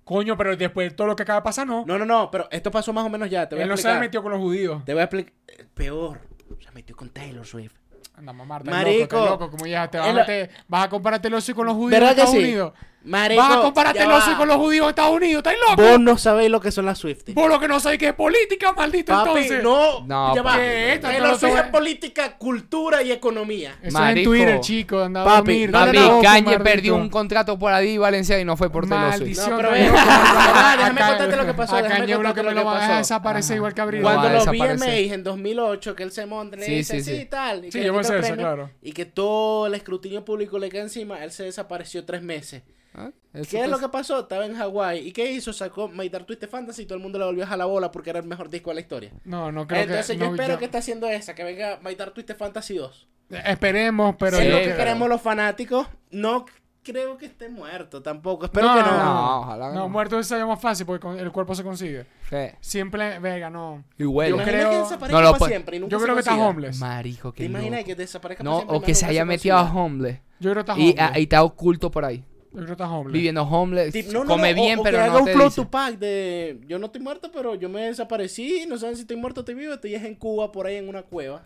Coño, 0.04 0.36
pero 0.36 0.54
después 0.56 0.90
de 0.90 0.94
todo 0.94 1.06
lo 1.06 1.16
que 1.16 1.22
acaba 1.22 1.40
de 1.40 1.44
pasar, 1.44 1.66
no. 1.66 1.84
No, 1.86 1.98
no, 1.98 2.04
no, 2.04 2.30
pero 2.30 2.48
esto 2.50 2.70
pasó 2.70 2.92
más 2.92 3.04
o 3.06 3.08
menos 3.08 3.30
ya. 3.30 3.48
Te 3.48 3.54
voy 3.54 3.62
Él 3.64 3.68
a 3.70 3.72
no 3.72 3.76
se 3.78 3.82
explicar. 3.82 4.00
metió 4.00 4.22
con 4.22 4.32
los 4.32 4.40
judíos. 4.42 4.84
Te 4.84 4.92
voy 4.92 5.00
a 5.00 5.04
explicar. 5.04 5.32
eh, 5.48 5.64
Peor. 5.72 6.20
Se 6.60 6.70
metió 6.72 6.94
con 6.96 7.08
Taylor 7.10 7.46
Swift. 7.46 7.74
Anda, 8.18 8.32
mamá, 8.32 8.58
Marico. 8.64 9.16
loco, 9.16 9.30
loco. 9.30 9.50
Como 9.50 9.66
ya 9.66 9.88
te 9.88 9.98
vas 9.98 10.06
a 10.06 10.10
Es 10.10 10.14
lo- 10.16 10.20
meter, 10.22 10.50
vas 10.66 10.84
a 10.86 10.88
compararte 10.88 11.28
el 11.28 11.34
ocio 11.34 11.54
con 11.54 11.66
los 11.66 11.74
judíos 11.76 11.90
¿Verdad 12.00 12.10
en 12.10 12.14
que 12.16 12.20
Estados 12.22 12.40
sí? 12.42 12.44
Unidos. 12.48 12.72
Marico, 13.04 13.40
Vas 13.40 13.56
a 13.56 13.60
compararte 13.62 14.02
el 14.02 14.10
ocio 14.10 14.32
va. 14.32 14.38
con 14.38 14.48
los 14.48 14.56
judíos 14.56 14.82
en 14.84 14.88
Estados 14.90 15.12
Unidos, 15.16 15.38
¿estás 15.46 15.54
loco? 15.70 15.82
Vos 15.88 16.00
no 16.00 16.18
sabéis 16.18 16.50
lo 16.50 16.60
que 16.60 16.72
son 16.72 16.84
las 16.84 16.98
Swifties. 16.98 17.34
Vos 17.34 17.48
lo 17.48 17.60
que 17.60 17.68
no 17.68 17.78
sabés 17.78 17.96
que 17.96 18.08
es 18.08 18.12
política, 18.12 18.72
maldito 18.72 19.12
Papi, 19.12 19.28
entonces. 19.30 19.62
no. 19.62 20.04
No, 20.04 20.34
ya 20.34 20.42
va. 20.42 20.54
Swift 20.54 21.40
te 21.54 21.60
es 21.60 21.62
política, 21.70 22.36
cultura 22.36 23.02
y 23.02 23.12
economía. 23.12 23.76
Eso 23.78 23.86
es 23.86 23.92
Marico. 23.94 24.34
en 24.34 24.38
Twitter, 24.40 24.60
chico. 24.60 24.98
Anda 25.04 25.22
a 25.22 25.24
Papi, 25.24 25.66
dormir. 25.66 25.70
no, 25.70 25.78
no, 25.78 25.86
Papi, 25.86 25.98
no, 25.98 26.20
Kanye 26.22 26.58
perdió 26.58 26.96
un 26.96 27.08
contrato 27.08 27.56
por 27.58 27.72
Adi 27.72 27.96
Valencia 27.98 28.38
y 28.40 28.44
no 28.44 28.56
fue 28.56 28.68
por. 28.68 28.86
Maldición. 28.86 29.50
No, 29.50 29.56
pero 29.56 29.68
te 29.68 29.74
ve, 29.74 29.82
digo, 29.84 29.96
ah, 29.96 30.74
déjame 30.76 31.00
a 31.00 31.08
contarte 31.08 31.36
lo 31.36 31.46
que 31.46 31.54
pasó, 31.54 31.76
A 31.76 31.82
Kanye 31.82 32.16
uno 32.16 32.34
que 32.34 32.42
me 32.42 32.52
lo 32.52 32.64
va 32.64 32.84
a 32.94 32.98
desaparecer 32.98 33.56
igual 33.56 33.74
que 33.74 33.80
Abril. 33.80 34.02
Cuando 34.02 34.22
a 34.22 34.32
lo 34.32 34.38
desaparecer. 34.40 34.76
VMAs 34.76 35.12
en 35.14 35.22
2008, 35.24 35.94
que 35.94 36.02
él 36.02 36.10
se 36.12 36.26
monta 36.26 36.56
le 36.56 36.66
Sí, 36.66 36.72
dice 36.74 37.00
sí, 37.02 37.24
tal. 37.30 37.62
Sí, 37.70 37.80
yo 37.82 37.92
claro. 38.36 38.70
Y 38.82 38.92
que 38.92 39.04
todo 39.06 39.66
el 39.66 39.74
escrutinio 39.74 40.24
público 40.24 40.58
le 40.58 40.68
queda 40.68 40.82
encima, 40.82 41.22
él 41.24 41.30
se 41.30 41.44
desapareció 41.44 42.04
tres 42.04 42.22
meses. 42.22 42.62
¿Ah? 42.94 43.10
¿Qué 43.48 43.60
es 43.62 43.68
lo 43.68 43.78
que 43.78 43.88
pasó? 43.88 44.20
Estaba 44.20 44.44
en 44.46 44.54
Hawái. 44.56 45.06
¿Y 45.06 45.12
qué 45.12 45.30
hizo? 45.30 45.52
Sacó 45.52 45.88
My 45.88 46.08
Dark 46.08 46.26
Twisted 46.26 46.48
Fantasy 46.48 46.82
y 46.82 46.86
todo 46.86 46.96
el 46.96 47.02
mundo 47.02 47.18
le 47.18 47.26
volvió 47.26 47.46
a 47.46 47.56
la 47.56 47.66
bola 47.66 47.92
porque 47.92 48.10
era 48.10 48.18
el 48.18 48.24
mejor 48.26 48.48
disco 48.50 48.70
de 48.70 48.74
la 48.74 48.80
historia. 48.80 49.12
No, 49.24 49.52
no 49.52 49.66
creo 49.68 49.82
Entonces 49.82 50.06
que... 50.16 50.18
yo 50.18 50.26
no, 50.26 50.32
espero 50.34 50.54
yo- 50.54 50.58
que 50.58 50.64
esté 50.64 50.78
haciendo 50.78 51.06
esa, 51.08 51.34
que 51.34 51.44
venga 51.44 51.78
My 51.84 51.94
Dark 51.94 52.14
Twisted 52.14 52.36
Fantasy 52.36 52.76
2. 52.76 53.08
Esperemos, 53.44 54.16
pero... 54.18 54.38
es 54.38 54.44
Sí, 54.44 54.48
lo 54.50 54.58
que 54.58 54.64
pero- 54.64 54.76
queremos 54.78 55.08
los 55.08 55.20
fanáticos. 55.20 55.86
No 56.10 56.46
creo 56.92 57.16
que 57.18 57.26
esté 57.26 57.48
muerto 57.48 58.02
tampoco. 58.02 58.46
Espero 58.46 58.68
no, 58.68 58.74
que 58.74 58.80
no, 58.82 58.90
no. 58.90 58.96
no. 58.96 59.04
No, 59.14 59.40
ojalá 59.40 59.68
que 59.68 59.74
No, 59.74 59.80
no. 59.82 59.88
muerto 59.88 60.22
sería 60.22 60.46
más 60.46 60.60
fácil 60.60 60.86
porque 60.86 61.00
con- 61.00 61.18
el 61.18 61.30
cuerpo 61.30 61.54
se 61.54 61.62
consigue. 61.62 62.04
Fe. 62.22 62.56
Siempre, 62.60 63.18
venga, 63.18 63.50
no. 63.50 63.84
Y 63.98 64.04
huele. 64.04 64.30
Yo 64.30 64.36
Imagina 64.36 64.58
creo- 64.58 64.70
que 64.70 64.76
desaparezca 64.78 65.12
No 65.12 65.20
lo 65.22 65.28
para 65.30 65.38
puede- 65.38 65.52
siempre 65.52 65.76
y 65.76 65.80
nunca 65.80 65.90
Yo 65.92 65.98
se 65.98 66.04
creo 66.04 66.14
que 66.16 66.20
está 66.20 66.30
consiga. 66.32 66.48
homeless. 66.48 66.78
Marico, 66.78 67.30
¿Te 67.32 67.36
que 67.36 67.44
imaginas 67.44 67.84
que 67.84 67.94
desaparezca 67.94 68.44
No, 68.44 68.50
para 68.50 68.58
siempre? 68.60 68.76
o 68.76 68.78
y 68.78 68.84
que 68.84 68.90
más 68.92 68.98
se 68.98 69.04
nunca 69.06 69.10
haya 69.10 69.24
metido 69.24 69.56
a 69.56 69.60
consiga? 69.62 69.80
homeless. 69.82 70.20
Yo 70.40 70.50
creo 70.50 70.54
que 70.54 70.60
está 70.72 70.72
Y, 70.80 70.82
homeless. 70.90 71.10
ah, 71.14 71.18
y 71.18 71.22
está 71.22 71.42
oculto 71.42 71.90
por 71.90 72.04
ahí. 72.04 72.24
Yo 72.50 72.54
creo 72.54 72.66
que 72.66 72.72
está 72.72 72.88
homeless. 72.90 73.12
Viviendo 73.12 73.42
homeless. 73.42 73.94
Tip- 73.94 74.06
no, 74.12 74.24
no, 74.24 74.30
come 74.30 74.54
no, 74.54 74.60
o- 74.60 74.64
bien, 74.64 74.78
o 74.78 74.82
pero 74.82 74.96
que 74.98 75.02
haga 75.04 75.12
no 75.12 75.18
un 75.20 75.24
te 75.26 75.32
flow 75.34 75.44
dice. 75.46 75.60
Tupac 75.62 75.98
de 75.98 76.60
yo 76.66 76.78
no 76.78 76.86
estoy 76.86 77.00
muerto, 77.02 77.30
pero 77.32 77.54
yo 77.54 77.68
me 77.68 77.82
desaparecí, 77.82 78.64
no 78.66 78.78
saben 78.78 78.96
si 78.96 79.02
estoy 79.02 79.16
muerto 79.16 79.40
o 79.40 79.42
estoy 79.42 79.54
vivo, 79.54 79.74
estoy 79.74 79.94
en 79.94 80.14
Cuba 80.14 80.50
por 80.50 80.66
ahí 80.66 80.76
en 80.76 80.88
una 80.88 81.02
cueva. 81.02 81.42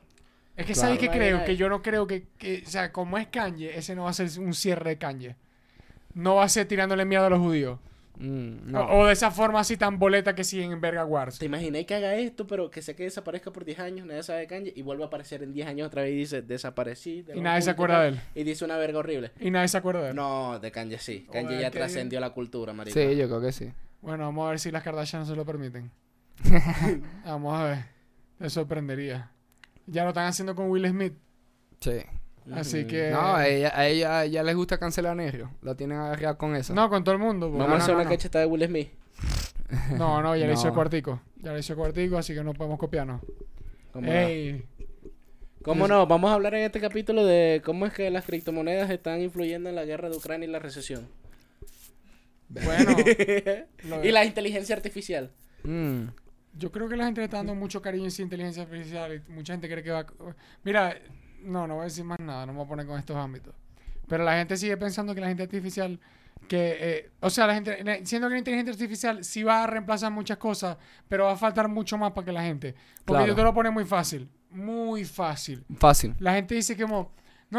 Es 0.56 0.66
que 0.66 0.72
Claro. 0.74 0.88
¿sabes 0.88 0.98
qué 0.98 1.08
creo? 1.08 1.38
ahí. 1.38 1.44
Que 1.44 1.56
yo 1.56 1.68
no 1.68 1.82
creo 1.82 2.06
que, 2.06 2.26
que- 2.38 2.62
O 2.66 2.70
sea, 2.70 2.92
como 2.92 3.16
es 3.18 3.26
Kanye, 3.28 3.76
ese 3.76 3.94
no 3.94 4.04
va 4.04 4.10
a 4.10 4.12
ser 4.12 4.28
un 4.38 4.54
cierre 4.54 4.90
de 4.90 4.98
Kanye. 4.98 5.36
No 6.14 6.36
va 6.36 6.44
a 6.44 6.48
ser 6.48 6.66
tirándole 6.68 7.04
miedo 7.06 7.24
a 7.24 7.30
los 7.30 7.38
judíos. 7.40 7.78
Mm, 8.18 8.70
no. 8.70 8.80
O, 8.82 8.98
o 9.00 9.06
de 9.06 9.14
esa 9.14 9.30
forma 9.30 9.60
así 9.60 9.78
tan 9.78 9.98
boleta 9.98 10.34
que 10.34 10.44
siguen 10.44 10.70
en 10.72 10.80
Verga 10.82 11.04
Wars. 11.06 11.38
¿Te 11.38 11.46
imaginé 11.46 11.86
que 11.86 11.94
haga 11.94 12.14
esto, 12.14 12.46
pero 12.46 12.70
que 12.70 12.82
sé 12.82 12.94
que 12.94 13.04
desaparezca 13.04 13.50
por 13.50 13.64
10 13.64 13.78
años, 13.78 14.06
nadie 14.06 14.22
sabe 14.22 14.40
de 14.40 14.46
Kanye, 14.46 14.72
y 14.76 14.82
vuelve 14.82 15.02
a 15.04 15.06
aparecer 15.06 15.42
en 15.42 15.54
10 15.54 15.66
años 15.66 15.86
otra 15.86 16.02
vez 16.02 16.12
y 16.12 16.16
dice, 16.16 16.42
desaparecí. 16.42 17.22
de 17.22 17.36
Y 17.36 17.40
nadie 17.40 17.62
se 17.62 17.70
acuerda 17.70 18.02
de 18.02 18.08
él. 18.10 18.20
Y 18.34 18.44
dice 18.44 18.66
una 18.66 18.76
verga 18.76 18.98
horrible. 18.98 19.32
Y 19.40 19.50
nadie 19.50 19.68
se 19.68 19.78
acuerda 19.78 20.02
de 20.02 20.10
él. 20.10 20.16
No, 20.16 20.58
de 20.60 20.70
Kanye 20.70 20.98
sí. 20.98 21.26
Kanye 21.32 21.58
ya 21.62 21.70
trascendió 21.70 22.20
la 22.20 22.30
cultura, 22.30 22.74
marico. 22.74 22.92
Sí, 22.96 23.16
yo 23.16 23.26
creo 23.26 23.40
que 23.40 23.52
sí. 23.52 23.72
Bueno, 24.02 24.24
vamos 24.24 24.46
a 24.46 24.50
ver 24.50 24.60
si 24.60 24.70
las 24.70 24.82
Kardashian 24.82 25.24
se 25.24 25.34
lo 25.34 25.46
permiten. 25.46 25.90
vamos 27.24 27.58
a 27.58 27.64
ver. 27.64 27.78
Te 28.38 28.50
sorprendería. 28.50 29.30
Ya 29.86 30.02
lo 30.04 30.10
están 30.10 30.26
haciendo 30.26 30.54
con 30.54 30.70
Will 30.70 30.88
Smith. 30.88 31.14
Sí. 31.80 32.00
Así 32.52 32.86
que. 32.86 33.10
No, 33.10 33.36
a 33.36 33.46
ella, 33.46 33.72
a 33.74 33.86
ella, 33.86 34.18
a 34.18 34.24
ella 34.24 34.42
les 34.42 34.56
gusta 34.56 34.78
cancelar 34.78 35.16
negro. 35.16 35.50
La 35.62 35.74
tienen 35.76 35.98
agarrada 35.98 36.36
con 36.36 36.56
eso. 36.56 36.74
No, 36.74 36.88
con 36.88 37.04
todo 37.04 37.14
el 37.14 37.20
mundo. 37.20 37.48
pues. 37.48 37.58
Vamos 37.58 37.68
No, 37.68 37.74
a 37.74 37.78
no, 37.78 37.82
hacer 37.82 37.94
no, 37.94 38.00
una 38.00 38.04
no. 38.04 38.10
cacheta 38.10 38.38
de 38.40 38.46
Will 38.46 38.66
Smith. 38.66 38.88
No, 39.96 40.20
no, 40.22 40.36
ya 40.36 40.46
le 40.46 40.52
hizo 40.54 40.68
el 40.68 40.74
cuartico. 40.74 41.20
Ya 41.36 41.52
le 41.52 41.60
hizo 41.60 41.72
el 41.72 41.78
cuartico, 41.78 42.18
así 42.18 42.34
que 42.34 42.42
no 42.44 42.52
podemos 42.52 42.78
copiarnos. 42.78 43.20
¿Cómo, 43.92 44.06
no? 44.12 44.62
¿Cómo 45.62 45.86
no? 45.88 46.06
Vamos 46.06 46.30
a 46.30 46.34
hablar 46.34 46.54
en 46.54 46.64
este 46.64 46.80
capítulo 46.80 47.24
de 47.24 47.62
cómo 47.64 47.86
es 47.86 47.92
que 47.92 48.10
las 48.10 48.24
criptomonedas 48.24 48.90
están 48.90 49.20
influyendo 49.20 49.68
en 49.68 49.74
la 49.76 49.84
guerra 49.84 50.08
de 50.10 50.16
Ucrania 50.16 50.48
y 50.48 50.50
la 50.50 50.58
recesión. 50.58 51.08
Bueno. 52.48 52.96
y 54.02 54.10
la 54.10 54.24
inteligencia 54.24 54.74
artificial. 54.76 55.30
Mm. 55.64 56.04
Yo 56.54 56.70
creo 56.70 56.88
que 56.88 56.96
la 56.96 57.04
gente 57.06 57.20
le 57.20 57.24
está 57.26 57.38
dando 57.38 57.54
mucho 57.54 57.80
cariño 57.80 58.04
a 58.04 58.08
esa 58.08 58.22
inteligencia 58.22 58.62
artificial 58.64 59.14
y 59.26 59.32
mucha 59.32 59.54
gente 59.54 59.68
cree 59.68 59.82
que 59.82 59.90
va... 59.90 60.00
a- 60.00 60.06
Mira, 60.64 60.94
no, 61.42 61.66
no 61.66 61.74
voy 61.76 61.82
a 61.82 61.84
decir 61.84 62.04
más 62.04 62.18
nada, 62.20 62.44
no 62.46 62.52
me 62.52 62.58
voy 62.58 62.66
a 62.66 62.68
poner 62.68 62.86
con 62.86 62.98
estos 62.98 63.16
ámbitos. 63.16 63.54
Pero 64.06 64.24
la 64.24 64.36
gente 64.36 64.56
sigue 64.56 64.76
pensando 64.76 65.14
que 65.14 65.20
la 65.20 65.28
gente 65.28 65.42
artificial, 65.44 65.98
que, 66.48 66.76
eh, 66.80 67.10
o 67.20 67.30
sea, 67.30 67.46
la 67.46 67.54
gente, 67.54 67.78
siendo 68.04 68.28
que 68.28 68.34
la 68.34 68.38
inteligencia 68.38 68.72
artificial 68.72 69.24
sí 69.24 69.42
va 69.42 69.64
a 69.64 69.66
reemplazar 69.66 70.12
muchas 70.12 70.36
cosas, 70.36 70.76
pero 71.08 71.24
va 71.24 71.32
a 71.32 71.36
faltar 71.36 71.68
mucho 71.68 71.96
más 71.96 72.12
para 72.12 72.24
que 72.26 72.32
la 72.32 72.42
gente. 72.42 72.74
Porque 73.04 73.20
Claro. 73.20 73.26
yo 73.28 73.34
te 73.34 73.42
lo 73.42 73.54
pone 73.54 73.70
muy 73.70 73.84
fácil, 73.86 74.28
muy 74.50 75.04
fácil. 75.06 75.64
Fácil, 75.78 76.14
La 76.18 76.34
gente 76.34 76.54
dice 76.54 76.76
que 76.76 76.84
no, 76.86 77.10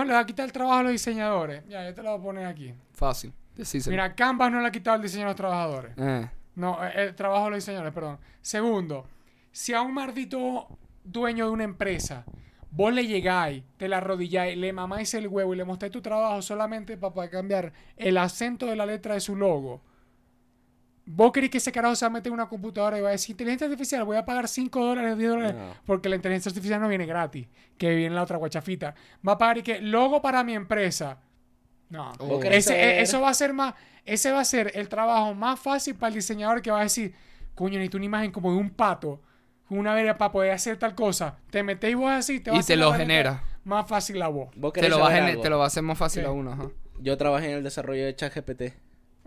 le 0.05 0.13
va 0.13 0.19
a 0.19 0.25
quitar 0.25 0.45
el 0.45 0.51
trabajo 0.51 0.77
a 0.79 0.83
los 0.83 0.91
diseñadores. 0.91 1.63
Ya, 1.67 1.83
yo 1.85 1.93
te 1.95 2.03
lo 2.03 2.11
voy 2.11 2.19
a 2.19 2.23
poner 2.23 2.45
aquí. 2.45 2.73
fácil. 2.93 3.33
Decíselo. 3.55 3.91
Mira, 3.91 4.13
Canvas 4.15 4.51
no 4.51 4.59
le 4.61 4.67
ha 4.67 4.71
quitado 4.71 4.95
el 4.97 5.03
diseño 5.03 5.25
a 5.25 5.27
los 5.27 5.35
trabajadores. 5.35 5.91
Eh, 5.97 6.27
No, 6.55 6.83
eh, 6.83 6.91
el 6.95 7.15
trabajo 7.15 7.45
de 7.45 7.51
los 7.51 7.57
diseñadores, 7.57 7.93
perdón. 7.93 8.19
Segundo, 8.41 9.07
si 9.51 9.73
a 9.73 9.81
un 9.81 9.93
maldito 9.93 10.67
dueño 11.03 11.45
de 11.45 11.51
una 11.51 11.63
empresa, 11.63 12.25
vos 12.71 12.93
le 12.93 13.05
llegáis, 13.05 13.63
te 13.77 13.87
la 13.87 13.97
arrodilláis, 13.97 14.57
le 14.57 14.73
mamáis 14.73 15.13
el 15.13 15.27
huevo 15.27 15.53
y 15.53 15.57
le 15.57 15.65
mostráis 15.65 15.93
tu 15.93 16.01
trabajo 16.01 16.41
solamente 16.41 16.97
para 16.97 17.13
poder 17.13 17.29
cambiar 17.29 17.73
el 17.97 18.17
acento 18.17 18.65
de 18.65 18.75
la 18.75 18.85
letra 18.85 19.13
de 19.13 19.19
su 19.19 19.35
logo. 19.35 19.81
¿Vos 21.05 21.33
querés 21.33 21.49
que 21.49 21.57
ese 21.57 21.71
carajo 21.71 21.95
se 21.95 22.05
va 22.05 22.07
a 22.07 22.13
meter 22.13 22.29
en 22.29 22.35
una 22.35 22.47
computadora 22.47 22.97
y 22.97 23.01
va 23.01 23.09
a 23.09 23.11
decir, 23.11 23.33
inteligencia 23.33 23.67
artificial, 23.67 24.05
voy 24.05 24.15
a 24.15 24.25
pagar 24.25 24.47
5 24.47 24.85
dólares, 24.85 25.17
10 25.17 25.29
dólares? 25.29 25.55
No. 25.55 25.75
Porque 25.85 26.07
la 26.07 26.15
inteligencia 26.15 26.49
artificial 26.49 26.79
no 26.79 26.87
viene 26.87 27.05
gratis, 27.05 27.47
que 27.77 27.93
viene 27.93 28.15
la 28.15 28.23
otra 28.23 28.37
guachafita. 28.37 28.95
Va 29.27 29.33
a 29.33 29.37
pagar 29.37 29.57
y 29.57 29.63
que, 29.63 29.81
logo 29.81 30.21
para 30.21 30.43
mi 30.45 30.55
empresa. 30.55 31.19
No. 31.93 32.11
Oh. 32.17 32.25
¿Vos 32.25 32.41
querés 32.41 32.65
Ese- 32.65 32.75
e- 32.75 33.01
eso 33.01 33.21
va 33.21 33.29
a 33.29 33.33
ser 33.35 33.53
más, 33.53 33.75
ese 34.03 34.31
va 34.31 34.39
a 34.39 34.45
ser 34.45 34.71
el 34.73 34.89
trabajo 34.89 35.35
más 35.35 35.59
fácil 35.59 35.93
para 35.95 36.07
el 36.09 36.15
diseñador 36.15 36.61
que 36.63 36.71
va 36.71 36.79
a 36.79 36.83
decir, 36.83 37.13
coño, 37.53 37.73
necesito 37.77 37.97
una 37.97 38.05
imagen 38.07 38.31
como 38.31 38.51
de 38.51 38.57
un 38.57 38.71
pato, 38.71 39.21
una 39.69 39.93
verga 39.93 40.17
para 40.17 40.31
poder 40.31 40.51
hacer 40.51 40.77
tal 40.77 40.95
cosa. 40.95 41.37
Te 41.51 41.61
metéis 41.61 41.95
vos 41.95 42.09
así, 42.11 42.39
te 42.39 42.49
va 42.49 42.55
a 42.55 42.57
y 42.57 42.59
hacer 42.61 42.77
te 42.77 42.79
la 42.79 42.85
lo 42.87 42.93
genera. 42.93 43.43
más 43.63 43.87
fácil 43.87 44.19
a 44.23 44.27
vos. 44.27 44.49
¿Vos 44.55 44.73
Te 44.73 44.89
lo, 44.89 44.99
va 44.99 45.09
a, 45.15 45.39
te 45.39 45.49
lo 45.51 45.59
va 45.59 45.65
a 45.65 45.67
hacer 45.67 45.83
más 45.83 45.97
fácil 45.97 46.23
¿Qué? 46.23 46.27
a 46.27 46.31
uno, 46.31 46.51
ajá. 46.53 46.69
Yo 46.99 47.15
trabajé 47.15 47.51
en 47.51 47.57
el 47.57 47.63
desarrollo 47.63 48.05
de 48.05 48.15
ChatGPT. 48.15 48.61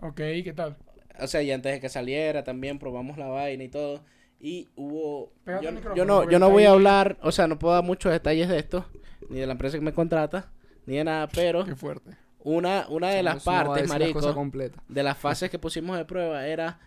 Ok, 0.01 0.15
¿qué 0.17 0.53
tal? 0.53 0.75
O 1.21 1.27
sea, 1.27 1.41
y 1.41 1.51
antes 1.51 1.71
de 1.71 1.79
que 1.79 1.87
saliera 1.89 2.43
también 2.43 2.79
probamos 2.79 3.17
la 3.17 3.27
vaina 3.27 3.63
y 3.63 3.69
todo. 3.69 4.03
Y 4.41 4.67
hubo... 4.75 5.31
Yo, 5.95 6.05
no, 6.05 6.29
yo 6.29 6.37
no 6.37 6.49
voy 6.49 6.65
a 6.65 6.71
hablar, 6.71 7.17
o 7.21 7.31
sea, 7.31 7.47
no 7.47 7.57
puedo 7.57 7.73
dar 7.73 7.83
muchos 7.83 8.11
detalles 8.11 8.49
de 8.49 8.59
esto, 8.59 8.85
ni 9.29 9.39
de 9.39 9.47
la 9.47 9.53
empresa 9.53 9.77
que 9.77 9.83
me 9.83 9.93
contrata, 9.93 10.51
ni 10.85 10.97
de 10.97 11.03
nada, 11.05 11.27
pero 11.29 11.63
Qué 11.65 11.75
fuerte. 11.75 12.11
Una, 12.47 12.87
una 12.87 13.09
de 13.09 13.23
las 13.23 13.35
No 13.35 13.41
partes, 13.51 13.89
la 13.89 13.99
marico, 13.99 14.21
de 14.87 15.03
las 15.03 15.17
fases 15.17 15.49
que 15.49 15.59
pusimos 15.59 15.97
de 15.97 16.05
prueba 16.05 16.47
era 16.47 16.79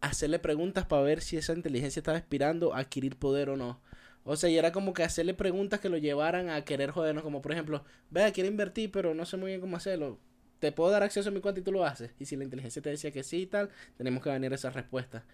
hacerle 0.00 0.38
preguntas 0.38 0.86
para 0.86 1.02
ver 1.02 1.20
si 1.20 1.36
esa 1.36 1.52
inteligencia 1.52 1.98
estaba 1.98 2.16
aspirando 2.16 2.72
a 2.72 2.78
adquirir 2.78 3.16
poder 3.16 3.50
o 3.50 3.56
no. 3.56 3.80
O 4.22 4.36
sea, 4.36 4.50
y 4.50 4.56
era 4.56 4.70
como 4.70 4.92
que 4.92 5.02
hacerle 5.02 5.34
preguntas 5.34 5.80
que 5.80 5.88
lo 5.88 5.96
llevaran 5.96 6.48
a 6.48 6.64
querer 6.64 6.92
jodernos, 6.92 7.24
como 7.24 7.42
por 7.42 7.50
ejemplo, 7.50 7.84
vea, 8.10 8.32
quiero 8.32 8.48
invertir, 8.48 8.92
pero 8.92 9.12
no 9.12 9.26
sé 9.26 9.36
muy 9.36 9.48
bien 9.48 9.60
cómo 9.60 9.76
hacerlo. 9.76 10.20
Te 10.60 10.70
puedo 10.70 10.90
dar 10.90 11.02
acceso 11.02 11.30
a 11.30 11.32
mi 11.32 11.40
cuenta 11.40 11.60
y 11.60 11.64
tú 11.64 11.72
lo 11.72 11.84
haces. 11.84 12.12
Y 12.20 12.26
si 12.26 12.36
la 12.36 12.44
inteligencia 12.44 12.80
te 12.80 12.90
decía 12.90 13.10
que 13.10 13.24
sí 13.24 13.38
y 13.38 13.46
tal, 13.46 13.70
tenemos 13.96 14.22
que 14.22 14.30
venir 14.30 14.52
a 14.52 14.54
esa 14.54 14.70
respuesta. 14.70 15.24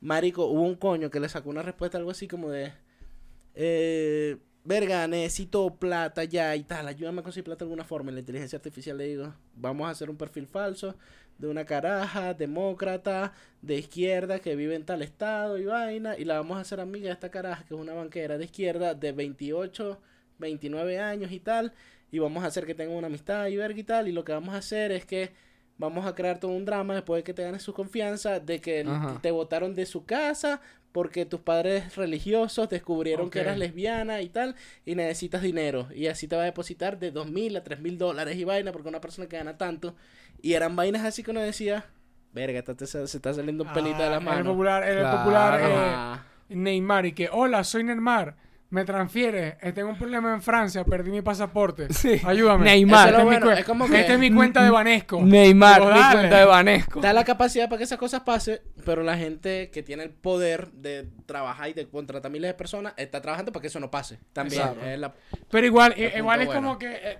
Marico, 0.00 0.46
hubo 0.46 0.62
un 0.62 0.76
coño 0.76 1.10
que 1.10 1.18
le 1.18 1.28
sacó 1.28 1.50
una 1.50 1.62
respuesta 1.62 1.98
algo 1.98 2.12
así 2.12 2.28
como 2.28 2.48
de, 2.50 2.72
eh, 3.56 4.36
verga, 4.66 5.06
necesito 5.06 5.76
plata 5.76 6.24
ya 6.24 6.54
y 6.56 6.64
tal, 6.64 6.88
ayúdame 6.88 7.20
a 7.20 7.22
conseguir 7.22 7.44
plata 7.44 7.64
de 7.64 7.68
alguna 7.68 7.84
forma. 7.84 8.10
Y 8.10 8.14
la 8.14 8.20
inteligencia 8.20 8.56
artificial 8.56 8.98
le 8.98 9.04
digo, 9.04 9.34
vamos 9.54 9.86
a 9.86 9.90
hacer 9.90 10.10
un 10.10 10.16
perfil 10.16 10.46
falso 10.46 10.96
de 11.38 11.48
una 11.48 11.64
caraja 11.64 12.34
demócrata 12.34 13.32
de 13.62 13.76
izquierda 13.76 14.38
que 14.38 14.56
vive 14.56 14.74
en 14.74 14.84
tal 14.84 15.02
estado 15.02 15.58
y 15.58 15.66
vaina 15.66 16.16
y 16.16 16.24
la 16.24 16.36
vamos 16.36 16.56
a 16.56 16.62
hacer 16.62 16.80
amiga 16.80 17.06
de 17.06 17.12
esta 17.12 17.30
caraja 17.30 17.64
que 17.64 17.74
es 17.74 17.80
una 17.80 17.92
banquera 17.92 18.38
de 18.38 18.44
izquierda 18.46 18.94
de 18.94 19.12
28, 19.12 20.00
29 20.38 20.98
años 20.98 21.30
y 21.32 21.40
tal 21.40 21.72
y 22.10 22.18
vamos 22.18 22.42
a 22.42 22.46
hacer 22.46 22.64
que 22.64 22.74
tenga 22.74 22.94
una 22.94 23.08
amistad 23.08 23.48
y 23.48 23.56
verga 23.56 23.78
y 23.78 23.84
tal 23.84 24.08
y 24.08 24.12
lo 24.12 24.24
que 24.24 24.32
vamos 24.32 24.54
a 24.54 24.58
hacer 24.58 24.92
es 24.92 25.04
que 25.04 25.32
vamos 25.76 26.06
a 26.06 26.14
crear 26.14 26.40
todo 26.40 26.52
un 26.52 26.64
drama 26.64 26.94
después 26.94 27.20
de 27.20 27.24
que 27.24 27.34
te 27.34 27.42
ganes 27.42 27.62
su 27.62 27.74
confianza 27.74 28.40
de 28.40 28.60
que 28.60 28.80
Ajá. 28.80 29.18
te 29.20 29.30
botaron 29.30 29.74
de 29.74 29.84
su 29.84 30.06
casa 30.06 30.62
porque 30.96 31.26
tus 31.26 31.40
padres 31.40 31.94
religiosos 31.94 32.70
descubrieron 32.70 33.28
que 33.28 33.40
eras 33.40 33.58
lesbiana 33.58 34.22
y 34.22 34.30
tal 34.30 34.54
y 34.86 34.94
necesitas 34.94 35.42
dinero 35.42 35.88
y 35.94 36.06
así 36.06 36.26
te 36.26 36.36
va 36.36 36.40
a 36.40 36.46
depositar 36.46 36.98
de 36.98 37.10
dos 37.10 37.30
mil 37.30 37.54
a 37.54 37.62
tres 37.62 37.80
mil 37.80 37.98
dólares 37.98 38.34
y 38.38 38.44
vaina 38.44 38.72
porque 38.72 38.88
una 38.88 39.02
persona 39.02 39.28
que 39.28 39.36
gana 39.36 39.58
tanto 39.58 39.94
y 40.40 40.54
eran 40.54 40.74
vainas 40.74 41.04
así 41.04 41.22
que 41.22 41.32
uno 41.32 41.40
decía 41.40 41.84
verga 42.32 42.62
te- 42.62 42.86
se, 42.86 43.06
se 43.06 43.16
está 43.18 43.34
saliendo 43.34 43.64
un 43.64 43.72
pelito 43.74 43.98
de 43.98 44.04
Ah, 44.04 44.08
las 44.10 44.20
El 44.20 44.24
manos 44.24 44.46
popular, 44.54 44.84
el 44.88 44.96
Claro. 45.00 45.18
popular 45.18 45.60
eh, 46.48 46.54
Neymar 46.56 47.04
y 47.04 47.12
que, 47.12 47.28
hola, 47.30 47.62
soy 47.62 47.84
Neymar. 47.84 48.36
Me 48.68 48.84
transfiere, 48.84 49.52
tengo 49.74 49.88
un 49.90 49.96
problema 49.96 50.34
en 50.34 50.42
Francia, 50.42 50.82
perdí 50.84 51.10
mi 51.12 51.22
pasaporte. 51.22 51.86
Sí. 51.94 52.20
Ayúdame. 52.24 52.64
Neymar. 52.64 53.08
Esta 53.08 53.08
Eso 53.08 53.18
es 53.18 53.24
lo 53.24 53.30
mi 53.30 53.36
bueno, 53.36 53.46
cue- 53.46 53.58
es 53.60 53.64
como 53.64 53.86
que- 53.88 54.00
Esta 54.00 54.12
es 54.14 54.18
mi 54.18 54.32
cuenta 54.32 54.64
de 54.64 54.70
Banesco. 54.70 55.22
Neymar, 55.22 55.80
Digo, 55.80 55.94
mi 55.94 56.00
cuenta 56.12 56.38
de 56.38 56.44
Banesco. 56.44 57.00
da 57.00 57.12
la 57.12 57.24
capacidad 57.24 57.68
para 57.68 57.78
que 57.78 57.84
esas 57.84 57.98
cosas 57.98 58.22
pasen, 58.22 58.58
pero 58.84 59.02
la 59.04 59.16
gente 59.16 59.70
que 59.70 59.82
tiene 59.84 60.02
el 60.02 60.10
poder 60.10 60.72
de 60.72 61.08
trabajar 61.26 61.68
y 61.68 61.74
de 61.74 61.86
contratar 61.88 62.30
miles 62.32 62.50
de 62.50 62.54
personas 62.54 62.92
está 62.96 63.22
trabajando 63.22 63.52
para 63.52 63.60
que 63.60 63.68
eso 63.68 63.78
no 63.78 63.88
pase. 63.90 64.18
También 64.32 64.62
es 64.84 64.98
la- 64.98 65.14
Pero 65.50 65.64
igual, 65.66 65.92
eh, 65.96 66.02
punto 66.06 66.18
igual 66.18 66.40
es 66.40 66.46
bueno. 66.46 66.60
como 66.62 66.78
que 66.78 66.92
eh, 66.92 67.18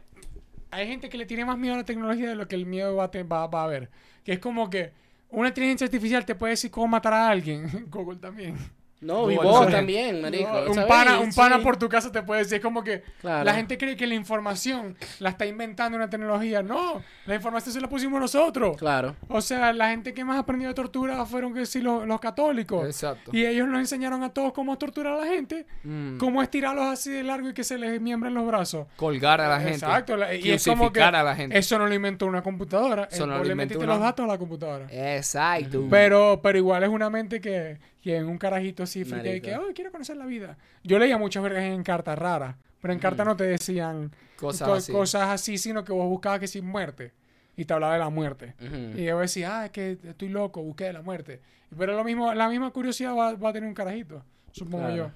hay 0.73 0.89
gente 0.89 1.09
que 1.09 1.17
le 1.17 1.27
tiene 1.27 1.45
más 1.45 1.57
miedo 1.57 1.75
a 1.75 1.79
la 1.79 1.85
tecnología 1.85 2.29
de 2.29 2.35
lo 2.35 2.49
que 2.49 2.57
el 2.57 2.67
miedo 2.67 2.97
va 2.97 3.05
a, 3.05 3.11
te- 3.13 3.23
va, 3.23 3.47
va 3.47 3.61
a 3.61 3.65
haber. 3.65 3.89
Que 4.25 4.33
es 4.33 4.41
como 4.41 4.69
que 4.69 4.93
una 5.29 5.49
inteligencia 5.49 5.85
artificial 5.85 6.25
te 6.27 6.35
puede 6.35 6.51
decir 6.55 6.73
cómo 6.73 6.89
matar 6.89 7.13
a 7.15 7.29
alguien. 7.29 7.87
Google 7.89 8.19
también. 8.19 8.57
No, 9.01 9.31
y 9.31 9.37
vos 9.37 9.69
también, 9.71 10.23
marico. 10.23 10.51
No, 10.51 10.71
un 10.73 10.87
pana, 10.89 11.21
un 11.21 11.33
pana 11.33 11.57
Sí. 11.59 11.63
por 11.63 11.77
tu 11.77 11.89
casa 11.89 12.11
te 12.11 12.23
puede 12.23 12.41
decir. 12.43 12.57
Es 12.57 12.63
como 12.63 12.83
que 12.83 13.03
Claro. 13.21 13.45
la 13.45 13.55
gente 13.55 13.77
cree 13.77 13.95
que 13.97 14.07
la 14.07 14.15
información 14.15 14.97
la 15.19 15.31
está 15.31 15.45
inventando 15.47 15.97
una 15.97 16.09
tecnología. 16.09 16.63
No, 16.63 17.03
la 17.27 17.35
información 17.35 17.75
se 17.75 17.81
la 17.81 17.89
pusimos 17.89 18.19
nosotros. 18.21 18.77
Claro. 18.79 19.15
O 19.29 19.41
sea, 19.43 19.73
la 19.75 19.91
gente 19.91 20.15
que 20.15 20.25
más 20.25 20.39
aprendió 20.39 20.69
de 20.69 20.75
tortura 20.75 21.25
fueron 21.27 21.53
que 21.53 21.67
sí, 21.67 21.81
los, 21.83 22.07
los 22.07 22.21
católicos. 22.21 22.87
Exacto. 22.87 23.31
Y 23.35 23.45
ellos 23.45 23.69
nos 23.69 23.81
enseñaron 23.81 24.23
a 24.23 24.31
todos 24.31 24.53
cómo 24.55 24.79
torturar 24.79 25.13
a 25.15 25.17
la 25.19 25.27
gente, 25.27 25.67
Mm. 25.85 26.17
cómo 26.19 26.43
estirarlos 26.43 26.87
así 26.87 27.11
de 27.11 27.23
largo 27.23 27.51
y 27.51 27.55
que 27.55 27.65
se 27.65 27.77
les 27.79 28.01
miembren 28.01 28.33
los 28.35 28.47
brazos. 28.47 28.87
Colgar 28.97 29.41
a 29.43 29.49
la 29.49 29.59
gente. 29.61 29.75
Exacto. 29.77 30.17
la- 30.17 30.35
y 30.35 30.51
es 30.51 30.65
como 30.65 30.85
que 30.93 31.01
Crucificar 31.01 31.17
a 31.17 31.23
la 31.23 31.35
gente. 31.37 31.59
eso 31.59 31.79
no 31.79 31.87
lo 31.87 31.95
inventó 31.95 32.27
una 32.27 32.43
computadora. 32.43 33.09
Eso 33.11 33.27
no 33.27 33.35
lo 33.35 33.43
inventó 33.43 33.57
metiste 33.57 33.85
una- 33.85 33.95
los 33.95 34.03
datos 34.03 34.25
a 34.25 34.27
la 34.29 34.39
computadora. 34.39 34.87
Exacto. 34.91 35.87
Pero, 35.91 36.41
pero 36.43 36.59
igual 36.59 36.83
es 36.83 36.89
una 36.89 37.11
mente 37.11 37.41
que, 37.41 37.79
que 38.07 38.17
en 38.19 38.29
un 38.29 38.39
carajito 38.39 38.85
así 38.85 39.01
y 39.01 39.41
que, 39.41 39.57
oh, 39.57 39.73
quiero 39.75 39.91
conocer 39.91 40.17
la 40.17 40.27
vida. 40.27 40.57
Yo 40.85 40.97
leía 41.01 41.19
muchas 41.19 41.43
vergas 41.43 41.65
en 41.65 41.83
cartas 41.83 42.17
raras, 42.17 42.55
pero 42.81 42.93
en 42.93 43.01
cartas 43.01 43.27
no 43.27 43.37
te 43.37 43.43
decían 43.43 44.13
Cosas 44.37 44.69
co- 44.69 44.75
así. 44.75 44.93
cosas 44.93 45.29
así, 45.31 45.59
sino 45.59 45.83
que 45.83 45.93
vos 45.93 46.07
buscabas 46.09 46.39
que 46.39 46.47
sin 46.47 46.65
muerte. 46.65 47.13
Y 47.57 47.65
te 47.65 47.75
hablaba 47.75 47.95
de 47.95 47.99
la 47.99 48.09
muerte. 48.09 48.55
Y 48.95 49.03
yo 49.07 49.19
decía, 49.19 49.59
ah, 49.59 49.65
es 49.65 49.73
que 49.73 49.99
estoy 50.05 50.29
loco, 50.29 50.63
busqué 50.63 50.85
de 50.85 50.93
la 50.93 51.03
muerte. 51.03 51.41
Pero 51.77 51.97
lo 51.97 52.05
mismo, 52.05 52.33
la 52.33 52.49
misma 52.49 52.71
curiosidad 52.71 53.13
va, 53.17 53.35
va 53.35 53.49
a 53.49 53.53
tener 53.53 53.69
un 53.69 53.75
carajito, 53.75 54.23
supongo 54.53 54.85
Claro. 54.87 54.97
yo. 54.97 55.11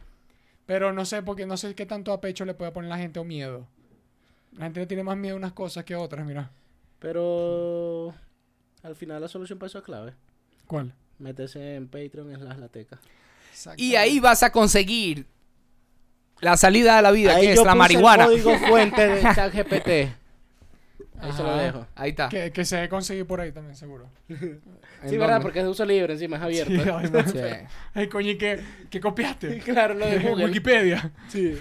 Pero 0.66 0.92
no 0.92 1.04
sé, 1.04 1.22
porque 1.22 1.46
no 1.46 1.56
sé 1.56 1.76
qué 1.76 1.86
tanto 1.86 2.12
a 2.12 2.20
pecho 2.20 2.44
le 2.44 2.54
puede 2.54 2.72
poner 2.72 2.90
la 2.90 2.98
gente 2.98 3.20
o 3.20 3.24
miedo. 3.24 3.68
La 4.56 4.64
gente 4.64 4.80
le 4.80 4.86
tiene 4.86 5.04
más 5.04 5.16
miedo 5.16 5.36
a 5.36 5.38
unas 5.38 5.52
cosas 5.52 5.84
que 5.84 5.94
a 5.94 6.00
otras, 6.00 6.26
mira. 6.26 6.50
Pero 6.98 8.12
al 8.82 8.96
final 8.96 9.20
la 9.20 9.28
solución 9.28 9.60
para 9.60 9.68
eso 9.68 9.78
es 9.78 9.84
clave. 9.84 10.12
¿Cuál? 10.66 10.92
Métese 11.20 11.76
en 11.76 11.86
Patreon 11.86 12.32
en 12.32 12.44
las 12.44 12.58
lateca. 12.58 12.98
Y 13.76 13.94
ahí 13.94 14.20
vas 14.20 14.42
a 14.42 14.50
conseguir 14.50 15.26
la 16.40 16.56
salida 16.56 16.96
de 16.96 17.02
la 17.02 17.10
vida, 17.10 17.36
Ahí 17.36 17.48
que 17.48 17.54
yo 17.54 17.60
es 17.60 17.66
la 17.66 17.72
puse 17.72 17.78
marihuana. 17.78 18.24
El 18.24 18.30
código 18.42 18.58
fuente 18.68 19.06
de 19.06 19.22
ChatGPT. 19.22 20.19
Ahí 21.22 21.32
se 21.32 21.42
lo 21.42 21.56
dejo. 21.56 21.86
Ahí 21.94 22.10
está. 22.10 22.28
Que, 22.28 22.50
que 22.52 22.64
se 22.64 22.76
debe 22.76 22.88
conseguir 22.88 23.26
por 23.26 23.40
ahí 23.40 23.52
también, 23.52 23.76
seguro. 23.76 24.08
Sí, 25.02 25.14
¿En 25.14 25.20
verdad, 25.20 25.40
porque 25.40 25.60
es 25.60 25.64
de 25.64 25.70
uso 25.70 25.86
libre 25.86 26.12
encima, 26.12 26.36
es 26.36 26.42
abierto. 26.42 26.74
Sí, 26.74 26.90
ay, 26.94 27.10
no. 27.10 27.26
Sí. 27.26 27.38
Ay, 27.94 28.08
coño, 28.08 28.30
¿y 28.32 28.36
qué, 28.36 28.60
qué 28.90 29.00
copiaste? 29.00 29.58
claro, 29.64 29.94
lo 29.94 30.04
de 30.04 30.18
Google. 30.18 30.44
Wikipedia. 30.44 31.10
Sí. 31.28 31.56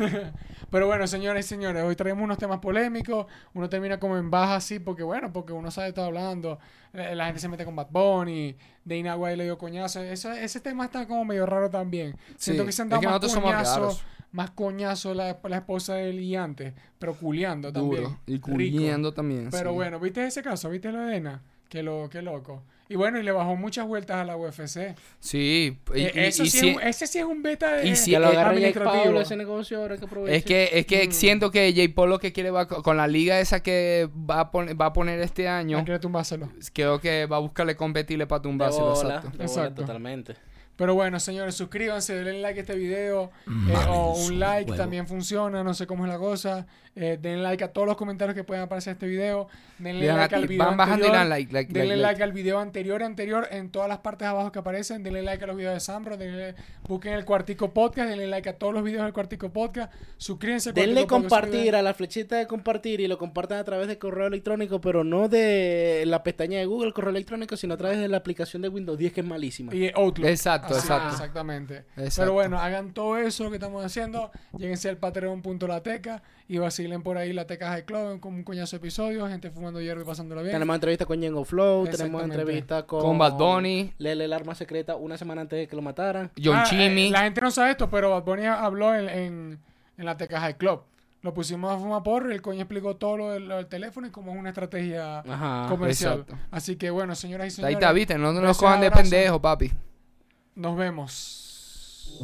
Pero 0.69 0.87
bueno, 0.87 1.07
señores 1.07 1.45
y 1.45 1.49
señores, 1.49 1.83
hoy 1.83 1.95
traemos 1.95 2.21
unos 2.23 2.37
temas 2.37 2.59
polémicos. 2.59 3.27
Uno 3.53 3.69
termina 3.69 3.97
como 3.97 4.17
en 4.17 4.29
baja 4.29 4.57
así, 4.57 4.79
porque 4.79 5.03
bueno, 5.03 5.31
porque 5.31 5.53
uno 5.53 5.71
sabe 5.71 5.93
todo 5.93 6.05
hablando. 6.05 6.59
Eh, 6.93 7.15
La 7.15 7.25
gente 7.27 7.39
se 7.39 7.47
mete 7.47 7.63
con 7.63 7.77
Bad 7.77 7.87
Bunny, 7.91 8.57
de 8.83 8.97
Inagua 8.97 9.31
y 9.31 9.37
le 9.37 9.45
dio 9.45 9.57
coñazo. 9.57 10.01
Eso, 10.01 10.33
ese 10.33 10.59
tema 10.59 10.83
está 10.85 11.07
como 11.07 11.23
medio 11.23 11.45
raro 11.45 11.69
también. 11.69 12.17
Siento 12.35 12.63
Sí, 12.63 12.67
que 12.67 12.71
se 12.73 12.81
han 12.81 12.87
es 12.87 12.91
dado 12.91 13.01
que 13.01 13.07
más 13.07 13.13
nosotros 13.13 13.31
somos 13.31 13.51
coñazo, 13.51 13.75
raros. 13.79 14.03
Más 14.31 14.51
coñazo 14.51 15.13
la, 15.13 15.37
la 15.43 15.57
esposa 15.57 15.95
de 15.95 16.09
él 16.11 16.19
y 16.19 16.35
antes, 16.35 16.73
pero 16.99 17.13
culiando 17.15 17.71
también. 17.73 18.03
Duro. 18.03 18.19
Y 18.27 18.33
Rico. 18.33 18.51
culiendo 18.51 19.13
también. 19.13 19.49
Pero 19.51 19.71
sí. 19.71 19.75
bueno, 19.75 19.99
¿viste 19.99 20.25
ese 20.25 20.41
caso? 20.43 20.69
¿Viste 20.69 20.91
lo 20.91 21.01
de 21.01 21.15
Ena? 21.17 21.41
Qué, 21.67 21.83
lo, 21.83 22.09
qué 22.09 22.21
loco. 22.21 22.63
Y 22.91 22.95
bueno, 22.95 23.19
y 23.19 23.23
le 23.23 23.31
bajó 23.31 23.55
muchas 23.55 23.85
vueltas 23.85 24.17
a 24.17 24.25
la 24.25 24.35
UFC. 24.35 24.95
Sí. 25.19 25.77
Y, 25.93 25.99
Eh, 26.01 26.11
y- 26.15 26.19
eso 26.21 26.43
y 26.43 26.49
sí 26.49 26.59
si- 26.59 26.69
es 26.69 26.75
un- 26.75 26.81
ese 26.81 27.05
sí 27.05 27.19
es 27.19 27.25
un 27.25 27.43
beta 27.43 27.73
de, 27.75 27.87
y 27.87 27.95
si- 27.95 28.11
lo 28.13 28.21
Jake 28.21 28.37
administrativo. 28.39 29.03
Paul 29.03 29.17
ese 29.17 29.35
negocio 29.35 29.77
ahora 29.79 29.97
que 29.97 30.05
aproveche. 30.05 30.35
es 30.37 30.43
que, 30.43 30.69
es 30.73 30.85
que 30.87 31.07
Mm. 31.07 31.11
siento 31.11 31.51
que 31.51 31.71
J. 31.75 31.93
Paul 31.93 32.09
lo 32.09 32.17
que 32.19 32.33
quiere 32.33 32.49
va 32.49 32.67
co- 32.67 32.81
con 32.81 32.97
la 32.97 33.07
liga 33.07 33.39
esa 33.39 33.61
que 33.61 34.09
va 34.27 34.39
a, 34.39 34.49
poner, 34.51 34.79
va 34.81 34.87
a 34.87 34.93
poner 34.93 35.19
este 35.19 35.47
año. 35.47 35.83
Quiere 35.85 35.99
tumbárselo. 35.99 36.49
Creo 36.73 36.99
que 36.99 37.27
va 37.27 37.35
a 37.35 37.39
buscarle 37.39 37.75
competirle 37.75 38.25
para 38.25 38.39
de 38.39 38.43
tumbárselo. 38.49 38.85
bola, 38.95 39.15
Exacto. 39.17 39.29
de 39.29 39.37
bola 39.37 39.43
Exacto. 39.45 39.81
totalmente. 39.81 40.33
Pero 40.79 40.95
bueno, 40.95 41.19
señores, 41.19 41.55
suscríbanse, 41.55 42.15
denle 42.15 42.41
like 42.41 42.57
a 42.57 42.61
este 42.61 42.75
video. 42.75 43.31
eh, 43.45 43.75
o 43.89 44.13
un 44.13 44.39
like 44.39 44.71
también 44.77 45.07
funciona, 45.07 45.61
no 45.61 45.73
sé 45.73 45.85
cómo 45.85 46.05
es 46.05 46.09
la 46.09 46.17
cosa. 46.17 46.65
Eh, 46.95 47.17
denle 47.21 47.43
like 47.43 47.63
a 47.63 47.73
todos 47.73 47.85
los 47.85 47.97
comentarios 47.97 48.33
que 48.33 48.45
puedan 48.45 48.63
aparecer 48.63 48.91
en 48.91 48.95
este 48.95 49.07
video. 49.07 49.49
Denle 49.77 50.07
like 50.07 50.35
a 50.35 50.37
al 50.37 50.47
video 50.47 50.65
van 50.65 50.77
bajando 50.77 51.05
y 51.05 51.09
anterior. 51.09 51.19
dan 51.19 51.29
like, 51.29 51.53
like, 51.53 51.73
denle 51.73 51.97
like, 51.97 52.01
like, 52.01 52.11
like. 52.13 52.23
al 52.23 52.31
video 52.31 52.59
anterior, 52.59 53.03
anterior, 53.03 53.47
en 53.51 53.71
todas 53.71 53.89
las 53.89 53.97
partes 53.97 54.25
abajo 54.27 54.53
que 54.53 54.59
aparecen. 54.59 55.03
Denle 55.03 55.21
like 55.21 55.43
a 55.43 55.47
los 55.47 55.57
videos 55.57 55.73
de 55.73 55.79
Sambro. 55.81 56.15
Denle, 56.15 56.55
busquen 56.87 57.13
el 57.13 57.25
Cuartico 57.25 57.73
Podcast. 57.73 58.09
Denle 58.09 58.27
like 58.27 58.47
a 58.47 58.57
todos 58.57 58.73
los 58.73 58.81
videos 58.81 59.03
del 59.03 59.11
Cuartico 59.11 59.51
Podcast. 59.51 59.93
Suscríbanse 60.15 60.69
al 60.69 60.75
Denle 60.75 61.07
Cuartico 61.07 61.15
Podcast, 61.17 61.43
compartir 61.43 61.75
a 61.75 61.81
la 61.81 61.93
flechita 61.93 62.37
de 62.37 62.47
compartir 62.47 63.01
y 63.01 63.07
lo 63.07 63.17
compartan 63.17 63.59
a 63.59 63.65
través 63.65 63.89
de 63.89 63.97
correo 63.97 64.27
electrónico, 64.27 64.79
pero 64.79 65.03
no 65.03 65.27
de 65.27 66.03
la 66.07 66.23
pestaña 66.23 66.57
de 66.59 66.65
Google 66.65 66.93
correo 66.93 67.11
electrónico, 67.11 67.57
sino 67.57 67.73
a 67.73 67.77
través 67.77 67.99
de 67.99 68.07
la 68.07 68.17
aplicación 68.17 68.61
de 68.61 68.69
Windows 68.69 68.97
10 68.97 69.11
que 69.11 69.21
es 69.21 69.27
malísima. 69.27 69.75
Y 69.75 69.91
Outlook. 69.93 70.27
Exacto, 70.27 70.68
Así, 70.75 70.87
exacto. 70.87 71.09
Exactamente. 71.09 71.75
Exacto. 71.97 72.21
Pero 72.21 72.33
bueno, 72.33 72.59
hagan 72.59 72.93
todo 72.93 73.17
eso 73.17 73.49
que 73.49 73.55
estamos 73.57 73.83
haciendo. 73.83 74.31
Lléguense 74.57 74.89
al 74.89 74.97
patreon.lateca 74.97 76.21
y 76.47 76.57
vacilen 76.57 77.03
por 77.03 77.17
ahí 77.17 77.33
la 77.33 77.45
Teca 77.45 77.69
High 77.69 77.85
Club 77.85 78.19
con 78.19 78.33
un 78.33 78.43
coñazo 78.43 78.71
de 78.75 78.77
episodios, 78.77 79.29
gente 79.29 79.51
fumando 79.51 79.81
hierro 79.81 80.01
y 80.01 80.05
pasándola 80.05 80.41
bien. 80.41 80.53
Tenemos 80.53 80.73
entrevista 80.75 81.05
con 81.05 81.21
Yengo 81.21 81.45
Flow, 81.45 81.87
tenemos 81.87 82.23
entrevista 82.23 82.85
con, 82.85 83.01
Con 83.01 83.17
Bad 83.17 83.33
Bunny. 83.37 83.93
Lele 83.97 84.25
el 84.25 84.33
arma 84.33 84.55
secreta 84.55 84.95
una 84.95 85.17
semana 85.17 85.41
antes 85.41 85.59
de 85.59 85.67
que 85.67 85.75
lo 85.75 85.81
mataran. 85.81 86.31
John 86.41 86.55
Ah, 86.57 86.63
Chimmy. 86.63 87.07
eh, 87.07 87.11
la 87.11 87.21
gente 87.23 87.41
no 87.41 87.51
sabe 87.51 87.71
esto, 87.71 87.89
pero 87.89 88.09
Bad 88.11 88.23
Bunny 88.23 88.45
habló 88.45 88.95
en, 88.95 89.09
en, 89.09 89.59
en 89.97 90.05
la 90.05 90.17
Teca 90.17 90.39
High 90.39 90.57
Club. 90.57 90.81
Lo 91.21 91.33
pusimos 91.33 91.69
a 91.69 91.77
fumar 91.77 92.01
porro 92.01 92.31
y 92.31 92.33
el 92.33 92.41
coño 92.41 92.61
explicó 92.61 92.95
todo 92.95 93.17
lo 93.17 93.31
del, 93.31 93.47
lo 93.49 93.57
del 93.57 93.67
teléfono 93.67 94.07
y 94.07 94.09
cómo 94.09 94.31
es 94.31 94.39
una 94.39 94.49
estrategia 94.49 95.19
Ajá. 95.19 95.65
comercial. 95.67 96.19
exacto. 96.21 96.37
Así 96.49 96.77
que 96.77 96.89
bueno, 96.89 97.13
señoras 97.13 97.43
y 97.43 97.47
Ahí 97.47 97.51
señores, 97.51 97.73
está, 97.75 97.91
viste. 97.91 98.17
No 98.17 98.31
nos 98.31 98.57
cojan 98.57 98.79
de 98.79 98.89
pendejo, 98.89 99.41
papi. 99.41 99.69
Nos 100.59 100.77
vemos. 100.77 102.19